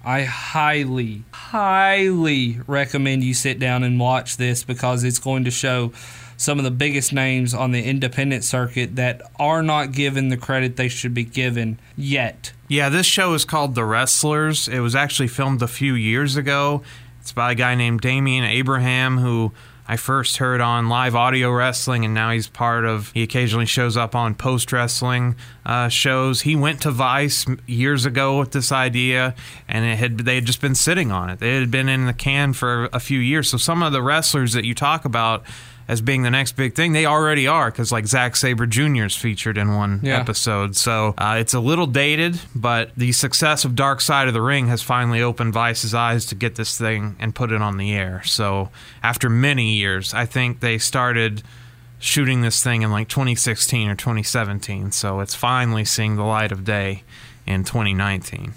I 0.05 0.25
highly, 0.25 1.23
highly 1.31 2.59
recommend 2.67 3.23
you 3.23 3.33
sit 3.33 3.61
down 3.61 3.85
and 3.85 4.01
watch 4.01 4.39
this 4.39 4.65
because 4.65 5.05
it's 5.05 5.21
going 5.21 5.45
to 5.45 5.53
show 5.53 5.93
some 6.37 6.59
of 6.59 6.65
the 6.65 6.71
biggest 6.73 7.13
names 7.13 7.55
on 7.55 7.71
the 7.71 7.85
independent 7.85 8.43
circuit 8.43 8.97
that 8.97 9.23
are 9.39 9.63
not 9.63 9.93
given 9.93 10.31
the 10.31 10.37
credit 10.37 10.75
they 10.75 10.89
should 10.89 11.15
be 11.15 11.25
given 11.25 11.79
yet. 11.97 12.53
Yeah, 12.71 12.89
this 12.89 13.05
show 13.05 13.35
is 13.35 13.45
called 13.45 13.75
The 13.75 13.85
Wrestlers. 13.85 14.69
It 14.69 14.79
was 14.79 14.95
actually 14.95 15.27
filmed 15.27 15.61
a 15.61 15.67
few 15.67 15.95
years 15.95 16.37
ago. 16.37 16.83
It's 17.21 17.33
by 17.33 17.51
a 17.51 17.55
guy 17.57 17.75
named 17.75 18.01
Damian 18.01 18.45
Abraham, 18.45 19.19
who 19.19 19.51
I 19.89 19.97
first 19.97 20.37
heard 20.37 20.61
on 20.61 20.89
live 20.89 21.17
audio 21.17 21.51
wrestling, 21.51 22.05
and 22.05 22.15
now 22.15 22.31
he's 22.31 22.47
part 22.47 22.85
of. 22.85 23.11
He 23.11 23.25
occasionally 23.25 23.67
shows 23.67 23.97
up 23.97 24.15
on 24.15 24.37
post 24.37 24.71
wrestling 24.71 25.35
uh, 25.67 25.89
shows. 25.89 26.43
He 26.43 26.55
went 26.55 26.81
to 26.83 26.93
Vice 26.93 27.45
years 27.67 28.07
ago 28.07 28.39
with 28.39 28.53
this 28.53 28.71
idea, 28.71 29.35
and 29.67 29.85
it 29.85 29.99
had 29.99 30.19
they 30.19 30.37
had 30.37 30.45
just 30.45 30.61
been 30.61 30.77
sitting 30.77 31.11
on 31.11 31.29
it. 31.29 31.41
They 31.41 31.57
had 31.57 31.73
been 31.73 31.89
in 31.89 32.07
the 32.07 32.13
can 32.13 32.53
for 32.53 32.89
a 32.93 33.01
few 33.01 33.19
years. 33.19 33.51
So 33.51 33.57
some 33.57 33.83
of 33.83 33.93
the 33.93 34.01
wrestlers 34.01 34.53
that 34.53 34.65
you 34.65 34.77
talk 34.77 35.05
about 35.05 35.43
as 35.91 36.01
being 36.01 36.23
the 36.23 36.31
next 36.31 36.53
big 36.53 36.75
thing, 36.75 36.93
they 36.93 37.05
already 37.05 37.49
are 37.49 37.69
because 37.71 37.91
like 37.91 38.07
Zack 38.07 38.37
Sabre 38.37 38.65
Jr. 38.67 39.05
is 39.07 39.17
featured 39.17 39.59
in 39.59 39.75
one 39.75 39.99
Yeah. 40.05 40.21
episode. 40.21 40.77
So 40.77 41.15
uh, 41.19 41.37
it's 41.41 41.53
a 41.53 41.59
little 41.59 41.89
dated, 41.89 42.41
but 42.55 42.93
the 42.97 43.11
success 43.11 43.65
of 43.65 43.75
Dark 43.75 44.01
Side 44.01 44.29
of 44.29 44.35
the 44.35 44.41
Ring 44.41 44.69
has 44.69 44.83
finally 44.83 45.21
opened 45.21 45.53
Vice's 45.53 45.93
eyes 45.93 46.27
to 46.27 46.37
get 46.37 46.55
this 46.55 46.79
thing 46.79 47.17
and 47.19 47.35
put 47.35 47.51
it 47.51 47.61
on 47.61 47.77
the 47.77 47.93
air. 47.93 48.23
So 48.25 48.69
after 49.03 49.29
many 49.29 49.73
years, 49.75 50.15
I 50.15 50.27
think 50.27 50.61
they 50.61 50.79
started 50.79 51.43
shooting 51.99 52.41
this 52.43 52.63
thing 52.63 52.83
in 52.83 52.91
like 52.93 53.09
2016 53.09 53.89
or 53.89 53.97
2017. 53.97 54.93
So 54.93 55.19
it's 55.19 55.35
finally 55.35 55.85
seeing 55.85 56.15
the 56.15 56.23
light 56.25 56.53
of 56.53 56.65
day 56.65 57.03
in 57.47 57.65
2019. 57.65 58.55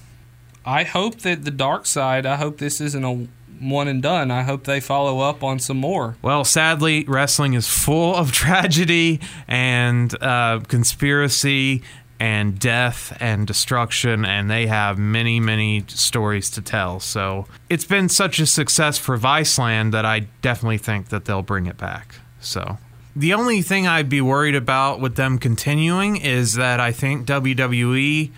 I 0.66 0.84
hope 0.84 1.22
that 1.22 1.44
the 1.46 1.52
dark 1.52 1.86
side, 1.88 2.26
I 2.28 2.36
hope 2.36 2.60
this 2.60 2.80
isn't 2.80 3.04
a 3.04 3.28
one 3.70 3.88
and 3.88 4.02
done. 4.02 4.32
I 4.32 4.44
hope 4.44 4.64
they 4.64 4.80
follow 4.80 5.20
up 5.20 5.44
on 5.44 5.60
some 5.60 5.78
more. 5.78 6.16
Well, 6.22 6.44
sadly, 6.44 7.04
wrestling 7.06 7.54
is 7.54 7.68
full 7.68 8.16
of 8.16 8.32
tragedy 8.44 9.20
and 9.48 10.14
uh, 10.22 10.62
conspiracy 10.68 11.84
and 12.20 12.58
death 12.58 13.18
and 13.20 13.46
destruction, 13.46 14.24
and 14.24 14.50
they 14.50 14.68
have 14.68 14.98
many, 14.98 15.40
many 15.40 15.84
stories 15.88 16.50
to 16.52 16.62
tell. 16.62 17.00
So 17.00 17.48
it's 17.70 17.86
been 17.86 18.08
such 18.08 18.40
a 18.40 18.46
success 18.46 18.98
for 18.98 19.18
Viceland 19.18 19.92
that 19.92 20.06
I 20.06 20.22
definitely 20.42 20.78
think 20.78 21.10
that 21.10 21.26
they'll 21.26 21.42
bring 21.42 21.66
it 21.66 21.78
back. 21.78 22.16
So. 22.40 22.78
The 23.16 23.34
only 23.34 23.62
thing 23.62 23.86
I'd 23.86 24.10
be 24.10 24.22
worried 24.22 24.56
about 24.56 25.00
with 25.00 25.16
them 25.16 25.38
continuing 25.38 26.16
is 26.16 26.56
that 26.56 26.80
I 26.80 26.92
think 26.92 27.28
WWE. 27.28 28.32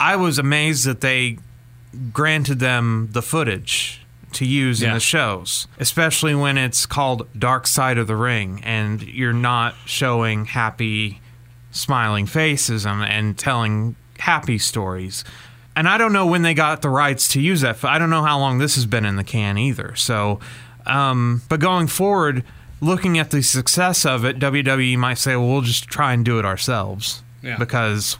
I 0.00 0.16
was 0.16 0.38
amazed 0.38 0.86
that 0.86 1.00
they 1.00 1.38
granted 2.12 2.58
them 2.58 3.08
the 3.12 3.22
footage 3.22 3.99
to 4.32 4.44
use 4.46 4.82
in 4.82 4.88
Yeah. 4.88 4.94
the 4.94 5.00
shows, 5.00 5.66
especially 5.78 6.34
when 6.34 6.56
it's 6.58 6.86
called 6.86 7.26
Dark 7.38 7.66
Side 7.66 7.98
of 7.98 8.06
the 8.06 8.16
Ring 8.16 8.60
and 8.64 9.02
you're 9.02 9.32
not 9.32 9.74
showing 9.86 10.44
happy, 10.46 11.20
smiling 11.70 12.26
faces 12.26 12.84
and, 12.86 13.02
and 13.04 13.36
telling 13.38 13.96
happy 14.18 14.58
stories. 14.58 15.24
And 15.76 15.88
I 15.88 15.98
don't 15.98 16.12
know 16.12 16.26
when 16.26 16.42
they 16.42 16.54
got 16.54 16.82
the 16.82 16.90
rights 16.90 17.28
to 17.28 17.40
use 17.40 17.60
that. 17.62 17.84
I 17.84 17.98
don't 17.98 18.10
know 18.10 18.22
how 18.22 18.38
long 18.38 18.58
this 18.58 18.74
has 18.74 18.86
been 18.86 19.04
in 19.04 19.16
the 19.16 19.24
can 19.24 19.56
either. 19.56 19.94
So, 19.96 20.40
um, 20.86 21.42
but 21.48 21.60
going 21.60 21.86
forward, 21.86 22.44
looking 22.80 23.18
at 23.18 23.30
the 23.30 23.42
success 23.42 24.04
of 24.04 24.24
it, 24.24 24.38
WWE 24.38 24.96
might 24.98 25.18
say, 25.18 25.36
well, 25.36 25.48
we'll 25.48 25.60
just 25.60 25.84
try 25.84 26.12
and 26.12 26.24
do 26.24 26.38
it 26.38 26.44
ourselves. 26.44 27.22
Yeah. 27.42 27.56
Because 27.56 28.18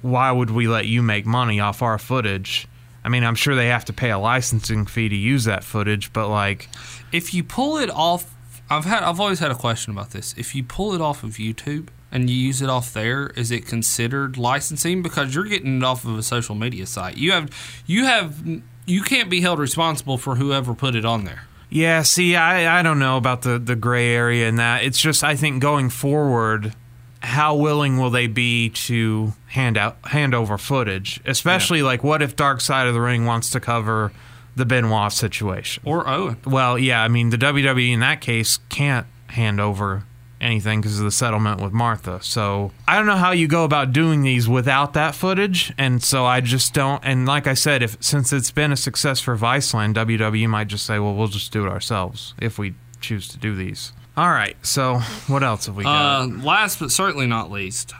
why 0.00 0.30
would 0.32 0.50
we 0.50 0.68
let 0.68 0.86
you 0.86 1.02
make 1.02 1.26
money 1.26 1.60
off 1.60 1.82
our 1.82 1.98
footage? 1.98 2.66
I 3.04 3.08
mean, 3.08 3.24
I'm 3.24 3.34
sure 3.34 3.54
they 3.54 3.68
have 3.68 3.84
to 3.86 3.92
pay 3.92 4.10
a 4.10 4.18
licensing 4.18 4.86
fee 4.86 5.08
to 5.08 5.16
use 5.16 5.44
that 5.44 5.64
footage, 5.64 6.12
but 6.12 6.28
like, 6.28 6.68
If 7.10 7.34
you 7.34 7.42
pull 7.42 7.76
it 7.78 7.90
off, 7.90 8.34
I've 8.70 8.84
had 8.84 9.02
I've 9.02 9.20
always 9.20 9.40
had 9.40 9.50
a 9.50 9.56
question 9.56 9.92
about 9.92 10.10
this. 10.10 10.34
If 10.38 10.54
you 10.54 10.62
pull 10.62 10.94
it 10.94 11.00
off 11.00 11.24
of 11.24 11.32
YouTube 11.32 11.88
and 12.10 12.30
you 12.30 12.36
use 12.36 12.62
it 12.62 12.70
off 12.70 12.92
there, 12.92 13.28
is 13.36 13.50
it 13.50 13.66
considered 13.66 14.38
licensing 14.38 15.02
because 15.02 15.34
you're 15.34 15.44
getting 15.44 15.78
it 15.78 15.84
off 15.84 16.04
of 16.04 16.16
a 16.16 16.22
social 16.22 16.54
media 16.54 16.86
site? 16.86 17.16
You 17.16 17.32
have 17.32 17.50
you 17.86 18.04
have 18.04 18.42
you 18.86 19.02
can't 19.02 19.28
be 19.28 19.40
held 19.40 19.58
responsible 19.58 20.16
for 20.16 20.36
whoever 20.36 20.74
put 20.74 20.94
it 20.94 21.04
on 21.04 21.24
there. 21.24 21.44
Yeah, 21.68 22.02
see, 22.02 22.36
I, 22.36 22.80
I 22.80 22.82
don't 22.82 22.98
know 22.98 23.16
about 23.16 23.42
the, 23.42 23.58
the 23.58 23.76
gray 23.76 24.14
area 24.14 24.46
and 24.46 24.58
that. 24.58 24.84
It's 24.84 25.00
just 25.00 25.24
I 25.24 25.36
think 25.36 25.62
going 25.62 25.88
forward, 25.88 26.74
how 27.22 27.54
willing 27.54 27.98
will 27.98 28.10
they 28.10 28.26
be 28.26 28.68
to 28.68 29.32
hand 29.46 29.78
out 29.78 29.96
hand 30.08 30.34
over 30.34 30.58
footage? 30.58 31.20
Especially 31.24 31.82
like 31.82 32.02
what 32.02 32.20
if 32.20 32.36
Dark 32.36 32.60
Side 32.60 32.86
of 32.86 32.94
the 32.94 33.00
Ring 33.00 33.24
wants 33.24 33.50
to 33.50 33.60
cover 33.60 34.12
the 34.56 34.66
Benoit 34.66 35.12
situation? 35.12 35.82
Or 35.86 36.08
Owen. 36.08 36.36
Well, 36.44 36.78
yeah, 36.78 37.02
I 37.02 37.08
mean 37.08 37.30
the 37.30 37.38
WWE 37.38 37.92
in 37.92 38.00
that 38.00 38.20
case 38.20 38.58
can't 38.68 39.06
hand 39.28 39.60
over 39.60 40.04
anything 40.40 40.80
because 40.80 40.98
of 40.98 41.04
the 41.04 41.12
settlement 41.12 41.60
with 41.60 41.72
Martha. 41.72 42.20
So 42.22 42.72
I 42.88 42.96
don't 42.96 43.06
know 43.06 43.16
how 43.16 43.30
you 43.30 43.46
go 43.46 43.64
about 43.64 43.92
doing 43.92 44.22
these 44.22 44.48
without 44.48 44.92
that 44.94 45.14
footage, 45.14 45.72
and 45.78 46.02
so 46.02 46.26
I 46.26 46.40
just 46.40 46.74
don't. 46.74 47.00
And 47.04 47.24
like 47.24 47.46
I 47.46 47.54
said, 47.54 47.82
if 47.82 47.96
since 48.00 48.32
it's 48.32 48.50
been 48.50 48.72
a 48.72 48.76
success 48.76 49.20
for 49.20 49.36
Viceland, 49.36 49.94
WWE 49.94 50.48
might 50.48 50.66
just 50.66 50.84
say, 50.84 50.98
"Well, 50.98 51.14
we'll 51.14 51.28
just 51.28 51.52
do 51.52 51.64
it 51.64 51.70
ourselves 51.70 52.34
if 52.40 52.58
we 52.58 52.74
choose 53.00 53.28
to 53.28 53.38
do 53.38 53.54
these." 53.54 53.92
All 54.16 54.28
right. 54.28 54.56
So 54.64 54.98
what 55.26 55.42
else 55.42 55.66
have 55.66 55.76
we 55.76 55.84
got? 55.84 56.22
Uh, 56.22 56.26
last 56.26 56.78
but 56.78 56.90
certainly 56.90 57.26
not 57.26 57.50
least, 57.50 57.94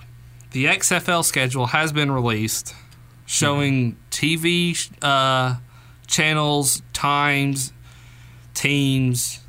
the 0.51 0.67
XFL 0.67 1.25
schedule 1.25 1.67
has 1.67 1.93
been 1.93 2.11
released, 2.11 2.75
showing 3.27 3.97
TV 4.11 4.77
uh, 5.03 5.57
channels, 6.07 6.83
times, 6.93 7.73
teams, 8.53 9.41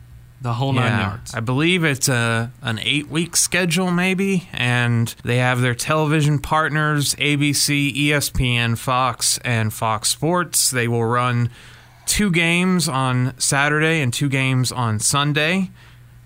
the 0.41 0.53
whole 0.53 0.73
nine 0.73 0.99
yards. 0.99 1.33
I 1.33 1.39
believe 1.41 1.83
it's 1.83 2.07
a 2.07 2.51
an 2.61 2.79
eight 2.79 3.09
week 3.09 3.35
schedule, 3.35 3.91
maybe, 3.91 4.49
and 4.53 5.13
they 5.23 5.37
have 5.37 5.61
their 5.61 5.75
television 5.75 6.39
partners: 6.39 7.15
ABC, 7.15 7.93
ESPN, 7.95 8.77
Fox, 8.77 9.37
and 9.39 9.73
Fox 9.73 10.09
Sports. 10.09 10.71
They 10.71 10.87
will 10.87 11.05
run 11.05 11.49
two 12.05 12.31
games 12.31 12.87
on 12.87 13.33
Saturday 13.39 14.01
and 14.01 14.13
two 14.13 14.29
games 14.29 14.71
on 14.71 14.99
Sunday. 14.99 15.69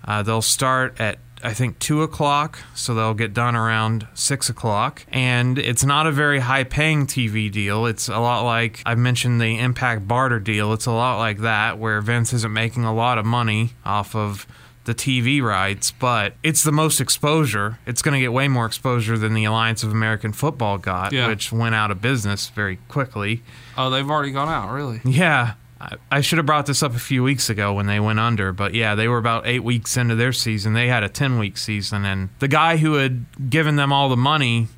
Uh, 0.08 0.22
they'll 0.24 0.42
start 0.42 0.98
at 0.98 1.18
I 1.40 1.54
think 1.54 1.78
two 1.78 2.02
o'clock, 2.02 2.58
so 2.74 2.94
they'll 2.94 3.14
get 3.14 3.32
done 3.32 3.54
around 3.54 4.08
six 4.14 4.48
o'clock. 4.48 5.06
And 5.12 5.56
it's 5.56 5.84
not 5.84 6.08
a 6.08 6.10
very 6.10 6.40
high-paying 6.40 7.06
TV 7.06 7.48
deal. 7.48 7.86
It's 7.86 8.08
a 8.08 8.18
lot 8.18 8.42
like 8.42 8.82
I 8.84 8.96
mentioned 8.96 9.40
the 9.40 9.56
Impact 9.60 10.08
barter 10.08 10.40
deal. 10.40 10.72
It's 10.72 10.86
a 10.86 10.90
lot 10.90 11.18
like 11.18 11.38
that, 11.42 11.78
where 11.78 12.00
Vince 12.00 12.32
isn't 12.32 12.52
making 12.52 12.84
a 12.84 12.92
lot 12.92 13.18
of 13.18 13.24
money 13.24 13.74
off 13.84 14.16
of 14.16 14.48
the 14.84 14.94
TV 14.96 15.40
rights, 15.40 15.92
but 15.92 16.34
it's 16.42 16.64
the 16.64 16.72
most 16.72 17.00
exposure. 17.00 17.78
It's 17.86 18.02
going 18.02 18.14
to 18.14 18.20
get 18.20 18.32
way 18.32 18.48
more 18.48 18.66
exposure 18.66 19.16
than 19.16 19.32
the 19.34 19.44
Alliance 19.44 19.84
of 19.84 19.92
American 19.92 20.32
Football 20.32 20.78
got, 20.78 21.12
Yeah. 21.12 21.28
which 21.28 21.52
went 21.52 21.74
out 21.76 21.92
of 21.92 22.00
business 22.02 22.48
very 22.48 22.78
quickly. 22.88 23.42
Oh, 23.76 23.90
they've 23.90 24.10
already 24.10 24.32
gone 24.32 24.48
out, 24.48 24.72
really? 24.72 25.02
Yeah. 25.04 25.52
I, 25.80 25.96
I 26.10 26.20
should 26.20 26.38
have 26.38 26.46
brought 26.46 26.66
this 26.66 26.82
up 26.82 26.94
a 26.94 26.98
few 26.98 27.22
weeks 27.22 27.48
ago 27.48 27.72
when 27.74 27.86
they 27.86 28.00
went 28.00 28.18
under, 28.18 28.52
but 28.52 28.74
yeah, 28.74 28.94
they 28.94 29.08
were 29.08 29.18
about 29.18 29.46
eight 29.46 29.62
weeks 29.62 29.96
into 29.96 30.14
their 30.14 30.32
season. 30.32 30.72
They 30.72 30.88
had 30.88 31.04
a 31.04 31.08
10 31.08 31.38
week 31.38 31.56
season, 31.56 32.04
and 32.04 32.30
the 32.38 32.48
guy 32.48 32.78
who 32.78 32.94
had 32.94 33.50
given 33.50 33.76
them 33.76 33.92
all 33.92 34.08
the 34.08 34.16
money 34.16 34.68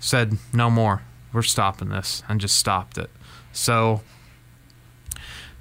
said, 0.00 0.38
No 0.52 0.70
more. 0.70 1.02
We're 1.32 1.42
stopping 1.42 1.88
this, 1.88 2.22
and 2.28 2.40
just 2.40 2.56
stopped 2.56 2.98
it. 2.98 3.10
So 3.52 4.02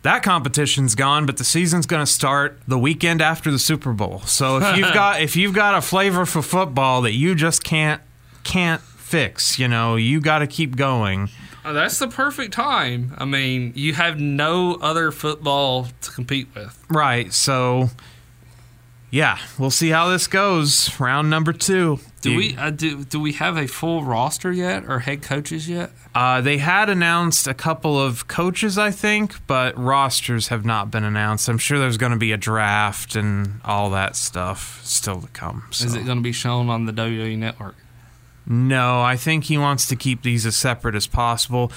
that 0.01 0.23
competition's 0.23 0.95
gone, 0.95 1.25
but 1.25 1.37
the 1.37 1.43
season's 1.43 1.85
going 1.85 2.01
to 2.01 2.11
start 2.11 2.59
the 2.67 2.77
weekend 2.77 3.21
after 3.21 3.51
the 3.51 3.59
Super 3.59 3.93
Bowl. 3.93 4.21
So 4.25 4.57
if 4.57 4.77
you've 4.77 4.93
got 4.93 5.21
if 5.21 5.35
you've 5.35 5.53
got 5.53 5.75
a 5.75 5.81
flavor 5.81 6.25
for 6.25 6.41
football 6.41 7.01
that 7.03 7.13
you 7.13 7.35
just 7.35 7.63
can't 7.63 8.01
can't 8.43 8.81
fix, 8.81 9.59
you 9.59 9.67
know, 9.67 9.95
you 9.95 10.19
got 10.19 10.39
to 10.39 10.47
keep 10.47 10.75
going. 10.75 11.29
Oh, 11.63 11.73
that's 11.73 11.99
the 11.99 12.07
perfect 12.07 12.53
time. 12.53 13.13
I 13.17 13.25
mean, 13.25 13.73
you 13.75 13.93
have 13.93 14.19
no 14.19 14.75
other 14.81 15.11
football 15.11 15.87
to 16.01 16.11
compete 16.11 16.47
with. 16.55 16.83
Right. 16.89 17.31
So 17.31 17.89
yeah, 19.11 19.37
we'll 19.59 19.71
see 19.71 19.89
how 19.89 20.07
this 20.09 20.25
goes. 20.27 20.97
Round 20.99 21.29
number 21.29 21.51
2. 21.51 21.99
Do 22.21 22.37
we 22.37 22.55
uh, 22.55 22.69
do 22.69 23.03
do 23.03 23.19
we 23.19 23.33
have 23.33 23.57
a 23.57 23.67
full 23.67 24.03
roster 24.03 24.51
yet 24.51 24.85
or 24.87 24.99
head 24.99 25.21
coaches 25.23 25.67
yet? 25.67 25.91
Uh, 26.13 26.39
they 26.39 26.59
had 26.59 26.87
announced 26.89 27.47
a 27.47 27.53
couple 27.53 27.99
of 27.99 28.27
coaches, 28.27 28.77
I 28.77 28.91
think, 28.91 29.45
but 29.47 29.77
rosters 29.77 30.49
have 30.49 30.63
not 30.63 30.91
been 30.91 31.03
announced. 31.03 31.49
I'm 31.49 31.57
sure 31.57 31.79
there's 31.79 31.97
going 31.97 32.11
to 32.11 32.17
be 32.17 32.31
a 32.31 32.37
draft 32.37 33.15
and 33.15 33.59
all 33.65 33.89
that 33.89 34.15
stuff 34.15 34.81
still 34.85 35.19
to 35.21 35.27
come. 35.29 35.63
So. 35.71 35.85
Is 35.85 35.95
it 35.95 36.05
going 36.05 36.17
to 36.19 36.23
be 36.23 36.31
shown 36.31 36.69
on 36.69 36.85
the 36.85 36.93
WWE 36.93 37.37
network? 37.37 37.75
No, 38.45 39.01
I 39.01 39.15
think 39.15 39.45
he 39.45 39.57
wants 39.57 39.87
to 39.87 39.95
keep 39.95 40.23
these 40.23 40.45
as 40.45 40.57
separate 40.57 40.95
as 40.95 41.07
possible. 41.07 41.71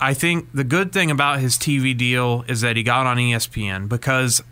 I 0.00 0.14
think 0.14 0.52
the 0.52 0.64
good 0.64 0.92
thing 0.92 1.10
about 1.10 1.40
his 1.40 1.56
TV 1.56 1.96
deal 1.96 2.44
is 2.46 2.60
that 2.60 2.76
he 2.76 2.82
got 2.82 3.06
on 3.06 3.16
ESPN 3.16 3.88
because 3.88 4.42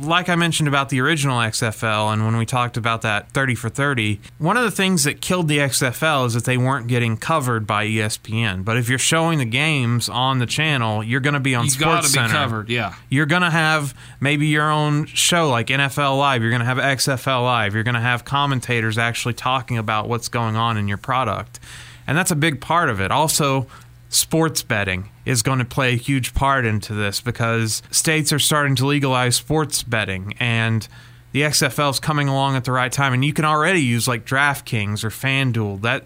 like 0.00 0.28
I 0.28 0.36
mentioned 0.36 0.68
about 0.68 0.88
the 0.88 1.00
original 1.00 1.38
XFL, 1.38 2.12
and 2.12 2.24
when 2.24 2.36
we 2.36 2.44
talked 2.44 2.76
about 2.76 3.02
that 3.02 3.30
30 3.30 3.54
for 3.54 3.68
30, 3.68 4.20
one 4.38 4.56
of 4.56 4.64
the 4.64 4.70
things 4.70 5.04
that 5.04 5.20
killed 5.20 5.48
the 5.48 5.58
XFL 5.58 6.26
is 6.26 6.34
that 6.34 6.44
they 6.44 6.58
weren't 6.58 6.86
getting 6.86 7.16
covered 7.16 7.66
by 7.66 7.86
ESPN. 7.86 8.64
But 8.64 8.76
if 8.76 8.88
you're 8.88 8.98
showing 8.98 9.38
the 9.38 9.44
games 9.44 10.08
on 10.08 10.38
the 10.38 10.46
channel, 10.46 11.02
you're 11.02 11.20
going 11.20 11.34
to 11.34 11.40
be 11.40 11.54
on 11.54 11.64
You 11.64 11.70
Sports 11.70 12.12
Center. 12.12 12.32
covered, 12.32 12.68
yeah. 12.68 12.94
You're 13.08 13.26
going 13.26 13.42
to 13.42 13.50
have 13.50 13.94
maybe 14.20 14.46
your 14.46 14.70
own 14.70 15.06
show 15.06 15.48
like 15.48 15.68
NFL 15.68 16.18
Live. 16.18 16.42
You're 16.42 16.50
going 16.50 16.60
to 16.60 16.66
have 16.66 16.78
XFL 16.78 17.42
Live. 17.42 17.74
You're 17.74 17.84
going 17.84 17.94
to 17.94 18.00
have 18.00 18.24
commentators 18.24 18.98
actually 18.98 19.34
talking 19.34 19.78
about 19.78 20.08
what's 20.08 20.28
going 20.28 20.56
on 20.56 20.76
in 20.76 20.88
your 20.88 20.98
product. 20.98 21.60
And 22.06 22.16
that's 22.16 22.30
a 22.30 22.36
big 22.36 22.60
part 22.60 22.88
of 22.88 23.00
it. 23.00 23.10
Also, 23.10 23.66
sports 24.08 24.62
betting 24.62 25.10
is 25.24 25.42
going 25.42 25.58
to 25.58 25.64
play 25.64 25.94
a 25.94 25.96
huge 25.96 26.34
part 26.34 26.64
into 26.64 26.94
this 26.94 27.20
because 27.20 27.82
states 27.90 28.32
are 28.32 28.38
starting 28.38 28.76
to 28.76 28.86
legalize 28.86 29.36
sports 29.36 29.82
betting 29.82 30.34
and 30.38 30.88
the 31.32 31.42
XFL 31.42 31.90
is 31.90 32.00
coming 32.00 32.28
along 32.28 32.56
at 32.56 32.64
the 32.64 32.72
right 32.72 32.92
time 32.92 33.12
and 33.12 33.24
you 33.24 33.32
can 33.32 33.44
already 33.44 33.80
use 33.80 34.06
like 34.06 34.24
DraftKings 34.24 35.04
or 35.04 35.10
FanDuel 35.10 35.80
that 35.82 36.04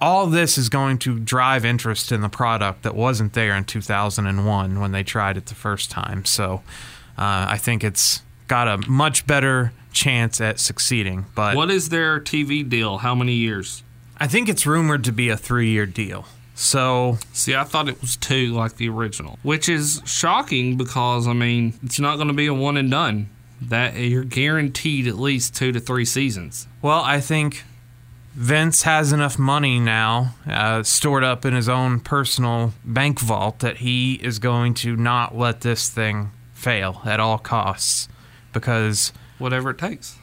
all 0.00 0.26
this 0.26 0.56
is 0.56 0.68
going 0.68 0.96
to 0.98 1.18
drive 1.18 1.64
interest 1.64 2.12
in 2.12 2.22
the 2.22 2.28
product 2.28 2.82
that 2.84 2.94
wasn't 2.94 3.32
there 3.34 3.54
in 3.54 3.64
2001 3.64 4.80
when 4.80 4.92
they 4.92 5.02
tried 5.02 5.36
it 5.36 5.46
the 5.46 5.54
first 5.54 5.90
time 5.90 6.24
so 6.24 6.62
uh, 7.18 7.46
I 7.48 7.58
think 7.58 7.84
it's 7.84 8.22
got 8.48 8.68
a 8.68 8.78
much 8.88 9.26
better 9.26 9.72
chance 9.92 10.40
at 10.40 10.60
succeeding 10.60 11.26
but 11.34 11.56
What 11.56 11.70
is 11.70 11.88
their 11.88 12.20
TV 12.20 12.66
deal? 12.66 12.98
How 12.98 13.14
many 13.14 13.34
years? 13.34 13.82
I 14.18 14.28
think 14.28 14.48
it's 14.48 14.66
rumored 14.66 15.02
to 15.04 15.12
be 15.12 15.28
a 15.30 15.36
three-year 15.36 15.86
deal 15.86 16.26
so 16.60 17.18
See, 17.32 17.54
I 17.54 17.64
thought 17.64 17.88
it 17.88 18.00
was 18.00 18.16
two, 18.16 18.52
like 18.52 18.76
the 18.76 18.88
original, 18.88 19.38
which 19.42 19.68
is 19.68 20.02
shocking 20.04 20.76
because 20.76 21.26
I 21.26 21.32
mean 21.32 21.74
it's 21.82 21.98
not 21.98 22.16
going 22.16 22.28
to 22.28 22.34
be 22.34 22.46
a 22.46 22.54
one 22.54 22.76
and 22.76 22.90
done. 22.90 23.30
That 23.62 23.96
you're 23.96 24.24
guaranteed 24.24 25.06
at 25.06 25.18
least 25.18 25.54
two 25.54 25.72
to 25.72 25.80
three 25.80 26.04
seasons. 26.04 26.66
Well, 26.80 27.00
I 27.00 27.20
think 27.20 27.64
Vince 28.34 28.82
has 28.82 29.12
enough 29.12 29.38
money 29.38 29.78
now 29.78 30.34
uh, 30.46 30.82
stored 30.82 31.24
up 31.24 31.44
in 31.44 31.54
his 31.54 31.68
own 31.68 32.00
personal 32.00 32.72
bank 32.84 33.20
vault 33.20 33.58
that 33.58 33.78
he 33.78 34.14
is 34.14 34.38
going 34.38 34.74
to 34.74 34.96
not 34.96 35.36
let 35.36 35.60
this 35.60 35.90
thing 35.90 36.30
fail 36.54 37.02
at 37.04 37.20
all 37.20 37.38
costs 37.38 38.08
because 38.52 39.12
Whatever 39.38 39.70
it 39.70 39.78
takes. 39.78 40.18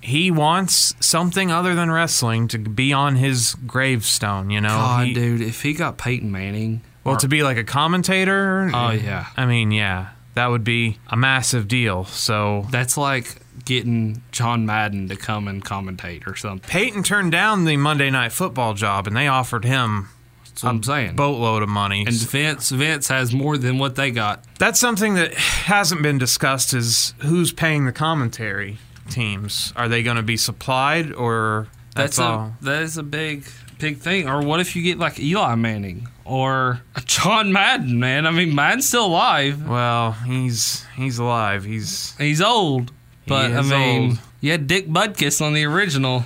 He 0.00 0.30
wants 0.30 0.94
something 1.00 1.50
other 1.50 1.74
than 1.74 1.90
wrestling 1.90 2.48
to 2.48 2.58
be 2.58 2.92
on 2.92 3.16
his 3.16 3.54
gravestone, 3.66 4.50
you 4.50 4.60
know? 4.60 4.68
God, 4.68 5.06
He- 5.08 5.14
dude, 5.14 5.40
if 5.40 5.62
he 5.62 5.72
got 5.74 5.98
Peyton 5.98 6.30
Manning, 6.30 6.82
well, 7.04 7.14
or- 7.16 7.18
to 7.18 7.28
be 7.28 7.42
like 7.42 7.56
a 7.56 7.64
commentator? 7.64 8.70
Oh, 8.72 8.90
yeah. 8.90 9.26
I 9.36 9.46
mean, 9.46 9.70
yeah, 9.70 10.08
that 10.34 10.46
would 10.48 10.64
be 10.64 10.98
a 11.08 11.16
massive 11.16 11.68
deal. 11.68 12.04
So 12.04 12.66
that's 12.70 12.96
like 12.96 13.36
getting 13.64 14.22
John 14.32 14.64
Madden 14.66 15.08
to 15.08 15.16
come 15.16 15.48
and 15.48 15.64
commentate 15.64 16.26
or 16.26 16.36
something. 16.36 16.68
Peyton 16.68 17.02
turned 17.02 17.32
down 17.32 17.64
the 17.64 17.76
Monday 17.76 18.10
Night 18.10 18.32
Football 18.32 18.74
job, 18.74 19.06
and 19.08 19.16
they 19.16 19.26
offered 19.26 19.64
him 19.64 20.08
That's 20.44 20.62
what 20.62 20.70
I'm 20.70 20.82
saying. 20.84 21.16
boatload 21.16 21.62
of 21.64 21.68
money. 21.68 22.04
And 22.06 22.14
Vince, 22.14 22.70
Vince 22.70 23.08
has 23.08 23.32
more 23.34 23.58
than 23.58 23.78
what 23.78 23.96
they 23.96 24.10
got. 24.12 24.44
That's 24.58 24.78
something 24.78 25.14
that 25.14 25.34
hasn't 25.34 26.02
been 26.02 26.18
discussed 26.18 26.74
is 26.74 27.14
who's 27.18 27.50
paying 27.52 27.86
the 27.86 27.92
commentary 27.92 28.78
teams. 29.10 29.72
Are 29.76 29.88
they 29.88 30.02
going 30.02 30.16
to 30.16 30.22
be 30.22 30.36
supplied 30.36 31.12
or 31.12 31.68
that's, 31.94 32.16
That's, 32.16 32.18
a 32.18 32.22
all? 32.22 32.52
that 32.62 32.82
is 32.82 32.96
a 32.98 33.02
big 33.02 33.44
big 33.78 33.98
thing. 33.98 34.28
Or 34.28 34.42
what 34.42 34.60
if 34.60 34.74
you 34.76 34.82
get 34.82 34.98
like 34.98 35.18
Eli 35.20 35.54
Manning 35.54 36.08
or 36.24 36.80
John 37.06 37.52
Madden? 37.52 37.98
Man, 37.98 38.26
I 38.26 38.30
mean 38.30 38.54
Madden's 38.54 38.86
still 38.88 39.06
alive. 39.06 39.66
Well, 39.66 40.12
he's 40.12 40.84
he's 40.96 41.18
alive. 41.18 41.64
He's 41.64 42.14
He's 42.18 42.40
old, 42.42 42.92
but 43.26 43.50
I 43.52 43.62
mean, 43.62 44.10
old. 44.10 44.18
you 44.40 44.50
had 44.52 44.66
Dick 44.66 44.88
Butkus 44.88 45.40
on 45.44 45.54
the 45.54 45.64
original. 45.64 46.24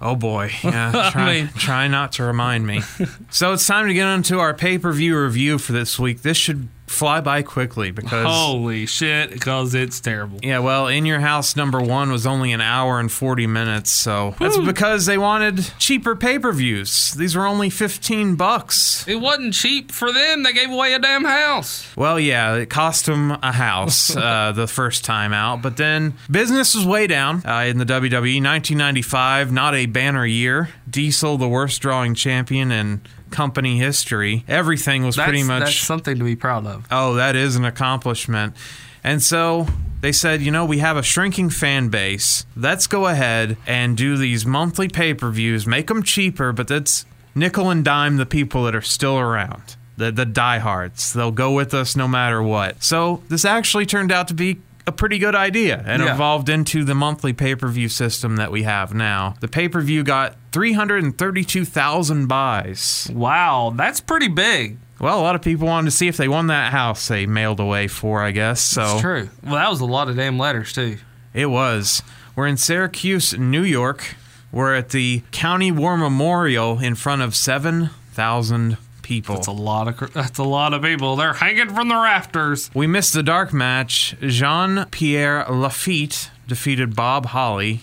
oh 0.00 0.14
boy. 0.16 0.50
Yeah, 0.64 0.92
I 0.94 1.10
try, 1.10 1.26
mean- 1.32 1.48
try 1.56 1.88
not 1.88 2.12
to 2.12 2.24
remind 2.24 2.66
me. 2.66 2.82
so 3.30 3.52
it's 3.52 3.66
time 3.66 3.86
to 3.88 3.94
get 3.94 4.06
into 4.14 4.38
our 4.38 4.54
pay 4.54 4.78
per 4.78 4.92
view 4.92 5.18
review 5.20 5.58
for 5.58 5.72
this 5.72 5.98
week. 5.98 6.22
This 6.22 6.36
should 6.36 6.68
fly 6.90 7.20
by 7.20 7.40
quickly 7.42 7.92
because 7.92 8.26
Holy 8.26 8.84
shit, 8.84 9.30
because 9.30 9.74
it's 9.74 10.00
terrible. 10.00 10.38
Yeah, 10.42 10.58
well, 10.58 10.88
In 10.88 11.06
Your 11.06 11.20
House 11.20 11.54
number 11.54 11.80
one 11.80 12.10
was 12.10 12.26
only 12.26 12.52
an 12.52 12.60
hour 12.60 12.98
and 12.98 13.10
40 13.10 13.46
minutes, 13.46 13.90
so 13.90 14.34
that's 14.40 14.58
because 14.58 15.06
they 15.06 15.16
wanted 15.16 15.72
cheaper 15.78 16.16
pay 16.16 16.38
per 16.38 16.52
views. 16.52 17.12
These 17.12 17.36
were 17.36 17.46
only 17.46 17.70
15 17.70 18.34
bucks. 18.34 19.06
It 19.06 19.20
wasn't 19.20 19.54
cheap 19.54 19.92
for 19.92 20.12
them. 20.12 20.42
They 20.42 20.52
gave 20.52 20.70
away 20.70 20.92
a 20.92 20.98
damn 20.98 21.24
house. 21.24 21.86
Well, 21.96 22.18
yeah, 22.18 22.56
it 22.56 22.68
cost 22.70 23.06
them 23.06 23.30
a 23.30 23.52
house 23.52 24.14
uh, 24.16 24.52
the 24.52 24.66
first 24.66 25.04
time 25.04 25.32
out, 25.32 25.62
but 25.62 25.76
then 25.76 26.14
business 26.30 26.74
was 26.74 26.84
way 26.84 27.06
down 27.06 27.46
uh, 27.46 27.64
in 27.68 27.78
the 27.78 27.86
WWE. 27.86 28.42
1995, 28.42 29.52
not 29.52 29.74
a 29.74 29.86
banner 29.86 30.26
year. 30.26 30.70
Diesel, 30.88 31.38
the 31.38 31.48
worst 31.48 31.80
drawing 31.80 32.14
champion 32.14 32.72
in 32.72 33.00
company 33.30 33.78
history. 33.78 34.44
Everything 34.48 35.04
was 35.04 35.16
That's, 35.16 35.28
pretty 35.28 35.42
much. 35.42 35.60
that's 35.64 35.76
something 35.76 36.18
to 36.18 36.24
be 36.24 36.36
proud 36.36 36.66
of. 36.66 36.86
oh, 36.90 37.14
that 37.14 37.36
is 37.36 37.56
an 37.56 37.64
accomplishment. 37.64 38.54
And 39.02 39.22
so 39.22 39.66
they 40.00 40.12
said, 40.12 40.42
you 40.42 40.50
know, 40.50 40.64
we 40.64 40.78
have 40.78 40.96
a 40.96 41.02
shrinking 41.02 41.50
fan 41.50 41.88
base. 41.88 42.44
Let's 42.56 42.86
go 42.86 43.06
ahead 43.06 43.56
and 43.66 43.96
do 43.96 44.16
these 44.16 44.44
monthly 44.44 44.88
pay 44.88 45.14
per 45.14 45.30
views, 45.30 45.66
make 45.66 45.86
them 45.88 46.02
cheaper, 46.02 46.52
but 46.52 46.68
that's 46.68 47.06
nickel 47.34 47.70
and 47.70 47.84
dime 47.84 48.16
the 48.18 48.26
people 48.26 48.64
that 48.64 48.74
are 48.74 48.82
still 48.82 49.18
around. 49.18 49.76
The, 49.96 50.10
the 50.10 50.24
diehards. 50.24 51.12
They'll 51.12 51.30
go 51.30 51.52
with 51.52 51.74
us 51.74 51.94
no 51.94 52.08
matter 52.08 52.42
what. 52.42 52.82
So 52.82 53.22
this 53.28 53.44
actually 53.44 53.84
turned 53.84 54.10
out 54.10 54.28
to 54.28 54.34
be 54.34 54.58
a 54.86 54.92
pretty 54.92 55.18
good 55.18 55.34
idea 55.34 55.82
and 55.86 56.02
Yeah. 56.02 56.14
evolved 56.14 56.48
into 56.48 56.84
the 56.84 56.94
monthly 56.94 57.32
pay 57.32 57.54
per 57.54 57.68
view 57.68 57.88
system 57.88 58.36
that 58.36 58.50
we 58.50 58.62
have 58.64 58.94
now. 58.94 59.34
The 59.40 59.48
pay 59.48 59.68
per 59.68 59.80
view 59.80 60.02
got 60.02 60.36
332,000 60.52 62.26
buys. 62.26 63.08
Wow, 63.12 63.72
that's 63.76 64.00
pretty 64.00 64.28
big. 64.28 64.78
Well, 64.98 65.18
a 65.18 65.22
lot 65.22 65.34
of 65.34 65.42
people 65.42 65.66
wanted 65.66 65.86
to 65.90 65.96
see 65.96 66.08
if 66.08 66.16
they 66.16 66.28
won 66.28 66.48
that 66.48 66.72
house 66.72 67.08
they 67.08 67.24
mailed 67.26 67.60
away 67.60 67.88
for, 67.88 68.22
I 68.22 68.32
guess. 68.32 68.60
So 68.60 68.82
It's 68.92 69.00
true. 69.00 69.30
Well, 69.42 69.54
that 69.54 69.70
was 69.70 69.80
a 69.80 69.86
lot 69.86 70.08
of 70.08 70.16
damn 70.16 70.38
letters 70.38 70.72
too. 70.72 70.98
it 71.32 71.46
was. 71.46 72.02
We're 72.36 72.46
in 72.46 72.56
Syracuse, 72.56 73.36
New 73.38 73.62
York. 73.62 74.16
We're 74.52 74.74
at 74.74 74.90
the 74.90 75.22
County 75.30 75.70
War 75.72 75.96
Memorial 75.96 76.78
in 76.80 76.94
front 76.96 77.22
of 77.22 77.34
7,000 77.36 78.76
people. 79.10 79.34
That's 79.34 79.48
a 79.48 79.52
lot 79.52 79.88
of 79.88 80.12
that's 80.12 80.38
a 80.38 80.44
lot 80.44 80.72
of 80.72 80.82
people. 80.82 81.16
They're 81.16 81.32
hanging 81.32 81.74
from 81.74 81.88
the 81.88 81.96
rafters. 81.96 82.70
we 82.74 82.86
missed 82.86 83.12
the 83.12 83.24
dark 83.24 83.52
match. 83.52 84.14
Jean 84.20 84.84
Pierre 84.92 85.44
Lafitte 85.48 86.30
defeated 86.46 86.94
Bob 86.94 87.26
Holly. 87.26 87.80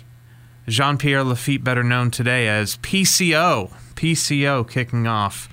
Jean 0.69 0.97
Pierre 0.97 1.23
Lafitte, 1.25 1.63
better 1.65 1.83
known 1.83 2.11
today 2.11 2.47
as 2.47 2.77
PCO. 2.77 3.71
PCO 3.95 4.69
kicking 4.69 5.05
off 5.05 5.49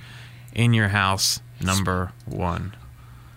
in 0.53 0.73
your 0.73 0.89
house, 0.89 1.41
number 1.61 2.13
one. 2.25 2.75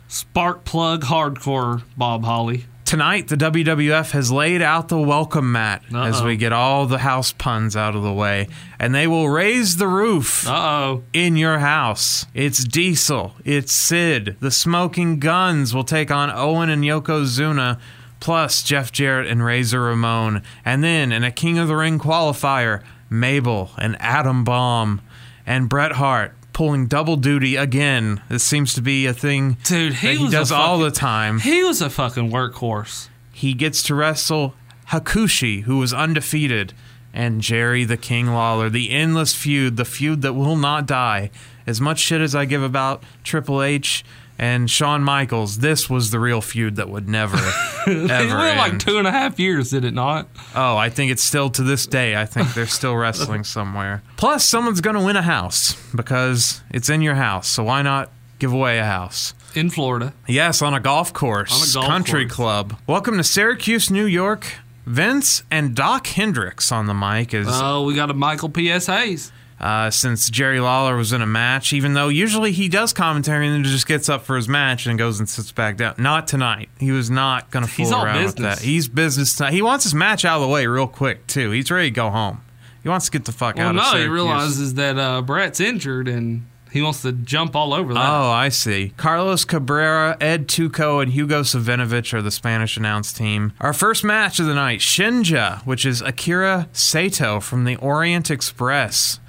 Spark 0.08 0.64
plug 0.64 1.04
hardcore 1.06 1.82
Bob 1.98 2.24
Holly. 2.24 2.66
Tonight, 2.88 3.28
the 3.28 3.36
WWF 3.36 4.12
has 4.12 4.32
laid 4.32 4.62
out 4.62 4.88
the 4.88 4.98
welcome 4.98 5.52
mat 5.52 5.84
as 5.94 6.22
Uh-oh. 6.22 6.26
we 6.26 6.38
get 6.38 6.54
all 6.54 6.86
the 6.86 7.00
house 7.00 7.34
puns 7.34 7.76
out 7.76 7.98
of 7.98 8.02
the 8.02 8.14
way, 8.14 8.48
and 8.80 8.96
they 8.96 9.06
will 9.08 9.28
raise 9.28 9.76
the 9.76 9.90
roof 9.90 10.48
Uh 10.48 10.54
oh. 10.54 11.04
in 11.12 11.36
your 11.36 11.60
house. 11.60 12.28
It's 12.34 12.64
Diesel, 12.64 13.34
it's 13.44 13.74
Sid. 13.74 14.38
The 14.40 14.52
Smoking 14.52 15.20
Guns 15.20 15.76
will 15.76 15.84
take 15.84 16.12
on 16.12 16.32
Owen 16.32 16.70
and 16.70 16.82
Yokozuna, 16.82 17.78
plus 18.22 18.64
Jeff 18.64 18.94
Jarrett 18.94 19.28
and 19.30 19.44
Razor 19.44 19.82
Ramon. 19.82 20.42
And 20.64 20.82
then 20.82 21.12
in 21.12 21.26
a 21.26 21.32
King 21.32 21.58
of 21.58 21.68
the 21.68 21.76
Ring 21.76 22.00
qualifier, 22.00 22.84
Mabel 23.10 23.70
and 23.78 23.98
Adam 24.00 24.46
Bomb 24.46 25.02
and 25.46 25.68
Bret 25.68 25.92
Hart 25.94 26.37
pulling 26.58 26.88
double 26.88 27.18
duty 27.18 27.56
again. 27.56 28.20
This 28.30 28.44
seems 28.44 28.74
to 28.74 28.82
be 28.82 29.06
a 29.06 29.14
thing 29.14 29.58
Dude, 29.62 29.94
he 29.94 30.08
that 30.08 30.18
he 30.18 30.30
does 30.32 30.52
all 30.52 30.80
the 30.80 30.90
time. 30.90 31.38
He 31.38 31.64
was 31.64 31.84
a 31.84 31.90
fucking 31.90 32.32
workhorse. 32.32 33.10
He 33.32 33.54
gets 33.54 33.84
to 33.84 33.94
wrestle 33.94 34.56
Hakushi, 34.88 35.62
who 35.66 35.78
was 35.78 35.94
undefeated, 35.94 36.74
and 37.14 37.42
Jerry 37.42 37.84
the 37.84 37.96
King 37.96 38.34
Lawler. 38.34 38.72
The 38.72 38.90
endless 38.90 39.36
feud, 39.36 39.78
the 39.78 39.86
feud 39.86 40.24
that 40.24 40.34
will 40.34 40.56
not 40.56 40.88
die. 40.88 41.30
As 41.68 41.80
much 41.80 42.00
shit 42.00 42.22
as 42.22 42.34
I 42.34 42.46
give 42.46 42.64
about 42.64 43.04
Triple 43.24 43.62
H 43.62 44.04
and 44.40 44.70
Shawn 44.70 45.04
Michaels, 45.04 45.60
this 45.60 45.90
was 45.90 46.12
the 46.12 46.20
real 46.20 46.42
feud 46.42 46.76
that 46.76 46.90
would 46.90 47.10
never, 47.10 47.38
It 47.88 48.12
ever 48.12 48.38
went 48.38 48.58
like 48.58 48.80
two 48.80 48.98
and 48.98 49.08
a 49.08 49.12
half 49.12 49.40
years, 49.40 49.72
did 49.72 49.84
it 49.86 49.94
not? 49.94 50.28
Oh, 50.56 50.78
I 50.78 50.90
think 50.90 51.12
it's 51.12 51.24
still 51.24 51.50
to 51.52 51.64
this 51.64 51.86
day. 51.88 52.16
I 52.16 52.26
think 52.26 52.54
they're 52.54 52.68
still 52.68 52.96
wrestling 52.98 53.44
somewhere. 53.44 54.04
Plus, 54.18 54.46
someone's 54.46 54.82
going 54.82 54.96
to 54.96 55.04
win 55.04 55.16
a 55.16 55.22
house 55.22 55.74
because 55.96 56.62
it's 56.70 56.90
in 56.90 57.02
your 57.02 57.16
house. 57.16 57.48
So 57.48 57.64
why 57.64 57.82
not 57.82 58.12
give 58.40 58.54
away 58.54 58.78
a 58.80 58.86
house? 58.86 59.34
In 59.56 59.70
Florida. 59.72 60.14
Yes, 60.28 60.62
on 60.62 60.74
a 60.76 60.80
golf 60.80 61.14
course. 61.14 61.52
On 61.52 61.68
a 61.70 61.74
golf 61.74 61.88
Country 61.92 62.26
course. 62.26 62.36
club. 62.36 62.80
Welcome 62.86 63.18
to 63.18 63.24
Syracuse, 63.24 63.90
New 63.90 64.06
York. 64.06 64.46
Vince 64.86 65.44
and 65.52 65.76
Dok 65.76 66.08
Hendrix 66.08 66.72
on 66.72 66.86
the 66.86 66.94
mic 66.94 67.34
is. 67.34 67.48
Oh, 67.50 67.84
we 67.84 67.94
got 67.96 68.10
a 68.10 68.14
Michael 68.14 68.50
P.S. 68.50 68.86
Hayes. 68.86 69.32
Uh, 69.60 69.90
since 69.90 70.30
Jerry 70.30 70.60
Lawler 70.60 70.96
was 70.96 71.14
in 71.14 71.22
a 71.22 71.26
match, 71.26 71.74
even 71.74 71.94
though 71.94 72.10
usually 72.10 72.52
he 72.52 72.70
does 72.70 72.94
commentary 72.94 73.48
and 73.48 73.56
then 73.56 73.64
just 73.64 73.88
gets 73.88 74.08
up 74.08 74.24
for 74.24 74.36
his 74.36 74.48
match 74.48 74.86
and 74.86 75.00
goes 75.00 75.20
and 75.20 75.28
sits 75.28 75.52
back 75.52 75.78
down. 75.78 75.96
Not 75.98 76.28
tonight. 76.28 76.70
He 76.80 76.92
was 76.92 77.10
not 77.10 77.50
going 77.50 77.66
to 77.66 77.72
fool 77.72 77.86
He's 77.86 77.92
all 77.92 78.06
around 78.06 78.24
with 78.26 78.36
that. 78.38 78.60
He's 78.60 78.88
business. 78.88 79.36
Time. 79.36 79.54
He 79.54 79.64
wants 79.64 79.84
his 79.84 79.96
match 79.96 80.26
out 80.26 80.36
of 80.36 80.42
the 80.44 80.48
way 80.48 80.68
real 80.68 80.88
quick 80.88 81.26
too. 81.26 81.52
He's 81.52 81.72
ready 81.72 81.90
to 81.90 81.96
go 81.96 82.12
home. 82.12 82.42
He 82.84 82.90
wants 82.90 83.06
to 83.06 83.12
get 83.12 83.26
the 83.26 83.32
fuck 83.32 83.56
Well, 83.56 83.70
out 83.70 83.76
no, 83.76 83.92
of 83.94 83.98
he 84.00 84.08
realizes 84.08 84.76
that 84.76 84.98
uh, 84.98 85.22
Bret's 85.22 85.60
injured 85.60 86.08
and 86.08 86.46
he 86.72 86.82
wants 86.82 87.02
to 87.02 87.12
jump 87.12 87.56
all 87.56 87.74
over 87.74 87.94
that. 87.94 88.10
Oh, 88.10 88.30
I 88.30 88.50
see. 88.50 88.94
Carlos 88.98 89.44
Cabrera, 89.46 90.18
Ed 90.22 90.48
Tuco, 90.48 91.02
and 91.02 91.12
Hugo 91.12 91.42
Savinovich 91.42 92.14
are 92.14 92.22
the 92.22 92.32
Spanish 92.32 92.78
announced 92.78 93.18
team. 93.18 93.54
Our 93.60 93.74
first 93.74 94.04
match 94.04 94.40
of 94.40 94.46
the 94.46 94.54
night, 94.54 94.80
Shinja, 94.80 95.62
which 95.66 95.86
is 95.86 96.02
Akira 96.02 96.70
Sato 96.74 97.40
from 97.40 97.64
the 97.66 97.76
Orient 97.78 98.30
Express 98.30 99.20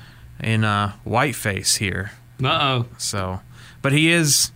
in 0.43 0.65
uh, 0.65 0.93
whiteface 1.05 1.77
here. 1.77 2.13
Uh 2.43 2.59
oh. 2.61 2.87
So, 2.99 3.41
but 3.83 3.93
he 3.93 4.11
is 4.11 4.53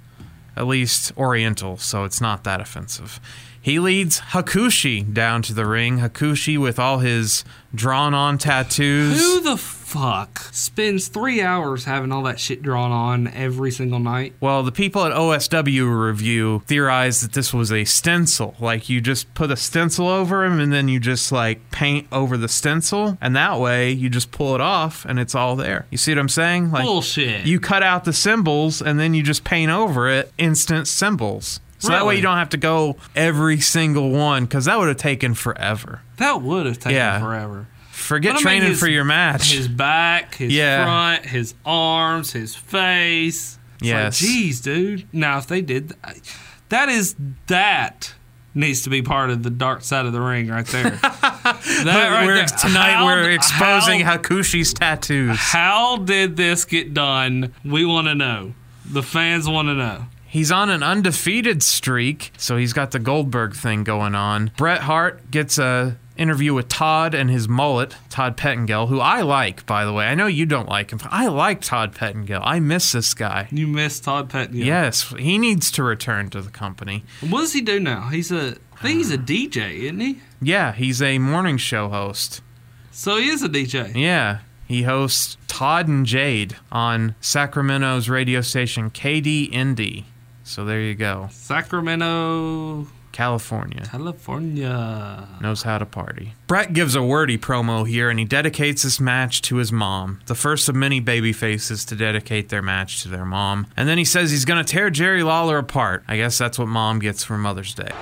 at 0.56 0.66
least 0.66 1.12
Oriental, 1.16 1.76
so 1.78 2.04
it's 2.04 2.20
not 2.20 2.44
that 2.44 2.60
offensive. 2.60 3.20
He 3.60 3.78
leads 3.78 4.20
Hakushi 4.20 5.14
down 5.14 5.42
to 5.42 5.54
the 5.54 5.64
ring. 5.64 5.98
Hakushi 5.98 6.60
with 6.60 6.78
all 6.78 6.98
his 6.98 7.44
drawn 7.74 8.12
on 8.12 8.36
tattoos. 8.36 9.20
Who 9.20 9.40
the 9.40 9.56
fuck 9.92 10.38
spends 10.52 11.08
three 11.08 11.42
hours 11.42 11.84
having 11.84 12.10
all 12.12 12.22
that 12.22 12.40
shit 12.40 12.62
drawn 12.62 12.90
on 12.90 13.28
every 13.28 13.70
single 13.70 13.98
night? 13.98 14.32
Well, 14.40 14.62
the 14.62 14.72
people 14.72 15.04
at 15.04 15.12
OSW 15.12 16.06
review 16.06 16.62
theorized 16.66 17.22
that 17.22 17.32
this 17.34 17.52
was 17.52 17.70
a 17.70 17.84
stencil. 17.84 18.54
Like 18.58 18.88
you 18.88 19.02
just 19.02 19.32
put 19.34 19.50
a 19.50 19.56
stencil 19.56 20.08
over 20.08 20.44
him 20.44 20.58
and 20.60 20.72
then 20.72 20.88
you 20.88 20.98
just 20.98 21.30
like 21.30 21.70
paint 21.70 22.06
over 22.10 22.38
the 22.38 22.48
stencil, 22.48 23.18
and 23.20 23.36
that 23.36 23.60
way 23.60 23.90
you 23.92 24.08
just 24.08 24.30
pull 24.30 24.54
it 24.54 24.60
off 24.62 25.04
and 25.04 25.18
it's 25.20 25.34
all 25.34 25.56
there. 25.56 25.84
You 25.90 25.98
see 25.98 26.12
what 26.12 26.18
I'm 26.20 26.28
saying? 26.30 26.70
Like 26.70 26.84
Bullshit. 26.84 27.44
You 27.46 27.60
cut 27.60 27.82
out 27.82 28.04
the 28.04 28.14
symbols 28.14 28.80
and 28.80 28.98
then 28.98 29.12
you 29.12 29.22
just 29.22 29.44
paint 29.44 29.70
over 29.70 30.08
it 30.08 30.32
instant 30.38 30.88
symbols. 30.88 31.60
So 31.78 31.88
that 31.88 32.06
way 32.06 32.14
you 32.14 32.22
don't 32.22 32.36
have 32.36 32.50
to 32.50 32.56
go 32.56 32.96
every 33.16 33.60
single 33.60 34.10
one 34.10 34.44
because 34.44 34.66
that 34.66 34.78
would 34.78 34.86
have 34.86 34.96
taken 34.98 35.34
forever. 35.34 36.00
That 36.18 36.40
would 36.40 36.64
have 36.66 36.78
taken 36.78 36.92
Yeah. 36.94 37.18
forever. 37.18 37.66
Forget 38.02 38.32
But 38.34 38.34
I 38.34 38.38
mean, 38.38 38.42
training 38.42 38.68
his- 38.70 38.80
for 38.80 38.88
your 38.88 39.04
match. 39.04 39.52
His 39.52 39.68
back, 39.68 40.34
his 40.36 40.52
Yeah. 40.52 40.84
front, 40.84 41.26
his 41.26 41.54
arms, 41.64 42.32
his 42.32 42.54
face. 42.54 43.58
It's 43.76 43.88
Yes. 43.88 44.22
Like, 44.22 44.30
Jeez, 44.30 44.62
dude. 44.62 45.06
Now, 45.12 45.38
if 45.38 45.46
they 45.46 45.60
did 45.60 45.94
th- 46.04 46.22
that, 46.68 46.88
is 46.88 47.14
that 47.46 48.14
needs 48.54 48.82
to 48.82 48.90
be 48.90 49.00
part 49.02 49.30
of 49.30 49.42
the 49.42 49.50
dark 49.50 49.82
side 49.82 50.04
of 50.06 50.12
the 50.12 50.20
ring 50.20 50.48
right 50.48 50.66
there. 50.66 50.90
that 51.02 52.10
right 52.10 52.26
We're- 52.26 52.38
there. 52.38 52.46
tonight 52.46 52.92
How- 52.94 53.06
we're 53.06 53.30
exposing 53.30 54.00
how, 54.00 54.18
Hakushi's 54.18 54.72
tattoos. 54.74 55.38
how 55.38 55.96
did 55.98 56.36
this 56.36 56.64
get 56.64 56.92
done? 56.94 57.52
We 57.64 57.84
want 57.84 58.08
to 58.08 58.14
know. 58.14 58.54
The 58.84 59.02
fans 59.02 59.48
want 59.48 59.68
to 59.68 59.74
know. 59.74 60.06
He's 60.26 60.50
on 60.50 60.70
an 60.70 60.82
undefeated 60.82 61.62
streak, 61.62 62.32
so 62.38 62.56
he's 62.56 62.72
got 62.72 62.90
the 62.92 62.98
Goldberg 62.98 63.54
thing 63.54 63.84
going 63.84 64.14
on. 64.14 64.50
Bret 64.56 64.80
Hart 64.82 65.30
gets 65.30 65.58
a 65.58 65.96
interview 66.16 66.54
with 66.54 66.68
Todd 66.68 67.14
and 67.14 67.30
his 67.30 67.48
mullet, 67.48 67.96
Todd 68.10 68.36
Pettengill, 68.36 68.86
who 68.88 69.00
I 69.00 69.22
like, 69.22 69.64
by 69.66 69.84
the 69.84 69.92
way. 69.92 70.06
I 70.06 70.14
know 70.14 70.26
you 70.26 70.46
don't 70.46 70.68
like 70.68 70.92
him. 70.92 70.98
but 70.98 71.12
I 71.12 71.28
like 71.28 71.60
Todd 71.60 71.94
Pettengill. 71.94 72.42
I 72.44 72.60
miss 72.60 72.92
this 72.92 73.14
guy. 73.14 73.48
You 73.50 73.66
miss 73.66 74.00
Todd 74.00 74.28
Pettengill. 74.30 74.66
Yes, 74.66 75.14
he 75.18 75.38
needs 75.38 75.70
to 75.72 75.82
return 75.82 76.30
to 76.30 76.42
the 76.42 76.50
company. 76.50 77.04
What 77.20 77.40
does 77.40 77.52
he 77.52 77.60
do 77.60 77.80
now? 77.80 78.08
He's 78.08 78.30
a. 78.32 78.56
I 78.74 78.82
think 78.82 78.98
he's 78.98 79.12
a 79.12 79.14
uh, 79.14 79.18
DJ, 79.18 79.78
isn't 79.84 80.00
he? 80.00 80.20
Yeah, 80.40 80.72
he's 80.72 81.00
a 81.00 81.18
morning 81.18 81.56
show 81.56 81.88
host. 81.88 82.42
So 82.90 83.16
he 83.16 83.28
is 83.28 83.42
a 83.42 83.48
DJ. 83.48 83.94
Yeah, 83.94 84.40
he 84.66 84.82
hosts 84.82 85.36
Todd 85.46 85.86
and 85.88 86.04
Jade 86.04 86.56
on 86.70 87.14
Sacramento's 87.20 88.08
radio 88.08 88.40
station 88.40 88.90
KDND. 88.90 90.04
So 90.44 90.64
there 90.64 90.80
you 90.80 90.94
go. 90.94 91.28
Sacramento, 91.30 92.86
California. 93.12 93.84
California. 93.84 95.28
knows 95.40 95.62
how 95.62 95.78
to 95.78 95.86
party. 95.86 96.34
Bret 96.46 96.72
gives 96.72 96.94
a 96.94 97.02
wordy 97.02 97.38
promo 97.38 97.86
here 97.86 98.10
and 98.10 98.18
he 98.18 98.24
dedicates 98.24 98.82
this 98.82 98.98
match 98.98 99.42
to 99.42 99.56
his 99.56 99.70
mom, 99.70 100.20
the 100.26 100.34
first 100.34 100.68
of 100.68 100.74
many 100.74 101.00
baby 101.00 101.32
faces 101.32 101.84
to 101.86 101.96
dedicate 101.96 102.48
their 102.48 102.62
match 102.62 103.02
to 103.02 103.08
their 103.08 103.24
mom. 103.24 103.66
And 103.76 103.88
then 103.88 103.98
he 103.98 104.04
says 104.04 104.30
he's 104.30 104.44
going 104.44 104.64
to 104.64 104.70
tear 104.70 104.90
Jerry 104.90 105.22
Lawler 105.22 105.58
apart. 105.58 106.04
I 106.08 106.16
guess 106.16 106.38
that's 106.38 106.58
what 106.58 106.68
mom 106.68 106.98
gets 106.98 107.22
for 107.24 107.38
Mother's 107.38 107.74
Day. 107.74 107.92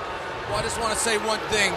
Well, 0.49 0.59
I 0.59 0.63
just 0.63 0.81
want 0.81 0.93
to 0.93 0.99
say 0.99 1.19
one 1.19 1.41
thing. 1.51 1.73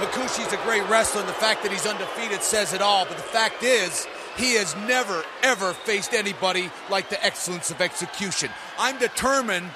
Hakushi's 0.00 0.52
a 0.52 0.58
great 0.58 0.88
wrestler, 0.88 1.22
and 1.22 1.28
the 1.28 1.34
fact 1.34 1.62
that 1.64 1.72
he's 1.72 1.84
undefeated 1.84 2.42
says 2.42 2.72
it 2.72 2.80
all. 2.80 3.04
But 3.04 3.16
the 3.16 3.22
fact 3.24 3.64
is, 3.64 4.06
he 4.36 4.54
has 4.54 4.76
never, 4.86 5.24
ever 5.42 5.72
faced 5.72 6.14
anybody 6.14 6.70
like 6.88 7.08
the 7.08 7.22
excellence 7.24 7.72
of 7.72 7.80
execution. 7.80 8.50
I'm 8.78 8.96
determined 8.98 9.72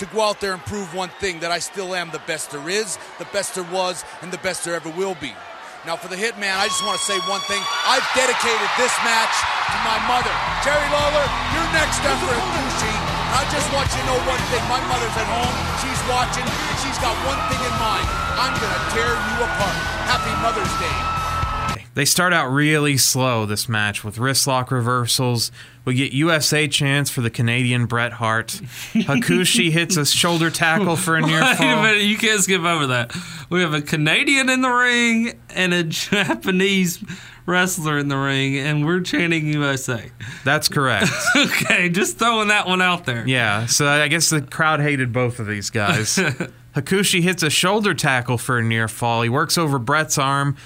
to 0.00 0.08
go 0.16 0.24
out 0.24 0.40
there 0.40 0.56
and 0.56 0.64
prove 0.64 0.88
one 0.96 1.12
thing 1.20 1.44
that 1.44 1.52
I 1.52 1.60
still 1.60 1.92
am 1.92 2.08
the 2.08 2.24
best 2.24 2.56
there 2.56 2.64
is, 2.72 2.96
the 3.20 3.28
best 3.36 3.52
there 3.52 3.68
was, 3.68 4.00
and 4.24 4.32
the 4.32 4.40
best 4.40 4.64
there 4.64 4.72
ever 4.72 4.88
will 4.96 5.12
be. 5.20 5.36
Now, 5.84 6.00
for 6.00 6.08
the 6.08 6.16
Hitman, 6.16 6.56
I 6.56 6.72
just 6.72 6.80
want 6.88 6.96
to 6.96 7.04
say 7.04 7.20
one 7.28 7.44
thing. 7.44 7.60
I've 7.84 8.04
dedicated 8.16 8.68
this 8.80 8.92
match 9.04 9.32
to 9.68 9.78
my 9.84 10.00
mother. 10.08 10.32
Jerry 10.64 10.88
Lawler, 10.88 11.26
you're 11.52 11.70
next 11.76 12.00
Hakushi. 12.00 12.92
And 13.28 13.36
I 13.36 13.44
just 13.52 13.68
want 13.76 13.92
you 13.92 14.00
to 14.00 14.06
know 14.08 14.18
one 14.24 14.40
thing. 14.48 14.64
My 14.72 14.80
mother's 14.88 15.16
at 15.20 15.28
home. 15.28 15.56
She's 15.84 16.00
watching, 16.08 16.48
and 16.48 16.76
she's 16.80 16.96
got 17.04 17.12
one 17.28 17.40
thing 17.52 17.60
in 17.60 17.74
mind. 17.76 18.08
I'm 18.40 18.56
going 18.56 18.72
to 18.72 18.82
tear 18.96 19.12
you 19.12 19.36
apart. 19.44 19.78
Happy 20.08 20.32
Mother's 20.40 20.74
Day. 20.80 21.19
They 21.94 22.04
start 22.04 22.32
out 22.32 22.48
really 22.48 22.96
slow 22.96 23.46
this 23.46 23.68
match 23.68 24.04
with 24.04 24.16
wrist 24.18 24.46
lock 24.46 24.70
reversals. 24.70 25.50
We 25.84 25.94
get 25.94 26.12
USA 26.12 26.68
chance 26.68 27.10
for 27.10 27.20
the 27.20 27.30
Canadian 27.30 27.86
Bret 27.86 28.12
Hart. 28.12 28.48
Hakushi 28.92 29.70
hits 29.72 29.96
a 29.96 30.06
shoulder 30.06 30.50
tackle 30.50 30.94
for 30.94 31.16
a 31.16 31.20
near 31.20 31.40
Wait 31.40 31.52
a 31.52 31.56
fall. 31.56 31.82
minute, 31.82 32.02
you 32.02 32.16
can't 32.16 32.40
skip 32.40 32.62
over 32.62 32.86
that. 32.88 33.14
We 33.48 33.60
have 33.62 33.74
a 33.74 33.82
Canadian 33.82 34.48
in 34.48 34.60
the 34.60 34.70
ring 34.70 35.40
and 35.50 35.74
a 35.74 35.82
Japanese 35.84 37.02
wrestler 37.46 37.98
in 37.98 38.06
the 38.08 38.16
ring, 38.16 38.56
and 38.56 38.86
we're 38.86 39.00
chanting 39.00 39.46
USA. 39.48 40.12
That's 40.44 40.68
correct. 40.68 41.10
okay, 41.36 41.88
just 41.88 42.18
throwing 42.18 42.48
that 42.48 42.68
one 42.68 42.80
out 42.82 43.04
there. 43.04 43.26
Yeah, 43.26 43.66
so 43.66 43.88
I 43.88 44.06
guess 44.06 44.30
the 44.30 44.42
crowd 44.42 44.80
hated 44.80 45.12
both 45.12 45.40
of 45.40 45.46
these 45.48 45.70
guys. 45.70 46.16
Hakushi 46.76 47.22
hits 47.22 47.42
a 47.42 47.50
shoulder 47.50 47.94
tackle 47.94 48.38
for 48.38 48.58
a 48.58 48.62
near 48.62 48.86
fall. 48.86 49.22
He 49.22 49.28
works 49.28 49.58
over 49.58 49.78
Bret's 49.80 50.18
arm. 50.18 50.56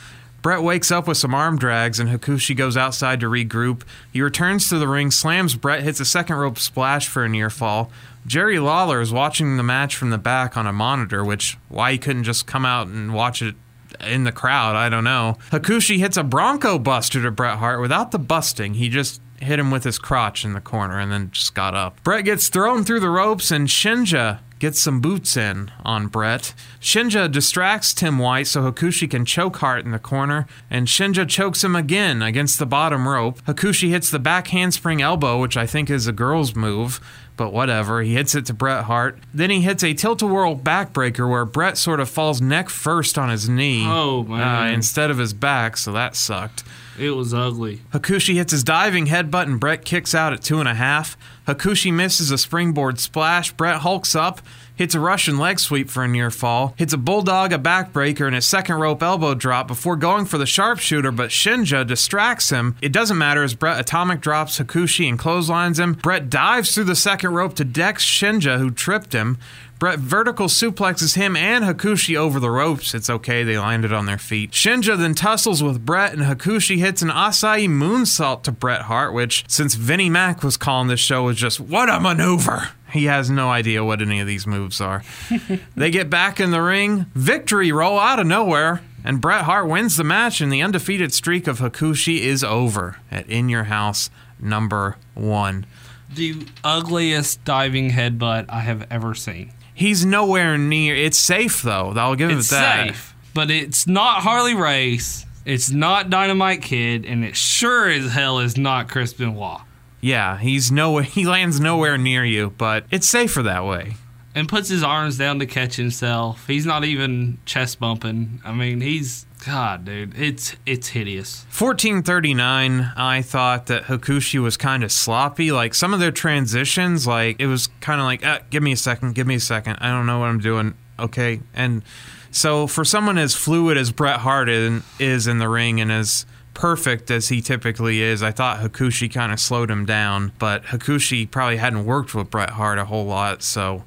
Bret 0.45 0.63
wakes 0.63 0.91
up 0.91 1.09
with 1.09 1.17
some 1.17 1.35
arm 1.35 1.57
drags, 1.57 1.99
and 1.99 2.11
Hakushi 2.11 2.55
goes 2.55 2.77
outside 2.77 3.19
to 3.21 3.31
regroup. 3.31 3.81
He 4.13 4.21
returns 4.21 4.69
to 4.69 4.79
the 4.79 4.87
ring, 4.87 5.11
slams 5.11 5.55
Bret, 5.55 5.83
hits 5.83 6.01
a 6.01 6.05
second 6.05 6.37
rope 6.37 6.59
splash 6.59 7.09
for 7.09 7.25
a 7.25 7.31
near 7.31 7.49
fall. 7.49 7.91
Jerry 8.27 8.59
Lawler 8.59 9.01
is 9.01 9.11
watching 9.11 9.57
the 9.57 9.63
match 9.63 9.97
from 9.97 10.11
the 10.11 10.19
back 10.19 10.55
on 10.55 10.67
a 10.67 10.73
monitor, 10.73 11.25
which 11.25 11.57
why 11.71 11.93
he 11.93 11.99
couldn't 11.99 12.25
just 12.25 12.47
come 12.47 12.67
out 12.67 12.89
and 12.89 13.15
watch 13.15 13.41
it 13.41 13.55
in 14.01 14.25
the 14.25 14.33
crowd, 14.33 14.77
I 14.77 14.91
don't 14.91 15.03
know. 15.03 15.39
Hakushi 15.51 15.97
hits 15.97 16.19
a 16.19 16.23
Bronco 16.23 16.79
buster 16.79 17.23
to 17.23 17.31
Bret 17.31 17.57
Hart 17.57 17.81
without 17.81 18.11
the 18.11 18.19
busting. 18.19 18.75
He 18.75 18.91
just 18.91 19.23
hit 19.41 19.59
him 19.59 19.71
with 19.71 19.85
his 19.85 19.99
crotch 19.99 20.45
in 20.45 20.53
the 20.53 20.61
corner 20.61 21.01
and 21.01 21.11
then 21.11 21.31
just 21.31 21.55
got 21.55 21.75
up. 21.75 22.03
Bret 22.05 22.27
gets 22.27 22.49
thrown 22.49 22.85
through 22.85 23.01
the 23.01 23.09
ropes 23.09 23.51
and 23.51 23.67
Shinja 23.67 24.41
gets 24.65 24.81
some 24.81 25.01
boots 25.03 25.37
in 25.37 25.71
on 25.85 26.07
Bret. 26.07 26.55
Shinja 26.81 27.31
distracts 27.31 27.93
Tim 27.93 28.19
White 28.19 28.47
so 28.47 28.63
Hakushi 28.63 29.11
can 29.11 29.27
choke 29.27 29.57
Hart 29.59 29.85
in 29.85 29.91
the 29.91 29.99
corner, 29.99 30.47
and 30.71 30.87
Shinja 30.87 31.29
chokes 31.29 31.63
him 31.63 31.77
again 31.77 32.23
against 32.23 32.59
the 32.59 32.65
bottom 32.65 33.07
rope. 33.07 33.43
Hakushi 33.45 33.91
hits 33.91 34.09
the 34.11 34.19
back 34.19 34.49
handspring 34.49 35.03
elbow, 35.03 35.39
which 35.39 35.59
I 35.59 35.67
think 35.67 35.91
is 35.91 36.07
a 36.07 36.13
girl's 36.13 36.55
move 36.57 36.99
but 37.37 37.53
whatever. 37.53 38.01
He 38.01 38.15
hits 38.15 38.35
it 38.35 38.47
to 38.47 38.55
Bret 38.55 38.85
Hart. 38.85 39.19
Then 39.35 39.51
he 39.51 39.61
hits 39.61 39.83
a 39.83 39.93
tilt 39.93 40.23
a 40.23 40.27
whirl 40.27 40.57
backbreaker 40.57 41.29
where 41.29 41.45
Bret 41.45 41.77
sort 41.77 42.01
of 42.01 42.09
falls 42.09 42.41
neck 42.41 42.69
first 42.71 43.19
on 43.19 43.29
his 43.29 43.49
knee 43.49 43.85
Oh, 43.87 44.25
uh, 44.33 44.71
instead 44.73 45.11
of 45.11 45.19
his 45.19 45.35
back, 45.35 45.77
so 45.77 45.93
that 45.93 46.17
sucked. 46.17 46.63
It 46.99 47.11
was 47.11 47.35
ugly. 47.35 47.83
Hakushi 47.93 48.35
hits 48.35 48.53
his 48.53 48.65
diving 48.65 49.07
headbutt 49.07 49.45
and 49.45 49.59
Bret 49.59 49.85
kicks 49.85 50.15
out 50.15 50.33
at 50.33 50.43
two 50.43 50.61
and 50.61 50.69
a 50.69 50.75
half. 50.75 51.17
Hakushi 51.47 51.93
misses 51.93 52.31
a 52.31 52.39
springboard 52.39 52.99
splash. 52.99 53.53
Bret 53.53 53.79
hulks 53.79 54.15
up, 54.15 54.41
hits 54.77 54.95
a 54.95 55.01
Russian 55.01 55.39
leg 55.39 55.61
sweep 55.61 55.91
for 55.91 56.03
a 56.03 56.09
near 56.09 56.31
fall, 56.31 56.75
hits 56.79 56.93
a 56.93 56.99
bulldog, 56.99 57.53
a 57.53 57.59
backbreaker, 57.59 58.27
and 58.27 58.35
a 58.35 58.41
second 58.41 58.77
rope 58.77 59.03
elbow 59.03 59.35
drop 59.35 59.69
before 59.69 59.97
going 59.97 60.25
for 60.25 60.39
the 60.39 60.47
sharpshooter, 60.47 61.13
but 61.13 61.31
Shinja 61.31 61.87
distracts 61.87 62.51
him. 62.51 62.77
It 62.81 62.93
doesn't 62.93 63.19
matter 63.19 63.43
as 63.43 63.55
Bret 63.55 63.79
atomic 63.79 64.21
drops 64.21 64.59
Hakushi 64.59 65.09
and 65.09 65.19
clotheslines 65.19 65.79
him. 65.79 65.95
Bret 65.95 66.31
dives 66.31 66.75
through 66.75 66.85
the 66.85 66.97
second 66.97 67.35
rope 67.35 67.55
to 67.55 67.65
Dex 67.65 68.05
Shinja, 68.05 68.59
who 68.59 68.71
tripped 68.71 69.13
him. 69.13 69.37
Bret 69.85 69.99
vertical 69.99 70.47
suplexes 70.47 71.15
him 71.15 71.37
and 71.37 71.63
Hakushi 71.63 72.17
over 72.17 72.41
the 72.41 72.51
ropes. 72.51 72.95
It's 72.95 73.11
okay, 73.11 73.43
they 73.43 73.59
landed 73.59 73.93
on 73.93 74.07
their 74.07 74.17
feet. 74.17 74.53
Shinja 74.53 74.97
then 74.97 75.13
tussles 75.13 75.63
with 75.63 75.85
Bret, 75.85 76.15
and 76.15 76.23
Hakushi 76.23 76.79
hits 76.79 77.03
an 77.03 77.11
Asai 77.11 77.69
moonsault 77.69 78.45
to 78.45 78.51
Bret 78.51 78.81
Hart, 78.81 79.13
which, 79.13 79.45
since 79.47 79.75
Vinnie 79.75 80.09
Mac 80.09 80.43
was 80.43 80.57
calling 80.57 80.89
this 80.89 81.01
show, 81.01 81.25
was 81.25 81.37
just 81.37 81.61
what 81.61 81.91
a 81.91 82.01
maneuver. 82.01 82.71
He 82.93 83.05
has 83.05 83.29
no 83.29 83.51
idea 83.51 83.85
what 83.85 84.01
any 84.01 84.21
of 84.21 84.27
these 84.27 84.47
moves 84.47 84.81
are. 84.81 85.03
they 85.77 85.91
get 85.91 86.09
back 86.09 86.41
in 86.41 86.51
the 86.51 86.63
ring, 86.63 87.05
victory 87.15 87.71
roll 87.71 87.99
out 87.99 88.19
of 88.19 88.27
nowhere, 88.27 88.81
and 89.05 89.21
Bret 89.21 89.45
Hart 89.45 89.69
wins 89.69 89.99
the 89.99 90.05
match, 90.05 90.41
and 90.41 90.51
the 90.51 90.63
undefeated 90.63 91.13
streak 91.13 91.47
of 91.47 91.59
Hakushi 91.59 92.21
is 92.21 92.43
over 92.43 93.01
at 93.11 93.29
In 93.29 93.51
Your 93.51 93.65
House 93.65 94.09
number 94.41 94.97
one. 95.13 95.67
The 96.15 96.47
ugliest 96.65 97.45
diving 97.45 97.91
headbutt 97.91 98.47
I 98.49 98.61
have 98.61 98.87
ever 98.91 99.15
seen. 99.15 99.53
He's 99.75 100.07
nowhere 100.07 100.57
near. 100.57 100.95
It's 100.95 101.19
safe 101.19 101.61
though. 101.63 101.93
I'll 101.97 102.15
give 102.15 102.31
It's 102.31 102.49
it 102.49 102.55
that. 102.55 102.87
safe, 102.89 103.15
but 103.35 103.51
it's 103.51 103.87
not 103.87 104.23
Harley 104.23 104.55
Race. 104.55 105.27
It's 105.45 105.71
not 105.71 106.09
Dynamite 106.09 106.63
Kid, 106.63 107.05
and 107.05 107.23
it 107.25 107.37
sure 107.37 107.89
as 107.89 108.13
hell 108.13 108.39
is 108.39 108.57
not 108.57 108.89
Chris 108.89 109.13
Benoit. 109.13 109.61
Yeah, 110.01 110.39
he's 110.39 110.71
nowhere. 110.73 111.03
He 111.19 111.27
lands 111.27 111.61
nowhere 111.61 111.99
near 111.99 112.25
you, 112.25 112.51
but 112.57 112.85
it's 112.91 113.09
safer 113.09 113.43
that 113.43 113.65
way. 113.65 113.95
And 114.35 114.49
puts 114.49 114.69
his 114.69 114.83
arms 114.83 115.17
down 115.19 115.39
to 115.41 115.47
catch 115.47 115.77
himself. 115.77 116.47
He's 116.47 116.67
not 116.67 116.85
even 116.85 117.39
chest 117.45 117.79
bumping. 117.79 118.41
I 118.45 118.53
mean, 118.53 118.81
he's 118.81 119.27
God, 119.47 119.85
dude. 119.85 120.19
It's 120.19 120.57
it's 120.65 120.89
hideous. 120.89 121.45
1439, 121.47 122.93
I 122.97 123.21
thought 123.21 123.67
that 123.67 123.85
Hakushi 123.85 124.43
was 124.43 124.57
kind 124.57 124.83
of 124.83 124.91
sloppy. 124.91 125.53
Like 125.53 125.75
some 125.75 125.93
of 125.93 126.01
their 126.01 126.13
transitions, 126.13 127.07
like 127.07 127.37
it 127.39 127.47
was 127.47 127.69
kind 127.81 128.01
of 128.01 128.07
like, 128.07 128.25
ah, 128.25 128.41
give 128.51 128.63
me 128.63 128.73
a 128.73 128.77
second, 128.77 129.15
give 129.15 129.27
me 129.27 129.35
a 129.35 129.41
second. 129.41 129.77
I 129.81 129.89
don't 129.89 130.07
know 130.07 130.19
what 130.21 130.27
I'm 130.27 130.41
doing. 130.41 130.75
Okay. 130.99 131.41
And 131.55 131.83
so 132.31 132.67
for 132.67 132.85
someone 132.85 133.19
as 133.19 133.35
fluid 133.35 133.77
as 133.77 133.93
Bret 133.93 134.21
Hart 134.21 134.49
is 134.49 135.27
in 135.27 135.39
the 135.39 135.49
ring 135.49 135.81
and 135.81 135.93
as 135.93 136.25
perfect 136.55 137.11
as 137.11 137.29
he 137.29 137.43
typically 137.43 138.01
is, 138.01 138.23
I 138.23 138.31
thought 138.31 138.61
Hakushi 138.61 139.13
kind 139.13 139.33
of 139.33 139.41
slowed 139.41 139.71
him 139.71 139.85
down. 139.85 140.33
But 140.39 140.65
Hakushi 140.65 141.31
probably 141.31 141.59
hadn't 141.59 141.85
worked 141.85 142.15
with 142.15 142.31
Bret 142.31 142.51
Hart 142.51 142.79
a 142.79 142.87
whole 142.87 143.05
lot, 143.05 143.43
so 143.43 143.85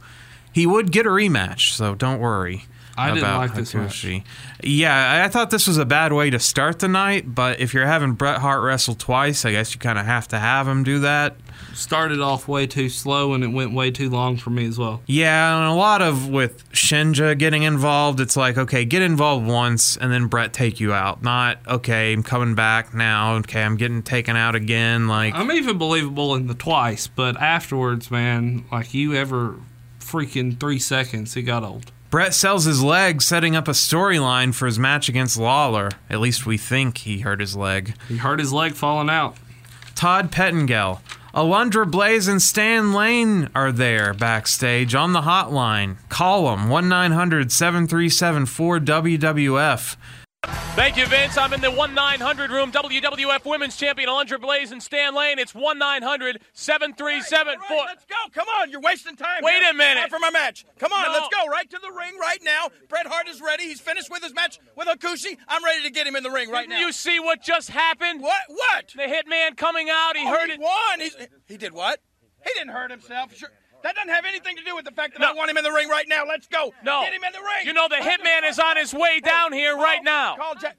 he 0.54 0.68
would 0.68 0.92
get 0.92 1.06
a 1.06 1.10
rematch. 1.10 1.74
So 1.74 1.96
don't 1.96 2.20
worry. 2.20 2.66
I 2.98 3.10
didn't 3.10 3.24
about 3.24 3.38
like 3.40 3.54
this 3.54 3.74
match. 3.74 4.04
Hakushi. 4.04 4.24
Yeah, 4.64 5.24
I 5.24 5.30
thought 5.30 5.52
this 5.52 5.68
was 5.68 5.78
a 5.78 5.86
bad 5.86 6.14
way 6.14 6.30
to 6.30 6.40
start 6.40 6.80
the 6.80 6.88
night, 6.88 7.36
but 7.36 7.60
if 7.60 7.74
you're 7.74 7.86
having 7.86 8.14
Bret 8.14 8.40
Hart 8.40 8.64
wrestle 8.64 8.96
twice, 8.96 9.46
I 9.46 9.52
guess 9.52 9.74
you 9.74 9.80
kind 9.80 10.00
of 10.00 10.06
have 10.06 10.28
to 10.30 10.40
have 10.40 10.68
him 10.68 10.84
do 10.84 11.00
that. 11.00 11.36
Started 11.74 12.20
off 12.20 12.48
way 12.48 12.66
too 12.66 12.90
slow, 12.90 13.34
and 13.34 13.44
it 13.44 13.48
went 13.48 13.74
way 13.74 13.92
too 13.92 14.10
long 14.10 14.38
for 14.38 14.50
me 14.50 14.66
as 14.66 14.80
well. 14.80 15.02
Yeah, 15.06 15.58
and 15.58 15.68
a 15.68 15.76
lot 15.76 16.02
of 16.02 16.28
with 16.28 16.70
Shinja 16.72 17.38
getting 17.38 17.64
involved, 17.64 18.20
it's 18.20 18.36
like, 18.36 18.58
okay, 18.58 18.84
get 18.84 19.02
involved 19.04 19.46
once 19.46 19.96
and 19.98 20.12
then 20.12 20.28
Bret 20.28 20.54
take 20.54 20.80
you 20.80 20.94
out. 20.94 21.22
Not, 21.22 21.60
okay, 21.68 22.14
I'm 22.14 22.24
coming 22.24 22.56
back 22.56 22.94
now. 22.94 23.36
Okay, 23.36 23.62
I'm 23.62 23.78
getting 23.78 24.02
taken 24.02 24.36
out 24.36 24.56
again. 24.56 25.08
Like, 25.08 25.36
I'm 25.36 25.52
even 25.52 25.78
believable 25.78 26.34
in 26.36 26.48
the 26.48 26.56
twice, 26.56 27.08
but 27.08 27.40
afterwards, 27.40 28.10
man, 28.10 28.66
like 28.72 28.94
you 28.94 29.14
ever 29.14 29.56
freaking 30.00 30.60
three 30.60 30.80
seconds, 30.80 31.36
it 31.36 31.44
got 31.44 31.64
old. 31.64 31.92
Bret 32.10 32.34
sells 32.34 32.64
his 32.64 32.82
leg, 32.82 33.22
setting 33.22 33.56
up 33.56 33.68
a 33.68 33.72
storyline 33.72 34.54
for 34.54 34.66
his 34.66 34.80
match 34.80 35.10
against 35.10 35.38
Lawler. 35.38 35.90
At 36.10 36.22
least 36.22 36.46
we 36.46 36.58
think 36.58 37.00
he 37.00 37.20
hurt 37.20 37.42
his 37.42 37.56
leg. 37.56 37.96
He 38.08 38.18
hurt 38.18 38.40
his 38.40 38.54
leg 38.54 38.74
falling 38.74 39.10
out. 39.10 39.36
Todd 39.94 40.32
Pettengill. 40.32 41.02
Alundra 41.34 41.90
Blaze 41.90 42.28
and 42.28 42.42
Stan 42.42 42.94
Lane 42.94 43.50
are 43.54 43.72
there 43.72 44.14
backstage 44.14 44.96
on 44.96 45.14
the 45.14 45.22
hotline. 45.22 45.98
Call 46.10 46.50
them 46.50 46.70
1 46.70 46.88
900 46.88 47.52
737 47.52 48.46
4WWF. 48.46 49.98
Thank 50.78 50.96
you, 50.98 51.08
Vince. 51.08 51.38
I'm 51.38 51.54
in 51.54 51.62
the 51.62 51.72
1 51.72 51.96
900 51.96 52.52
room. 52.52 52.72
WWF 52.72 53.46
Women's 53.46 53.76
Champion 53.76 54.10
Alundra 54.10 54.40
Blaze 54.40 54.72
and 54.72 54.82
Stan 54.82 55.16
Lane. 55.16 55.40
It's 55.40 55.56
1 55.56 55.80
900 55.80 56.40
737 56.54 57.56
4. 57.68 57.78
Let's 57.88 58.06
go. 58.06 58.16
Come 58.32 58.48
on. 58.60 58.70
You're 58.70 58.82
wasting 58.82 59.16
time. 59.16 59.42
Wait 59.42 59.60
here. 59.62 59.72
a 59.72 59.74
minute. 59.74 60.02
Time 60.02 60.10
for 60.10 60.20
my 60.20 60.30
match. 60.30 60.66
Come 60.78 60.94
on. 60.94 61.06
No. 61.08 61.14
Let's 61.14 61.30
go. 61.36 61.48
Right 61.50 61.68
to 61.72 61.80
the 61.82 61.92
ring 61.98 62.14
right 62.22 62.40
now. 62.44 62.68
Bret 62.90 63.08
Hart 63.08 63.28
is 63.28 63.42
ready. 63.42 63.64
He's 63.64 63.82
finished 63.82 64.12
with 64.12 64.22
his 64.24 64.36
match 64.36 64.60
with 64.76 64.88
Akushi. 64.88 65.38
I'm 65.48 65.64
ready 65.64 65.82
to 65.84 65.90
get 65.90 66.06
him 66.06 66.16
in 66.16 66.22
the 66.22 66.30
ring 66.32 66.52
right 66.52 66.68
Didn't 66.70 66.80
now. 66.82 66.86
you 66.86 66.92
see 66.94 67.20
what 67.20 67.42
just 67.42 67.72
happened? 67.72 68.22
What? 68.22 68.42
What? 68.48 68.94
The 68.96 69.04
hitman 69.04 69.58
coming 69.58 69.90
out. 69.90 70.16
He 70.16 70.26
Oh, 70.28 70.30
heard 70.30 70.48
he 70.50 70.54
it. 70.54 70.60
won. 70.62 71.00
He's, 71.00 71.18
he 71.48 71.58
did 71.58 71.74
what? 71.74 72.00
He 72.46 72.52
didn't 72.54 72.70
hurt 72.74 72.92
himself. 72.92 73.36
Sure. 73.36 73.50
That 73.84 73.96
doesn't 73.96 74.10
have 74.10 74.26
anything 74.26 74.56
to 74.58 74.64
do 74.64 74.76
with 74.76 74.86
the 74.86 74.92
fact 74.92 75.14
that 75.14 75.22
No. 75.22 75.32
I 75.32 75.34
want 75.34 75.50
him 75.50 75.58
in 75.58 75.64
the 75.64 75.72
ring 75.72 75.88
right 75.88 76.08
now. 76.08 76.26
Let's 76.28 76.48
go. 76.48 76.74
No. 76.84 77.02
Get 77.04 77.14
him 77.14 77.24
in 77.24 77.32
the 77.32 77.40
ring. 77.40 77.66
You 77.66 77.74
know 77.74 77.88
the 77.88 77.96
hitman 77.96 78.50
is 78.50 78.60
on 78.60 78.78
his 78.78 78.94
way 78.94 79.20
down 79.20 79.54
here 79.54 79.76
right 79.76 80.04
now. 80.04 80.36
Call 80.36 80.56
Jack. 80.56 80.78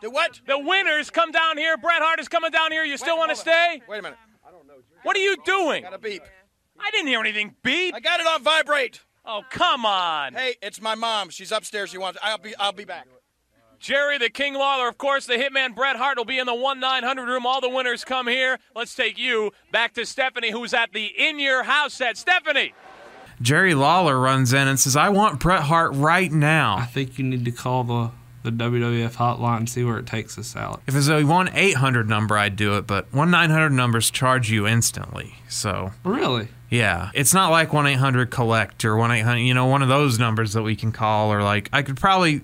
Do 0.00 0.10
what? 0.10 0.40
The 0.46 0.58
winners 0.58 1.10
come 1.10 1.32
down 1.32 1.58
here. 1.58 1.76
Bret 1.76 2.02
Hart 2.02 2.20
is 2.20 2.28
coming 2.28 2.50
down 2.50 2.72
here. 2.72 2.84
You 2.84 2.96
still 2.96 3.16
want 3.16 3.30
to 3.30 3.36
stay? 3.36 3.82
Wait 3.88 3.98
a 3.98 4.02
minute. 4.02 4.18
I 4.46 4.50
don't 4.50 4.66
know. 4.66 4.74
What 5.02 5.16
are 5.16 5.20
you 5.20 5.36
doing? 5.44 5.84
I 5.84 5.90
Got 5.90 5.94
a 5.94 5.98
beep. 5.98 6.22
I 6.78 6.90
didn't 6.90 7.08
hear 7.08 7.20
anything 7.20 7.54
beep. 7.62 7.94
I 7.94 8.00
got 8.00 8.20
it 8.20 8.26
on 8.26 8.42
vibrate. 8.42 9.00
Oh, 9.24 9.42
come 9.50 9.84
on. 9.84 10.34
Hey, 10.34 10.54
it's 10.62 10.80
my 10.80 10.94
mom. 10.94 11.30
She's 11.30 11.50
upstairs. 11.50 11.90
She 11.90 11.98
wants. 11.98 12.18
I'll 12.22 12.38
be. 12.38 12.54
I'll 12.56 12.72
be 12.72 12.84
back. 12.84 13.06
Jerry 13.78 14.18
the 14.18 14.30
King 14.30 14.54
Lawler, 14.54 14.88
of 14.88 14.98
course, 14.98 15.26
the 15.26 15.34
hitman 15.34 15.74
Bret 15.74 15.96
Hart 15.96 16.16
will 16.18 16.24
be 16.24 16.38
in 16.38 16.46
the 16.46 16.54
1 16.54 16.80
900 16.80 17.26
room. 17.28 17.46
All 17.46 17.60
the 17.60 17.68
winners 17.68 18.04
come 18.04 18.26
here. 18.26 18.58
Let's 18.74 18.94
take 18.94 19.18
you 19.18 19.52
back 19.70 19.94
to 19.94 20.06
Stephanie, 20.06 20.50
who's 20.50 20.74
at 20.74 20.92
the 20.92 21.06
In 21.06 21.38
Your 21.38 21.62
House 21.64 21.94
set. 21.94 22.16
Stephanie! 22.16 22.72
Jerry 23.40 23.74
Lawler 23.74 24.18
runs 24.18 24.52
in 24.54 24.66
and 24.66 24.80
says, 24.80 24.96
I 24.96 25.10
want 25.10 25.40
Bret 25.40 25.62
Hart 25.64 25.92
right 25.94 26.32
now. 26.32 26.76
I 26.78 26.86
think 26.86 27.18
you 27.18 27.24
need 27.24 27.44
to 27.44 27.50
call 27.52 27.84
the 27.84 28.10
the 28.42 28.52
WWF 28.52 29.16
hotline 29.16 29.56
and 29.56 29.68
see 29.68 29.82
where 29.82 29.98
it 29.98 30.06
takes 30.06 30.38
us 30.38 30.54
out. 30.54 30.80
If 30.86 30.94
it 30.94 30.98
was 30.98 31.08
a 31.08 31.24
1 31.24 31.50
800 31.52 32.08
number, 32.08 32.38
I'd 32.38 32.54
do 32.54 32.76
it, 32.78 32.86
but 32.86 33.12
1 33.12 33.28
900 33.28 33.70
numbers 33.70 34.08
charge 34.08 34.48
you 34.52 34.68
instantly. 34.68 35.34
So, 35.48 35.90
Really? 36.04 36.46
yeah. 36.70 37.10
It's 37.12 37.34
not 37.34 37.50
like 37.50 37.72
1 37.72 37.88
800 37.88 38.30
collect 38.30 38.84
or 38.84 38.96
1 38.96 39.10
800, 39.10 39.40
you 39.40 39.52
know, 39.52 39.66
one 39.66 39.82
of 39.82 39.88
those 39.88 40.20
numbers 40.20 40.52
that 40.52 40.62
we 40.62 40.76
can 40.76 40.92
call, 40.92 41.32
or 41.32 41.42
like, 41.42 41.68
I 41.72 41.82
could 41.82 41.96
probably, 41.96 42.42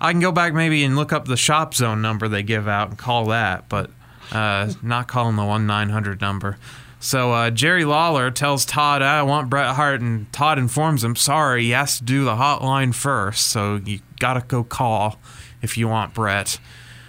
I 0.00 0.12
can 0.12 0.20
go 0.20 0.32
back 0.32 0.54
maybe 0.54 0.84
and 0.84 0.96
look 0.96 1.12
up 1.12 1.24
the 1.26 1.36
shop 1.36 1.74
zone 1.74 2.00
number 2.00 2.28
they 2.28 2.42
give 2.42 2.68
out 2.68 2.90
and 2.90 2.98
call 2.98 3.26
that, 3.26 3.68
but 3.68 3.90
uh, 4.32 4.72
not 4.82 5.08
calling 5.08 5.36
the 5.36 5.44
1 5.44 5.66
900 5.66 6.20
number. 6.20 6.58
So 7.00 7.32
uh, 7.32 7.50
Jerry 7.50 7.84
Lawler 7.84 8.30
tells 8.30 8.64
Todd, 8.64 9.02
I 9.02 9.22
want 9.22 9.48
Bret 9.48 9.76
Hart, 9.76 10.00
and 10.00 10.32
Todd 10.32 10.58
informs 10.58 11.04
him, 11.04 11.14
sorry, 11.14 11.64
he 11.64 11.70
has 11.70 11.98
to 11.98 12.04
do 12.04 12.24
the 12.24 12.34
hotline 12.34 12.92
first, 12.92 13.46
so 13.46 13.76
you 13.76 14.00
gotta 14.18 14.44
go 14.46 14.64
call 14.64 15.18
if 15.62 15.78
you 15.78 15.88
want 15.88 16.14
Bret. 16.14 16.58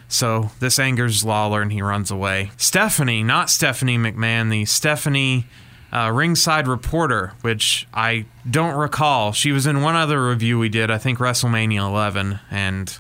So 0.07 0.51
this 0.59 0.79
angers 0.79 1.23
Lawler 1.23 1.61
and 1.61 1.71
he 1.71 1.81
runs 1.81 2.09
away. 2.11 2.51
Stephanie, 2.57 3.23
not 3.23 3.49
Stephanie 3.49 3.97
McMahon, 3.97 4.49
the 4.49 4.65
Stephanie 4.65 5.45
uh, 5.91 6.11
ringside 6.13 6.67
reporter, 6.67 7.33
which 7.41 7.87
I 7.93 8.25
don't 8.49 8.75
recall. 8.75 9.31
She 9.31 9.51
was 9.51 9.65
in 9.65 9.81
one 9.81 9.95
other 9.95 10.27
review 10.27 10.59
we 10.59 10.69
did, 10.69 10.91
I 10.91 10.97
think 10.97 11.19
WrestleMania 11.19 11.79
11, 11.79 12.39
and 12.51 12.97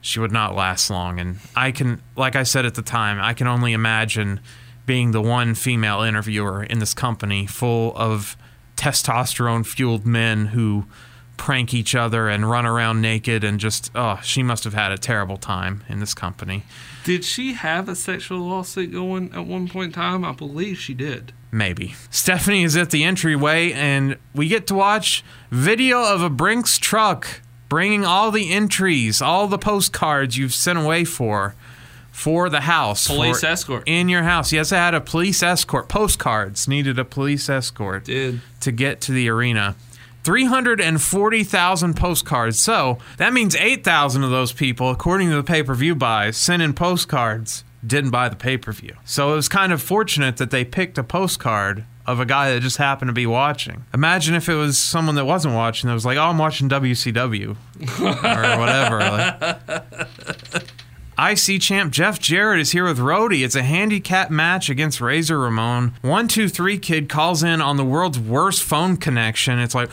she 0.00 0.20
would 0.20 0.32
not 0.32 0.54
last 0.54 0.90
long. 0.90 1.18
And 1.18 1.38
I 1.54 1.72
can, 1.72 2.02
like 2.14 2.36
I 2.36 2.42
said 2.42 2.66
at 2.66 2.74
the 2.74 2.82
time, 2.82 3.18
I 3.20 3.32
can 3.34 3.46
only 3.46 3.72
imagine 3.72 4.40
being 4.84 5.12
the 5.12 5.22
one 5.22 5.54
female 5.54 6.02
interviewer 6.02 6.62
in 6.62 6.78
this 6.78 6.94
company 6.94 7.46
full 7.46 7.96
of 7.96 8.36
testosterone 8.76 9.66
fueled 9.66 10.06
men 10.06 10.46
who 10.46 10.84
prank 11.36 11.74
each 11.74 11.94
other 11.94 12.28
and 12.28 12.48
run 12.48 12.64
around 12.64 13.02
naked 13.02 13.44
and 13.44 13.60
just 13.60 13.90
oh 13.94 14.18
she 14.22 14.42
must 14.42 14.64
have 14.64 14.72
had 14.72 14.90
a 14.90 14.96
terrible 14.96 15.36
time 15.36 15.84
in 15.86 16.00
this 16.00 16.14
company 16.14 16.62
Did 17.04 17.24
she 17.24 17.52
have 17.52 17.90
a 17.90 17.94
sexual 17.94 18.38
lawsuit 18.40 18.90
going 18.92 19.32
at 19.34 19.44
one 19.44 19.68
point 19.68 19.88
in 19.88 19.92
time? 19.92 20.24
I 20.24 20.32
believe 20.32 20.78
she 20.78 20.94
did. 20.94 21.32
Maybe. 21.56 21.94
Stephanie 22.10 22.64
is 22.64 22.76
at 22.76 22.90
the 22.90 23.02
entryway, 23.02 23.72
and 23.72 24.18
we 24.34 24.46
get 24.46 24.66
to 24.66 24.74
watch 24.74 25.24
video 25.50 26.02
of 26.04 26.20
a 26.20 26.28
Brinks 26.28 26.76
truck 26.76 27.40
bringing 27.70 28.04
all 28.04 28.30
the 28.30 28.52
entries, 28.52 29.22
all 29.22 29.48
the 29.48 29.56
postcards 29.56 30.36
you've 30.36 30.52
sent 30.52 30.78
away 30.78 31.06
for, 31.06 31.54
for 32.12 32.50
the 32.50 32.60
house. 32.60 33.06
Police 33.06 33.40
for- 33.40 33.46
escort. 33.46 33.82
In 33.86 34.10
your 34.10 34.22
house. 34.24 34.52
Yes, 34.52 34.70
I 34.70 34.76
had 34.76 34.92
a 34.92 35.00
police 35.00 35.42
escort. 35.42 35.88
Postcards 35.88 36.68
needed 36.68 36.98
a 36.98 37.06
police 37.06 37.48
escort 37.48 38.04
Dude. 38.04 38.42
to 38.60 38.70
get 38.70 39.00
to 39.02 39.12
the 39.12 39.30
arena. 39.30 39.76
340,000 40.24 41.94
postcards. 41.96 42.58
So 42.58 42.98
that 43.16 43.32
means 43.32 43.56
8,000 43.56 44.24
of 44.24 44.30
those 44.30 44.52
people, 44.52 44.90
according 44.90 45.30
to 45.30 45.36
the 45.36 45.42
pay 45.42 45.62
per 45.62 45.74
view 45.74 45.94
buys, 45.94 46.36
sent 46.36 46.62
in 46.62 46.74
postcards, 46.74 47.64
didn't 47.86 48.10
buy 48.10 48.28
the 48.28 48.36
pay 48.36 48.56
per 48.56 48.72
view. 48.72 48.94
So 49.04 49.32
it 49.32 49.36
was 49.36 49.48
kind 49.48 49.72
of 49.72 49.82
fortunate 49.82 50.36
that 50.38 50.50
they 50.50 50.64
picked 50.64 50.98
a 50.98 51.04
postcard 51.04 51.84
of 52.06 52.20
a 52.20 52.24
guy 52.24 52.52
that 52.52 52.60
just 52.60 52.76
happened 52.76 53.08
to 53.08 53.12
be 53.12 53.26
watching. 53.26 53.84
Imagine 53.92 54.34
if 54.34 54.48
it 54.48 54.54
was 54.54 54.78
someone 54.78 55.16
that 55.16 55.24
wasn't 55.24 55.54
watching 55.54 55.88
that 55.88 55.94
was 55.94 56.06
like, 56.06 56.16
oh, 56.18 56.22
I'm 56.24 56.38
watching 56.38 56.68
WCW 56.68 57.56
or 58.00 58.58
whatever. 58.60 58.98
Like, 59.00 60.70
IC 61.18 61.62
champ 61.62 61.92
Jeff 61.92 62.20
Jarrett 62.20 62.60
is 62.60 62.72
here 62.72 62.84
with 62.84 62.98
Roadie. 62.98 63.44
It's 63.44 63.56
a 63.56 63.62
handicap 63.62 64.30
match 64.30 64.68
against 64.68 65.00
Razor 65.00 65.38
Ramon. 65.38 65.94
One, 66.02 66.28
two, 66.28 66.48
three 66.48 66.78
kid 66.78 67.08
calls 67.08 67.42
in 67.42 67.60
on 67.60 67.76
the 67.76 67.84
world's 67.84 68.18
worst 68.18 68.62
phone 68.62 68.98
connection. 68.98 69.58
It's 69.58 69.74
like, 69.74 69.88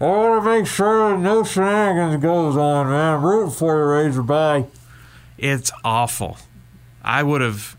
I 0.00 0.04
want 0.04 0.44
to 0.44 0.50
make 0.50 0.66
sure 0.66 1.10
that 1.10 1.20
no 1.20 1.42
shenanigans 1.42 2.22
goes 2.22 2.56
on, 2.56 2.88
man. 2.88 3.14
I'm 3.14 3.24
rooting 3.24 3.50
for 3.52 3.78
you, 3.78 3.84
Razor. 3.84 4.22
Bye. 4.22 4.66
It's 5.38 5.70
awful. 5.84 6.38
I 7.02 7.22
would 7.22 7.40
have 7.40 7.76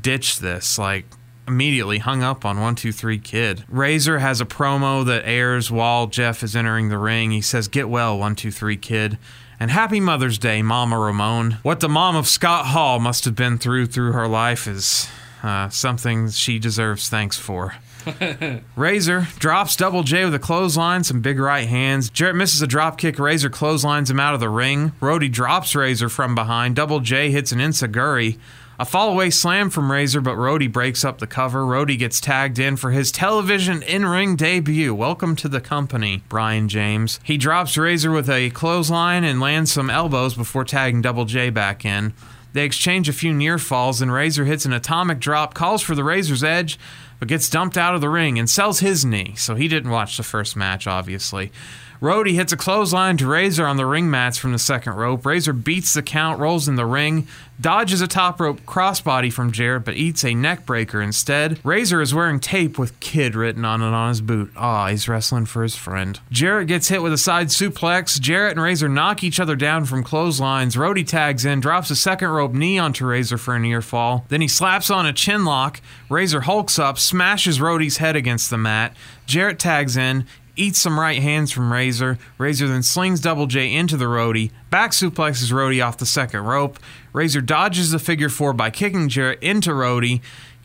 ditched 0.00 0.40
this 0.40 0.78
like 0.78 1.06
immediately 1.46 1.98
hung 1.98 2.22
up 2.22 2.44
on 2.44 2.56
123 2.56 3.18
Kid. 3.18 3.64
Razor 3.68 4.18
has 4.18 4.40
a 4.40 4.44
promo 4.44 5.04
that 5.06 5.26
airs 5.26 5.70
while 5.70 6.06
Jeff 6.06 6.42
is 6.42 6.54
entering 6.54 6.90
the 6.90 6.98
ring. 6.98 7.30
He 7.30 7.40
says, 7.40 7.66
Get 7.68 7.88
well, 7.88 8.12
123 8.12 8.76
Kid. 8.76 9.18
And 9.58 9.70
happy 9.70 9.98
Mother's 9.98 10.38
Day, 10.38 10.62
Mama 10.62 10.98
Ramone. 10.98 11.58
What 11.62 11.80
the 11.80 11.88
mom 11.88 12.14
of 12.14 12.28
Scott 12.28 12.66
Hall 12.66 13.00
must 13.00 13.24
have 13.24 13.34
been 13.34 13.58
through 13.58 13.86
through 13.86 14.12
her 14.12 14.28
life 14.28 14.68
is 14.68 15.08
uh, 15.42 15.68
something 15.68 16.30
she 16.30 16.60
deserves 16.60 17.08
thanks 17.08 17.36
for. 17.38 17.74
Razor 18.76 19.28
drops 19.38 19.76
Double 19.76 20.02
J 20.02 20.24
with 20.24 20.34
a 20.34 20.38
clothesline, 20.38 21.04
some 21.04 21.20
big 21.20 21.38
right 21.38 21.68
hands. 21.68 22.10
Jarrett 22.10 22.36
misses 22.36 22.62
a 22.62 22.66
drop 22.66 22.98
kick. 22.98 23.18
Razor 23.18 23.50
clotheslines 23.50 24.10
him 24.10 24.20
out 24.20 24.34
of 24.34 24.40
the 24.40 24.48
ring. 24.48 24.92
Roadie 25.00 25.30
drops 25.30 25.74
Razor 25.74 26.08
from 26.08 26.34
behind. 26.34 26.76
Double 26.76 27.00
J 27.00 27.30
hits 27.30 27.52
an 27.52 27.58
enzuigiri. 27.58 28.38
A 28.80 28.84
fallaway 28.84 29.32
slam 29.32 29.70
from 29.70 29.90
Razor, 29.90 30.20
but 30.20 30.36
Roadie 30.36 30.72
breaks 30.72 31.04
up 31.04 31.18
the 31.18 31.26
cover. 31.26 31.64
Roadie 31.64 31.98
gets 31.98 32.20
tagged 32.20 32.60
in 32.60 32.76
for 32.76 32.92
his 32.92 33.10
television 33.10 33.82
in 33.82 34.06
ring 34.06 34.36
debut. 34.36 34.94
Welcome 34.94 35.34
to 35.36 35.48
the 35.48 35.60
company, 35.60 36.22
Brian 36.28 36.68
James. 36.68 37.18
He 37.24 37.36
drops 37.36 37.76
Razor 37.76 38.12
with 38.12 38.30
a 38.30 38.50
clothesline 38.50 39.24
and 39.24 39.40
lands 39.40 39.72
some 39.72 39.90
elbows 39.90 40.34
before 40.34 40.64
tagging 40.64 41.02
Double 41.02 41.24
J 41.24 41.50
back 41.50 41.84
in. 41.84 42.14
They 42.52 42.64
exchange 42.64 43.08
a 43.08 43.12
few 43.12 43.34
near 43.34 43.58
falls, 43.58 44.00
and 44.00 44.12
Razor 44.12 44.44
hits 44.44 44.64
an 44.64 44.72
atomic 44.72 45.18
drop, 45.18 45.54
calls 45.54 45.82
for 45.82 45.94
the 45.94 46.04
Razor's 46.04 46.44
edge, 46.44 46.78
but 47.18 47.28
gets 47.28 47.50
dumped 47.50 47.76
out 47.76 47.94
of 47.94 48.00
the 48.00 48.08
ring 48.08 48.38
and 48.38 48.48
sells 48.48 48.80
his 48.80 49.04
knee, 49.04 49.34
so 49.36 49.54
he 49.54 49.68
didn't 49.68 49.90
watch 49.90 50.16
the 50.16 50.22
first 50.22 50.56
match, 50.56 50.86
obviously. 50.86 51.50
Roadie 52.00 52.34
hits 52.34 52.52
a 52.52 52.56
clothesline 52.56 53.16
to 53.16 53.26
Razor 53.26 53.66
on 53.66 53.76
the 53.76 53.86
ring 53.86 54.08
mats 54.08 54.38
from 54.38 54.52
the 54.52 54.58
second 54.58 54.94
rope. 54.94 55.26
Razor 55.26 55.52
beats 55.52 55.94
the 55.94 56.02
count, 56.02 56.38
rolls 56.38 56.68
in 56.68 56.76
the 56.76 56.86
ring, 56.86 57.26
dodges 57.60 58.00
a 58.00 58.06
top 58.06 58.40
rope 58.40 58.60
crossbody 58.60 59.32
from 59.32 59.50
Jarrett, 59.50 59.84
but 59.84 59.94
eats 59.94 60.24
a 60.24 60.32
neck 60.32 60.64
breaker 60.64 61.02
instead. 61.02 61.58
Razor 61.64 62.00
is 62.00 62.14
wearing 62.14 62.38
tape 62.38 62.78
with 62.78 62.98
Kid 63.00 63.34
written 63.34 63.64
on 63.64 63.82
it 63.82 63.86
on 63.86 64.10
his 64.10 64.20
boot. 64.20 64.52
Aw, 64.56 64.86
he's 64.88 65.08
wrestling 65.08 65.44
for 65.44 65.64
his 65.64 65.74
friend. 65.74 66.20
Jarrett 66.30 66.68
gets 66.68 66.86
hit 66.86 67.02
with 67.02 67.12
a 67.12 67.18
side 67.18 67.48
suplex. 67.48 68.20
Jarrett 68.20 68.52
and 68.52 68.62
Razor 68.62 68.88
knock 68.88 69.24
each 69.24 69.40
other 69.40 69.56
down 69.56 69.84
from 69.84 70.04
clotheslines. 70.04 70.76
Roadie 70.76 71.06
tags 71.06 71.44
in, 71.44 71.58
drops 71.58 71.90
a 71.90 71.96
second 71.96 72.28
rope 72.28 72.52
knee 72.52 72.78
onto 72.78 73.06
Razor 73.06 73.38
for 73.38 73.56
a 73.56 73.58
near 73.58 73.82
fall. 73.82 74.24
Then 74.28 74.40
he 74.40 74.48
slaps 74.48 74.88
on 74.88 75.04
a 75.04 75.12
chin 75.12 75.44
lock. 75.44 75.80
Razor 76.08 76.42
hulks 76.42 76.78
up, 76.78 76.96
smashes 76.96 77.58
Roadie's 77.58 77.96
head 77.96 78.14
against 78.14 78.50
the 78.50 78.58
mat. 78.58 78.94
Jarrett 79.26 79.58
tags 79.58 79.96
in, 79.96 80.26
eats 80.58 80.80
some 80.80 80.98
right 80.98 81.22
hands 81.22 81.52
from 81.52 81.72
Razor. 81.72 82.18
Razor 82.36 82.68
then 82.68 82.82
slings 82.82 83.20
Double 83.20 83.46
J 83.46 83.72
into 83.72 83.96
the 83.96 84.06
Roadie, 84.06 84.50
back 84.70 84.90
suplexes 84.90 85.52
Roadie 85.52 85.84
off 85.84 85.98
the 85.98 86.06
second 86.06 86.40
rope. 86.40 86.78
Razor 87.12 87.40
dodges 87.40 87.90
the 87.90 87.98
figure 87.98 88.28
four 88.28 88.52
by 88.52 88.70
kicking 88.70 89.08
Jarrett 89.08 89.42
into 89.42 89.70
Roadie, 89.70 90.20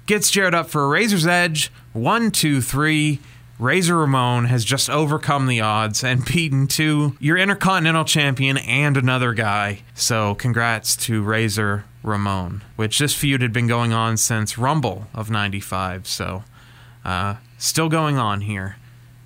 gets 0.06 0.32
Jarrett 0.32 0.54
up 0.54 0.70
for 0.70 0.84
a 0.84 0.88
Razor's 0.88 1.28
Edge. 1.28 1.72
One, 1.94 2.32
two, 2.32 2.62
three. 2.62 3.20
Razor 3.60 3.96
Ramon 3.96 4.46
has 4.46 4.66
just 4.66 4.90
overcome 4.90 5.46
the 5.46 5.62
odds 5.62 6.04
and 6.04 6.26
beaten 6.34 6.68
to 6.70 7.16
your 7.20 7.38
Intercontinental 7.38 8.04
Champion 8.04 8.58
and 8.58 8.98
another 8.98 9.34
guy. 9.34 9.84
So, 9.94 10.36
congrats 10.36 10.96
to 11.06 11.22
Razor 11.22 11.86
Ramon, 12.02 12.64
which 12.76 13.00
this 13.00 13.14
feud 13.14 13.42
had 13.42 13.54
been 13.54 13.68
going 13.68 13.94
on 13.94 14.18
since 14.18 14.58
Rumble 14.58 15.08
of 15.14 15.30
95. 15.30 16.08
So, 16.08 16.44
uh, 17.06 17.36
still 17.58 17.90
going 17.90 18.18
on 18.18 18.42
here 18.42 18.78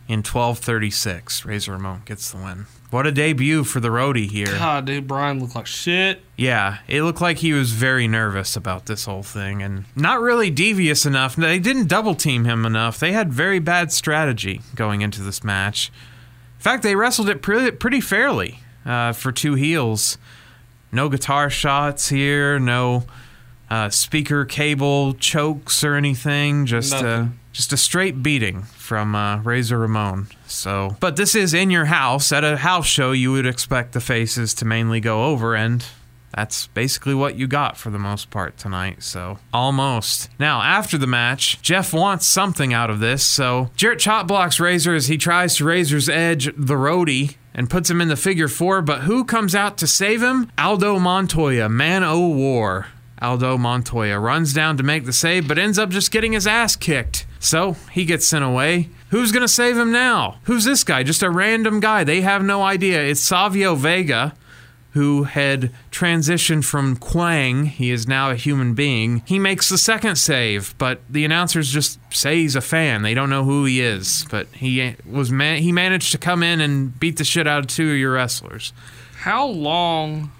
in 0.08 0.20
1236. 0.20 1.46
Razor 1.46 1.74
Ramon 1.74 2.04
gets 2.06 2.32
the 2.32 2.38
win. 2.38 2.66
What 2.90 3.06
a 3.06 3.12
debut 3.12 3.66
for 3.66 3.82
the 3.82 3.90
roadie 3.90 4.30
here. 4.30 4.46
God, 4.46 4.86
dude, 4.86 5.08
Brian 5.08 5.42
looked 5.42 5.56
like 5.56 5.68
shit. 5.68 6.22
Yeah, 6.38 6.78
it 6.88 7.04
looked 7.04 7.20
like 7.20 7.40
he 7.40 7.52
was 7.52 7.74
very 7.74 8.08
nervous 8.08 8.56
about 8.56 8.86
this 8.86 9.04
whole 9.04 9.24
thing 9.24 9.62
and 9.62 9.84
not 9.94 10.22
really 10.22 10.50
devious 10.50 11.06
enough. 11.06 11.36
They 11.36 11.60
didn't 11.60 11.88
double 11.88 12.16
team 12.16 12.46
him 12.46 12.66
enough. 12.66 12.98
They 12.98 13.12
had 13.12 13.34
very 13.34 13.60
bad 13.60 13.92
strategy 13.92 14.62
going 14.74 15.02
into 15.02 15.22
this 15.22 15.44
match. 15.44 15.92
In 16.58 16.62
fact, 16.62 16.82
they 16.82 16.96
wrestled 16.96 17.28
it 17.28 17.42
pretty, 17.42 17.72
pretty 17.72 18.00
fairly 18.00 18.60
uh, 18.86 19.12
for 19.12 19.34
two 19.34 19.56
heels. 19.56 20.18
No 20.90 21.10
guitar 21.10 21.50
shots 21.50 22.08
here, 22.08 22.58
no 22.58 23.04
uh, 23.70 23.90
speaker 23.90 24.46
cable 24.46 25.14
chokes 25.14 25.84
or 25.84 25.96
anything. 25.96 26.66
Just 26.66 26.94
uh. 26.94 27.26
Just 27.58 27.74
a 27.74 27.78
straight 27.78 28.22
beating 28.22 28.62
from 28.62 29.16
uh, 29.16 29.42
Razor 29.42 29.80
Ramon. 29.80 30.28
So, 30.46 30.96
but 31.00 31.16
this 31.16 31.34
is 31.34 31.56
in 31.56 31.72
your 31.72 31.86
house 31.86 32.32
at 32.32 32.44
a 32.44 32.58
house 32.58 32.86
show. 32.86 33.14
You 33.14 33.32
would 33.32 33.48
expect 33.48 33.94
the 33.94 34.00
faces 34.00 34.54
to 34.56 34.66
mainly 34.66 35.00
go 35.00 35.26
over, 35.26 35.56
and 35.56 35.84
that's 36.36 36.68
basically 36.68 37.16
what 37.16 37.36
you 37.36 37.48
got 37.48 37.76
for 37.76 37.90
the 37.90 37.98
most 37.98 38.30
part 38.30 38.60
tonight. 38.60 39.02
So, 39.02 39.40
almost. 39.52 40.30
Now, 40.40 40.62
after 40.62 41.00
the 41.00 41.08
match, 41.08 41.60
Jeff 41.64 41.94
wants 41.94 42.28
something 42.28 42.76
out 42.76 42.92
of 42.92 43.00
this. 43.00 43.26
So, 43.26 43.72
Jarrett 43.76 43.98
chop 43.98 44.28
blocks 44.28 44.60
Razor 44.60 44.94
as 44.94 45.08
he 45.08 45.18
tries 45.18 45.56
to 45.56 45.66
Razor's 45.66 46.08
edge 46.08 46.46
the 46.56 46.76
roadie 46.76 47.38
and 47.56 47.72
puts 47.72 47.90
him 47.90 48.02
in 48.02 48.08
the 48.08 48.16
figure 48.16 48.48
four. 48.48 48.84
But 48.84 49.02
who 49.02 49.26
comes 49.26 49.56
out 49.56 49.80
to 49.80 49.88
save 49.88 50.22
him? 50.22 50.52
Aldo 50.60 51.00
Montoya, 51.00 51.70
man 51.70 52.04
o' 52.04 52.28
war. 52.28 52.86
Aldo 53.20 53.58
Montoya 53.58 54.20
runs 54.20 54.54
down 54.54 54.78
to 54.78 54.84
make 54.84 55.06
the 55.06 55.12
save, 55.12 55.48
but 55.48 55.58
ends 55.58 55.80
up 55.80 55.90
just 55.90 56.12
getting 56.12 56.34
his 56.34 56.46
ass 56.46 56.76
kicked. 56.76 57.26
So 57.40 57.76
he 57.92 58.06
gets 58.06 58.28
sent 58.28 58.44
away. 58.44 58.90
Who's 59.10 59.32
gonna 59.32 59.48
save 59.48 59.78
him 59.78 59.92
now? 59.92 60.38
Who's 60.44 60.66
this 60.66 60.84
guy? 60.84 61.04
Just 61.04 61.24
a 61.24 61.30
random 61.30 61.80
guy. 61.80 62.04
They 62.04 62.22
have 62.22 62.44
no 62.44 62.62
idea. 62.64 63.02
It's 63.04 63.22
Savio 63.22 63.76
Vega, 63.76 64.36
who 64.92 65.24
had 65.24 65.72
transitioned 65.92 66.66
from 66.66 66.96
Kwang. 66.98 67.66
He 67.66 67.92
is 67.92 68.08
now 68.08 68.32
a 68.32 68.36
human 68.36 68.74
being. 68.74 69.22
He 69.26 69.38
makes 69.40 69.70
the 69.70 69.78
second 69.78 70.16
save, 70.18 70.76
but 70.78 71.02
the 71.10 71.24
announcers 71.24 71.72
just 71.72 72.00
say 72.14 72.38
he's 72.38 72.56
a 72.56 72.62
fan. 72.62 73.04
They 73.04 73.14
don't 73.14 73.30
know 73.30 73.44
who 73.44 73.66
he 73.66 73.80
is, 73.82 74.26
but 74.32 74.48
he 74.48 74.96
was 75.06 75.32
man- 75.32 75.62
he 75.62 75.72
managed 75.72 76.12
to 76.14 76.18
come 76.18 76.42
in 76.44 76.60
and 76.60 77.00
beat 77.00 77.18
the 77.18 77.24
shit 77.24 77.48
out 77.48 77.60
of 77.60 77.68
two 77.68 77.92
of 77.92 77.98
your 77.98 78.14
wrestlers. 78.14 78.74
How 79.20 79.46
long 79.46 80.32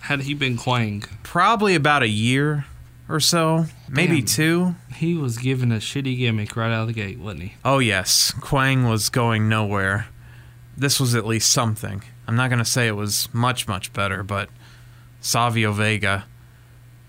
had 0.00 0.22
he 0.22 0.34
been 0.34 0.56
Kwang? 0.56 1.04
Probably 1.22 1.74
about 1.74 2.02
a 2.02 2.08
year 2.08 2.64
or 3.08 3.20
so, 3.20 3.66
maybe 3.88 4.18
Damn. 4.18 4.26
two. 4.26 4.74
He 4.94 5.14
was 5.14 5.38
given 5.38 5.72
a 5.72 5.76
shitty 5.76 6.16
gimmick 6.18 6.56
right 6.56 6.72
out 6.72 6.82
of 6.82 6.86
the 6.88 6.92
gate, 6.92 7.18
wasn't 7.18 7.42
he? 7.42 7.54
Oh, 7.64 7.78
yes. 7.78 8.32
Kwang 8.40 8.84
was 8.88 9.08
going 9.08 9.48
nowhere. 9.48 10.06
This 10.76 11.00
was 11.00 11.14
at 11.14 11.26
least 11.26 11.50
something. 11.50 12.02
I'm 12.26 12.36
not 12.36 12.48
going 12.48 12.58
to 12.58 12.64
say 12.64 12.86
it 12.86 12.96
was 12.96 13.28
much, 13.32 13.66
much 13.68 13.92
better, 13.92 14.22
but 14.22 14.48
Savio 15.20 15.72
Vega. 15.72 16.24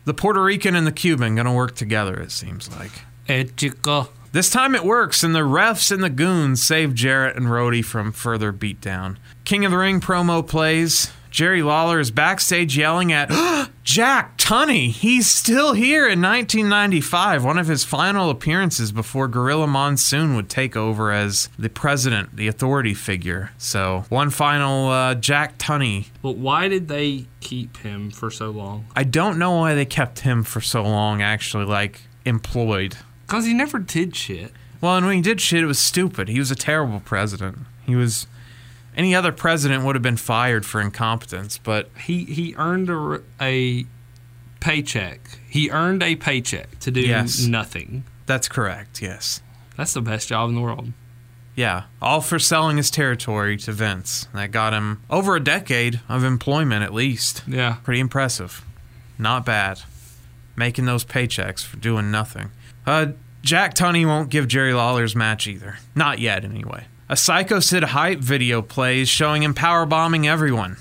The 0.05 0.13
Puerto 0.13 0.41
Rican 0.41 0.75
and 0.75 0.87
the 0.87 0.91
Cuban 0.91 1.35
going 1.35 1.47
to 1.47 1.51
work 1.51 1.75
together, 1.75 2.19
it 2.19 2.31
seems 2.31 2.69
like. 2.77 2.91
Hey, 3.25 3.45
chico. 3.45 4.09
This 4.31 4.49
time 4.49 4.75
it 4.75 4.83
works, 4.85 5.23
and 5.23 5.33
the 5.33 5.39
refs 5.39 5.91
and 5.91 6.03
the 6.03 6.09
goons 6.09 6.61
save 6.61 6.93
Jarrett 6.93 7.35
and 7.35 7.47
Roadie 7.47 7.83
from 7.83 8.11
further 8.11 8.53
beatdown. 8.53 9.17
King 9.45 9.65
of 9.65 9.71
the 9.71 9.77
Ring 9.77 9.99
promo 9.99 10.45
plays. 10.47 11.11
Jerry 11.31 11.61
Lawler 11.61 11.99
is 11.99 12.11
backstage 12.11 12.77
yelling 12.77 13.11
at 13.11 13.29
Jack 13.83 14.37
Tunney. 14.37 14.91
He's 14.91 15.27
still 15.27 15.73
here 15.73 16.03
in 16.07 16.21
1995, 16.21 17.43
one 17.43 17.57
of 17.57 17.67
his 17.67 17.83
final 17.83 18.29
appearances 18.29 18.91
before 18.91 19.27
Gorilla 19.27 19.67
Monsoon 19.67 20.35
would 20.35 20.49
take 20.49 20.75
over 20.75 21.11
as 21.11 21.49
the 21.57 21.69
president, 21.69 22.35
the 22.35 22.47
authority 22.47 22.93
figure. 22.93 23.51
So, 23.57 24.05
one 24.09 24.29
final 24.29 24.89
uh, 24.89 25.15
Jack 25.15 25.57
Tunney. 25.57 26.07
But 26.21 26.37
why 26.37 26.67
did 26.67 26.87
they 26.87 27.25
keep 27.39 27.77
him 27.77 28.11
for 28.11 28.29
so 28.29 28.49
long? 28.49 28.85
I 28.95 29.03
don't 29.03 29.37
know 29.37 29.57
why 29.57 29.75
they 29.75 29.85
kept 29.85 30.19
him 30.19 30.43
for 30.43 30.61
so 30.61 30.83
long, 30.83 31.21
actually, 31.21 31.65
like 31.65 32.01
employed. 32.25 32.97
Because 33.25 33.45
he 33.45 33.53
never 33.53 33.79
did 33.79 34.15
shit. 34.15 34.51
Well, 34.79 34.95
and 34.97 35.05
when 35.05 35.15
he 35.15 35.21
did 35.21 35.41
shit, 35.41 35.63
it 35.63 35.67
was 35.67 35.79
stupid. 35.79 36.29
He 36.29 36.39
was 36.39 36.51
a 36.51 36.55
terrible 36.55 36.99
president. 36.99 37.59
He 37.85 37.95
was. 37.95 38.27
Any 38.97 39.13
other 39.15 39.31
president 39.31 39.85
would 39.85 39.95
have 39.95 40.01
been 40.03 40.17
fired 40.17 40.65
for 40.65 40.81
incompetence, 40.81 41.57
but 41.59 41.89
He 42.05 42.25
he 42.25 42.53
earned 42.57 42.89
a, 42.89 43.21
a 43.39 43.85
paycheck. 44.59 45.19
He 45.47 45.69
earned 45.69 46.03
a 46.03 46.15
paycheck 46.15 46.79
to 46.79 46.91
do 46.91 47.01
Yes. 47.01 47.45
nothing. 47.45 48.03
that's 48.25 48.49
correct, 48.49 49.01
yes. 49.01 49.41
That's 49.77 49.93
the 49.93 50.01
best 50.01 50.27
job 50.27 50.49
in 50.49 50.55
the 50.55 50.61
world. 50.61 50.91
Yeah, 51.55 51.83
all 52.01 52.21
for 52.21 52.37
selling 52.39 52.77
his 52.77 52.91
territory 52.91 53.57
to 53.57 53.71
Vince. 53.71 54.27
That 54.33 54.51
got 54.51 54.73
him 54.73 55.01
over 55.09 55.35
a 55.35 55.39
decade 55.39 56.01
of 56.09 56.23
employment 56.23 56.83
at 56.83 56.93
least. 56.93 57.43
Yeah. 57.47 57.77
Pretty 57.83 57.99
impressive. 57.99 58.63
Not 59.17 59.45
bad. 59.45 59.81
Making 60.55 60.85
those 60.85 61.05
paychecks 61.05 61.63
for 61.63 61.77
doing 61.77 62.11
nothing. 62.11 62.49
Uh, 62.85 63.07
Jack 63.41 63.73
Tunney 63.75 64.05
won't 64.05 64.29
give 64.29 64.47
Jerry 64.47 64.73
Lawler's 64.73 65.15
match 65.15 65.47
either. 65.47 65.77
Not 65.95 66.19
yet, 66.19 66.43
anyway. 66.43 66.85
A 67.09 67.15
Psycho 67.15 67.61
Sid 67.61 67.83
hype 67.83 68.19
video 68.19 68.61
plays 68.61 69.07
showing 69.07 69.41
him 69.43 69.53
power 69.53 69.85
bombing 69.85 70.27
everyone. 70.27 70.75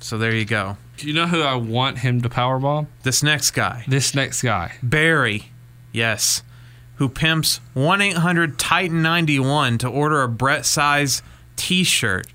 So 0.00 0.16
there 0.16 0.34
you 0.34 0.46
go. 0.46 0.78
You 0.98 1.12
know 1.12 1.26
who 1.26 1.42
I 1.42 1.54
want 1.54 1.98
him 1.98 2.22
to 2.22 2.30
powerbomb? 2.30 2.86
This 3.02 3.22
next 3.22 3.50
guy, 3.50 3.84
This 3.86 4.14
next 4.14 4.40
guy. 4.40 4.72
Barry. 4.82 5.50
Yes. 5.92 6.42
Who 6.94 7.10
pimps 7.10 7.60
1 7.74 8.00
800 8.00 8.58
Titan 8.58 9.02
91 9.02 9.76
to 9.78 9.88
order 9.88 10.22
a 10.22 10.28
Bret 10.28 10.64
size 10.64 11.22
t 11.56 11.84
shirt. 11.84 12.26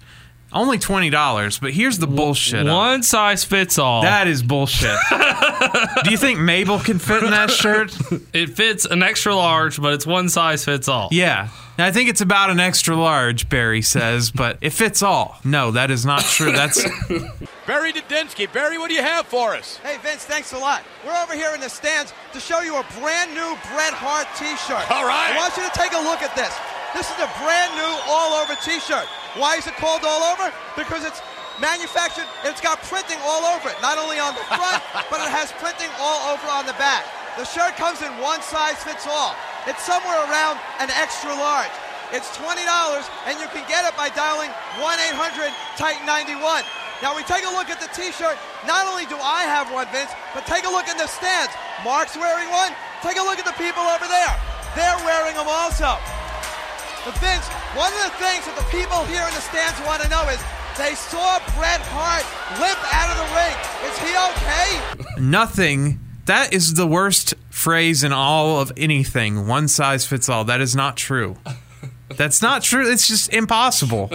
Only 0.53 0.77
$20, 0.79 1.61
but 1.61 1.71
here's 1.71 1.97
the 1.97 2.07
bullshit. 2.07 2.61
of 2.61 2.67
it. 2.67 2.71
One 2.71 3.03
size 3.03 3.43
fits 3.43 3.77
all. 3.79 4.01
That 4.01 4.27
is 4.27 4.43
bullshit. 4.43 4.97
Do 6.03 6.11
you 6.11 6.17
think 6.17 6.39
Mabel 6.39 6.79
can 6.79 6.99
fit 6.99 7.23
in 7.23 7.31
that 7.31 7.51
shirt? 7.51 7.95
it 8.33 8.49
fits 8.49 8.85
an 8.85 9.01
extra 9.03 9.33
large, 9.35 9.81
but 9.81 9.93
it's 9.93 10.05
one 10.05 10.27
size 10.29 10.65
fits 10.65 10.87
all. 10.87 11.07
Yeah. 11.11 11.49
I 11.77 11.91
think 11.91 12.09
it's 12.09 12.21
about 12.21 12.49
an 12.51 12.59
extra 12.59 12.95
large, 12.95 13.49
Barry 13.49 13.81
says, 13.81 14.29
but 14.29 14.57
it 14.61 14.69
fits 14.71 15.01
all. 15.01 15.39
No, 15.43 15.71
that 15.71 15.89
is 15.89 16.05
not 16.05 16.21
true. 16.21 16.51
That's 16.51 16.83
Barry 17.65 17.91
Didinsky. 17.93 18.51
Barry, 18.51 18.77
what 18.77 18.89
do 18.89 18.93
you 18.95 19.01
have 19.01 19.25
for 19.25 19.55
us? 19.55 19.77
Hey, 19.77 19.97
Vince, 20.03 20.25
thanks 20.25 20.53
a 20.53 20.57
lot. 20.59 20.83
We're 21.05 21.15
over 21.23 21.33
here 21.33 21.55
in 21.55 21.61
the 21.61 21.69
stands 21.69 22.13
to 22.33 22.39
show 22.39 22.59
you 22.61 22.75
a 22.75 22.85
brand 22.99 23.33
new 23.33 23.57
Bret 23.73 23.93
Hart 23.93 24.27
t-shirt. 24.37 24.91
All 24.91 25.07
right. 25.07 25.31
I 25.33 25.37
want 25.37 25.55
you 25.57 25.63
to 25.63 25.71
take 25.73 25.93
a 25.93 26.01
look 26.03 26.21
at 26.21 26.35
this. 26.35 26.53
This 26.93 27.07
is 27.07 27.19
a 27.23 27.31
brand 27.39 27.71
new 27.79 27.91
all-over 28.11 28.55
t-shirt. 28.59 29.07
Why 29.39 29.55
is 29.55 29.65
it 29.65 29.79
called 29.79 30.03
all 30.03 30.27
over? 30.35 30.51
Because 30.75 31.07
it's 31.07 31.23
manufactured, 31.55 32.27
it's 32.43 32.59
got 32.59 32.83
printing 32.83 33.15
all 33.23 33.47
over 33.47 33.71
it. 33.71 33.79
Not 33.79 33.95
only 33.95 34.19
on 34.19 34.35
the 34.35 34.43
front, 34.51 34.83
but 35.11 35.23
it 35.23 35.31
has 35.31 35.55
printing 35.55 35.87
all 36.03 36.35
over 36.35 36.43
on 36.51 36.67
the 36.67 36.75
back. 36.75 37.07
The 37.39 37.47
shirt 37.47 37.79
comes 37.79 38.03
in 38.03 38.11
one 38.19 38.43
size 38.43 38.83
fits 38.83 39.07
all. 39.07 39.39
It's 39.71 39.79
somewhere 39.87 40.19
around 40.27 40.59
an 40.83 40.91
extra 40.99 41.31
large. 41.31 41.71
It's 42.11 42.27
$20, 42.35 42.59
and 43.23 43.39
you 43.39 43.47
can 43.55 43.63
get 43.71 43.87
it 43.87 43.95
by 43.95 44.11
dialing 44.11 44.51
1-800-TITAN-91. 44.83 46.67
Now 46.99 47.15
we 47.15 47.23
take 47.23 47.47
a 47.47 47.53
look 47.55 47.71
at 47.71 47.79
the 47.79 47.87
t-shirt. 47.95 48.35
Not 48.67 48.83
only 48.83 49.07
do 49.07 49.15
I 49.15 49.47
have 49.47 49.71
one, 49.71 49.87
Vince, 49.95 50.11
but 50.35 50.43
take 50.43 50.67
a 50.67 50.69
look 50.69 50.91
in 50.91 50.99
the 50.99 51.07
stands. 51.07 51.55
Mark's 51.87 52.19
wearing 52.19 52.51
one. 52.51 52.75
Take 52.99 53.15
a 53.15 53.23
look 53.23 53.39
at 53.39 53.47
the 53.47 53.55
people 53.55 53.81
over 53.81 54.11
there. 54.11 54.35
They're 54.75 54.99
wearing 55.07 55.39
them 55.39 55.47
also. 55.47 55.95
But 57.05 57.17
Vince, 57.17 57.47
one 57.73 57.91
of 57.93 58.03
the 58.03 58.15
things 58.21 58.45
that 58.45 58.55
the 58.55 58.67
people 58.69 59.03
here 59.05 59.25
in 59.25 59.33
the 59.33 59.41
stands 59.41 59.79
want 59.87 60.03
to 60.03 60.09
know 60.09 60.21
is 60.29 60.37
they 60.77 60.93
saw 60.93 61.39
Bret 61.57 61.81
Hart 61.89 62.25
limp 62.61 62.77
out 62.93 63.09
of 63.09 63.17
the 63.17 63.29
ring. 63.33 63.57
Is 63.89 63.97
he 63.99 64.11
okay? 65.15 65.19
nothing. 65.19 65.99
That 66.25 66.53
is 66.53 66.75
the 66.75 66.85
worst 66.85 67.33
phrase 67.49 68.03
in 68.03 68.13
all 68.13 68.61
of 68.61 68.71
anything. 68.77 69.47
One 69.47 69.67
size 69.67 70.05
fits 70.05 70.29
all. 70.29 70.43
That 70.45 70.61
is 70.61 70.75
not 70.75 70.95
true. 70.95 71.37
That's 72.15 72.41
not 72.41 72.61
true. 72.61 72.89
It's 72.91 73.07
just 73.07 73.33
impossible. 73.33 74.11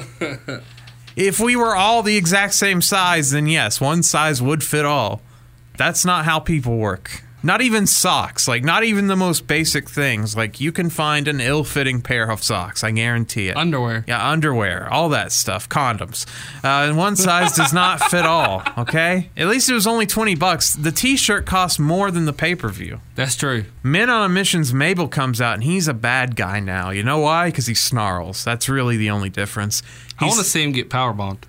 If 1.17 1.41
we 1.41 1.57
were 1.57 1.75
all 1.75 2.03
the 2.03 2.17
exact 2.17 2.55
same 2.55 2.83
size, 2.83 3.31
then 3.31 3.47
yes, 3.47 3.81
one 3.81 4.03
size 4.03 4.41
would 4.41 4.63
fit 4.63 4.85
all. 4.85 5.23
That's 5.77 6.05
not 6.05 6.25
how 6.25 6.39
people 6.39 6.77
work. 6.77 7.23
Not 7.47 7.63
even 7.63 7.87
socks, 7.87 8.49
like 8.49 8.65
not 8.65 8.83
even 8.83 9.07
the 9.07 9.15
most 9.15 9.47
basic 9.47 9.89
things. 9.89 10.37
Like 10.37 10.61
you 10.61 10.73
can 10.73 10.91
find 10.91 11.29
an 11.29 11.41
ill-fitting 11.41 12.03
pair 12.03 12.29
of 12.29 12.43
socks, 12.43 12.83
I 12.83 12.91
guarantee 12.91 13.47
it. 13.47 13.57
Underwear. 13.57 14.05
Yeah, 14.09 14.29
underwear, 14.29 14.93
all 14.93 15.11
that 15.11 15.31
stuff, 15.31 15.69
condoms. 15.69 16.27
Uh, 16.65 16.89
and 16.89 16.97
one 16.97 17.15
size 17.15 17.53
does 17.53 17.73
not 17.73 18.01
fit 18.11 18.27
all. 18.27 18.65
Okay, 18.77 19.31
at 19.37 19.47
least 19.47 19.71
it 19.71 19.75
was 19.75 19.87
only 19.87 20.07
twenty 20.07 20.35
bucks. 20.35 20.75
The 20.75 20.91
T-shirt 20.91 21.47
costs 21.47 21.79
more 21.79 22.11
than 22.11 22.25
the 22.25 22.33
pay-per-view. 22.33 23.01
That's 23.15 23.37
true. 23.37 23.67
Men 23.85 24.11
on 24.11 24.29
a 24.29 24.29
Mission's 24.29 24.75
Mabel 24.75 25.07
comes 25.07 25.41
out, 25.41 25.55
and 25.55 25.63
he's 25.63 25.87
a 25.87 25.95
bad 25.95 26.35
guy 26.35 26.59
now. 26.59 26.91
You 26.91 27.05
know 27.05 27.21
why? 27.21 27.47
Because 27.47 27.69
he 27.69 27.75
snarls. 27.75 28.43
That's 28.45 28.69
really 28.69 28.97
the 28.97 29.11
only 29.11 29.31
difference. 29.31 29.85
I 30.19 30.25
want 30.25 30.39
to 30.39 30.45
see 30.45 30.65
him 30.65 30.73
get 30.73 30.91
power 30.91 31.13
bombed. 31.13 31.47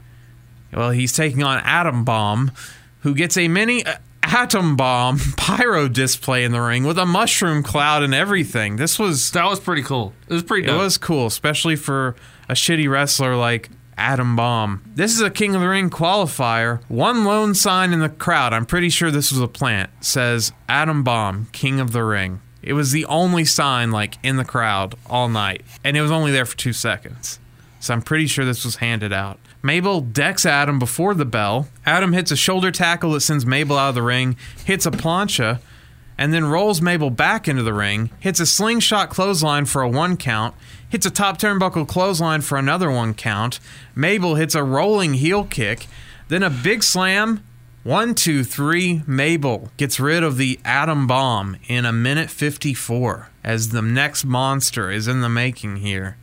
well, 0.72 0.92
he's 0.92 1.12
taking 1.12 1.42
on 1.42 1.58
Atom 1.64 2.06
Bomb, 2.06 2.52
who 3.00 3.16
gets 3.16 3.36
a 3.36 3.48
mini 3.48 3.84
uh, 3.84 3.96
Atom 4.28 4.76
Bomb 4.76 5.20
pyro 5.38 5.88
display 5.88 6.44
in 6.44 6.52
the 6.52 6.62
ring 6.62 6.84
with 6.84 7.00
a 7.00 7.06
mushroom 7.06 7.64
cloud 7.64 8.04
and 8.04 8.14
everything. 8.14 8.76
This 8.76 9.00
was 9.00 9.32
That 9.32 9.46
was 9.46 9.60
pretty 9.60 9.84
cool. 9.84 10.14
It 10.28 10.34
was 10.34 10.44
pretty 10.44 10.64
it 10.66 10.68
dope. 10.68 10.80
was 10.82 10.98
cool, 10.98 11.26
especially 11.28 11.76
for 11.76 12.16
a 12.50 12.54
shitty 12.54 12.90
wrestler 12.90 13.36
like 13.36 13.70
Atom 13.98 14.36
Bomb. 14.36 14.84
This 14.96 15.14
is 15.14 15.22
a 15.22 15.30
King 15.30 15.56
of 15.56 15.62
the 15.62 15.68
Ring 15.70 15.90
qualifier. 15.90 16.82
One 16.90 17.24
lone 17.24 17.56
sign 17.56 17.94
in 17.94 18.00
the 18.00 18.10
crowd, 18.10 18.54
I'm 18.54 18.66
pretty 18.66 18.90
sure 18.90 19.10
this 19.10 19.32
was 19.32 19.42
a 19.42 19.48
plant, 19.48 19.90
says 20.02 20.52
Atom 20.70 21.04
Bomb, 21.04 21.48
King 21.52 21.80
of 21.80 21.94
the 21.94 22.04
Ring. 22.04 22.42
It 22.62 22.74
was 22.74 22.92
the 22.92 23.06
only 23.06 23.46
sign 23.46 23.92
like 23.92 24.18
in 24.24 24.36
the 24.36 24.46
crowd 24.46 24.94
all 25.10 25.30
night, 25.30 25.64
and 25.84 25.96
it 25.96 26.02
was 26.02 26.12
only 26.12 26.32
there 26.32 26.46
for 26.46 26.58
two 26.58 26.74
seconds. 26.74 27.40
So 27.80 27.94
I'm 27.94 28.02
pretty 28.02 28.28
sure 28.28 28.44
this 28.44 28.66
was 28.66 28.76
handed 28.78 29.14
out. 29.14 29.40
Mabel 29.68 30.00
decks 30.00 30.46
Adam 30.46 30.80
before 30.80 31.14
the 31.14 31.26
bell. 31.26 31.68
Adam 31.86 32.14
hits 32.14 32.32
a 32.32 32.38
shoulder 32.38 32.72
tackle 32.72 33.12
that 33.12 33.20
sends 33.20 33.46
Mabel 33.46 33.78
out 33.78 33.90
of 33.90 33.96
the 33.96 34.02
ring, 34.02 34.38
hits 34.64 34.86
a 34.86 34.92
plancha, 34.92 35.60
and 36.18 36.34
then 36.34 36.46
rolls 36.46 36.82
Mabel 36.82 37.10
back 37.10 37.50
into 37.50 37.64
the 37.64 37.74
ring, 37.74 38.10
hits 38.22 38.40
a 38.40 38.46
slingshot 38.46 39.10
clothesline 39.10 39.66
for 39.66 39.82
a 39.82 39.90
one 39.90 40.16
count, 40.16 40.56
hits 40.88 41.06
a 41.06 41.12
top 41.12 41.38
turnbuckle 41.38 41.86
clothesline 41.86 42.40
for 42.40 42.58
another 42.58 42.90
one 42.90 43.14
count. 43.14 43.60
Mabel 43.94 44.36
hits 44.36 44.56
a 44.56 44.64
rolling 44.64 45.16
heel 45.16 45.44
kick, 45.44 45.88
then 46.30 46.44
a 46.44 46.50
big 46.50 46.82
slam. 46.82 47.44
One, 47.84 48.16
two, 48.16 48.46
three. 48.46 49.02
Mabel 49.06 49.70
gets 49.76 50.00
rid 50.00 50.24
of 50.24 50.38
the 50.38 50.62
atom 50.64 51.08
bomb 51.08 51.58
in 51.68 51.84
a 51.84 51.92
minute 51.92 52.30
54 52.30 53.30
as 53.44 53.70
the 53.70 53.82
next 53.82 54.24
monster 54.24 54.90
is 54.90 55.10
in 55.10 55.20
the 55.20 55.30
making 55.30 55.78
here. 55.78 56.16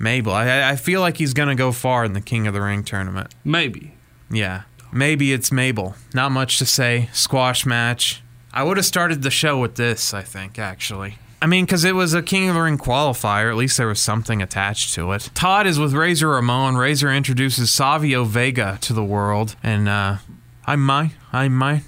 Mabel, 0.00 0.32
I, 0.32 0.70
I 0.70 0.76
feel 0.76 1.02
like 1.02 1.18
he's 1.18 1.34
going 1.34 1.50
to 1.50 1.54
go 1.54 1.72
far 1.72 2.06
in 2.06 2.14
the 2.14 2.22
King 2.22 2.46
of 2.46 2.54
the 2.54 2.62
Ring 2.62 2.82
tournament. 2.82 3.34
Maybe. 3.44 3.94
Yeah. 4.30 4.62
Maybe 4.92 5.32
it's 5.32 5.52
Mabel. 5.52 5.94
Not 6.14 6.32
much 6.32 6.58
to 6.58 6.66
say. 6.66 7.10
Squash 7.12 7.66
match. 7.66 8.22
I 8.52 8.62
would 8.62 8.78
have 8.78 8.86
started 8.86 9.22
the 9.22 9.30
show 9.30 9.58
with 9.58 9.76
this, 9.76 10.14
I 10.14 10.22
think, 10.22 10.58
actually. 10.58 11.18
I 11.42 11.46
mean, 11.46 11.66
because 11.66 11.84
it 11.84 11.94
was 11.94 12.14
a 12.14 12.22
King 12.22 12.48
of 12.48 12.54
the 12.54 12.62
Ring 12.62 12.78
qualifier. 12.78 13.50
At 13.50 13.56
least 13.56 13.76
there 13.76 13.86
was 13.86 14.00
something 14.00 14.40
attached 14.40 14.94
to 14.94 15.12
it. 15.12 15.28
Todd 15.34 15.66
is 15.66 15.78
with 15.78 15.92
Razor 15.92 16.30
Ramon. 16.30 16.76
Razor 16.76 17.12
introduces 17.12 17.70
Savio 17.70 18.24
Vega 18.24 18.78
to 18.80 18.94
the 18.94 19.04
world. 19.04 19.54
And, 19.62 19.86
uh, 19.86 20.16
I'm 20.64 20.84
my, 20.84 21.12
I'm 21.30 21.54
my. 21.54 21.82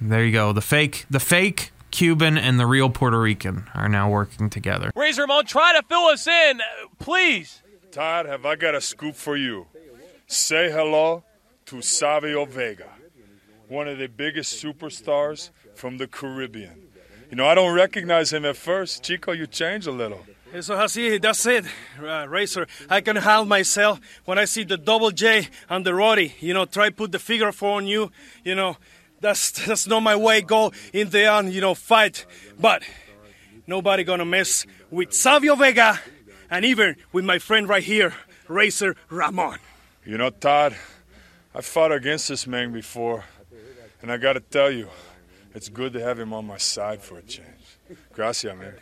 There 0.00 0.24
you 0.24 0.32
go. 0.32 0.52
The 0.52 0.62
fake, 0.62 1.04
the 1.10 1.20
fake 1.20 1.71
Cuban 1.92 2.36
and 2.38 2.58
the 2.58 2.66
real 2.66 2.90
Puerto 2.90 3.20
Rican 3.20 3.68
are 3.74 3.88
now 3.88 4.10
working 4.10 4.50
together. 4.50 4.90
Razor 4.96 5.22
Ramon, 5.22 5.44
try 5.46 5.78
to 5.78 5.86
fill 5.86 6.06
us 6.06 6.26
in, 6.26 6.60
uh, 6.60 6.64
please. 6.98 7.62
Todd, 7.92 8.26
have 8.26 8.44
I 8.44 8.56
got 8.56 8.74
a 8.74 8.80
scoop 8.80 9.14
for 9.14 9.36
you? 9.36 9.66
Say 10.26 10.70
hello 10.72 11.22
to 11.66 11.82
Savio 11.82 12.46
Vega, 12.46 12.88
one 13.68 13.86
of 13.86 13.98
the 13.98 14.08
biggest 14.08 14.62
superstars 14.64 15.50
from 15.74 15.98
the 15.98 16.06
Caribbean. 16.08 16.88
You 17.30 17.36
know, 17.36 17.46
I 17.46 17.54
don't 17.54 17.74
recognize 17.74 18.32
him 18.32 18.44
at 18.46 18.56
first. 18.56 19.02
Chico, 19.02 19.32
you 19.32 19.46
change 19.46 19.86
a 19.86 19.92
little. 19.92 20.24
So 20.60 20.76
así, 20.76 21.20
that's 21.20 21.46
it, 21.46 21.64
uh, 22.02 22.26
Razor. 22.28 22.66
I 22.90 23.00
can 23.00 23.16
help 23.16 23.48
myself 23.48 24.00
when 24.26 24.38
I 24.38 24.44
see 24.44 24.64
the 24.64 24.76
double 24.76 25.10
J 25.10 25.48
and 25.70 25.84
the 25.84 25.92
Roadie. 25.92 26.32
You 26.40 26.52
know, 26.52 26.66
try 26.66 26.90
put 26.90 27.10
the 27.12 27.18
figure 27.18 27.52
four 27.52 27.76
on 27.76 27.86
you. 27.86 28.10
You 28.44 28.54
know, 28.54 28.76
that's 29.22 29.52
that's 29.66 29.86
not 29.86 30.00
my 30.00 30.16
way. 30.16 30.42
Go 30.42 30.72
in 30.92 31.08
there 31.08 31.30
and 31.30 31.50
you 31.52 31.62
know 31.62 31.74
fight, 31.74 32.26
but 32.60 32.82
nobody 33.66 34.04
gonna 34.04 34.26
mess 34.26 34.66
with 34.90 35.14
Savio 35.14 35.54
Vega, 35.54 35.98
and 36.50 36.64
even 36.66 36.96
with 37.12 37.24
my 37.24 37.38
friend 37.38 37.68
right 37.68 37.82
here, 37.82 38.14
Razor 38.48 38.96
Ramon. 39.08 39.58
You 40.04 40.18
know, 40.18 40.30
Todd, 40.30 40.76
I 41.54 41.62
fought 41.62 41.92
against 41.92 42.28
this 42.28 42.46
man 42.46 42.72
before, 42.72 43.24
and 44.02 44.12
I 44.12 44.18
gotta 44.18 44.40
tell 44.40 44.70
you, 44.70 44.88
it's 45.54 45.68
good 45.68 45.94
to 45.94 46.00
have 46.00 46.18
him 46.18 46.34
on 46.34 46.46
my 46.46 46.58
side 46.58 47.00
for 47.00 47.18
a 47.18 47.22
change. 47.22 47.46
Gracias, 48.12 48.54
man. 48.56 48.74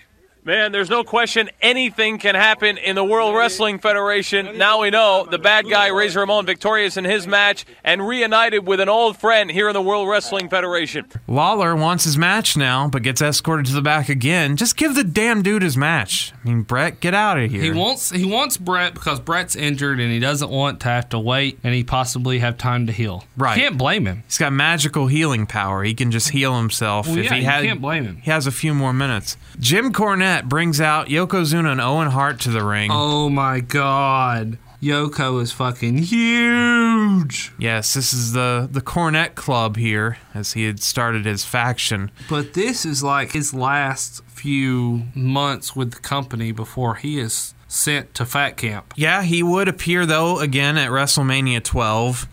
Man, 0.43 0.73
there's 0.73 0.89
no 0.89 1.05
question 1.05 1.51
anything 1.61 2.17
can 2.19 2.35
happen 2.35 2.79
in 2.79 2.97
the 2.97 3.05
World 3.05 3.37
Wrestling 3.37 3.79
Federation. 3.79 4.57
Now 4.57 4.81
we 4.81 4.89
know 4.89 5.27
the 5.31 5.39
bad 5.39 5.69
guy 5.69 5.89
Razor 5.89 6.21
Ramon 6.21 6.47
victorious 6.47 6.97
in 6.97 7.05
his 7.05 7.27
match 7.27 7.67
and 7.85 8.07
reunited 8.09 8.67
with 8.67 8.81
an 8.81 8.89
old 8.89 9.19
friend 9.19 9.51
here 9.51 9.69
in 9.69 9.75
the 9.75 9.83
World 9.83 10.09
Wrestling 10.09 10.49
Federation. 10.49 11.05
Lawler 11.29 11.77
wants 11.77 12.05
his 12.05 12.17
match 12.17 12.57
now, 12.57 12.89
but 12.89 13.03
gets 13.03 13.21
escorted 13.21 13.67
to 13.67 13.75
the 13.75 13.83
back 13.83 14.09
again. 14.09 14.57
Just 14.57 14.79
give 14.79 14.95
the 14.95 15.05
damn 15.05 15.43
dude 15.43 15.61
his 15.61 15.77
match. 15.77 16.33
I 16.43 16.49
mean, 16.49 16.63
Bret, 16.63 17.01
get 17.01 17.13
out 17.13 17.39
of 17.39 17.51
here. 17.51 17.61
He 17.63 17.71
wants 17.71 18.09
he 18.11 18.25
wants 18.25 18.57
Bret 18.57 18.95
because 18.95 19.21
Bret's 19.21 19.55
injured 19.55 20.01
and 20.01 20.11
he 20.11 20.21
doesn't 20.21 20.51
want 20.51 20.81
to 20.81 20.89
have 20.89 21.11
to 21.11 21.19
wait 21.19 21.59
and 21.63 21.75
he 21.75 21.85
possibly 21.85 22.39
have 22.39 22.57
time 22.57 22.87
to 22.87 22.93
heal. 22.93 23.25
Right. 23.37 23.59
Can't 23.59 23.77
blame 23.77 24.07
him. 24.07 24.23
He's 24.27 24.39
got 24.39 24.55
magical 24.55 25.07
healing 25.07 25.47
power. 25.47 25.83
He 25.85 25.93
can 25.93 26.11
just 26.11 26.31
heal 26.31 26.57
himself 26.57 27.07
Well, 27.07 27.19
if 27.19 27.25
yeah, 27.27 27.35
he 27.35 27.41
you 27.43 27.47
had. 27.47 27.63
can't 27.65 27.83
blame 27.83 28.05
him. 28.05 28.17
He 28.23 28.31
has 28.31 28.47
a 28.47 28.51
few 28.53 28.73
more 28.73 28.95
minutes. 28.95 29.37
Jim 29.59 29.93
Cornette 29.93 30.30
brings 30.49 30.81
out 30.81 31.09
Yokozuna 31.09 31.73
and 31.73 31.81
Owen 31.81 32.09
Hart 32.09 32.41
to 32.41 32.51
the 32.51 32.65
ring. 32.65 32.91
Oh 32.93 33.29
my 33.29 33.61
god. 33.61 34.59
Yoko 34.83 35.43
is 35.43 35.53
fucking 35.53 35.99
huge. 35.99 37.53
Yes, 37.59 37.93
this 37.93 38.15
is 38.15 38.33
the 38.33 38.67
the 38.71 38.81
Cornette 38.81 39.35
Club 39.35 39.77
here, 39.77 40.17
as 40.33 40.55
he 40.55 40.65
had 40.65 40.81
started 40.81 41.27
his 41.27 41.45
faction. 41.45 42.11
But 42.31 42.55
this 42.55 42.87
is 42.87 43.03
like 43.03 43.33
his 43.33 43.53
last 43.53 44.23
few 44.25 45.03
months 45.15 45.77
with 45.77 45.93
the 45.93 46.01
company 46.01 46.51
before 46.51 46.95
he 46.95 47.19
is 47.19 47.55
sent 47.69 48.15
to 48.15 48.25
Fat 48.25 48.57
Camp. 48.57 48.95
Yeah, 48.97 49.23
he 49.23 49.43
would 49.43 49.69
appear 49.69 50.07
though 50.07 50.39
again 50.39 50.79
at 50.79 50.91
WrestleMania 50.91 51.63
12, 51.63 52.27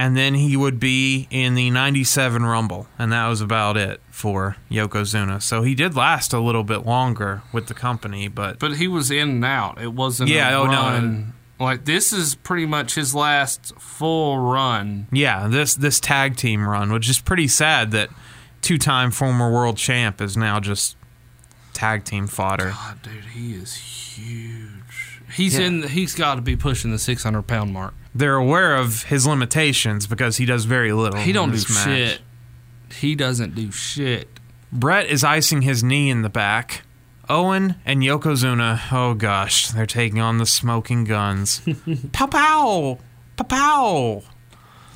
and 0.00 0.16
then 0.16 0.32
he 0.32 0.56
would 0.56 0.80
be 0.80 1.28
in 1.30 1.54
the 1.54 1.68
97 1.70 2.42
Rumble, 2.42 2.86
and 2.98 3.12
that 3.12 3.28
was 3.28 3.42
about 3.42 3.76
it 3.76 4.00
for 4.10 4.56
Yokozuna. 4.70 5.42
So 5.42 5.60
he 5.62 5.74
did 5.74 5.94
last 5.94 6.32
a 6.32 6.40
little 6.40 6.64
bit 6.64 6.86
longer 6.86 7.42
with 7.52 7.66
the 7.66 7.74
company, 7.74 8.26
but 8.26 8.58
But 8.58 8.76
he 8.78 8.88
was 8.88 9.10
in 9.10 9.28
and 9.28 9.44
out. 9.44 9.78
It 9.78 9.92
wasn't 9.92 10.30
Yeah, 10.30 10.48
a 10.56 10.58
oh, 10.60 10.64
no, 10.64 10.70
run. 10.72 11.32
Like 11.58 11.84
this 11.84 12.14
is 12.14 12.34
pretty 12.36 12.64
much 12.64 12.94
his 12.94 13.14
last 13.14 13.74
full 13.78 14.38
run. 14.38 15.06
yeah, 15.12 15.46
this 15.48 15.74
this 15.74 16.00
tag 16.00 16.36
team 16.36 16.66
run, 16.66 16.90
which 16.90 17.06
is 17.10 17.20
pretty 17.20 17.46
sad 17.48 17.90
that 17.90 18.08
two-time 18.62 19.10
former 19.10 19.52
world 19.52 19.76
champ 19.76 20.22
is 20.22 20.34
now 20.36 20.60
just 20.60 20.96
tag 21.74 22.04
team 22.04 22.26
fodder. 22.26 22.70
God, 22.70 23.02
dude, 23.02 23.24
he 23.34 23.52
is 23.52 23.74
huge. 23.74 25.20
He's 25.34 25.58
Yeah. 25.58 25.66
in. 25.66 25.82
He's 25.88 26.14
got 26.14 26.36
to 26.36 26.40
be 26.40 26.56
pushing 26.56 26.90
the 26.90 26.98
600 26.98 27.42
pound 27.42 27.74
mark. 27.74 27.92
They're 28.14 28.34
aware 28.36 28.76
of 28.76 29.04
his 29.04 29.26
limitations 29.26 30.06
because 30.06 30.36
he 30.36 30.44
does 30.46 30.64
very 30.64 30.92
little. 30.92 31.20
He 31.20 31.32
don't 31.32 31.50
in 31.52 31.56
do 31.56 31.74
match. 31.74 31.84
shit. 31.84 32.20
He 32.92 33.14
doesn't 33.14 33.54
do 33.54 33.70
shit. 33.70 34.28
Bret 34.72 35.06
is 35.06 35.22
icing 35.24 35.62
his 35.62 35.82
knee 35.82 36.10
in 36.10 36.22
the 36.22 36.28
back. 36.28 36.82
Owen 37.28 37.76
and 37.86 38.02
Yokozuna, 38.02 38.80
oh 38.90 39.14
gosh, 39.14 39.68
they're 39.68 39.86
taking 39.86 40.18
on 40.18 40.38
the 40.38 40.46
smoking 40.46 41.04
guns. 41.04 41.60
pow 42.12 42.26
pow! 42.26 42.98
Pow 43.36 43.44
pow! 43.44 44.22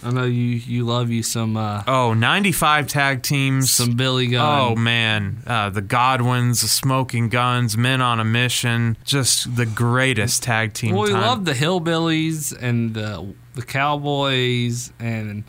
I 0.04 0.10
know 0.10 0.24
you. 0.24 0.44
You 0.56 0.84
love 0.84 1.10
you 1.10 1.22
some. 1.22 1.56
Uh, 1.56 1.82
Oh, 1.86 2.12
95 2.14 2.86
tag 2.86 3.22
teams. 3.22 3.70
some 3.70 3.96
Billy 3.96 4.26
Gunn. 4.28 4.60
Oh 4.72 4.76
man, 4.76 5.42
uh, 5.46 5.70
the 5.70 5.80
Godwins, 5.82 6.60
the 6.60 6.68
Smoking 6.68 7.28
Guns, 7.30 7.76
Men 7.76 8.00
on 8.02 8.20
a 8.20 8.24
Mission, 8.24 8.96
just 9.04 9.56
the 9.56 9.66
greatest 9.66 10.42
tag 10.42 10.74
team. 10.74 10.94
Well, 10.94 11.04
we 11.04 11.12
time. 11.12 11.20
love 11.22 11.44
the 11.46 11.52
hillbillies 11.54 12.54
and 12.60 12.92
the 12.94 13.34
the 13.54 13.62
cowboys 13.62 14.92
and 14.98 15.44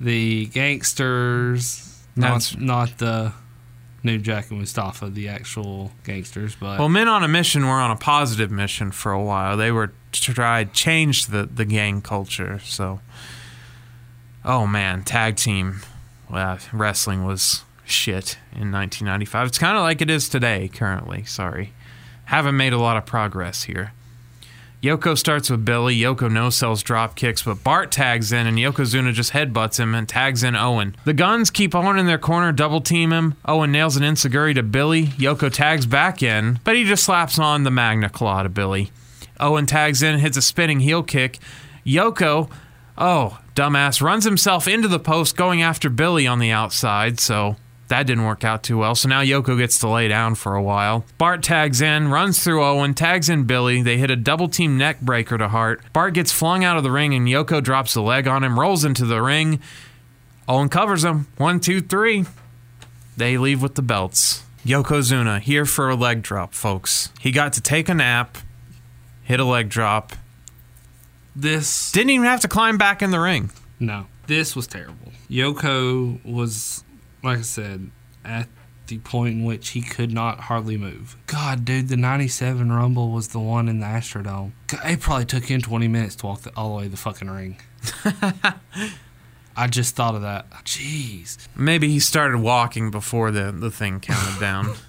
the 0.00 0.46
gangsters. 0.46 1.88
That's- 2.16 2.54
Not 2.56 2.60
not 2.90 2.98
the 2.98 3.32
New 4.02 4.18
Jack 4.18 4.50
and 4.50 4.58
Mustafa, 4.58 5.08
the 5.10 5.28
actual 5.28 5.92
gangsters, 6.04 6.56
but 6.58 6.78
Well, 6.78 6.88
Men 6.88 7.06
on 7.08 7.22
a 7.22 7.28
Mission 7.28 7.64
were 7.66 7.74
on 7.80 7.90
a 7.92 7.96
positive 7.96 8.50
mission 8.50 8.90
for 8.90 9.12
a 9.12 9.22
while. 9.22 9.56
They 9.56 9.70
were 9.70 9.92
to 10.12 10.34
try 10.34 10.64
change 10.64 11.26
the, 11.26 11.44
the 11.46 11.64
gang 11.64 12.00
culture. 12.02 12.58
So, 12.64 13.00
oh 14.44 14.66
man, 14.66 15.02
tag 15.02 15.36
team 15.36 15.80
well, 16.32 16.58
wrestling 16.72 17.24
was 17.24 17.62
shit 17.84 18.38
in 18.52 18.72
1995. 18.72 19.48
It's 19.48 19.58
kind 19.58 19.76
of 19.76 19.82
like 19.82 20.00
it 20.00 20.10
is 20.10 20.28
today, 20.28 20.68
currently. 20.68 21.24
Sorry. 21.24 21.72
Haven't 22.26 22.56
made 22.56 22.72
a 22.72 22.78
lot 22.78 22.96
of 22.96 23.04
progress 23.04 23.64
here. 23.64 23.92
Yoko 24.82 25.16
starts 25.16 25.48
with 25.48 25.64
Billy. 25.64 25.96
Yoko 25.96 26.32
no 26.32 26.50
sells 26.50 26.82
drop 26.82 27.14
kicks, 27.14 27.42
but 27.42 27.62
Bart 27.62 27.92
tags 27.92 28.32
in 28.32 28.48
and 28.48 28.58
Yokozuna 28.58 29.12
just 29.12 29.32
headbutts 29.32 29.78
him 29.78 29.94
and 29.94 30.08
tags 30.08 30.42
in 30.42 30.56
Owen. 30.56 30.96
The 31.04 31.12
guns 31.12 31.50
keep 31.50 31.74
Owen 31.74 31.98
in 31.98 32.06
their 32.06 32.18
corner, 32.18 32.50
double 32.50 32.80
team 32.80 33.12
him. 33.12 33.36
Owen 33.44 33.70
nails 33.70 33.96
an 33.96 34.02
enzuigiri 34.02 34.54
to 34.56 34.62
Billy. 34.62 35.08
Yoko 35.08 35.52
tags 35.52 35.86
back 35.86 36.20
in, 36.20 36.58
but 36.64 36.74
he 36.74 36.84
just 36.84 37.04
slaps 37.04 37.38
on 37.38 37.62
the 37.62 37.70
Magna 37.70 38.08
Claw 38.08 38.42
to 38.42 38.48
Billy. 38.48 38.90
Owen 39.38 39.66
tags 39.66 40.02
in, 40.02 40.18
hits 40.18 40.36
a 40.36 40.42
spinning 40.42 40.80
heel 40.80 41.04
kick. 41.04 41.38
Yoko, 41.86 42.50
oh, 42.98 43.38
dumbass, 43.54 44.02
runs 44.02 44.24
himself 44.24 44.66
into 44.66 44.88
the 44.88 44.98
post 44.98 45.36
going 45.36 45.62
after 45.62 45.88
Billy 45.88 46.26
on 46.26 46.38
the 46.38 46.50
outside, 46.50 47.20
so 47.20 47.56
that 47.88 48.06
didn't 48.06 48.24
work 48.24 48.42
out 48.42 48.62
too 48.62 48.78
well. 48.78 48.94
So 48.94 49.08
now 49.08 49.20
Yoko 49.20 49.58
gets 49.58 49.78
to 49.80 49.88
lay 49.88 50.08
down 50.08 50.34
for 50.34 50.54
a 50.54 50.62
while. 50.62 51.04
Bart 51.18 51.42
tags 51.42 51.82
in, 51.82 52.08
runs 52.08 52.42
through 52.42 52.64
Owen, 52.64 52.94
tags 52.94 53.28
in 53.28 53.44
Billy. 53.44 53.82
They 53.82 53.98
hit 53.98 54.10
a 54.10 54.16
double 54.16 54.48
team 54.48 54.78
neck 54.78 55.00
breaker 55.00 55.36
to 55.36 55.48
Hart. 55.48 55.82
Bart 55.92 56.14
gets 56.14 56.32
flung 56.32 56.64
out 56.64 56.78
of 56.78 56.84
the 56.84 56.90
ring, 56.90 57.12
and 57.14 57.28
Yoko 57.28 57.62
drops 57.62 57.94
a 57.94 58.00
leg 58.00 58.26
on 58.26 58.42
him, 58.42 58.58
rolls 58.58 58.84
into 58.84 59.04
the 59.04 59.20
ring. 59.20 59.60
Owen 60.48 60.68
covers 60.68 61.04
him. 61.04 61.26
One, 61.36 61.60
two, 61.60 61.80
three. 61.80 62.24
They 63.16 63.36
leave 63.36 63.62
with 63.62 63.74
the 63.74 63.82
belts. 63.82 64.42
Yokozuna 64.64 65.40
here 65.40 65.66
for 65.66 65.90
a 65.90 65.94
leg 65.94 66.22
drop, 66.22 66.54
folks. 66.54 67.10
He 67.20 67.30
got 67.30 67.52
to 67.54 67.60
take 67.60 67.88
a 67.88 67.94
nap, 67.94 68.38
hit 69.22 69.40
a 69.40 69.44
leg 69.44 69.68
drop. 69.68 70.14
This 71.36 71.90
Didn't 71.92 72.10
even 72.10 72.26
have 72.26 72.40
to 72.40 72.48
climb 72.48 72.78
back 72.78 73.02
in 73.02 73.10
the 73.10 73.20
ring. 73.20 73.50
no, 73.80 74.06
this 74.26 74.54
was 74.56 74.66
terrible. 74.66 75.12
Yoko 75.30 76.24
was, 76.24 76.84
like 77.24 77.38
I 77.38 77.42
said, 77.42 77.90
at 78.24 78.48
the 78.86 78.98
point 78.98 79.34
in 79.36 79.44
which 79.44 79.70
he 79.70 79.80
could 79.80 80.12
not 80.12 80.40
hardly 80.40 80.76
move. 80.76 81.16
God, 81.26 81.64
dude, 81.64 81.88
the 81.88 81.96
'97 81.96 82.70
Rumble 82.70 83.10
was 83.10 83.28
the 83.28 83.38
one 83.40 83.68
in 83.68 83.80
the 83.80 83.86
Astrodome. 83.86 84.52
God, 84.66 84.80
It 84.84 85.00
probably 85.00 85.24
took 85.24 85.44
him 85.44 85.60
20 85.60 85.88
minutes 85.88 86.16
to 86.16 86.26
walk 86.26 86.42
the, 86.42 86.52
all 86.56 86.70
the 86.70 86.76
way 86.76 86.82
to 86.84 86.88
the 86.90 86.96
fucking 86.96 87.30
ring. 87.30 87.56
I 89.56 89.66
just 89.68 89.94
thought 89.96 90.14
of 90.14 90.22
that. 90.22 90.48
Jeez. 90.64 91.36
Maybe 91.54 91.88
he 91.88 92.00
started 92.00 92.38
walking 92.38 92.90
before 92.90 93.30
the, 93.30 93.52
the 93.52 93.70
thing 93.70 94.00
counted 94.00 94.40
down. 94.40 94.74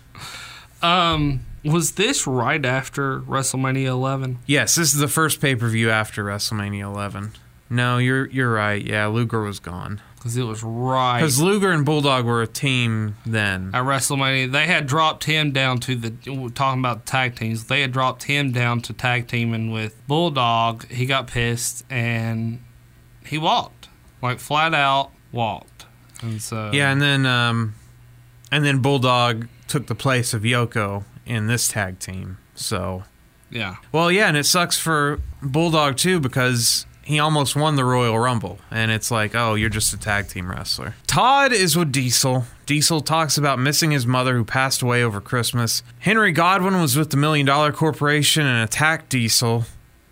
Um, 0.82 1.46
was 1.64 1.94
this 1.94 2.28
right 2.28 2.64
after 2.66 3.20
WrestleMania 3.22 3.88
11? 3.88 4.40
yes, 4.46 4.76
this 4.76 4.94
is 4.94 5.00
the 5.00 5.08
first 5.08 5.40
pay 5.42 5.56
per 5.56 5.68
view 5.68 5.90
after 5.90 6.24
WrestleMania 6.24 6.82
11. 6.82 7.34
No, 7.70 7.98
you're 7.98 8.28
you're 8.28 8.52
right. 8.54 8.84
Yeah, 8.84 9.08
Luger 9.08 9.42
was 9.42 9.60
gone. 9.60 10.02
Because 10.16 10.38
it 10.38 10.44
was 10.44 10.64
right 10.64 11.20
Because 11.20 11.42
Luger 11.42 11.72
and 11.72 11.84
Bulldog 11.86 12.24
were 12.26 12.42
a 12.42 12.48
team 12.48 13.18
then. 13.26 13.72
at 13.74 13.84
WrestleMania. 13.84 14.52
They 14.52 14.68
had 14.68 14.86
dropped 14.88 15.26
him 15.26 15.52
down 15.52 15.80
to 15.80 15.96
the 15.96 16.14
we're 16.32 16.50
talking 16.50 16.80
about 16.80 17.06
tag 17.06 17.36
teams. 17.36 17.66
They 17.66 17.82
had 17.82 17.92
dropped 17.92 18.24
him 18.24 18.52
down 18.52 18.82
to 18.82 18.94
tag 18.94 19.28
teaming 19.28 19.72
with 19.72 19.96
Bulldog. 20.08 20.88
He 20.90 21.06
got 21.06 21.28
pissed 21.28 21.84
and 21.90 22.62
he 23.26 23.38
walked 23.38 23.90
like 24.22 24.40
flat 24.40 24.74
out 24.74 25.12
walked. 25.32 25.86
And 26.22 26.42
so 26.42 26.72
Yeah, 26.72 26.92
and 26.92 27.02
then 27.02 27.26
um, 27.26 27.76
and 28.52 28.64
then 28.64 28.80
Bulldog 28.80 29.48
took 29.68 29.88
the 29.88 29.96
place 29.96 30.34
of 30.34 30.44
Yoko 30.44 31.04
in 31.26 31.48
this 31.48 31.68
tag 31.68 32.00
team. 32.00 32.38
So 32.56 33.04
yeah. 33.50 33.76
Well, 33.92 34.12
yeah, 34.12 34.28
and 34.28 34.38
it 34.38 34.46
sucks 34.46 34.78
for 34.80 35.20
Bulldog 35.42 35.98
too 35.98 36.20
because 36.20 36.86
he 37.04 37.20
almost 37.20 37.56
won 37.56 37.76
the 37.76 37.86
Royal 37.86 38.18
Rumble, 38.18 38.60
and 38.72 38.90
it's 38.90 39.12
like, 39.12 39.36
oh, 39.36 39.56
you're 39.56 39.70
just 39.70 39.94
a 39.94 39.98
tag 39.98 40.28
team 40.28 40.50
wrestler. 40.50 40.96
Todd 41.06 41.52
is 41.52 41.76
with 41.76 41.92
Diesel. 41.92 42.46
Diesel 42.66 43.02
talks 43.02 43.38
about 43.38 43.60
missing 43.60 43.92
his 43.92 44.08
mother 44.08 44.36
who 44.36 44.44
passed 44.44 44.82
away 44.82 45.04
over 45.04 45.22
Christmas. 45.22 45.84
Henry 46.00 46.32
Godwin 46.32 46.82
was 46.82 46.98
with 46.98 47.12
the 47.12 47.18
Million 47.18 47.46
Dollar 47.46 47.72
Corporation 47.72 48.46
and 48.46 48.64
attacked 48.64 49.10
Diesel 49.10 49.66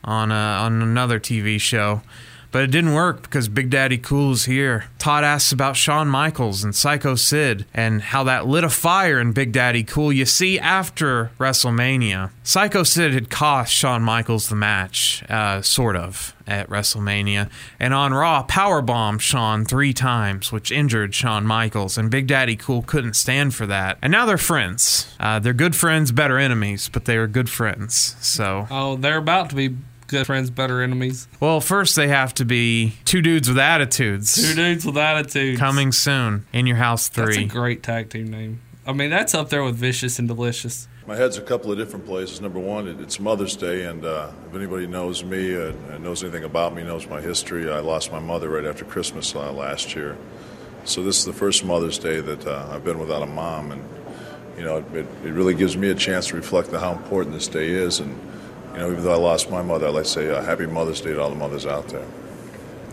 on 0.04 0.32
a, 0.32 0.36
on 0.36 0.82
another 0.82 1.20
TV 1.20 1.60
show. 1.60 2.02
But 2.52 2.64
it 2.64 2.68
didn't 2.68 2.94
work 2.94 3.22
because 3.22 3.48
Big 3.48 3.69
Daddy 3.69 3.98
Cool 3.98 4.34
is 4.34 4.45
here. 4.45 4.86
Todd 4.99 5.23
asks 5.23 5.53
about 5.53 5.78
Shawn 5.78 6.10
Michaels 6.10 6.64
and 6.64 6.76
Psycho 6.76 7.15
Sid 7.15 7.65
and 7.73 8.02
how 8.02 8.26
that 8.26 8.45
lit 8.45 8.65
a 8.65 8.69
fire 8.69 9.19
in 9.19 9.32
Big 9.32 9.53
Daddy 9.53 9.84
Cool. 9.84 10.11
You 10.11 10.26
see, 10.26 10.60
after 10.60 11.32
WrestleMania, 11.40 12.32
Psycho 12.44 12.84
Sid 12.84 13.14
had 13.14 13.30
cost 13.30 13.73
Shawn 13.73 14.02
Michaels 14.02 14.49
the 14.49 14.56
match, 14.56 15.23
uh, 15.30 15.61
sort 15.61 15.95
of, 15.95 16.36
at 16.45 16.69
WrestleMania. 16.69 17.49
And 17.80 17.94
on 17.94 18.14
Raw, 18.14 18.45
powerbombed 18.45 19.22
Shawn 19.22 19.64
three 19.64 19.94
times, 19.94 20.52
which 20.52 20.72
injured 20.72 21.15
Shawn 21.15 21.45
Michaels. 21.45 21.98
And 21.98 22.11
Big 22.11 22.28
Daddy 22.28 22.57
Cool 22.57 22.82
couldn't 22.82 23.14
stand 23.14 23.56
for 23.56 23.65
that. 23.68 23.98
And 24.02 24.11
now 24.11 24.26
they're 24.26 24.38
friends. 24.38 25.15
Uh, 25.19 25.40
they're 25.40 25.53
good 25.53 25.76
friends, 25.76 26.11
better 26.11 26.38
enemies, 26.38 26.90
but 26.90 27.06
they 27.06 27.15
are 27.15 27.28
good 27.28 27.49
friends. 27.49 28.18
So. 28.19 28.68
Oh, 28.69 28.98
they're 28.98 29.18
about 29.18 29.49
to 29.52 29.56
be 29.56 29.78
good 30.12 30.28
friends, 30.28 30.50
better 30.52 30.82
enemies. 30.82 31.28
Well, 31.40 31.60
first 31.62 31.96
they 31.96 32.08
have 32.10 32.34
to 32.36 32.46
be 32.46 32.94
two 33.06 33.22
dudes 33.22 33.48
with 33.48 33.58
attitudes. 33.58 34.36
Two 34.36 34.54
dudes 34.54 34.86
with 34.86 34.98
attitudes. 34.98 35.60
Coming 35.60 35.92
soon 35.92 36.46
in 36.54 36.68
your 36.68 36.78
house 36.78 37.08
three. 37.10 37.26
That's 37.26 37.38
a 37.38 37.40
three. 37.40 37.48
great 37.48 37.82
tag 37.84 38.10
team 38.10 38.30
name. 38.30 38.62
I 38.86 38.94
mean, 38.94 39.10
that's 39.10 39.34
up 39.34 39.50
there 39.50 39.64
with 39.64 39.76
Vicious 39.76 40.20
and 40.20 40.28
Delicious. 40.28 40.88
my 41.08 41.16
head's 41.16 41.38
a 41.38 41.42
couple 41.42 41.72
of 41.72 41.78
different 41.78 42.06
places. 42.06 42.42
Number 42.42 42.60
one, 42.60 42.88
it's 42.88 43.20
Mother's 43.20 43.56
Day, 43.56 43.86
and 43.86 44.04
uh, 44.06 44.32
if 44.48 44.56
anybody 44.56 44.88
knows 44.88 45.24
me 45.24 45.56
uh, 45.56 45.72
and 45.92 46.04
knows 46.04 46.24
anything 46.24 46.44
about 46.44 46.74
me, 46.76 46.84
knows 46.84 47.08
my 47.08 47.22
history, 47.22 47.72
I 47.72 47.80
lost 47.80 48.12
my 48.12 48.20
mother 48.20 48.50
right 48.50 48.66
after 48.66 48.84
Christmas 48.86 49.36
uh, 49.36 49.52
last 49.52 49.96
year. 49.96 50.18
So 50.84 51.04
this 51.04 51.20
is 51.20 51.26
the 51.26 51.34
first 51.34 51.64
Mother's 51.64 52.00
Day 52.00 52.22
that 52.22 52.46
uh, 52.48 52.70
I've 52.72 52.84
been 52.84 52.98
without 52.98 53.22
a 53.22 53.28
mom, 53.28 53.72
and 53.72 53.84
you 54.58 54.64
know, 54.64 54.78
it, 54.78 55.06
it 55.24 55.32
really 55.32 55.54
gives 55.54 55.78
me 55.78 55.90
a 55.92 55.96
chance 55.96 56.28
to 56.28 56.36
reflect 56.36 56.74
on 56.74 56.80
how 56.80 56.92
important 56.92 57.36
this 57.36 57.48
day 57.48 57.70
is. 57.70 58.00
And 58.00 58.20
you 58.73 58.80
know, 58.80 58.91
even 58.91 59.03
though 59.03 59.14
I 59.14 59.18
lost 59.18 59.49
my 59.49 59.61
mother, 59.61 59.88
I'd 59.88 59.93
like 59.93 60.03
to 60.03 60.10
say 60.10 60.30
uh, 60.30 60.41
Happy 60.41 60.65
Mother's 60.65 61.02
Day 61.02 61.14
to 61.14 61.22
all 61.22 61.30
the 61.30 61.35
mothers 61.35 61.65
out 61.65 61.88
there. 61.89 62.06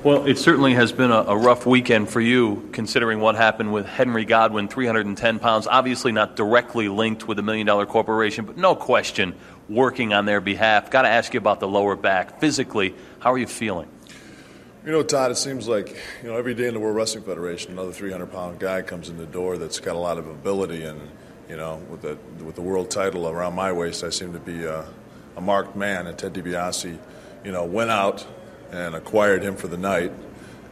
Well, 0.05 0.27
it 0.27 0.39
certainly 0.39 0.75
has 0.75 0.93
been 0.93 1.11
a, 1.11 1.23
a, 1.23 1.37
rough 1.37 1.67
weekend 1.67 2.09
for 2.09 2.21
you, 2.21 2.69
considering 2.73 3.19
what 3.19 3.35
happened 3.35 3.73
with 3.73 3.85
Henry 3.85 4.25
Godwin, 4.25 4.69
310 4.69 5.41
pounds. 5.41 5.67
Obviously, 5.67 6.13
not 6.13 6.37
directly 6.37 6.89
linked 6.89 7.27
with 7.27 7.39
a 7.41 7.43
million 7.43 7.67
dollar 7.67 7.85
corporation, 7.85 8.45
but 8.45 8.57
no 8.57 8.77
question 8.77 9.35
working 9.69 10.13
on 10.13 10.25
their 10.25 10.41
behalf. 10.41 10.89
Got 10.91 11.03
to 11.03 11.09
ask 11.09 11.35
you 11.35 11.39
about 11.39 11.59
the 11.59 11.67
lower 11.67 11.97
back. 11.97 12.39
Physically, 12.39 12.95
how 13.19 13.33
are 13.33 13.39
you 13.39 13.49
feeling? 13.49 13.89
You 14.85 14.93
know, 14.93 15.03
Todd, 15.03 15.33
it 15.33 15.37
seems 15.37 15.67
like 15.67 15.97
you 16.23 16.29
know 16.29 16.37
every 16.37 16.55
day 16.55 16.69
in 16.69 16.75
the 16.75 16.81
World 16.81 16.95
Wrestling 16.95 17.25
Federation, 17.25 17.73
another 17.73 17.93
300 17.93 18.31
pound 18.31 18.61
guy 18.61 18.83
comes 18.83 19.09
in 19.09 19.17
the 19.17 19.27
door 19.27 19.59
that's 19.59 19.81
got 19.81 19.97
a 19.97 19.99
lot 19.99 20.17
of 20.17 20.29
ability, 20.29 20.85
and 20.85 21.01
you 21.49 21.57
know, 21.57 21.83
with 21.91 22.03
the 22.03 22.17
with 22.45 22.55
the 22.55 22.63
world 22.63 22.89
title 22.89 23.29
around 23.29 23.55
my 23.55 23.73
waist, 23.73 24.05
I 24.05 24.11
seem 24.11 24.33
to 24.33 24.39
be 24.39 24.65
a, 24.65 24.87
a 25.39 25.41
marked 25.41 25.77
man. 25.77 26.07
And 26.07 26.19
Ted 26.19 26.35
DiBiase, 26.35 26.99
you 27.45 27.53
know, 27.53 27.65
went 27.65 27.91
out 27.91 28.27
and 28.73 28.95
acquired 28.95 29.43
him 29.43 29.57
for 29.57 29.69
the 29.69 29.79
night, 29.79 30.13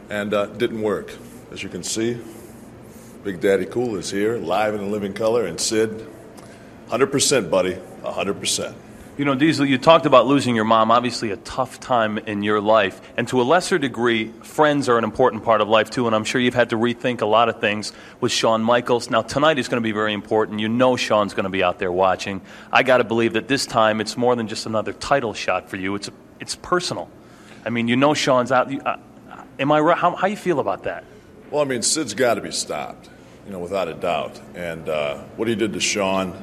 and 0.09 0.33
uh, 0.33 0.45
didn't 0.45 0.81
work. 0.81 1.11
As 1.51 1.63
you 1.63 1.69
can 1.69 1.81
see, 1.81 2.21
Big 3.23 3.39
Daddy 3.39 3.65
Cool 3.65 3.95
is 3.95 4.11
here, 4.11 4.37
live 4.37 4.75
in 4.75 4.91
living 4.91 5.13
color, 5.13 5.45
and 5.45 5.59
Sid, 5.59 6.05
100%, 6.89 7.49
buddy, 7.49 7.77
100%. 8.03 8.75
You 9.17 9.25
know, 9.25 9.33
Diesel, 9.33 9.65
you 9.65 9.79
talked 9.79 10.05
about 10.05 10.27
losing 10.27 10.55
your 10.55 10.63
mom, 10.63 10.91
obviously 10.91 11.31
a 11.31 11.37
tough 11.37 11.79
time 11.79 12.19
in 12.19 12.43
your 12.43 12.61
life. 12.61 13.01
And 13.17 13.27
to 13.29 13.41
a 13.41 13.43
lesser 13.43 13.79
degree, 13.79 14.27
friends 14.43 14.87
are 14.89 14.99
an 14.99 15.03
important 15.03 15.43
part 15.43 15.59
of 15.59 15.67
life, 15.67 15.89
too. 15.89 16.05
And 16.05 16.15
I'm 16.15 16.23
sure 16.23 16.39
you've 16.39 16.53
had 16.53 16.69
to 16.69 16.75
rethink 16.75 17.21
a 17.21 17.25
lot 17.25 17.49
of 17.49 17.59
things 17.59 17.93
with 18.21 18.31
Shawn 18.31 18.61
Michaels. 18.61 19.09
Now, 19.09 19.23
tonight 19.23 19.57
is 19.57 19.69
going 19.69 19.81
to 19.81 19.83
be 19.83 19.91
very 19.91 20.13
important. 20.13 20.59
You 20.59 20.69
know 20.69 20.95
Shawn's 20.95 21.33
going 21.33 21.45
to 21.45 21.49
be 21.49 21.63
out 21.63 21.79
there 21.79 21.91
watching. 21.91 22.41
I 22.71 22.83
got 22.83 22.97
to 22.97 23.03
believe 23.03 23.33
that 23.33 23.47
this 23.47 23.65
time 23.65 24.01
it's 24.01 24.17
more 24.17 24.35
than 24.35 24.47
just 24.47 24.67
another 24.67 24.93
title 24.93 25.33
shot 25.33 25.67
for 25.67 25.77
you, 25.77 25.95
it's, 25.95 26.11
it's 26.39 26.55
personal. 26.55 27.09
I 27.65 27.71
mean, 27.71 27.87
you 27.87 27.95
know 27.95 28.13
Shawn's 28.13 28.51
out. 28.51 28.71
Uh, 28.85 28.97
am 29.57 29.71
I 29.71 29.79
right? 29.79 29.97
How, 29.97 30.15
how 30.15 30.27
you 30.27 30.37
feel 30.37 30.59
about 30.59 30.83
that? 30.83 31.03
Well, 31.49 31.63
I 31.63 31.65
mean, 31.65 31.81
Sid's 31.81 32.13
got 32.13 32.35
to 32.35 32.41
be 32.41 32.51
stopped, 32.51 33.09
you 33.47 33.51
know, 33.51 33.57
without 33.57 33.87
a 33.87 33.95
doubt. 33.95 34.39
And 34.53 34.87
uh, 34.87 35.17
what 35.37 35.47
he 35.47 35.55
did 35.55 35.73
to 35.73 35.79
Shawn, 35.79 36.39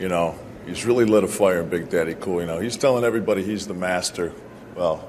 you 0.00 0.08
know, 0.08 0.36
he's 0.70 0.86
really 0.86 1.04
lit 1.04 1.24
a 1.24 1.28
fire 1.28 1.60
in 1.60 1.68
Big 1.68 1.90
Daddy 1.90 2.14
Cool. 2.14 2.40
You 2.40 2.46
know, 2.46 2.60
he's 2.60 2.76
telling 2.76 3.04
everybody 3.04 3.42
he's 3.42 3.66
the 3.66 3.74
master. 3.74 4.32
Well, 4.74 5.06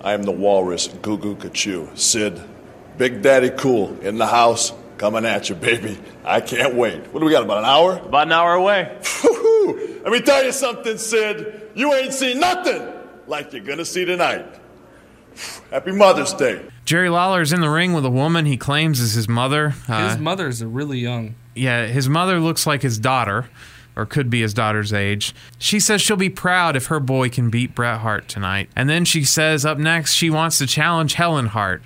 I 0.00 0.12
am 0.12 0.22
the 0.22 0.32
walrus, 0.32 0.88
goo 1.02 1.18
goo 1.18 1.34
kachu. 1.34 1.96
Sid, 1.98 2.40
Big 2.96 3.22
Daddy 3.22 3.50
Cool 3.50 3.98
in 4.00 4.18
the 4.18 4.26
house, 4.26 4.72
coming 4.98 5.24
at 5.24 5.48
you, 5.48 5.54
baby. 5.54 5.98
I 6.24 6.40
can't 6.40 6.74
wait. 6.74 7.12
What 7.12 7.20
do 7.20 7.26
we 7.26 7.32
got, 7.32 7.42
about 7.42 7.58
an 7.58 7.64
hour? 7.64 7.96
About 7.96 8.26
an 8.28 8.32
hour 8.32 8.54
away. 8.54 8.96
Let 10.04 10.12
me 10.12 10.20
tell 10.20 10.44
you 10.44 10.52
something, 10.52 10.98
Sid. 10.98 11.70
You 11.74 11.92
ain't 11.94 12.12
seen 12.12 12.38
nothing 12.38 12.92
like 13.26 13.52
you're 13.52 13.64
going 13.64 13.78
to 13.78 13.84
see 13.84 14.04
tonight. 14.04 14.46
Happy 15.70 15.92
Mother's 15.92 16.32
Day. 16.34 16.64
Jerry 16.84 17.10
Lawler's 17.10 17.52
in 17.52 17.60
the 17.60 17.68
ring 17.68 17.92
with 17.92 18.04
a 18.04 18.10
woman 18.10 18.46
he 18.46 18.56
claims 18.56 19.00
is 19.00 19.12
his 19.12 19.28
mother. 19.28 19.74
Uh, 19.86 20.08
his 20.08 20.18
mother's 20.18 20.62
a 20.62 20.66
really 20.66 20.98
young. 20.98 21.34
Yeah, 21.54 21.86
his 21.86 22.08
mother 22.08 22.40
looks 22.40 22.66
like 22.66 22.82
his 22.82 22.98
daughter, 22.98 23.48
or 23.98 24.06
could 24.06 24.30
be 24.30 24.40
his 24.40 24.54
daughter's 24.54 24.92
age. 24.92 25.34
She 25.58 25.80
says 25.80 26.00
she'll 26.00 26.16
be 26.16 26.30
proud 26.30 26.76
if 26.76 26.86
her 26.86 27.00
boy 27.00 27.28
can 27.28 27.50
beat 27.50 27.74
Bret 27.74 27.98
Hart 27.98 28.28
tonight. 28.28 28.70
And 28.76 28.88
then 28.88 29.04
she 29.04 29.24
says 29.24 29.66
up 29.66 29.76
next 29.76 30.14
she 30.14 30.30
wants 30.30 30.56
to 30.58 30.66
challenge 30.66 31.14
Helen 31.14 31.46
Hart. 31.46 31.82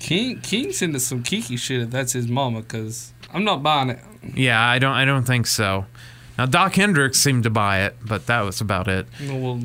King 0.00 0.40
King's 0.40 0.82
into 0.82 0.98
some 0.98 1.22
kiki 1.22 1.56
shit 1.56 1.80
if 1.80 1.90
that's 1.90 2.12
his 2.12 2.26
mama, 2.28 2.60
because 2.60 3.12
I'm 3.32 3.44
not 3.44 3.62
buying 3.62 3.90
it. 3.90 4.00
Yeah, 4.34 4.60
I 4.60 4.78
don't. 4.78 4.92
I 4.92 5.04
don't 5.04 5.24
think 5.24 5.46
so. 5.46 5.86
Now 6.36 6.46
Dok 6.46 6.74
Hendrix 6.74 7.20
seemed 7.20 7.44
to 7.44 7.50
buy 7.50 7.82
it, 7.82 7.96
but 8.04 8.26
that 8.26 8.42
was 8.42 8.60
about 8.60 8.88
it. 8.88 9.06
Well, 9.20 9.62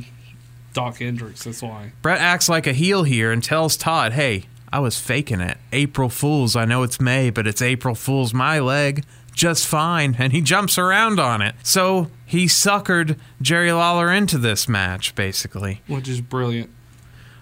Dok 0.73 0.99
Hendrix, 0.99 1.43
That's 1.43 1.63
why. 1.63 1.93
Bret 2.03 2.19
acts 2.19 2.47
like 2.47 2.67
a 2.67 2.73
heel 2.73 3.03
here 3.03 3.31
and 3.31 3.43
tells 3.43 3.75
Todd, 3.75 4.13
hey, 4.13 4.45
I 4.71 4.79
was 4.79 4.99
faking 4.99 5.41
it. 5.41 5.57
April 5.73 6.09
Fool's. 6.09 6.55
I 6.55 6.65
know 6.65 6.83
it's 6.83 7.01
May, 7.01 7.31
but 7.31 7.47
it's 7.47 7.61
April 7.61 7.95
Fool's 7.95 8.33
my 8.33 8.59
leg. 8.59 9.03
Just 9.39 9.67
fine. 9.67 10.17
And 10.19 10.33
he 10.33 10.41
jumps 10.41 10.77
around 10.77 11.17
on 11.17 11.41
it. 11.41 11.55
So 11.63 12.11
he 12.25 12.47
suckered 12.47 13.17
Jerry 13.41 13.71
Lawler 13.71 14.11
into 14.11 14.37
this 14.37 14.67
match, 14.67 15.15
basically. 15.15 15.81
Which 15.87 16.09
is 16.09 16.19
brilliant. 16.19 16.69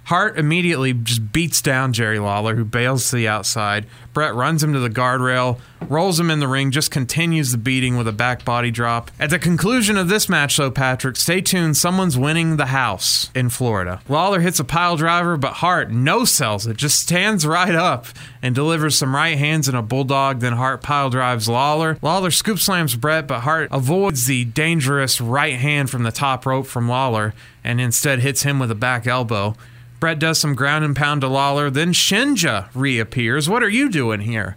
Hart 0.08 0.40
immediately 0.40 0.94
just 0.94 1.34
beats 1.34 1.62
down 1.62 1.92
Jerry 1.92 2.18
Lawler, 2.18 2.56
who 2.56 2.64
bails 2.64 3.10
to 3.10 3.18
the 3.18 3.28
outside. 3.28 3.86
Bret 4.14 4.34
runs 4.34 4.64
him 4.64 4.72
to 4.72 4.80
the 4.80 4.90
guardrail, 4.90 5.60
rolls 5.90 6.18
him 6.18 6.32
in 6.32 6.40
the 6.40 6.48
ring, 6.48 6.72
just 6.72 6.92
continues 6.92 7.52
the 7.52 7.58
beating 7.58 7.98
with 7.98 8.08
a 8.08 8.14
back 8.14 8.46
body 8.46 8.72
drop. 8.72 9.12
At 9.20 9.32
the 9.32 9.38
conclusion 9.38 9.98
of 9.98 10.08
this 10.08 10.30
match, 10.30 10.56
though, 10.56 10.72
Patrick, 10.72 11.18
stay 11.18 11.42
tuned. 11.42 11.76
Someone's 11.76 12.18
winning 12.18 12.56
the 12.56 12.68
house 12.68 13.30
in 13.36 13.50
Florida. 13.50 14.00
Lawler 14.08 14.40
hits 14.40 14.62
a 14.62 14.64
pile 14.64 14.96
driver, 14.96 15.36
but 15.36 15.56
Hart 15.56 15.92
no 15.92 16.24
sells 16.24 16.66
it, 16.66 16.78
just 16.78 17.02
stands 17.02 17.46
right 17.46 17.76
up 17.76 18.06
and 18.42 18.56
delivers 18.56 18.98
some 18.98 19.14
right 19.14 19.38
hands 19.38 19.68
and 19.68 19.76
a 19.76 19.82
bulldog. 19.82 20.40
Then 20.40 20.54
Hart 20.54 20.82
pile 20.82 21.10
drives 21.10 21.50
Lawler. 21.50 21.98
Lawler 22.02 22.32
scoop 22.32 22.60
slams 22.60 22.96
Bret, 22.96 23.28
but 23.28 23.42
Hart 23.42 23.68
avoids 23.74 24.26
the 24.26 24.46
dangerous 24.46 25.20
right 25.20 25.56
hand 25.56 25.90
from 25.90 26.04
the 26.04 26.14
top 26.14 26.46
rope 26.46 26.66
from 26.66 26.88
Lawler 26.88 27.34
and 27.62 27.82
instead 27.82 28.20
hits 28.20 28.44
him 28.44 28.58
with 28.58 28.72
a 28.72 28.76
back 28.76 29.06
elbow. 29.06 29.54
Bret 29.99 30.19
does 30.19 30.40
some 30.40 30.56
ground 30.56 30.86
and 30.86 30.95
pound 30.95 31.22
to 31.22 31.28
Lawler. 31.28 31.69
Then 31.69 31.91
Shinja 31.94 32.69
reappears. 32.74 33.49
What 33.49 33.64
are 33.64 33.69
you 33.69 33.90
doing 33.90 34.22
here? 34.22 34.56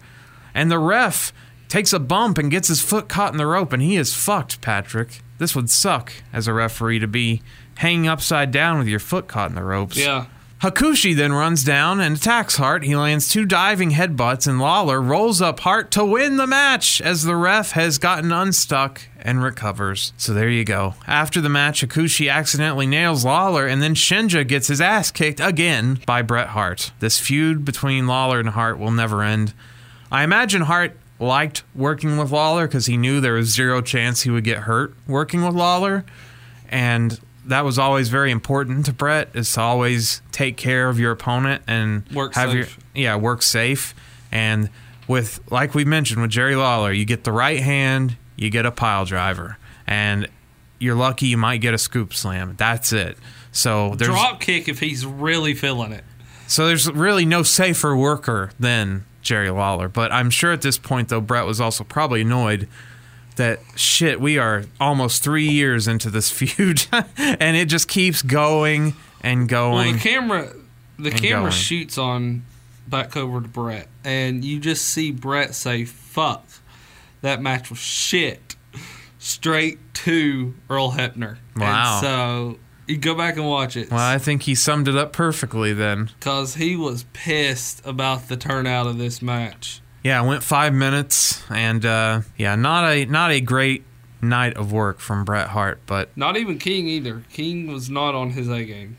And 0.55 0.71
the 0.71 0.79
ref 0.79 1.33
takes 1.69 1.93
a 1.93 1.99
bump 1.99 2.37
and 2.37 2.51
gets 2.51 2.69
his 2.69 2.81
foot 2.81 3.09
caught 3.09 3.33
in 3.33 3.39
the 3.39 3.47
rope, 3.47 3.73
and 3.73 3.83
he 3.83 3.97
is 3.97 4.15
fucked, 4.15 4.61
Patrick. 4.61 5.23
This 5.39 5.55
would 5.55 5.71
suck 5.71 6.13
as 6.33 6.47
a 6.47 6.53
referee 6.53 6.99
to 6.99 7.07
be 7.07 7.43
hanging 7.77 8.09
upside 8.09 8.51
down 8.51 8.79
with 8.79 8.89
your 8.89 8.99
foot 8.99 9.29
caught 9.29 9.49
in 9.49 9.55
the 9.55 9.63
ropes. 9.63 9.97
Yeah. 9.97 10.27
Hakushi 10.61 11.17
then 11.17 11.33
runs 11.33 11.65
down 11.65 12.01
and 12.01 12.17
attacks 12.17 12.57
Hart. 12.57 12.85
He 12.85 12.95
lands 12.95 13.31
two 13.31 13.47
diving 13.47 13.93
headbutts, 13.93 14.47
and 14.47 14.61
Lawler 14.61 15.01
rolls 15.01 15.41
up 15.41 15.61
Hart 15.61 15.91
to 15.93 16.05
win 16.05 16.37
the 16.37 16.47
match 16.47 17.01
as 17.01 17.23
the 17.23 17.35
ref 17.35 17.71
has 17.73 17.97
gotten 17.97 18.31
unstuck 18.31 19.01
and 19.19 19.43
recovers. 19.43 20.13
So 20.19 20.35
there 20.35 20.51
you 20.51 20.65
go. 20.65 20.97
After 21.07 21.41
the 21.41 21.49
match, 21.49 21.81
Hakushi 21.81 22.31
accidentally 22.31 22.87
nails 22.87 23.25
Lawler, 23.25 23.67
and 23.67 23.81
then 23.81 23.95
Shinja 23.95 24.47
gets 24.47 24.69
his 24.69 24.83
ass 24.83 25.11
kicked 25.11 25.41
again 25.41 26.01
by 26.05 26.21
Bret 26.21 26.49
Hart. 26.49 26.93
This 27.01 27.19
feud 27.19 27.65
between 27.65 28.07
Lawler 28.07 28.39
and 28.39 28.51
Hart 28.51 28.79
will 28.79 28.91
never 28.91 29.23
end. 29.23 29.55
I 30.13 30.25
imagine 30.25 30.63
Hart 30.63 30.95
liked 31.19 31.63
working 31.75 32.19
with 32.19 32.33
Lawler 32.33 32.67
because 32.67 32.85
he 32.85 32.99
knew 32.99 33.23
there 33.23 33.33
was 33.33 33.55
zero 33.55 33.81
chance 33.81 34.23
he 34.23 34.31
would 34.31 34.45
get 34.45 34.59
hurt 34.59 34.93
working 35.09 35.43
with 35.43 35.55
Lawler. 35.55 36.05
And 36.69 37.19
that 37.51 37.65
was 37.65 37.79
always 37.79 38.09
very 38.09 38.31
important 38.31 38.87
to 38.87 38.93
Bret 38.93 39.31
is 39.35 39.53
to 39.55 39.61
always 39.61 40.23
take 40.31 40.57
care 40.57 40.89
of 40.89 40.99
your 41.01 41.11
opponent 41.11 41.63
and 41.67 42.07
work 42.11 42.35
have 42.35 42.51
safe. 42.51 42.79
your 42.95 43.03
yeah 43.03 43.17
work 43.17 43.43
safe. 43.43 43.95
And 44.31 44.71
with 45.09 45.41
like 45.51 45.75
we 45.75 45.85
mentioned 45.85 46.23
with 46.23 46.31
Jerry 46.31 46.55
Lawler 46.55 46.93
you 46.93 47.05
get 47.05 47.25
the 47.25 47.33
right 47.33 47.61
hand 47.61 48.17
you 48.37 48.51
get 48.51 48.67
a 48.67 48.71
pile 48.71 49.05
driver. 49.05 49.59
And 49.87 50.29
you're 50.79 50.95
lucky 50.95 51.27
you 51.27 51.37
might 51.37 51.59
get 51.59 51.75
a 51.75 51.79
scoop 51.79 52.15
slam. 52.15 52.55
That's 52.57 52.93
it. 52.93 53.19
So 53.53 53.97
there's 53.97 54.11
drop 54.11 54.41
kick 54.41 54.69
if 54.69 54.79
he's 54.79 55.05
really 55.05 55.55
feeling 55.55 55.93
it. 55.93 56.05
So 56.47 56.67
there's 56.67 56.91
really 56.91 57.25
no 57.25 57.43
safer 57.43 57.97
worker 57.97 58.53
than 58.61 59.05
Jerry 59.23 59.51
Lawler. 59.51 59.89
But 59.89 60.13
I'm 60.13 60.31
sure 60.31 60.53
at 60.53 60.63
this 60.63 60.79
point 60.79 61.09
though 61.09 61.21
Bret 61.21 61.47
was 61.47 61.61
also 61.61 61.83
probably 61.83 62.21
annoyed 62.21 62.69
that 63.37 63.61
shit, 63.77 64.21
we 64.21 64.39
are 64.39 64.65
almost 64.81 65.23
three 65.23 65.49
years 65.49 65.89
into 65.89 66.11
this 66.11 66.31
feud, 66.31 66.87
and 67.17 67.57
it 67.57 67.67
just 67.67 67.89
keeps 67.89 68.23
going 68.23 68.95
and 69.21 69.49
going. 69.49 69.75
Well, 69.75 69.93
the 69.93 69.99
camera, 69.99 70.53
the 70.99 71.11
camera 71.11 71.43
going. 71.43 71.53
shoots 71.53 71.99
on 71.99 72.45
back 72.87 73.17
over 73.17 73.41
to 73.41 73.49
Bret, 73.49 73.89
and 74.05 74.45
you 74.45 74.61
just 74.61 74.85
see 74.85 75.11
Bret 75.11 75.55
say, 75.55 75.85
"Fuck, 75.85 76.45
that 77.23 77.41
match 77.41 77.71
was 77.71 77.79
shit," 77.79 78.57
straight 79.19 79.79
to 79.95 80.55
Earl 80.69 80.93
Hebner. 80.93 81.39
Wow. 81.57 81.95
And 81.95 82.01
so 82.03 82.59
you 82.87 82.97
go 82.97 83.15
back 83.15 83.37
and 83.37 83.47
watch 83.47 83.77
it. 83.77 83.91
Well, 83.91 84.01
I 84.01 84.19
think 84.19 84.43
he 84.43 84.55
summed 84.55 84.89
it 84.89 84.97
up 84.97 85.13
perfectly 85.13 85.73
then. 85.73 86.11
Because 86.19 86.57
he 86.57 86.75
was 86.77 87.05
pissed 87.13 87.85
about 87.87 88.29
the 88.29 88.37
turnout 88.37 88.87
of 88.87 88.99
this 88.99 89.23
match. 89.23 89.81
Yeah, 90.03 90.23
it 90.23 90.27
went 90.27 90.43
five 90.43 90.73
minutes, 90.73 91.43
and 91.51 91.85
uh, 91.85 92.23
yeah, 92.39 92.55
not 92.57 92.91
a 92.91 93.05
not 93.05 93.31
a 93.31 93.41
great 93.41 93.85
night 94.23 94.57
of 94.57 94.73
work 94.73 94.99
from 94.99 95.25
Bret 95.25 95.49
Hart, 95.49 95.81
but 95.87 96.15
Not 96.17 96.37
even 96.37 96.59
King 96.59 96.89
either. 96.89 97.23
King 97.33 97.71
was 97.73 97.91
not 97.91 98.15
on 98.15 98.31
his 98.31 98.49
A 98.49 98.65
game. 98.65 98.97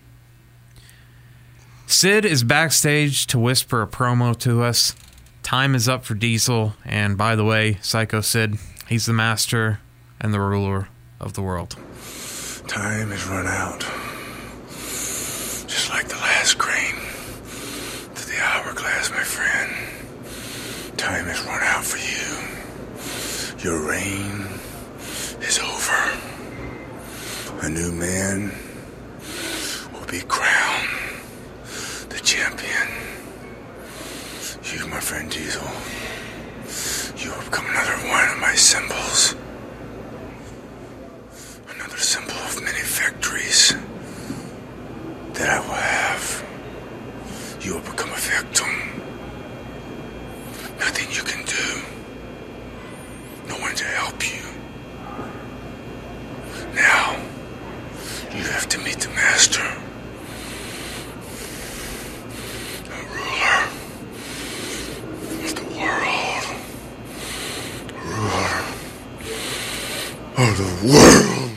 Sid 1.87 2.23
is 2.23 2.43
backstage 2.43 3.27
to 3.27 3.37
whisper 3.39 3.81
a 3.81 3.87
promo 3.87 4.37
to 4.39 4.63
us. 4.63 4.95
Time 5.43 5.75
is 5.75 5.89
up 5.89 6.05
for 6.05 6.13
Diesel, 6.13 6.73
and 6.85 7.17
by 7.17 7.35
the 7.35 7.43
way, 7.43 7.79
Psycho 7.81 8.21
Sid, 8.21 8.55
he's 8.87 9.05
the 9.07 9.13
master 9.13 9.79
and 10.19 10.33
the 10.33 10.39
ruler 10.39 10.87
of 11.19 11.33
the 11.33 11.41
world. 11.41 11.71
Time 12.67 13.09
has 13.09 13.25
run 13.27 13.47
out. 13.47 13.81
Just 15.67 15.89
like 15.89 16.07
the 16.07 16.15
last 16.15 16.57
grain 16.57 16.95
to 18.15 18.27
the 18.27 18.37
hourglass, 18.39 19.09
my 19.09 19.23
friend. 19.23 20.00
Time 21.01 21.25
has 21.25 21.41
run 21.45 21.63
out 21.63 21.83
for 21.83 21.97
you. 21.97 22.29
Your 23.65 23.89
reign 23.89 24.45
is 25.41 25.57
over. 25.57 25.99
A 27.65 27.69
new 27.69 27.91
man 27.91 28.51
will 29.91 30.05
be 30.05 30.21
crowned 30.27 30.89
the 32.09 32.19
champion. 32.23 32.87
You, 34.63 34.85
my 34.89 34.99
friend 34.99 35.27
Diesel, 35.31 35.65
you 37.17 37.31
have 37.31 37.45
become 37.45 37.65
another 37.65 37.97
one 38.07 38.29
of 38.29 38.37
my 38.37 38.53
symbols. 38.53 39.33
Another 41.73 41.97
symbol 41.97 42.37
of 42.45 42.61
many 42.61 42.83
victories 42.83 43.73
that 45.33 45.49
I 45.49 45.59
will 45.61 45.73
have. 45.73 46.45
You 47.59 47.73
will 47.73 47.89
become 47.89 48.11
a 48.11 48.17
victim. 48.17 49.10
Nothing 50.81 51.11
you 51.11 51.21
can 51.21 51.45
do. 51.45 51.81
No 53.47 53.55
one 53.61 53.75
to 53.75 53.83
help 53.85 54.27
you. 54.27 54.41
Now, 56.73 57.17
you 58.35 58.43
have 58.45 58.67
to 58.69 58.79
meet 58.79 58.97
the 58.97 59.09
master. 59.09 59.61
The 62.89 62.97
ruler 63.13 63.59
of 65.45 65.53
the 65.55 65.67
world. 65.77 66.45
Ruler 68.03 68.57
of 70.37 70.57
the 70.57 70.71
world. 70.87 71.51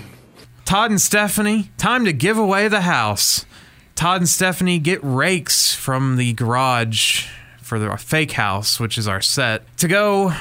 Todd 0.66 0.90
and 0.90 1.00
Stephanie, 1.00 1.70
time 1.78 2.04
to 2.04 2.12
give 2.12 2.36
away 2.36 2.68
the 2.68 2.82
house. 2.82 3.46
Todd 3.94 4.20
and 4.20 4.28
Stephanie 4.28 4.78
get 4.78 5.00
rakes 5.02 5.74
from 5.74 6.16
the 6.16 6.34
garage 6.34 7.26
for 7.74 7.80
the 7.80 7.96
fake 7.96 8.30
house, 8.30 8.78
which 8.78 8.96
is 8.96 9.08
our 9.08 9.20
set, 9.20 9.64
to 9.78 9.88
go 9.88 10.32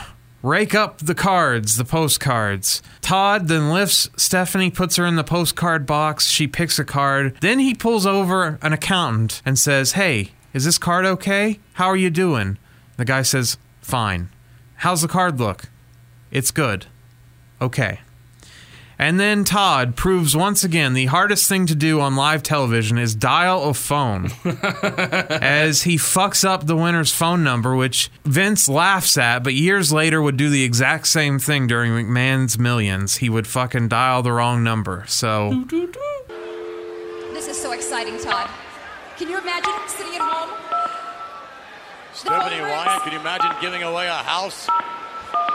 rake 0.43 0.75
up 0.75 0.99
the 0.99 1.15
cards, 1.15 1.77
the 1.77 1.83
postcards. 1.83 2.83
Todd 3.01 3.47
then 3.47 3.71
lifts 3.71 4.07
Stephanie, 4.15 4.69
puts 4.69 4.97
her 4.97 5.05
in 5.07 5.15
the 5.15 5.23
postcard 5.23 5.87
box. 5.87 6.27
She 6.27 6.45
picks 6.45 6.77
a 6.77 6.85
card. 6.85 7.35
Then 7.41 7.57
he 7.57 7.73
pulls 7.73 8.05
over 8.05 8.59
an 8.61 8.71
accountant 8.71 9.41
and 9.45 9.57
says, 9.57 9.93
Hey, 9.93 10.33
is 10.53 10.65
this 10.65 10.77
card 10.77 11.05
okay? 11.05 11.59
How 11.73 11.87
are 11.87 11.97
you 11.97 12.11
doing? 12.11 12.59
The 12.97 13.05
guy 13.05 13.23
says, 13.23 13.57
Fine. 13.81 14.29
How's 14.75 15.01
the 15.01 15.07
card 15.07 15.39
look? 15.39 15.69
It's 16.29 16.51
good. 16.51 16.85
Okay. 17.59 18.01
And 19.03 19.19
then 19.19 19.43
Todd 19.43 19.97
proves 19.97 20.33
once 20.33 20.63
again 20.63 20.93
the 20.93 21.07
hardest 21.07 21.49
thing 21.49 21.65
to 21.65 21.75
do 21.75 21.99
on 21.99 22.15
live 22.15 22.41
television 22.41 22.97
is 22.97 23.13
dial 23.13 23.63
a 23.63 23.73
phone. 23.73 24.27
as 24.45 25.81
he 25.81 25.97
fucks 25.97 26.45
up 26.45 26.67
the 26.67 26.77
winner's 26.77 27.11
phone 27.11 27.43
number, 27.43 27.75
which 27.75 28.09
Vince 28.23 28.69
laughs 28.69 29.17
at, 29.17 29.43
but 29.43 29.55
years 29.55 29.91
later 29.91 30.21
would 30.21 30.37
do 30.37 30.49
the 30.49 30.63
exact 30.63 31.07
same 31.07 31.37
thing 31.37 31.67
during 31.67 31.91
McMahon's 31.91 32.57
Millions. 32.57 33.17
He 33.17 33.29
would 33.29 33.45
fucking 33.45 33.89
dial 33.89 34.23
the 34.23 34.31
wrong 34.31 34.63
number. 34.63 35.03
So 35.09 35.65
This 37.33 37.49
is 37.49 37.61
so 37.61 37.73
exciting, 37.73 38.17
Todd. 38.21 38.49
Can 39.17 39.29
you 39.29 39.37
imagine 39.37 39.73
sitting 39.87 40.15
at 40.15 40.21
home? 40.21 40.49
Stephanie 42.13 42.61
Wyatt, 42.61 43.03
can 43.03 43.11
you 43.11 43.19
imagine 43.19 43.51
giving 43.59 43.83
away 43.83 44.07
a 44.07 44.13
house? 44.13 44.69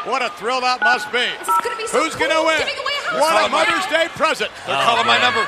What 0.05 0.20
a 0.20 0.29
thrill 0.37 0.61
that 0.61 0.81
must 0.81 1.11
be. 1.11 1.25
gonna 1.47 1.77
be 1.77 1.87
so 1.87 2.03
Who's 2.05 2.15
cool, 2.15 2.29
going 2.29 2.37
to 2.37 2.47
win? 2.47 2.98
Giving 3.10 3.18
a 3.18 3.22
What 3.22 3.47
a 3.47 3.48
Mother's. 3.51 3.86
Day 3.90 4.06
present. 4.14 4.51
They're 4.66 4.76
oh, 4.76 4.85
calling 4.85 5.06
my 5.06 5.18
number. 5.18 5.40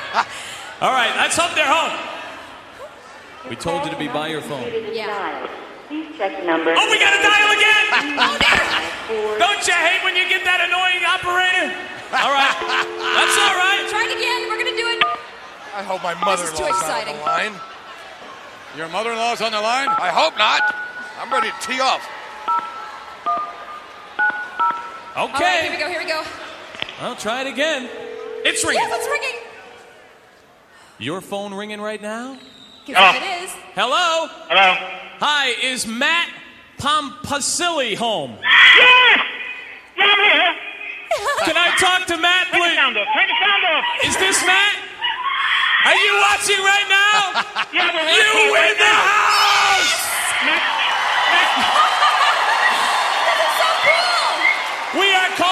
All 0.81 0.91
right, 0.91 1.13
let's 1.17 1.37
hope 1.37 1.53
they're 1.53 1.67
home. 1.69 1.93
We 3.49 3.55
told 3.55 3.85
you 3.85 3.91
to 3.91 3.97
be 3.97 4.07
by 4.07 4.27
your 4.27 4.41
phone. 4.41 4.65
Yeah. 4.93 5.47
Please 5.87 6.07
check 6.17 6.43
number. 6.45 6.73
Oh, 6.77 6.87
we 6.89 6.97
got 6.97 7.11
to 7.15 7.21
dial 7.21 7.51
again! 7.57 8.77
Oh, 9.13 9.35
Don't 9.37 9.59
you 9.67 9.73
hate 9.73 9.99
when 10.07 10.15
you 10.15 10.23
get 10.29 10.45
that 10.47 10.63
annoying 10.63 11.03
operator? 11.03 11.67
All 12.15 12.31
right, 12.31 12.55
that's 12.95 13.35
all 13.43 13.55
right. 13.59 13.83
Try 13.91 14.07
it 14.07 14.15
again. 14.15 14.47
We're 14.47 14.55
gonna 14.55 14.77
do 14.77 14.87
it. 14.87 15.03
I 15.75 15.83
hope 15.83 15.99
my 15.99 16.13
This 16.31 16.47
is 16.47 16.55
too 16.55 16.63
mother-in-law's 16.63 16.71
on 16.71 16.79
exciting. 16.79 17.17
the 17.17 17.23
line. 17.27 17.53
Your 18.77 18.87
mother-in-law's 18.87 19.41
on 19.41 19.51
the 19.51 19.59
line? 19.59 19.89
I 19.89 20.07
hope 20.15 20.37
not. 20.37 20.63
I'm 21.19 21.27
ready 21.27 21.51
to 21.51 21.59
tee 21.67 21.81
off. 21.81 22.07
All 25.15 25.27
right, 25.27 25.35
Okay. 25.35 25.61
here 25.63 25.71
we 25.71 25.77
go. 25.77 25.87
Here 25.89 25.99
we 25.99 26.07
go. 26.07 26.23
I'll 27.01 27.15
try 27.15 27.41
it 27.41 27.47
again. 27.47 27.89
It's 28.45 28.63
ringing. 28.63 28.83
Yes, 28.83 28.93
it's 28.93 29.09
ringing. 29.09 29.39
Your 30.99 31.19
phone 31.19 31.51
ringing 31.51 31.81
right 31.81 31.99
now? 31.99 32.37
Guess 32.85 32.95
what 32.95 33.15
ah. 33.15 33.17
it 33.17 33.23
is. 33.41 33.49
Hello? 33.73 34.29
Hello? 34.45 34.77
Hi, 35.17 35.49
is 35.65 35.87
Matt 35.87 36.29
Pompacilli 36.77 37.97
home? 37.97 38.37
Yes! 38.37 39.17
Yeah, 39.97 40.13
I'm 40.13 40.21
here. 40.29 40.53
Can 41.49 41.57
I 41.57 41.73
talk 41.81 42.05
to 42.05 42.17
Matt, 42.21 42.53
please? 42.53 42.77
Turn 42.77 42.93
the 42.93 43.01
please? 43.01 43.01
sound 43.01 43.01
off. 43.01 43.09
Turn 43.17 43.25
the 43.25 43.37
sound 43.41 43.65
off. 43.65 43.81
Is 44.05 44.15
this 44.21 44.37
Matt? 44.45 44.77
Are 45.89 45.97
you 45.97 46.13
watching 46.21 46.61
right 46.61 46.85
now? 46.85 47.41
Yeah, 47.73 47.89
we're 47.97 48.03
You 48.13 48.29
watching 48.29 48.45
win 48.45 48.61
right 48.61 48.77
the 48.77 48.85
now. 48.85 49.01
house! 49.09 49.89
We 55.01 55.07
are 55.15 55.29
calling 55.39 55.50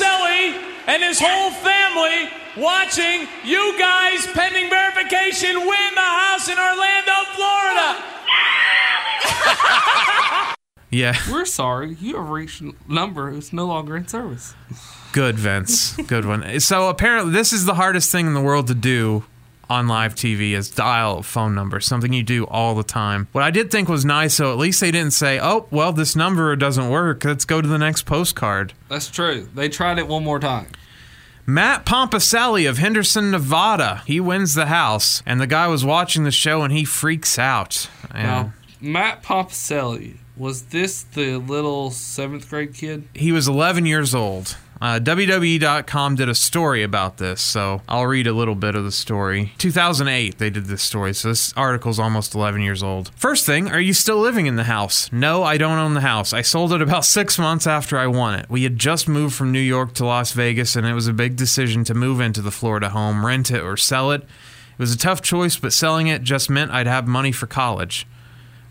Pompacelli 0.00 0.54
and 0.86 1.02
his 1.02 1.20
whole 1.20 1.50
family 1.50 2.30
watching 2.56 3.26
you 3.44 3.78
guys, 3.78 4.26
pending 4.28 4.70
verification, 4.70 5.56
win 5.60 5.94
the 5.94 6.00
house 6.00 6.48
in 6.48 6.58
Orlando, 6.58 7.12
Florida. 7.34 8.04
yeah, 10.90 11.16
We're 11.30 11.44
sorry. 11.44 11.96
You 12.00 12.16
have 12.16 12.30
reached 12.30 12.62
a 12.62 12.72
number 12.88 13.30
who's 13.30 13.52
no 13.52 13.66
longer 13.66 13.96
in 13.96 14.08
service. 14.08 14.54
good, 15.12 15.36
Vince. 15.38 15.96
Good 15.96 16.24
one. 16.24 16.60
So 16.60 16.88
apparently, 16.88 17.32
this 17.32 17.52
is 17.52 17.64
the 17.66 17.74
hardest 17.74 18.10
thing 18.10 18.26
in 18.26 18.34
the 18.34 18.40
world 18.40 18.66
to 18.68 18.74
do 18.74 19.24
on 19.70 19.86
live 19.88 20.14
TV 20.14 20.52
is 20.52 20.68
dial 20.68 21.18
a 21.18 21.22
phone 21.22 21.54
number, 21.54 21.80
something 21.80 22.12
you 22.12 22.22
do 22.24 22.44
all 22.46 22.74
the 22.74 22.82
time. 22.82 23.28
What 23.32 23.44
I 23.44 23.50
did 23.50 23.70
think 23.70 23.88
was 23.88 24.04
nice, 24.04 24.34
so 24.34 24.50
at 24.52 24.58
least 24.58 24.80
they 24.80 24.90
didn't 24.90 25.12
say, 25.12 25.38
"Oh, 25.40 25.66
well, 25.70 25.92
this 25.92 26.16
number 26.16 26.54
doesn't 26.56 26.88
work. 26.90 27.24
Let's 27.24 27.44
go 27.44 27.60
to 27.62 27.68
the 27.68 27.78
next 27.78 28.02
postcard." 28.02 28.72
That's 28.88 29.08
true. 29.08 29.48
They 29.54 29.68
tried 29.68 29.98
it 29.98 30.08
one 30.08 30.24
more 30.24 30.40
time. 30.40 30.66
Matt 31.46 31.86
Pompacelli 31.86 32.68
of 32.68 32.78
Henderson, 32.78 33.30
Nevada. 33.30 34.02
He 34.06 34.20
wins 34.20 34.54
the 34.54 34.66
house, 34.66 35.22
and 35.24 35.40
the 35.40 35.46
guy 35.46 35.66
was 35.68 35.84
watching 35.84 36.24
the 36.24 36.30
show 36.30 36.62
and 36.62 36.72
he 36.72 36.84
freaks 36.84 37.38
out. 37.38 37.88
And 38.12 38.22
Now, 38.26 38.52
Matt 38.80 39.22
Pompacelli, 39.22 40.18
was 40.36 40.62
this 40.64 41.02
the 41.02 41.38
little 41.38 41.90
seventh 41.90 42.48
grade 42.48 42.74
kid? 42.74 43.08
he 43.14 43.32
was 43.32 43.48
11 43.48 43.86
years 43.86 44.14
old. 44.14 44.56
Uh, 44.80 44.98
WWE.com 44.98 46.14
did 46.14 46.30
a 46.30 46.34
story 46.34 46.82
about 46.82 47.18
this, 47.18 47.42
so 47.42 47.82
I'll 47.86 48.06
read 48.06 48.26
a 48.26 48.32
little 48.32 48.54
bit 48.54 48.74
of 48.74 48.84
the 48.84 48.90
story. 48.92 49.52
2008, 49.58 50.38
they 50.38 50.48
did 50.48 50.66
this 50.66 50.82
story, 50.82 51.12
so 51.12 51.28
this 51.28 51.52
article's 51.54 51.98
almost 51.98 52.34
11 52.34 52.62
years 52.62 52.82
old. 52.82 53.10
First 53.14 53.44
thing, 53.44 53.68
are 53.68 53.80
you 53.80 53.92
still 53.92 54.16
living 54.16 54.46
in 54.46 54.56
the 54.56 54.64
house? 54.64 55.12
No, 55.12 55.42
I 55.42 55.58
don't 55.58 55.78
own 55.78 55.92
the 55.92 56.00
house. 56.00 56.32
I 56.32 56.40
sold 56.40 56.72
it 56.72 56.80
about 56.80 57.04
six 57.04 57.38
months 57.38 57.66
after 57.66 57.98
I 57.98 58.06
won 58.06 58.34
it. 58.36 58.46
We 58.48 58.62
had 58.62 58.78
just 58.78 59.06
moved 59.06 59.34
from 59.34 59.52
New 59.52 59.60
York 59.60 59.92
to 59.94 60.06
Las 60.06 60.32
Vegas, 60.32 60.74
and 60.74 60.86
it 60.86 60.94
was 60.94 61.08
a 61.08 61.12
big 61.12 61.36
decision 61.36 61.84
to 61.84 61.94
move 61.94 62.18
into 62.18 62.40
the 62.40 62.50
Florida 62.50 62.88
home, 62.88 63.26
rent 63.26 63.50
it, 63.50 63.60
or 63.62 63.76
sell 63.76 64.10
it. 64.12 64.22
It 64.22 64.78
was 64.78 64.94
a 64.94 64.98
tough 64.98 65.20
choice, 65.20 65.58
but 65.58 65.74
selling 65.74 66.06
it 66.06 66.22
just 66.22 66.48
meant 66.48 66.70
I'd 66.70 66.86
have 66.86 67.06
money 67.06 67.32
for 67.32 67.46
college. 67.46 68.06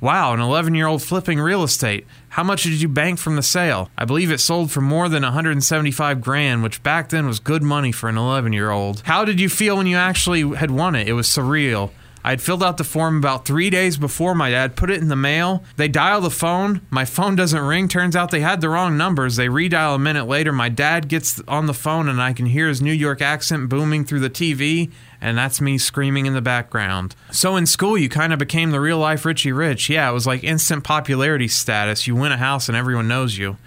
Wow, 0.01 0.33
an 0.33 0.39
11 0.39 0.75
year 0.75 0.87
old 0.87 1.03
flipping 1.03 1.39
real 1.39 1.61
estate. 1.61 2.07
How 2.29 2.43
much 2.43 2.63
did 2.63 2.81
you 2.81 2.87
bank 2.87 3.19
from 3.19 3.35
the 3.35 3.43
sale? 3.43 3.89
I 3.97 4.05
believe 4.05 4.31
it 4.31 4.39
sold 4.39 4.71
for 4.71 4.79
more 4.79 5.09
than 5.09 5.23
175 5.23 6.21
grand, 6.21 6.63
which 6.63 6.81
back 6.83 7.09
then 7.09 7.27
was 7.27 7.39
good 7.39 7.63
money 7.63 7.91
for 7.91 8.07
an 8.07 8.17
11 8.17 8.53
year 8.53 8.71
old. 8.71 9.01
How 9.05 9.25
did 9.25 9.41
you 9.41 9.49
feel 9.49 9.75
when 9.75 9.87
you 9.87 9.97
actually 9.97 10.55
had 10.55 10.71
won 10.71 10.95
it? 10.95 11.09
It 11.09 11.13
was 11.13 11.27
surreal. 11.27 11.91
I 12.23 12.31
had 12.31 12.41
filled 12.41 12.63
out 12.63 12.77
the 12.77 12.83
form 12.83 13.17
about 13.17 13.45
three 13.45 13.69
days 13.69 13.97
before 13.97 14.35
my 14.35 14.49
dad 14.49 14.75
put 14.75 14.89
it 14.89 15.01
in 15.01 15.07
the 15.07 15.15
mail. 15.15 15.63
They 15.77 15.87
dial 15.87 16.21
the 16.21 16.29
phone. 16.29 16.81
My 16.89 17.05
phone 17.05 17.35
doesn't 17.35 17.59
ring. 17.61 17.87
Turns 17.87 18.15
out 18.15 18.29
they 18.29 18.41
had 18.41 18.59
the 18.61 18.69
wrong 18.69 18.97
numbers. 18.97 19.37
They 19.37 19.47
redial 19.47 19.95
a 19.95 19.99
minute 19.99 20.25
later. 20.27 20.51
My 20.51 20.69
dad 20.69 21.07
gets 21.07 21.41
on 21.47 21.65
the 21.65 21.73
phone 21.73 22.09
and 22.09 22.21
I 22.21 22.33
can 22.33 22.45
hear 22.47 22.67
his 22.67 22.81
New 22.81 22.93
York 22.93 23.21
accent 23.21 23.69
booming 23.69 24.03
through 24.03 24.19
the 24.19 24.29
TV, 24.29 24.91
and 25.21 25.37
that's 25.37 25.61
me 25.61 25.77
screaming 25.77 26.25
in 26.25 26.33
the 26.33 26.41
background. 26.41 27.15
So 27.31 27.55
in 27.55 27.65
school, 27.65 27.97
you 27.97 28.09
kind 28.09 28.33
of 28.33 28.39
became 28.39 28.71
the 28.71 28.79
real 28.79 28.97
life 28.97 29.25
Richie 29.25 29.51
Rich. 29.51 29.89
Yeah, 29.89 30.09
it 30.09 30.13
was 30.13 30.27
like 30.27 30.43
instant 30.43 30.83
popularity 30.83 31.47
status. 31.47 32.07
You 32.07 32.15
win 32.15 32.31
a 32.31 32.37
house 32.37 32.69
and 32.69 32.77
everyone 32.77 33.07
knows 33.07 33.37
you. 33.37 33.57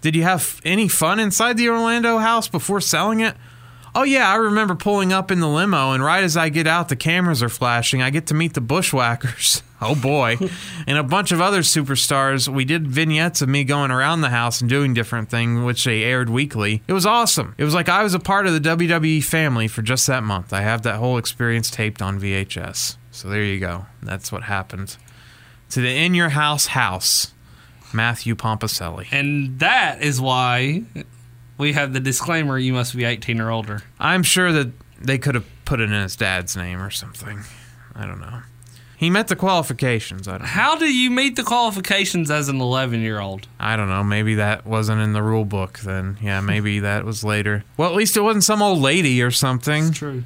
Did 0.00 0.14
you 0.14 0.22
have 0.22 0.60
any 0.64 0.86
fun 0.88 1.18
inside 1.18 1.56
the 1.56 1.68
Orlando 1.70 2.18
house 2.18 2.46
before 2.46 2.80
selling 2.80 3.20
it? 3.20 3.34
Oh, 3.94 4.02
yeah, 4.02 4.28
I 4.28 4.34
remember 4.34 4.74
pulling 4.74 5.12
up 5.12 5.30
in 5.30 5.38
the 5.38 5.48
limo, 5.48 5.92
and 5.92 6.02
right 6.02 6.24
as 6.24 6.36
I 6.36 6.48
get 6.48 6.66
out, 6.66 6.88
the 6.88 6.96
cameras 6.96 7.44
are 7.44 7.48
flashing. 7.48 8.02
I 8.02 8.10
get 8.10 8.26
to 8.26 8.34
meet 8.34 8.54
the 8.54 8.60
bushwhackers. 8.60 9.62
Oh 9.84 9.94
boy. 9.94 10.38
and 10.86 10.98
a 10.98 11.02
bunch 11.02 11.32
of 11.32 11.40
other 11.40 11.60
superstars. 11.60 12.48
We 12.48 12.64
did 12.64 12.86
vignettes 12.86 13.42
of 13.42 13.48
me 13.48 13.64
going 13.64 13.90
around 13.90 14.22
the 14.22 14.30
house 14.30 14.60
and 14.60 14.70
doing 14.70 14.94
different 14.94 15.28
things, 15.28 15.62
which 15.62 15.84
they 15.84 16.02
aired 16.02 16.30
weekly. 16.30 16.82
It 16.88 16.92
was 16.92 17.06
awesome. 17.06 17.54
It 17.58 17.64
was 17.64 17.74
like 17.74 17.88
I 17.88 18.02
was 18.02 18.14
a 18.14 18.20
part 18.20 18.46
of 18.46 18.52
the 18.52 18.60
WWE 18.60 19.22
family 19.22 19.68
for 19.68 19.82
just 19.82 20.06
that 20.06 20.22
month. 20.22 20.52
I 20.52 20.62
have 20.62 20.82
that 20.82 20.96
whole 20.96 21.18
experience 21.18 21.70
taped 21.70 22.00
on 22.00 22.20
VHS. 22.20 22.96
So 23.10 23.28
there 23.28 23.44
you 23.44 23.60
go. 23.60 23.86
That's 24.02 24.32
what 24.32 24.44
happened 24.44 24.96
to 25.70 25.80
the 25.80 25.94
In 25.94 26.14
Your 26.14 26.30
House 26.30 26.66
house, 26.66 27.32
Matthew 27.92 28.34
Pompaselli. 28.34 29.06
And 29.10 29.58
that 29.58 30.02
is 30.02 30.20
why 30.20 30.84
we 31.58 31.72
have 31.72 31.92
the 31.92 32.00
disclaimer 32.00 32.58
you 32.58 32.72
must 32.72 32.96
be 32.96 33.04
18 33.04 33.40
or 33.40 33.50
older. 33.50 33.82
I'm 33.98 34.22
sure 34.22 34.52
that 34.52 34.72
they 35.00 35.18
could 35.18 35.34
have 35.34 35.46
put 35.64 35.80
it 35.80 35.90
in 35.90 36.02
his 36.02 36.16
dad's 36.16 36.56
name 36.56 36.80
or 36.80 36.90
something. 36.90 37.40
I 37.94 38.06
don't 38.06 38.20
know. 38.20 38.40
He 38.96 39.10
met 39.10 39.28
the 39.28 39.36
qualifications. 39.36 40.28
I 40.28 40.38
don't. 40.38 40.46
How 40.46 40.76
do 40.76 40.86
you 40.86 41.10
meet 41.10 41.36
the 41.36 41.42
qualifications 41.42 42.30
as 42.30 42.48
an 42.48 42.60
11 42.60 43.00
year 43.00 43.20
old? 43.20 43.46
I 43.58 43.76
don't 43.76 43.88
know. 43.88 44.04
Maybe 44.04 44.34
that 44.36 44.66
wasn't 44.66 45.00
in 45.00 45.12
the 45.12 45.22
rule 45.22 45.44
book 45.44 45.80
then. 45.80 46.16
Yeah, 46.22 46.40
maybe 46.40 46.78
that 46.80 47.04
was 47.04 47.24
later. 47.24 47.64
Well, 47.76 47.90
at 47.90 47.96
least 47.96 48.16
it 48.16 48.20
wasn't 48.20 48.44
some 48.44 48.62
old 48.62 48.78
lady 48.78 49.22
or 49.22 49.30
something. 49.30 49.92
true. 49.92 50.24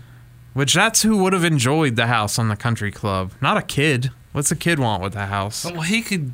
Which 0.55 0.75
that's 0.75 1.03
who 1.03 1.19
would 1.19 1.33
have 1.35 1.45
enjoyed 1.45 1.97
the 1.97 2.07
house 2.09 2.39
on 2.39 2.49
the 2.49 2.57
country 2.57 2.91
club. 2.91 3.33
Not 3.41 3.57
a 3.57 3.63
kid. 3.63 4.11
What's 4.33 4.51
a 4.51 4.57
kid 4.57 4.79
want 4.79 5.03
with 5.03 5.13
the 5.13 5.27
house? 5.27 5.65
Well, 5.65 5.83
he 5.83 6.03
could 6.03 6.33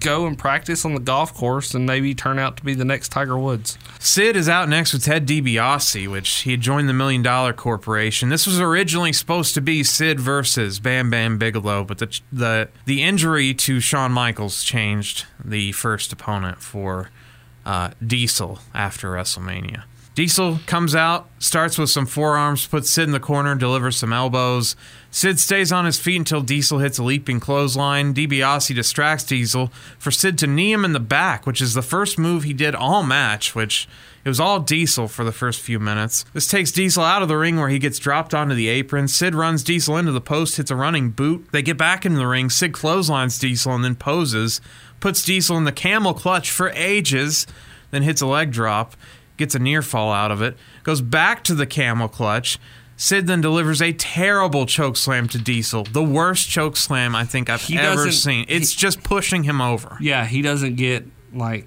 go 0.00 0.26
and 0.26 0.38
practice 0.38 0.84
on 0.84 0.94
the 0.94 1.00
golf 1.00 1.32
course 1.34 1.74
and 1.74 1.86
maybe 1.86 2.14
turn 2.14 2.38
out 2.38 2.56
to 2.56 2.64
be 2.64 2.74
the 2.74 2.84
next 2.84 3.10
Tiger 3.10 3.38
Woods. 3.38 3.78
Sid 3.98 4.36
is 4.36 4.48
out 4.48 4.68
next 4.68 4.92
with 4.92 5.04
Ted 5.04 5.26
DiBiase, 5.26 6.10
which 6.10 6.40
he 6.40 6.52
had 6.52 6.60
joined 6.60 6.88
the 6.88 6.92
Million 6.92 7.22
Dollar 7.22 7.52
Corporation. 7.52 8.28
This 8.28 8.46
was 8.46 8.60
originally 8.60 9.12
supposed 9.12 9.54
to 9.54 9.60
be 9.60 9.84
Sid 9.84 10.18
versus 10.18 10.80
Bam 10.80 11.10
Bam 11.10 11.38
Bigelow, 11.38 11.84
but 11.84 11.98
the 11.98 12.20
the 12.32 12.68
the 12.86 13.02
injury 13.02 13.54
to 13.54 13.80
Shawn 13.80 14.12
Michaels 14.12 14.64
changed 14.64 15.26
the 15.44 15.72
first 15.72 16.12
opponent 16.12 16.60
for 16.60 17.10
uh, 17.64 17.90
Diesel 18.04 18.58
after 18.74 19.12
WrestleMania. 19.12 19.84
Diesel 20.16 20.58
comes 20.66 20.94
out, 20.94 21.28
starts 21.38 21.78
with 21.78 21.88
some 21.88 22.04
forearms, 22.04 22.66
puts 22.66 22.90
Sid 22.90 23.04
in 23.04 23.12
the 23.12 23.20
corner, 23.20 23.54
delivers 23.54 23.96
some 23.96 24.12
elbows. 24.12 24.74
Sid 25.12 25.38
stays 25.38 25.70
on 25.70 25.84
his 25.84 26.00
feet 26.00 26.16
until 26.16 26.40
Diesel 26.40 26.80
hits 26.80 26.98
a 26.98 27.04
leaping 27.04 27.38
clothesline. 27.38 28.12
DiBiase 28.12 28.74
distracts 28.74 29.24
Diesel 29.24 29.68
for 29.98 30.10
Sid 30.10 30.36
to 30.38 30.48
knee 30.48 30.72
him 30.72 30.84
in 30.84 30.92
the 30.92 31.00
back, 31.00 31.46
which 31.46 31.62
is 31.62 31.74
the 31.74 31.82
first 31.82 32.18
move 32.18 32.42
he 32.42 32.52
did 32.52 32.74
all 32.74 33.04
match, 33.04 33.54
which 33.54 33.88
it 34.24 34.28
was 34.28 34.40
all 34.40 34.60
Diesel 34.60 35.06
for 35.06 35.24
the 35.24 35.32
first 35.32 35.60
few 35.60 35.78
minutes. 35.78 36.24
This 36.34 36.48
takes 36.48 36.72
Diesel 36.72 37.04
out 37.04 37.22
of 37.22 37.28
the 37.28 37.38
ring 37.38 37.56
where 37.56 37.68
he 37.68 37.78
gets 37.78 37.98
dropped 37.98 38.34
onto 38.34 38.54
the 38.54 38.68
apron. 38.68 39.06
Sid 39.08 39.34
runs 39.34 39.62
Diesel 39.62 39.96
into 39.96 40.12
the 40.12 40.20
post, 40.20 40.56
hits 40.56 40.72
a 40.72 40.76
running 40.76 41.10
boot. 41.10 41.46
They 41.52 41.62
get 41.62 41.78
back 41.78 42.04
into 42.04 42.18
the 42.18 42.26
ring. 42.26 42.50
Sid 42.50 42.72
clotheslines 42.72 43.38
Diesel 43.38 43.74
and 43.74 43.84
then 43.84 43.94
poses, 43.94 44.60
puts 44.98 45.24
Diesel 45.24 45.56
in 45.56 45.64
the 45.64 45.72
camel 45.72 46.14
clutch 46.14 46.50
for 46.50 46.70
ages, 46.70 47.46
then 47.92 48.02
hits 48.02 48.20
a 48.20 48.26
leg 48.26 48.52
drop, 48.52 48.94
gets 49.40 49.56
a 49.56 49.58
near 49.58 49.82
fall 49.82 50.12
out 50.12 50.30
of 50.30 50.40
it, 50.40 50.56
goes 50.84 51.00
back 51.00 51.42
to 51.44 51.54
the 51.54 51.66
camel 51.66 52.06
clutch. 52.06 52.58
Sid 52.96 53.26
then 53.26 53.40
delivers 53.40 53.80
a 53.80 53.94
terrible 53.94 54.66
choke 54.66 54.96
slam 54.96 55.26
to 55.28 55.38
Diesel. 55.38 55.84
The 55.84 56.04
worst 56.04 56.50
choke 56.50 56.76
slam 56.76 57.16
I 57.16 57.24
think 57.24 57.48
I've 57.48 57.62
He 57.62 57.78
ever 57.78 58.12
seen. 58.12 58.44
It's 58.46 58.74
just 58.74 59.02
pushing 59.02 59.44
him 59.44 59.62
over. 59.62 59.96
Yeah, 60.00 60.26
he 60.26 60.42
doesn't 60.42 60.76
get 60.76 61.06
like 61.32 61.66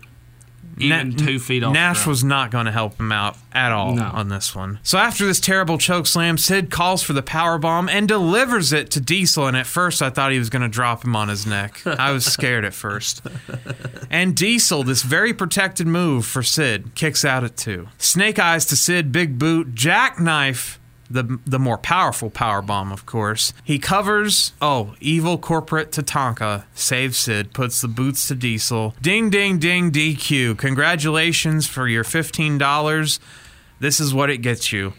even 0.77 1.09
Na- 1.09 1.15
two 1.17 1.39
feet 1.39 1.63
off. 1.63 1.73
Nash 1.73 2.05
was 2.07 2.23
not 2.23 2.51
going 2.51 2.65
to 2.65 2.71
help 2.71 2.99
him 2.99 3.11
out 3.11 3.37
at 3.53 3.71
all 3.71 3.93
No. 3.95 4.03
on 4.13 4.29
this 4.29 4.55
one. 4.55 4.79
So 4.83 4.97
after 4.97 5.25
this 5.25 5.39
terrible 5.39 5.77
choke 5.77 6.07
slam, 6.07 6.37
Sid 6.37 6.69
calls 6.71 7.03
for 7.03 7.13
the 7.13 7.21
power 7.21 7.57
bomb 7.57 7.87
and 7.89 8.07
delivers 8.07 8.73
it 8.73 8.89
to 8.91 8.99
Diesel. 9.01 9.47
And 9.47 9.55
at 9.57 9.67
first, 9.67 10.01
I 10.01 10.09
thought 10.09 10.31
he 10.31 10.39
was 10.39 10.49
going 10.49 10.61
to 10.63 10.67
drop 10.67 11.03
him 11.05 11.15
on 11.15 11.27
his 11.29 11.45
neck. 11.45 11.85
I 11.85 12.11
was 12.11 12.25
scared 12.25 12.65
at 12.65 12.73
first. 12.73 13.21
And 14.09 14.35
Diesel, 14.35 14.83
this 14.83 15.01
very 15.01 15.33
protected 15.33 15.87
move 15.87 16.25
for 16.27 16.43
Sid, 16.43 16.93
kicks 16.93 17.25
out 17.25 17.43
at 17.43 17.57
two. 17.57 17.87
Snake 17.97 18.37
eyes 18.37 18.63
to 18.67 18.75
Sid, 18.75 19.11
big 19.11 19.39
boot, 19.39 19.73
jackknife. 19.73 20.79
The, 21.13 21.39
the 21.45 21.59
more 21.59 21.77
powerful 21.77 22.31
power 22.31 22.63
bomb, 22.63 22.91
of 22.91 23.05
course. 23.05 23.53
He 23.63 23.77
covers. 23.77 24.53
Oh, 24.59 24.95
evil 24.99 25.37
corporate 25.37 25.91
Tatanka 25.91 26.63
saves 26.73 27.17
Sid, 27.17 27.53
puts 27.53 27.81
the 27.81 27.87
boots 27.87 28.27
to 28.29 28.35
Diesel. 28.35 28.95
Ding, 28.99 29.29
ding, 29.29 29.59
ding, 29.59 29.91
DQ. 29.91 30.57
Congratulations 30.57 31.67
for 31.67 31.87
your 31.87 32.03
$15. 32.03 33.19
This 33.79 33.99
is 33.99 34.11
what 34.11 34.31
it 34.31 34.39
gets 34.39 34.73
you. 34.73 34.93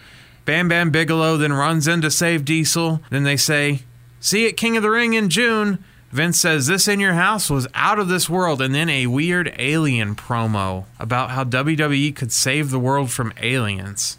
Bam 0.44 0.68
Bam 0.68 0.90
Bigelow 0.90 1.36
then 1.36 1.52
runs 1.52 1.88
in 1.88 2.00
to 2.02 2.12
save 2.12 2.44
Diesel. 2.44 3.00
Then 3.10 3.24
they 3.24 3.36
say, 3.36 3.80
See 4.20 4.46
at 4.46 4.56
King 4.56 4.76
of 4.76 4.84
the 4.84 4.90
Ring 4.90 5.14
in 5.14 5.28
June. 5.28 5.82
Vince 6.12 6.38
says 6.38 6.68
this 6.68 6.86
in 6.86 7.00
your 7.00 7.14
house 7.14 7.50
was 7.50 7.66
out 7.74 7.98
of 7.98 8.06
this 8.06 8.30
world, 8.30 8.62
and 8.62 8.72
then 8.72 8.88
a 8.88 9.08
weird 9.08 9.52
alien 9.58 10.14
promo 10.14 10.84
about 11.00 11.30
how 11.30 11.42
WWE 11.42 12.14
could 12.14 12.30
save 12.30 12.70
the 12.70 12.78
world 12.78 13.10
from 13.10 13.32
aliens 13.42 14.18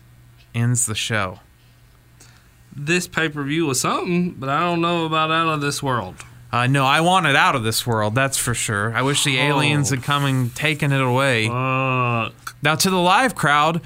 ends 0.53 0.85
the 0.87 0.95
show. 0.95 1.39
This 2.75 3.07
pay 3.07 3.29
per 3.29 3.43
view 3.43 3.67
was 3.67 3.79
something, 3.79 4.31
but 4.31 4.49
I 4.49 4.59
don't 4.59 4.81
know 4.81 5.05
about 5.05 5.31
out 5.31 5.47
of 5.47 5.61
this 5.61 5.81
world. 5.81 6.15
Uh, 6.51 6.67
no, 6.67 6.85
I 6.85 7.01
want 7.01 7.25
it 7.25 7.35
out 7.35 7.55
of 7.55 7.63
this 7.63 7.85
world, 7.85 8.15
that's 8.15 8.37
for 8.37 8.53
sure. 8.53 8.95
I 8.95 9.01
wish 9.01 9.23
the 9.23 9.37
aliens 9.37 9.89
had 9.89 10.03
come 10.03 10.23
and 10.25 10.55
taken 10.55 10.91
it 10.93 11.01
away. 11.01 11.49
Now, 11.49 12.75
to 12.79 12.89
the 12.89 12.99
live 12.99 13.35
crowd, 13.35 13.81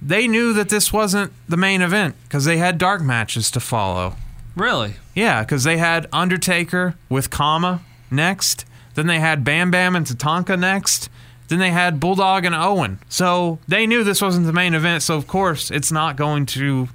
they 0.00 0.26
knew 0.26 0.52
that 0.54 0.68
this 0.68 0.92
wasn't 0.92 1.32
the 1.48 1.56
main 1.56 1.82
event 1.82 2.14
because 2.24 2.44
they 2.44 2.56
had 2.56 2.78
dark 2.78 3.02
matches 3.02 3.50
to 3.52 3.60
follow. 3.60 4.16
Really? 4.56 4.94
Yeah, 5.14 5.42
because 5.42 5.64
they 5.64 5.76
had 5.78 6.06
Undertaker 6.12 6.94
with 7.08 7.30
Kama 7.30 7.82
next. 8.10 8.64
Then 8.94 9.06
they 9.06 9.20
had 9.20 9.44
Bam 9.44 9.70
Bam 9.70 9.96
and 9.96 10.06
Tatanka 10.06 10.58
next. 10.58 11.08
Then 11.48 11.58
they 11.58 11.70
had 11.70 12.00
Bulldog 12.00 12.44
and 12.44 12.54
Owen. 12.54 13.00
So 13.08 13.58
they 13.68 13.86
knew 13.86 14.02
this 14.04 14.22
wasn't 14.22 14.46
the 14.46 14.52
main 14.52 14.74
event. 14.74 15.02
So, 15.02 15.16
of 15.16 15.26
course, 15.26 15.70
it's 15.70 15.92
not 15.92 16.16
going 16.16 16.46
to 16.46 16.88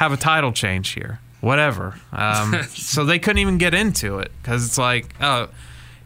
have 0.00 0.12
a 0.12 0.16
title 0.16 0.50
change 0.50 0.90
here. 0.92 1.20
Whatever. 1.42 1.94
Um, 2.10 2.62
so 2.70 3.04
they 3.04 3.18
couldn't 3.18 3.38
even 3.38 3.58
get 3.58 3.74
into 3.74 4.18
it 4.18 4.32
because 4.40 4.64
it's 4.64 4.78
like, 4.78 5.14
oh, 5.20 5.50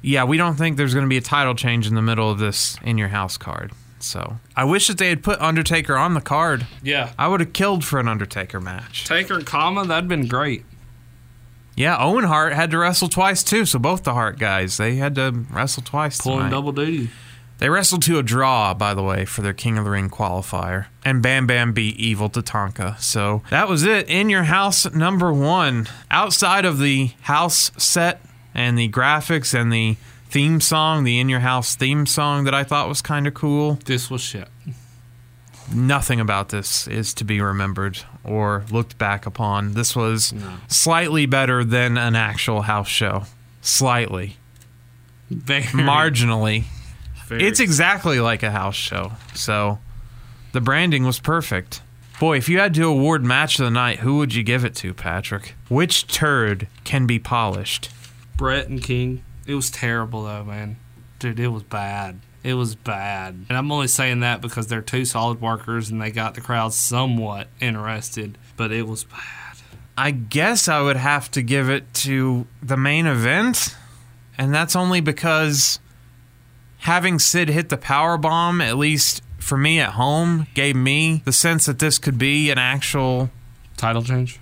yeah, 0.02 0.24
we 0.24 0.36
don't 0.36 0.56
think 0.56 0.76
there's 0.76 0.94
going 0.94 1.06
to 1.06 1.08
be 1.08 1.16
a 1.16 1.20
title 1.22 1.54
change 1.54 1.86
in 1.86 1.94
the 1.94 2.02
middle 2.02 2.28
of 2.28 2.40
this 2.40 2.76
in 2.82 2.98
your 2.98 3.06
house 3.08 3.36
card. 3.36 3.70
So 4.00 4.38
I 4.56 4.64
wish 4.64 4.88
that 4.88 4.98
they 4.98 5.08
had 5.10 5.22
put 5.22 5.40
Undertaker 5.40 5.96
on 5.96 6.14
the 6.14 6.20
card. 6.20 6.66
Yeah. 6.82 7.12
I 7.16 7.28
would 7.28 7.38
have 7.38 7.52
killed 7.52 7.84
for 7.84 8.00
an 8.00 8.08
Undertaker 8.08 8.60
match. 8.60 9.06
Taker 9.06 9.34
and 9.34 9.46
Kama, 9.46 9.86
that'd 9.86 10.08
been 10.08 10.26
great. 10.26 10.64
Yeah, 11.76 11.96
Owen 11.98 12.24
Hart 12.24 12.52
had 12.52 12.72
to 12.72 12.78
wrestle 12.78 13.08
twice 13.08 13.44
too. 13.44 13.64
So 13.64 13.78
both 13.78 14.02
the 14.02 14.14
Hart 14.14 14.40
guys, 14.40 14.76
they 14.76 14.96
had 14.96 15.14
to 15.14 15.44
wrestle 15.50 15.84
twice. 15.84 16.20
Pulling 16.20 16.38
tonight. 16.38 16.50
double 16.50 16.72
duty. 16.72 17.10
They 17.58 17.68
wrestled 17.70 18.02
to 18.02 18.18
a 18.18 18.22
draw, 18.22 18.74
by 18.74 18.94
the 18.94 19.02
way, 19.02 19.24
for 19.24 19.42
their 19.42 19.52
King 19.52 19.78
of 19.78 19.84
the 19.84 19.90
Ring 19.90 20.10
qualifier. 20.10 20.86
And 21.04 21.22
Bam 21.22 21.46
Bam 21.46 21.72
beat 21.72 21.96
Evil 21.96 22.28
Tatanka. 22.28 22.98
So 23.00 23.42
that 23.50 23.68
was 23.68 23.84
it. 23.84 24.08
In 24.08 24.28
Your 24.28 24.44
House 24.44 24.92
number 24.92 25.32
one. 25.32 25.88
Outside 26.10 26.64
of 26.64 26.78
the 26.78 27.12
house 27.22 27.70
set 27.76 28.20
and 28.54 28.76
the 28.76 28.88
graphics 28.88 29.58
and 29.58 29.72
the 29.72 29.96
theme 30.28 30.60
song, 30.60 31.04
the 31.04 31.20
In 31.20 31.28
Your 31.28 31.40
House 31.40 31.76
theme 31.76 32.06
song 32.06 32.44
that 32.44 32.54
I 32.54 32.64
thought 32.64 32.88
was 32.88 33.00
kind 33.00 33.26
of 33.26 33.34
cool. 33.34 33.78
This 33.84 34.10
was 34.10 34.20
shit. 34.20 34.48
Nothing 35.72 36.20
about 36.20 36.50
this 36.50 36.86
is 36.88 37.14
to 37.14 37.24
be 37.24 37.40
remembered 37.40 38.02
or 38.22 38.64
looked 38.70 38.98
back 38.98 39.26
upon. 39.26 39.72
This 39.72 39.96
was 39.96 40.34
slightly 40.68 41.24
better 41.24 41.64
than 41.64 41.96
an 41.96 42.16
actual 42.16 42.62
house 42.62 42.88
show. 42.88 43.24
Slightly. 43.62 44.36
Very. 45.30 45.64
Marginally. 45.64 46.64
Very. 47.26 47.44
It's 47.44 47.60
exactly 47.60 48.20
like 48.20 48.42
a 48.42 48.50
house 48.50 48.74
show. 48.74 49.12
So 49.34 49.78
the 50.52 50.60
branding 50.60 51.04
was 51.04 51.18
perfect. 51.18 51.82
Boy, 52.20 52.36
if 52.36 52.48
you 52.48 52.58
had 52.58 52.74
to 52.74 52.84
award 52.84 53.24
match 53.24 53.58
of 53.58 53.64
the 53.64 53.70
night, 53.70 54.00
who 54.00 54.18
would 54.18 54.34
you 54.34 54.42
give 54.42 54.64
it 54.64 54.74
to, 54.76 54.94
Patrick? 54.94 55.54
Which 55.68 56.06
turd 56.06 56.68
can 56.84 57.06
be 57.06 57.18
polished? 57.18 57.90
Bret 58.36 58.68
and 58.68 58.82
King. 58.82 59.22
It 59.46 59.54
was 59.54 59.70
terrible 59.70 60.24
though, 60.24 60.44
man. 60.44 60.76
Dude, 61.18 61.40
it 61.40 61.48
was 61.48 61.62
bad. 61.64 62.20
It 62.42 62.54
was 62.54 62.74
bad. 62.74 63.46
And 63.48 63.56
I'm 63.56 63.72
only 63.72 63.88
saying 63.88 64.20
that 64.20 64.42
because 64.42 64.66
they're 64.66 64.82
two 64.82 65.04
solid 65.06 65.40
workers 65.40 65.90
and 65.90 66.00
they 66.00 66.10
got 66.10 66.34
the 66.34 66.40
crowd 66.40 66.74
somewhat 66.74 67.48
interested, 67.60 68.36
but 68.56 68.70
it 68.70 68.86
was 68.86 69.04
bad. 69.04 69.56
I 69.96 70.10
guess 70.10 70.68
I 70.68 70.82
would 70.82 70.96
have 70.96 71.30
to 71.32 71.42
give 71.42 71.70
it 71.70 71.92
to 71.94 72.46
the 72.62 72.76
main 72.76 73.06
event, 73.06 73.76
and 74.36 74.52
that's 74.52 74.76
only 74.76 75.00
because 75.00 75.78
having 76.84 77.18
Sid 77.18 77.48
hit 77.48 77.68
the 77.70 77.76
power 77.76 78.16
bomb, 78.18 78.60
at 78.60 78.76
least 78.76 79.22
for 79.38 79.56
me 79.58 79.80
at 79.80 79.90
home, 79.92 80.46
gave 80.54 80.76
me 80.76 81.22
the 81.24 81.32
sense 81.32 81.66
that 81.66 81.78
this 81.78 81.98
could 81.98 82.18
be 82.18 82.50
an 82.50 82.58
actual 82.58 83.30
title 83.76 84.02
change. 84.02 84.38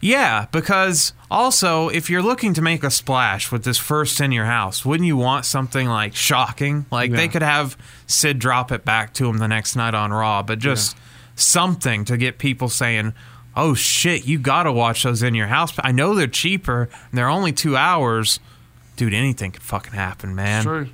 Yeah, 0.00 0.46
because 0.52 1.12
also 1.30 1.88
if 1.88 2.08
you're 2.08 2.22
looking 2.22 2.54
to 2.54 2.62
make 2.62 2.84
a 2.84 2.90
splash 2.90 3.50
with 3.50 3.64
this 3.64 3.78
first 3.78 4.20
in 4.20 4.32
your 4.32 4.44
house, 4.44 4.84
wouldn't 4.84 5.06
you 5.06 5.16
want 5.16 5.44
something 5.44 5.88
like 5.88 6.14
shocking? 6.14 6.86
Like 6.90 7.10
they 7.10 7.26
could 7.26 7.42
have 7.42 7.76
Sid 8.06 8.38
drop 8.38 8.70
it 8.70 8.84
back 8.84 9.12
to 9.14 9.26
him 9.28 9.38
the 9.38 9.48
next 9.48 9.74
night 9.74 9.94
on 9.94 10.12
Raw, 10.12 10.42
but 10.42 10.58
just 10.60 10.96
something 11.34 12.04
to 12.04 12.16
get 12.16 12.38
people 12.38 12.68
saying, 12.68 13.12
oh 13.56 13.74
shit, 13.74 14.26
you 14.26 14.38
gotta 14.38 14.70
watch 14.72 15.02
those 15.02 15.22
in 15.22 15.34
your 15.34 15.48
house. 15.48 15.72
I 15.78 15.90
know 15.92 16.14
they're 16.14 16.26
cheaper. 16.28 16.82
and 17.10 17.18
They're 17.18 17.28
only 17.28 17.52
two 17.52 17.76
hours. 17.76 18.40
Dude, 18.96 19.14
anything 19.14 19.52
could 19.52 19.62
fucking 19.62 19.94
happen, 19.94 20.34
man. 20.34 20.62
True. 20.64 20.88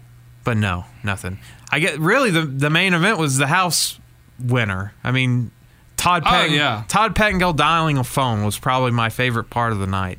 But 0.45 0.57
no, 0.59 0.85
nothing. 1.03 1.39
I 1.73 1.79
get 1.81 1.99
really 1.99 2.31
the 2.31 2.43
the 2.43 2.71
main 2.71 2.95
event 2.95 3.19
was 3.19 3.39
the 3.39 3.47
house 3.47 3.99
winner. 4.39 4.93
I 5.03 5.11
mean, 5.11 5.51
Todd 5.97 6.23
Oh, 6.27 6.45
yeah. 6.45 6.85
Todd 6.87 7.17
Pettengill 7.17 7.55
dialing 7.55 7.99
a 7.99 8.05
phone 8.05 8.45
was 8.45 8.59
probably 8.59 8.91
my 8.91 9.09
favorite 9.09 9.49
part 9.51 9.73
of 9.73 9.79
the 9.79 9.87
night. 9.87 10.19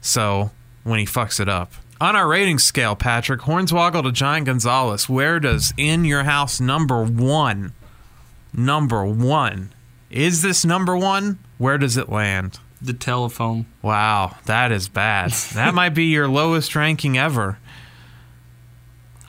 So 0.00 0.50
when 0.82 0.98
he 0.98 1.06
fucks 1.06 1.40
it 1.40 1.48
up. 1.48 1.72
On 2.00 2.16
our 2.16 2.26
rating 2.26 2.58
scale, 2.58 2.96
Patrick, 2.96 3.42
Hornswoggle 3.42 4.02
to 4.04 4.10
Giant 4.12 4.46
Gonzalez, 4.46 5.08
where 5.08 5.38
does 5.38 5.74
In 5.76 6.06
Your 6.06 6.24
House 6.24 6.58
number 6.58 7.04
one? 7.04 7.74
Number 8.54 9.04
one. 9.04 9.72
Is 10.10 10.40
this 10.42 10.64
number 10.64 10.96
one? 10.96 11.38
Where 11.58 11.76
does 11.78 11.96
it 11.98 12.08
land? 12.08 12.58
The 12.82 12.94
telephone. 12.94 13.66
Wow, 13.82 14.34
that 14.46 14.72
is 14.72 14.88
bad. 14.88 15.30
that 15.54 15.74
might 15.74 15.90
be 15.90 16.06
your 16.06 16.26
lowest 16.26 16.74
ranking 16.74 17.18
ever. 17.18 17.58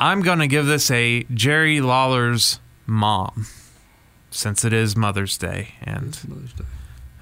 I'm 0.02 0.22
going 0.22 0.40
to 0.40 0.48
give 0.48 0.66
this 0.66 0.90
a 0.90 1.24
Jerry 1.32 1.80
Lawler's 1.80 2.60
mom, 2.88 3.46
since 4.32 4.66
it 4.66 4.74
is 4.74 4.96
Mother's 4.96 5.38
Day. 5.38 5.76
And 5.84 6.18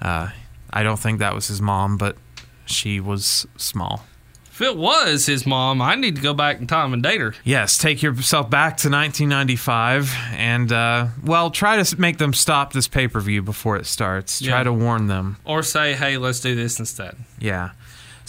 Uh, 0.00 0.30
I 0.70 0.82
don't 0.82 0.98
think 0.98 1.18
that 1.18 1.34
was 1.34 1.48
his 1.48 1.60
mom, 1.60 1.98
but 1.98 2.16
she 2.64 2.98
was 2.98 3.46
small. 3.58 4.06
If 4.50 4.62
it 4.62 4.76
was 4.78 5.26
his 5.26 5.44
mom, 5.46 5.82
I 5.82 5.94
need 5.94 6.16
to 6.16 6.22
go 6.22 6.32
back 6.32 6.58
in 6.58 6.66
time 6.66 6.94
and 6.94 7.02
date 7.02 7.20
her. 7.20 7.34
Yes, 7.44 7.76
take 7.76 8.02
yourself 8.02 8.48
back 8.48 8.78
to 8.78 8.88
1995 8.88 10.14
and, 10.32 10.72
uh, 10.72 11.08
well, 11.22 11.50
try 11.50 11.82
to 11.82 12.00
make 12.00 12.16
them 12.16 12.32
stop 12.32 12.72
this 12.72 12.88
pay 12.88 13.08
per 13.08 13.20
view 13.20 13.42
before 13.42 13.76
it 13.76 13.84
starts. 13.86 14.40
Try 14.40 14.62
to 14.62 14.72
warn 14.72 15.06
them. 15.06 15.36
Or 15.44 15.62
say, 15.62 15.92
hey, 15.94 16.16
let's 16.16 16.40
do 16.40 16.54
this 16.54 16.78
instead. 16.78 17.16
Yeah. 17.38 17.70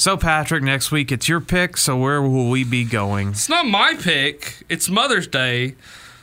So, 0.02 0.18
Patrick, 0.18 0.64
next 0.64 0.92
week 0.92 1.12
it's 1.12 1.30
your 1.30 1.40
pick. 1.40 1.78
So, 1.78 1.96
where 1.96 2.24
will 2.24 2.50
we 2.50 2.64
be 2.64 2.84
going? 2.84 3.28
It's 3.30 3.48
not 3.48 3.68
my 3.68 3.94
pick. 3.94 4.56
It's 4.68 4.90
Mother's 4.90 5.28
Day. 5.28 5.76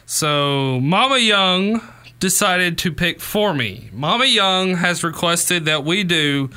So 0.05 0.81
Mama 0.81 1.19
Young 1.19 1.81
decided 2.19 2.77
to 2.79 2.91
pick 2.91 3.21
for 3.21 3.55
me. 3.55 3.89
Mama 3.93 4.25
Young 4.25 4.75
has 4.75 5.05
requested 5.05 5.67
that 5.67 5.85
we 5.85 6.03
do 6.03 6.49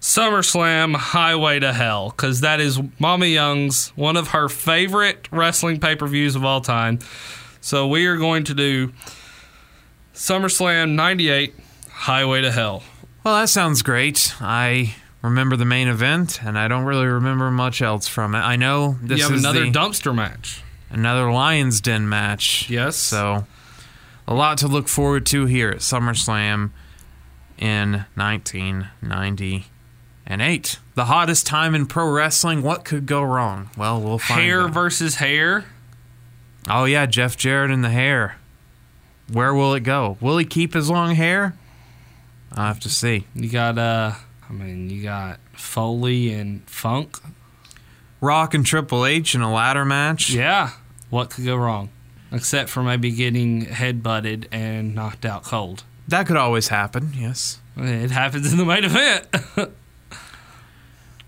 SummerSlam 0.00 0.96
Highway 0.96 1.60
to 1.60 1.72
Hell 1.72 2.10
because 2.10 2.40
that 2.40 2.58
is 2.58 2.80
Mama 2.98 3.26
Young's 3.26 3.90
one 3.90 4.16
of 4.16 4.30
her 4.30 4.48
favorite 4.48 5.28
wrestling 5.30 5.78
pay 5.78 5.94
per 5.94 6.08
views 6.08 6.34
of 6.34 6.44
all 6.44 6.60
time. 6.60 6.98
So 7.60 7.86
we 7.86 8.06
are 8.06 8.16
going 8.16 8.42
to 8.44 8.54
do 8.54 8.92
SummerSlam 10.12 10.96
98 10.96 11.54
Highway 11.88 12.40
to 12.42 12.50
Hell. 12.50 12.82
Well, 13.22 13.36
that 13.36 13.48
sounds 13.48 13.82
great. 13.82 14.34
I 14.40 14.96
remember 15.24 15.56
the 15.56 15.64
main 15.64 15.88
event, 15.88 16.40
and 16.44 16.58
I 16.58 16.68
don't 16.68 16.84
really 16.84 17.06
remember 17.06 17.50
much 17.50 17.80
else 17.82 18.06
from 18.06 18.34
it. 18.34 18.38
I 18.40 18.56
know 18.56 18.96
this 19.02 19.18
you 19.18 19.24
have 19.24 19.32
is 19.34 19.40
another 19.42 19.64
the- 19.64 19.70
dumpster 19.72 20.14
match. 20.14 20.62
another 20.90 21.30
Lions 21.32 21.80
Den 21.80 22.08
match. 22.08 22.68
Yes. 22.70 22.96
So, 22.96 23.46
a 24.28 24.34
lot 24.34 24.58
to 24.58 24.68
look 24.68 24.86
forward 24.88 25.26
to 25.26 25.46
here 25.46 25.70
at 25.70 25.78
SummerSlam 25.78 26.70
in 27.58 28.04
1998. 28.14 30.78
The 30.94 31.04
hottest 31.06 31.46
time 31.46 31.74
in 31.74 31.86
pro 31.86 32.08
wrestling. 32.10 32.62
What 32.62 32.84
could 32.84 33.06
go 33.06 33.22
wrong? 33.22 33.70
Well, 33.76 34.00
we'll 34.00 34.18
find 34.18 34.40
Hair 34.42 34.62
out. 34.62 34.70
versus 34.72 35.16
hair. 35.16 35.64
Oh 36.68 36.84
yeah, 36.84 37.06
Jeff 37.06 37.36
Jarrett 37.36 37.70
and 37.70 37.84
the 37.84 37.90
hair. 37.90 38.36
Where 39.30 39.54
will 39.54 39.74
it 39.74 39.80
go? 39.80 40.16
Will 40.20 40.38
he 40.38 40.44
keep 40.44 40.74
his 40.74 40.88
long 40.90 41.14
hair? 41.14 41.56
I'll 42.52 42.66
have 42.66 42.80
to 42.80 42.88
see. 42.88 43.26
You 43.34 43.48
got 43.50 43.78
uh 43.78 44.12
I 44.48 44.52
mean 44.52 44.90
you 44.90 45.02
got 45.02 45.40
Foley 45.52 46.32
and 46.32 46.68
Funk. 46.68 47.18
Rock 48.20 48.54
and 48.54 48.64
Triple 48.64 49.04
H 49.04 49.34
in 49.34 49.40
a 49.42 49.52
ladder 49.52 49.84
match. 49.84 50.30
Yeah. 50.30 50.70
What 51.10 51.30
could 51.30 51.44
go 51.44 51.56
wrong? 51.56 51.90
Except 52.32 52.68
for 52.70 52.82
maybe 52.82 53.10
getting 53.10 53.62
head 53.66 54.02
butted 54.02 54.48
and 54.50 54.94
knocked 54.94 55.24
out 55.24 55.44
cold. 55.44 55.84
That 56.08 56.26
could 56.26 56.36
always 56.36 56.68
happen, 56.68 57.12
yes. 57.14 57.60
It 57.76 58.10
happens 58.10 58.50
in 58.52 58.58
the 58.58 58.64
main 58.64 58.84
event. 58.84 59.26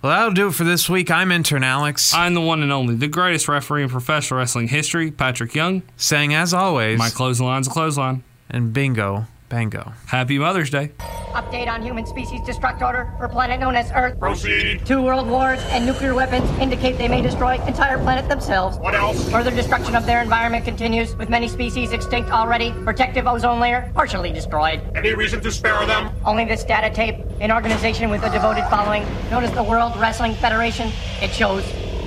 Well, 0.02 0.12
that'll 0.14 0.34
do 0.34 0.48
it 0.48 0.54
for 0.54 0.64
this 0.64 0.88
week. 0.88 1.10
I'm 1.10 1.32
intern 1.32 1.64
Alex. 1.64 2.14
I'm 2.14 2.34
the 2.34 2.40
one 2.40 2.62
and 2.62 2.70
only, 2.70 2.94
the 2.94 3.08
greatest 3.08 3.48
referee 3.48 3.82
in 3.82 3.88
professional 3.88 4.38
wrestling 4.38 4.68
history, 4.68 5.10
Patrick 5.10 5.54
Young. 5.54 5.82
Saying 5.96 6.34
as 6.34 6.52
always, 6.54 6.98
My 6.98 7.08
closing 7.10 7.46
line's 7.46 7.66
a 7.66 7.70
clothesline. 7.70 8.22
and 8.48 8.72
bingo, 8.72 9.26
bango. 9.48 9.92
Happy 10.06 10.38
Mother's 10.38 10.70
Day. 10.70 10.92
Update 11.32 11.68
on 11.68 11.82
human 11.82 12.06
species 12.06 12.40
destruct 12.40 12.80
order 12.82 13.12
for 13.18 13.28
planet 13.28 13.60
known 13.60 13.76
as 13.76 13.90
Earth. 13.94 14.18
Proceed. 14.18 14.84
Two 14.86 15.02
world 15.02 15.28
wars 15.28 15.60
and 15.68 15.84
nuclear 15.84 16.14
weapons 16.14 16.48
indicate 16.58 16.96
they 16.96 17.08
may 17.08 17.20
destroy 17.20 17.60
entire 17.66 17.98
planet 17.98 18.28
themselves. 18.28 18.78
What 18.78 18.94
else? 18.94 19.30
Further 19.30 19.50
destruction 19.50 19.94
of 19.94 20.06
their 20.06 20.22
environment 20.22 20.64
continues, 20.64 21.14
with 21.16 21.28
many 21.28 21.48
species 21.48 21.92
extinct 21.92 22.30
already. 22.30 22.72
Protective 22.84 23.26
ozone 23.26 23.60
layer 23.60 23.90
partially 23.94 24.32
destroyed. 24.32 24.80
Any 24.94 25.14
reason 25.14 25.40
to 25.42 25.52
spare 25.52 25.84
them? 25.86 26.10
Only 26.24 26.44
this 26.44 26.64
data 26.64 26.94
tape, 26.94 27.16
an 27.40 27.52
organization 27.52 28.10
with 28.10 28.22
a 28.22 28.30
devoted 28.30 28.64
following, 28.68 29.04
known 29.30 29.44
as 29.44 29.52
the 29.52 29.62
World 29.62 29.96
Wrestling 29.96 30.34
Federation, 30.34 30.90
it 31.20 31.32
shows 31.32 31.64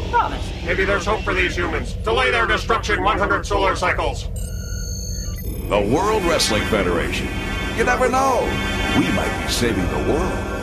promise. 0.10 0.52
Maybe 0.66 0.86
there's 0.86 1.06
hope 1.06 1.22
for 1.22 1.34
these 1.34 1.56
humans. 1.56 1.94
Delay 2.04 2.32
their 2.32 2.48
destruction 2.48 3.04
100 3.04 3.46
solar 3.46 3.76
cycles. 3.76 4.28
The 5.70 5.80
World 5.80 6.24
Wrestling 6.24 6.64
Federation. 6.64 7.28
You 7.78 7.84
never 7.84 8.10
know. 8.10 8.42
We 8.98 9.08
might 9.12 9.44
be 9.46 9.52
saving 9.52 9.88
the 9.90 10.12
world. 10.12 10.59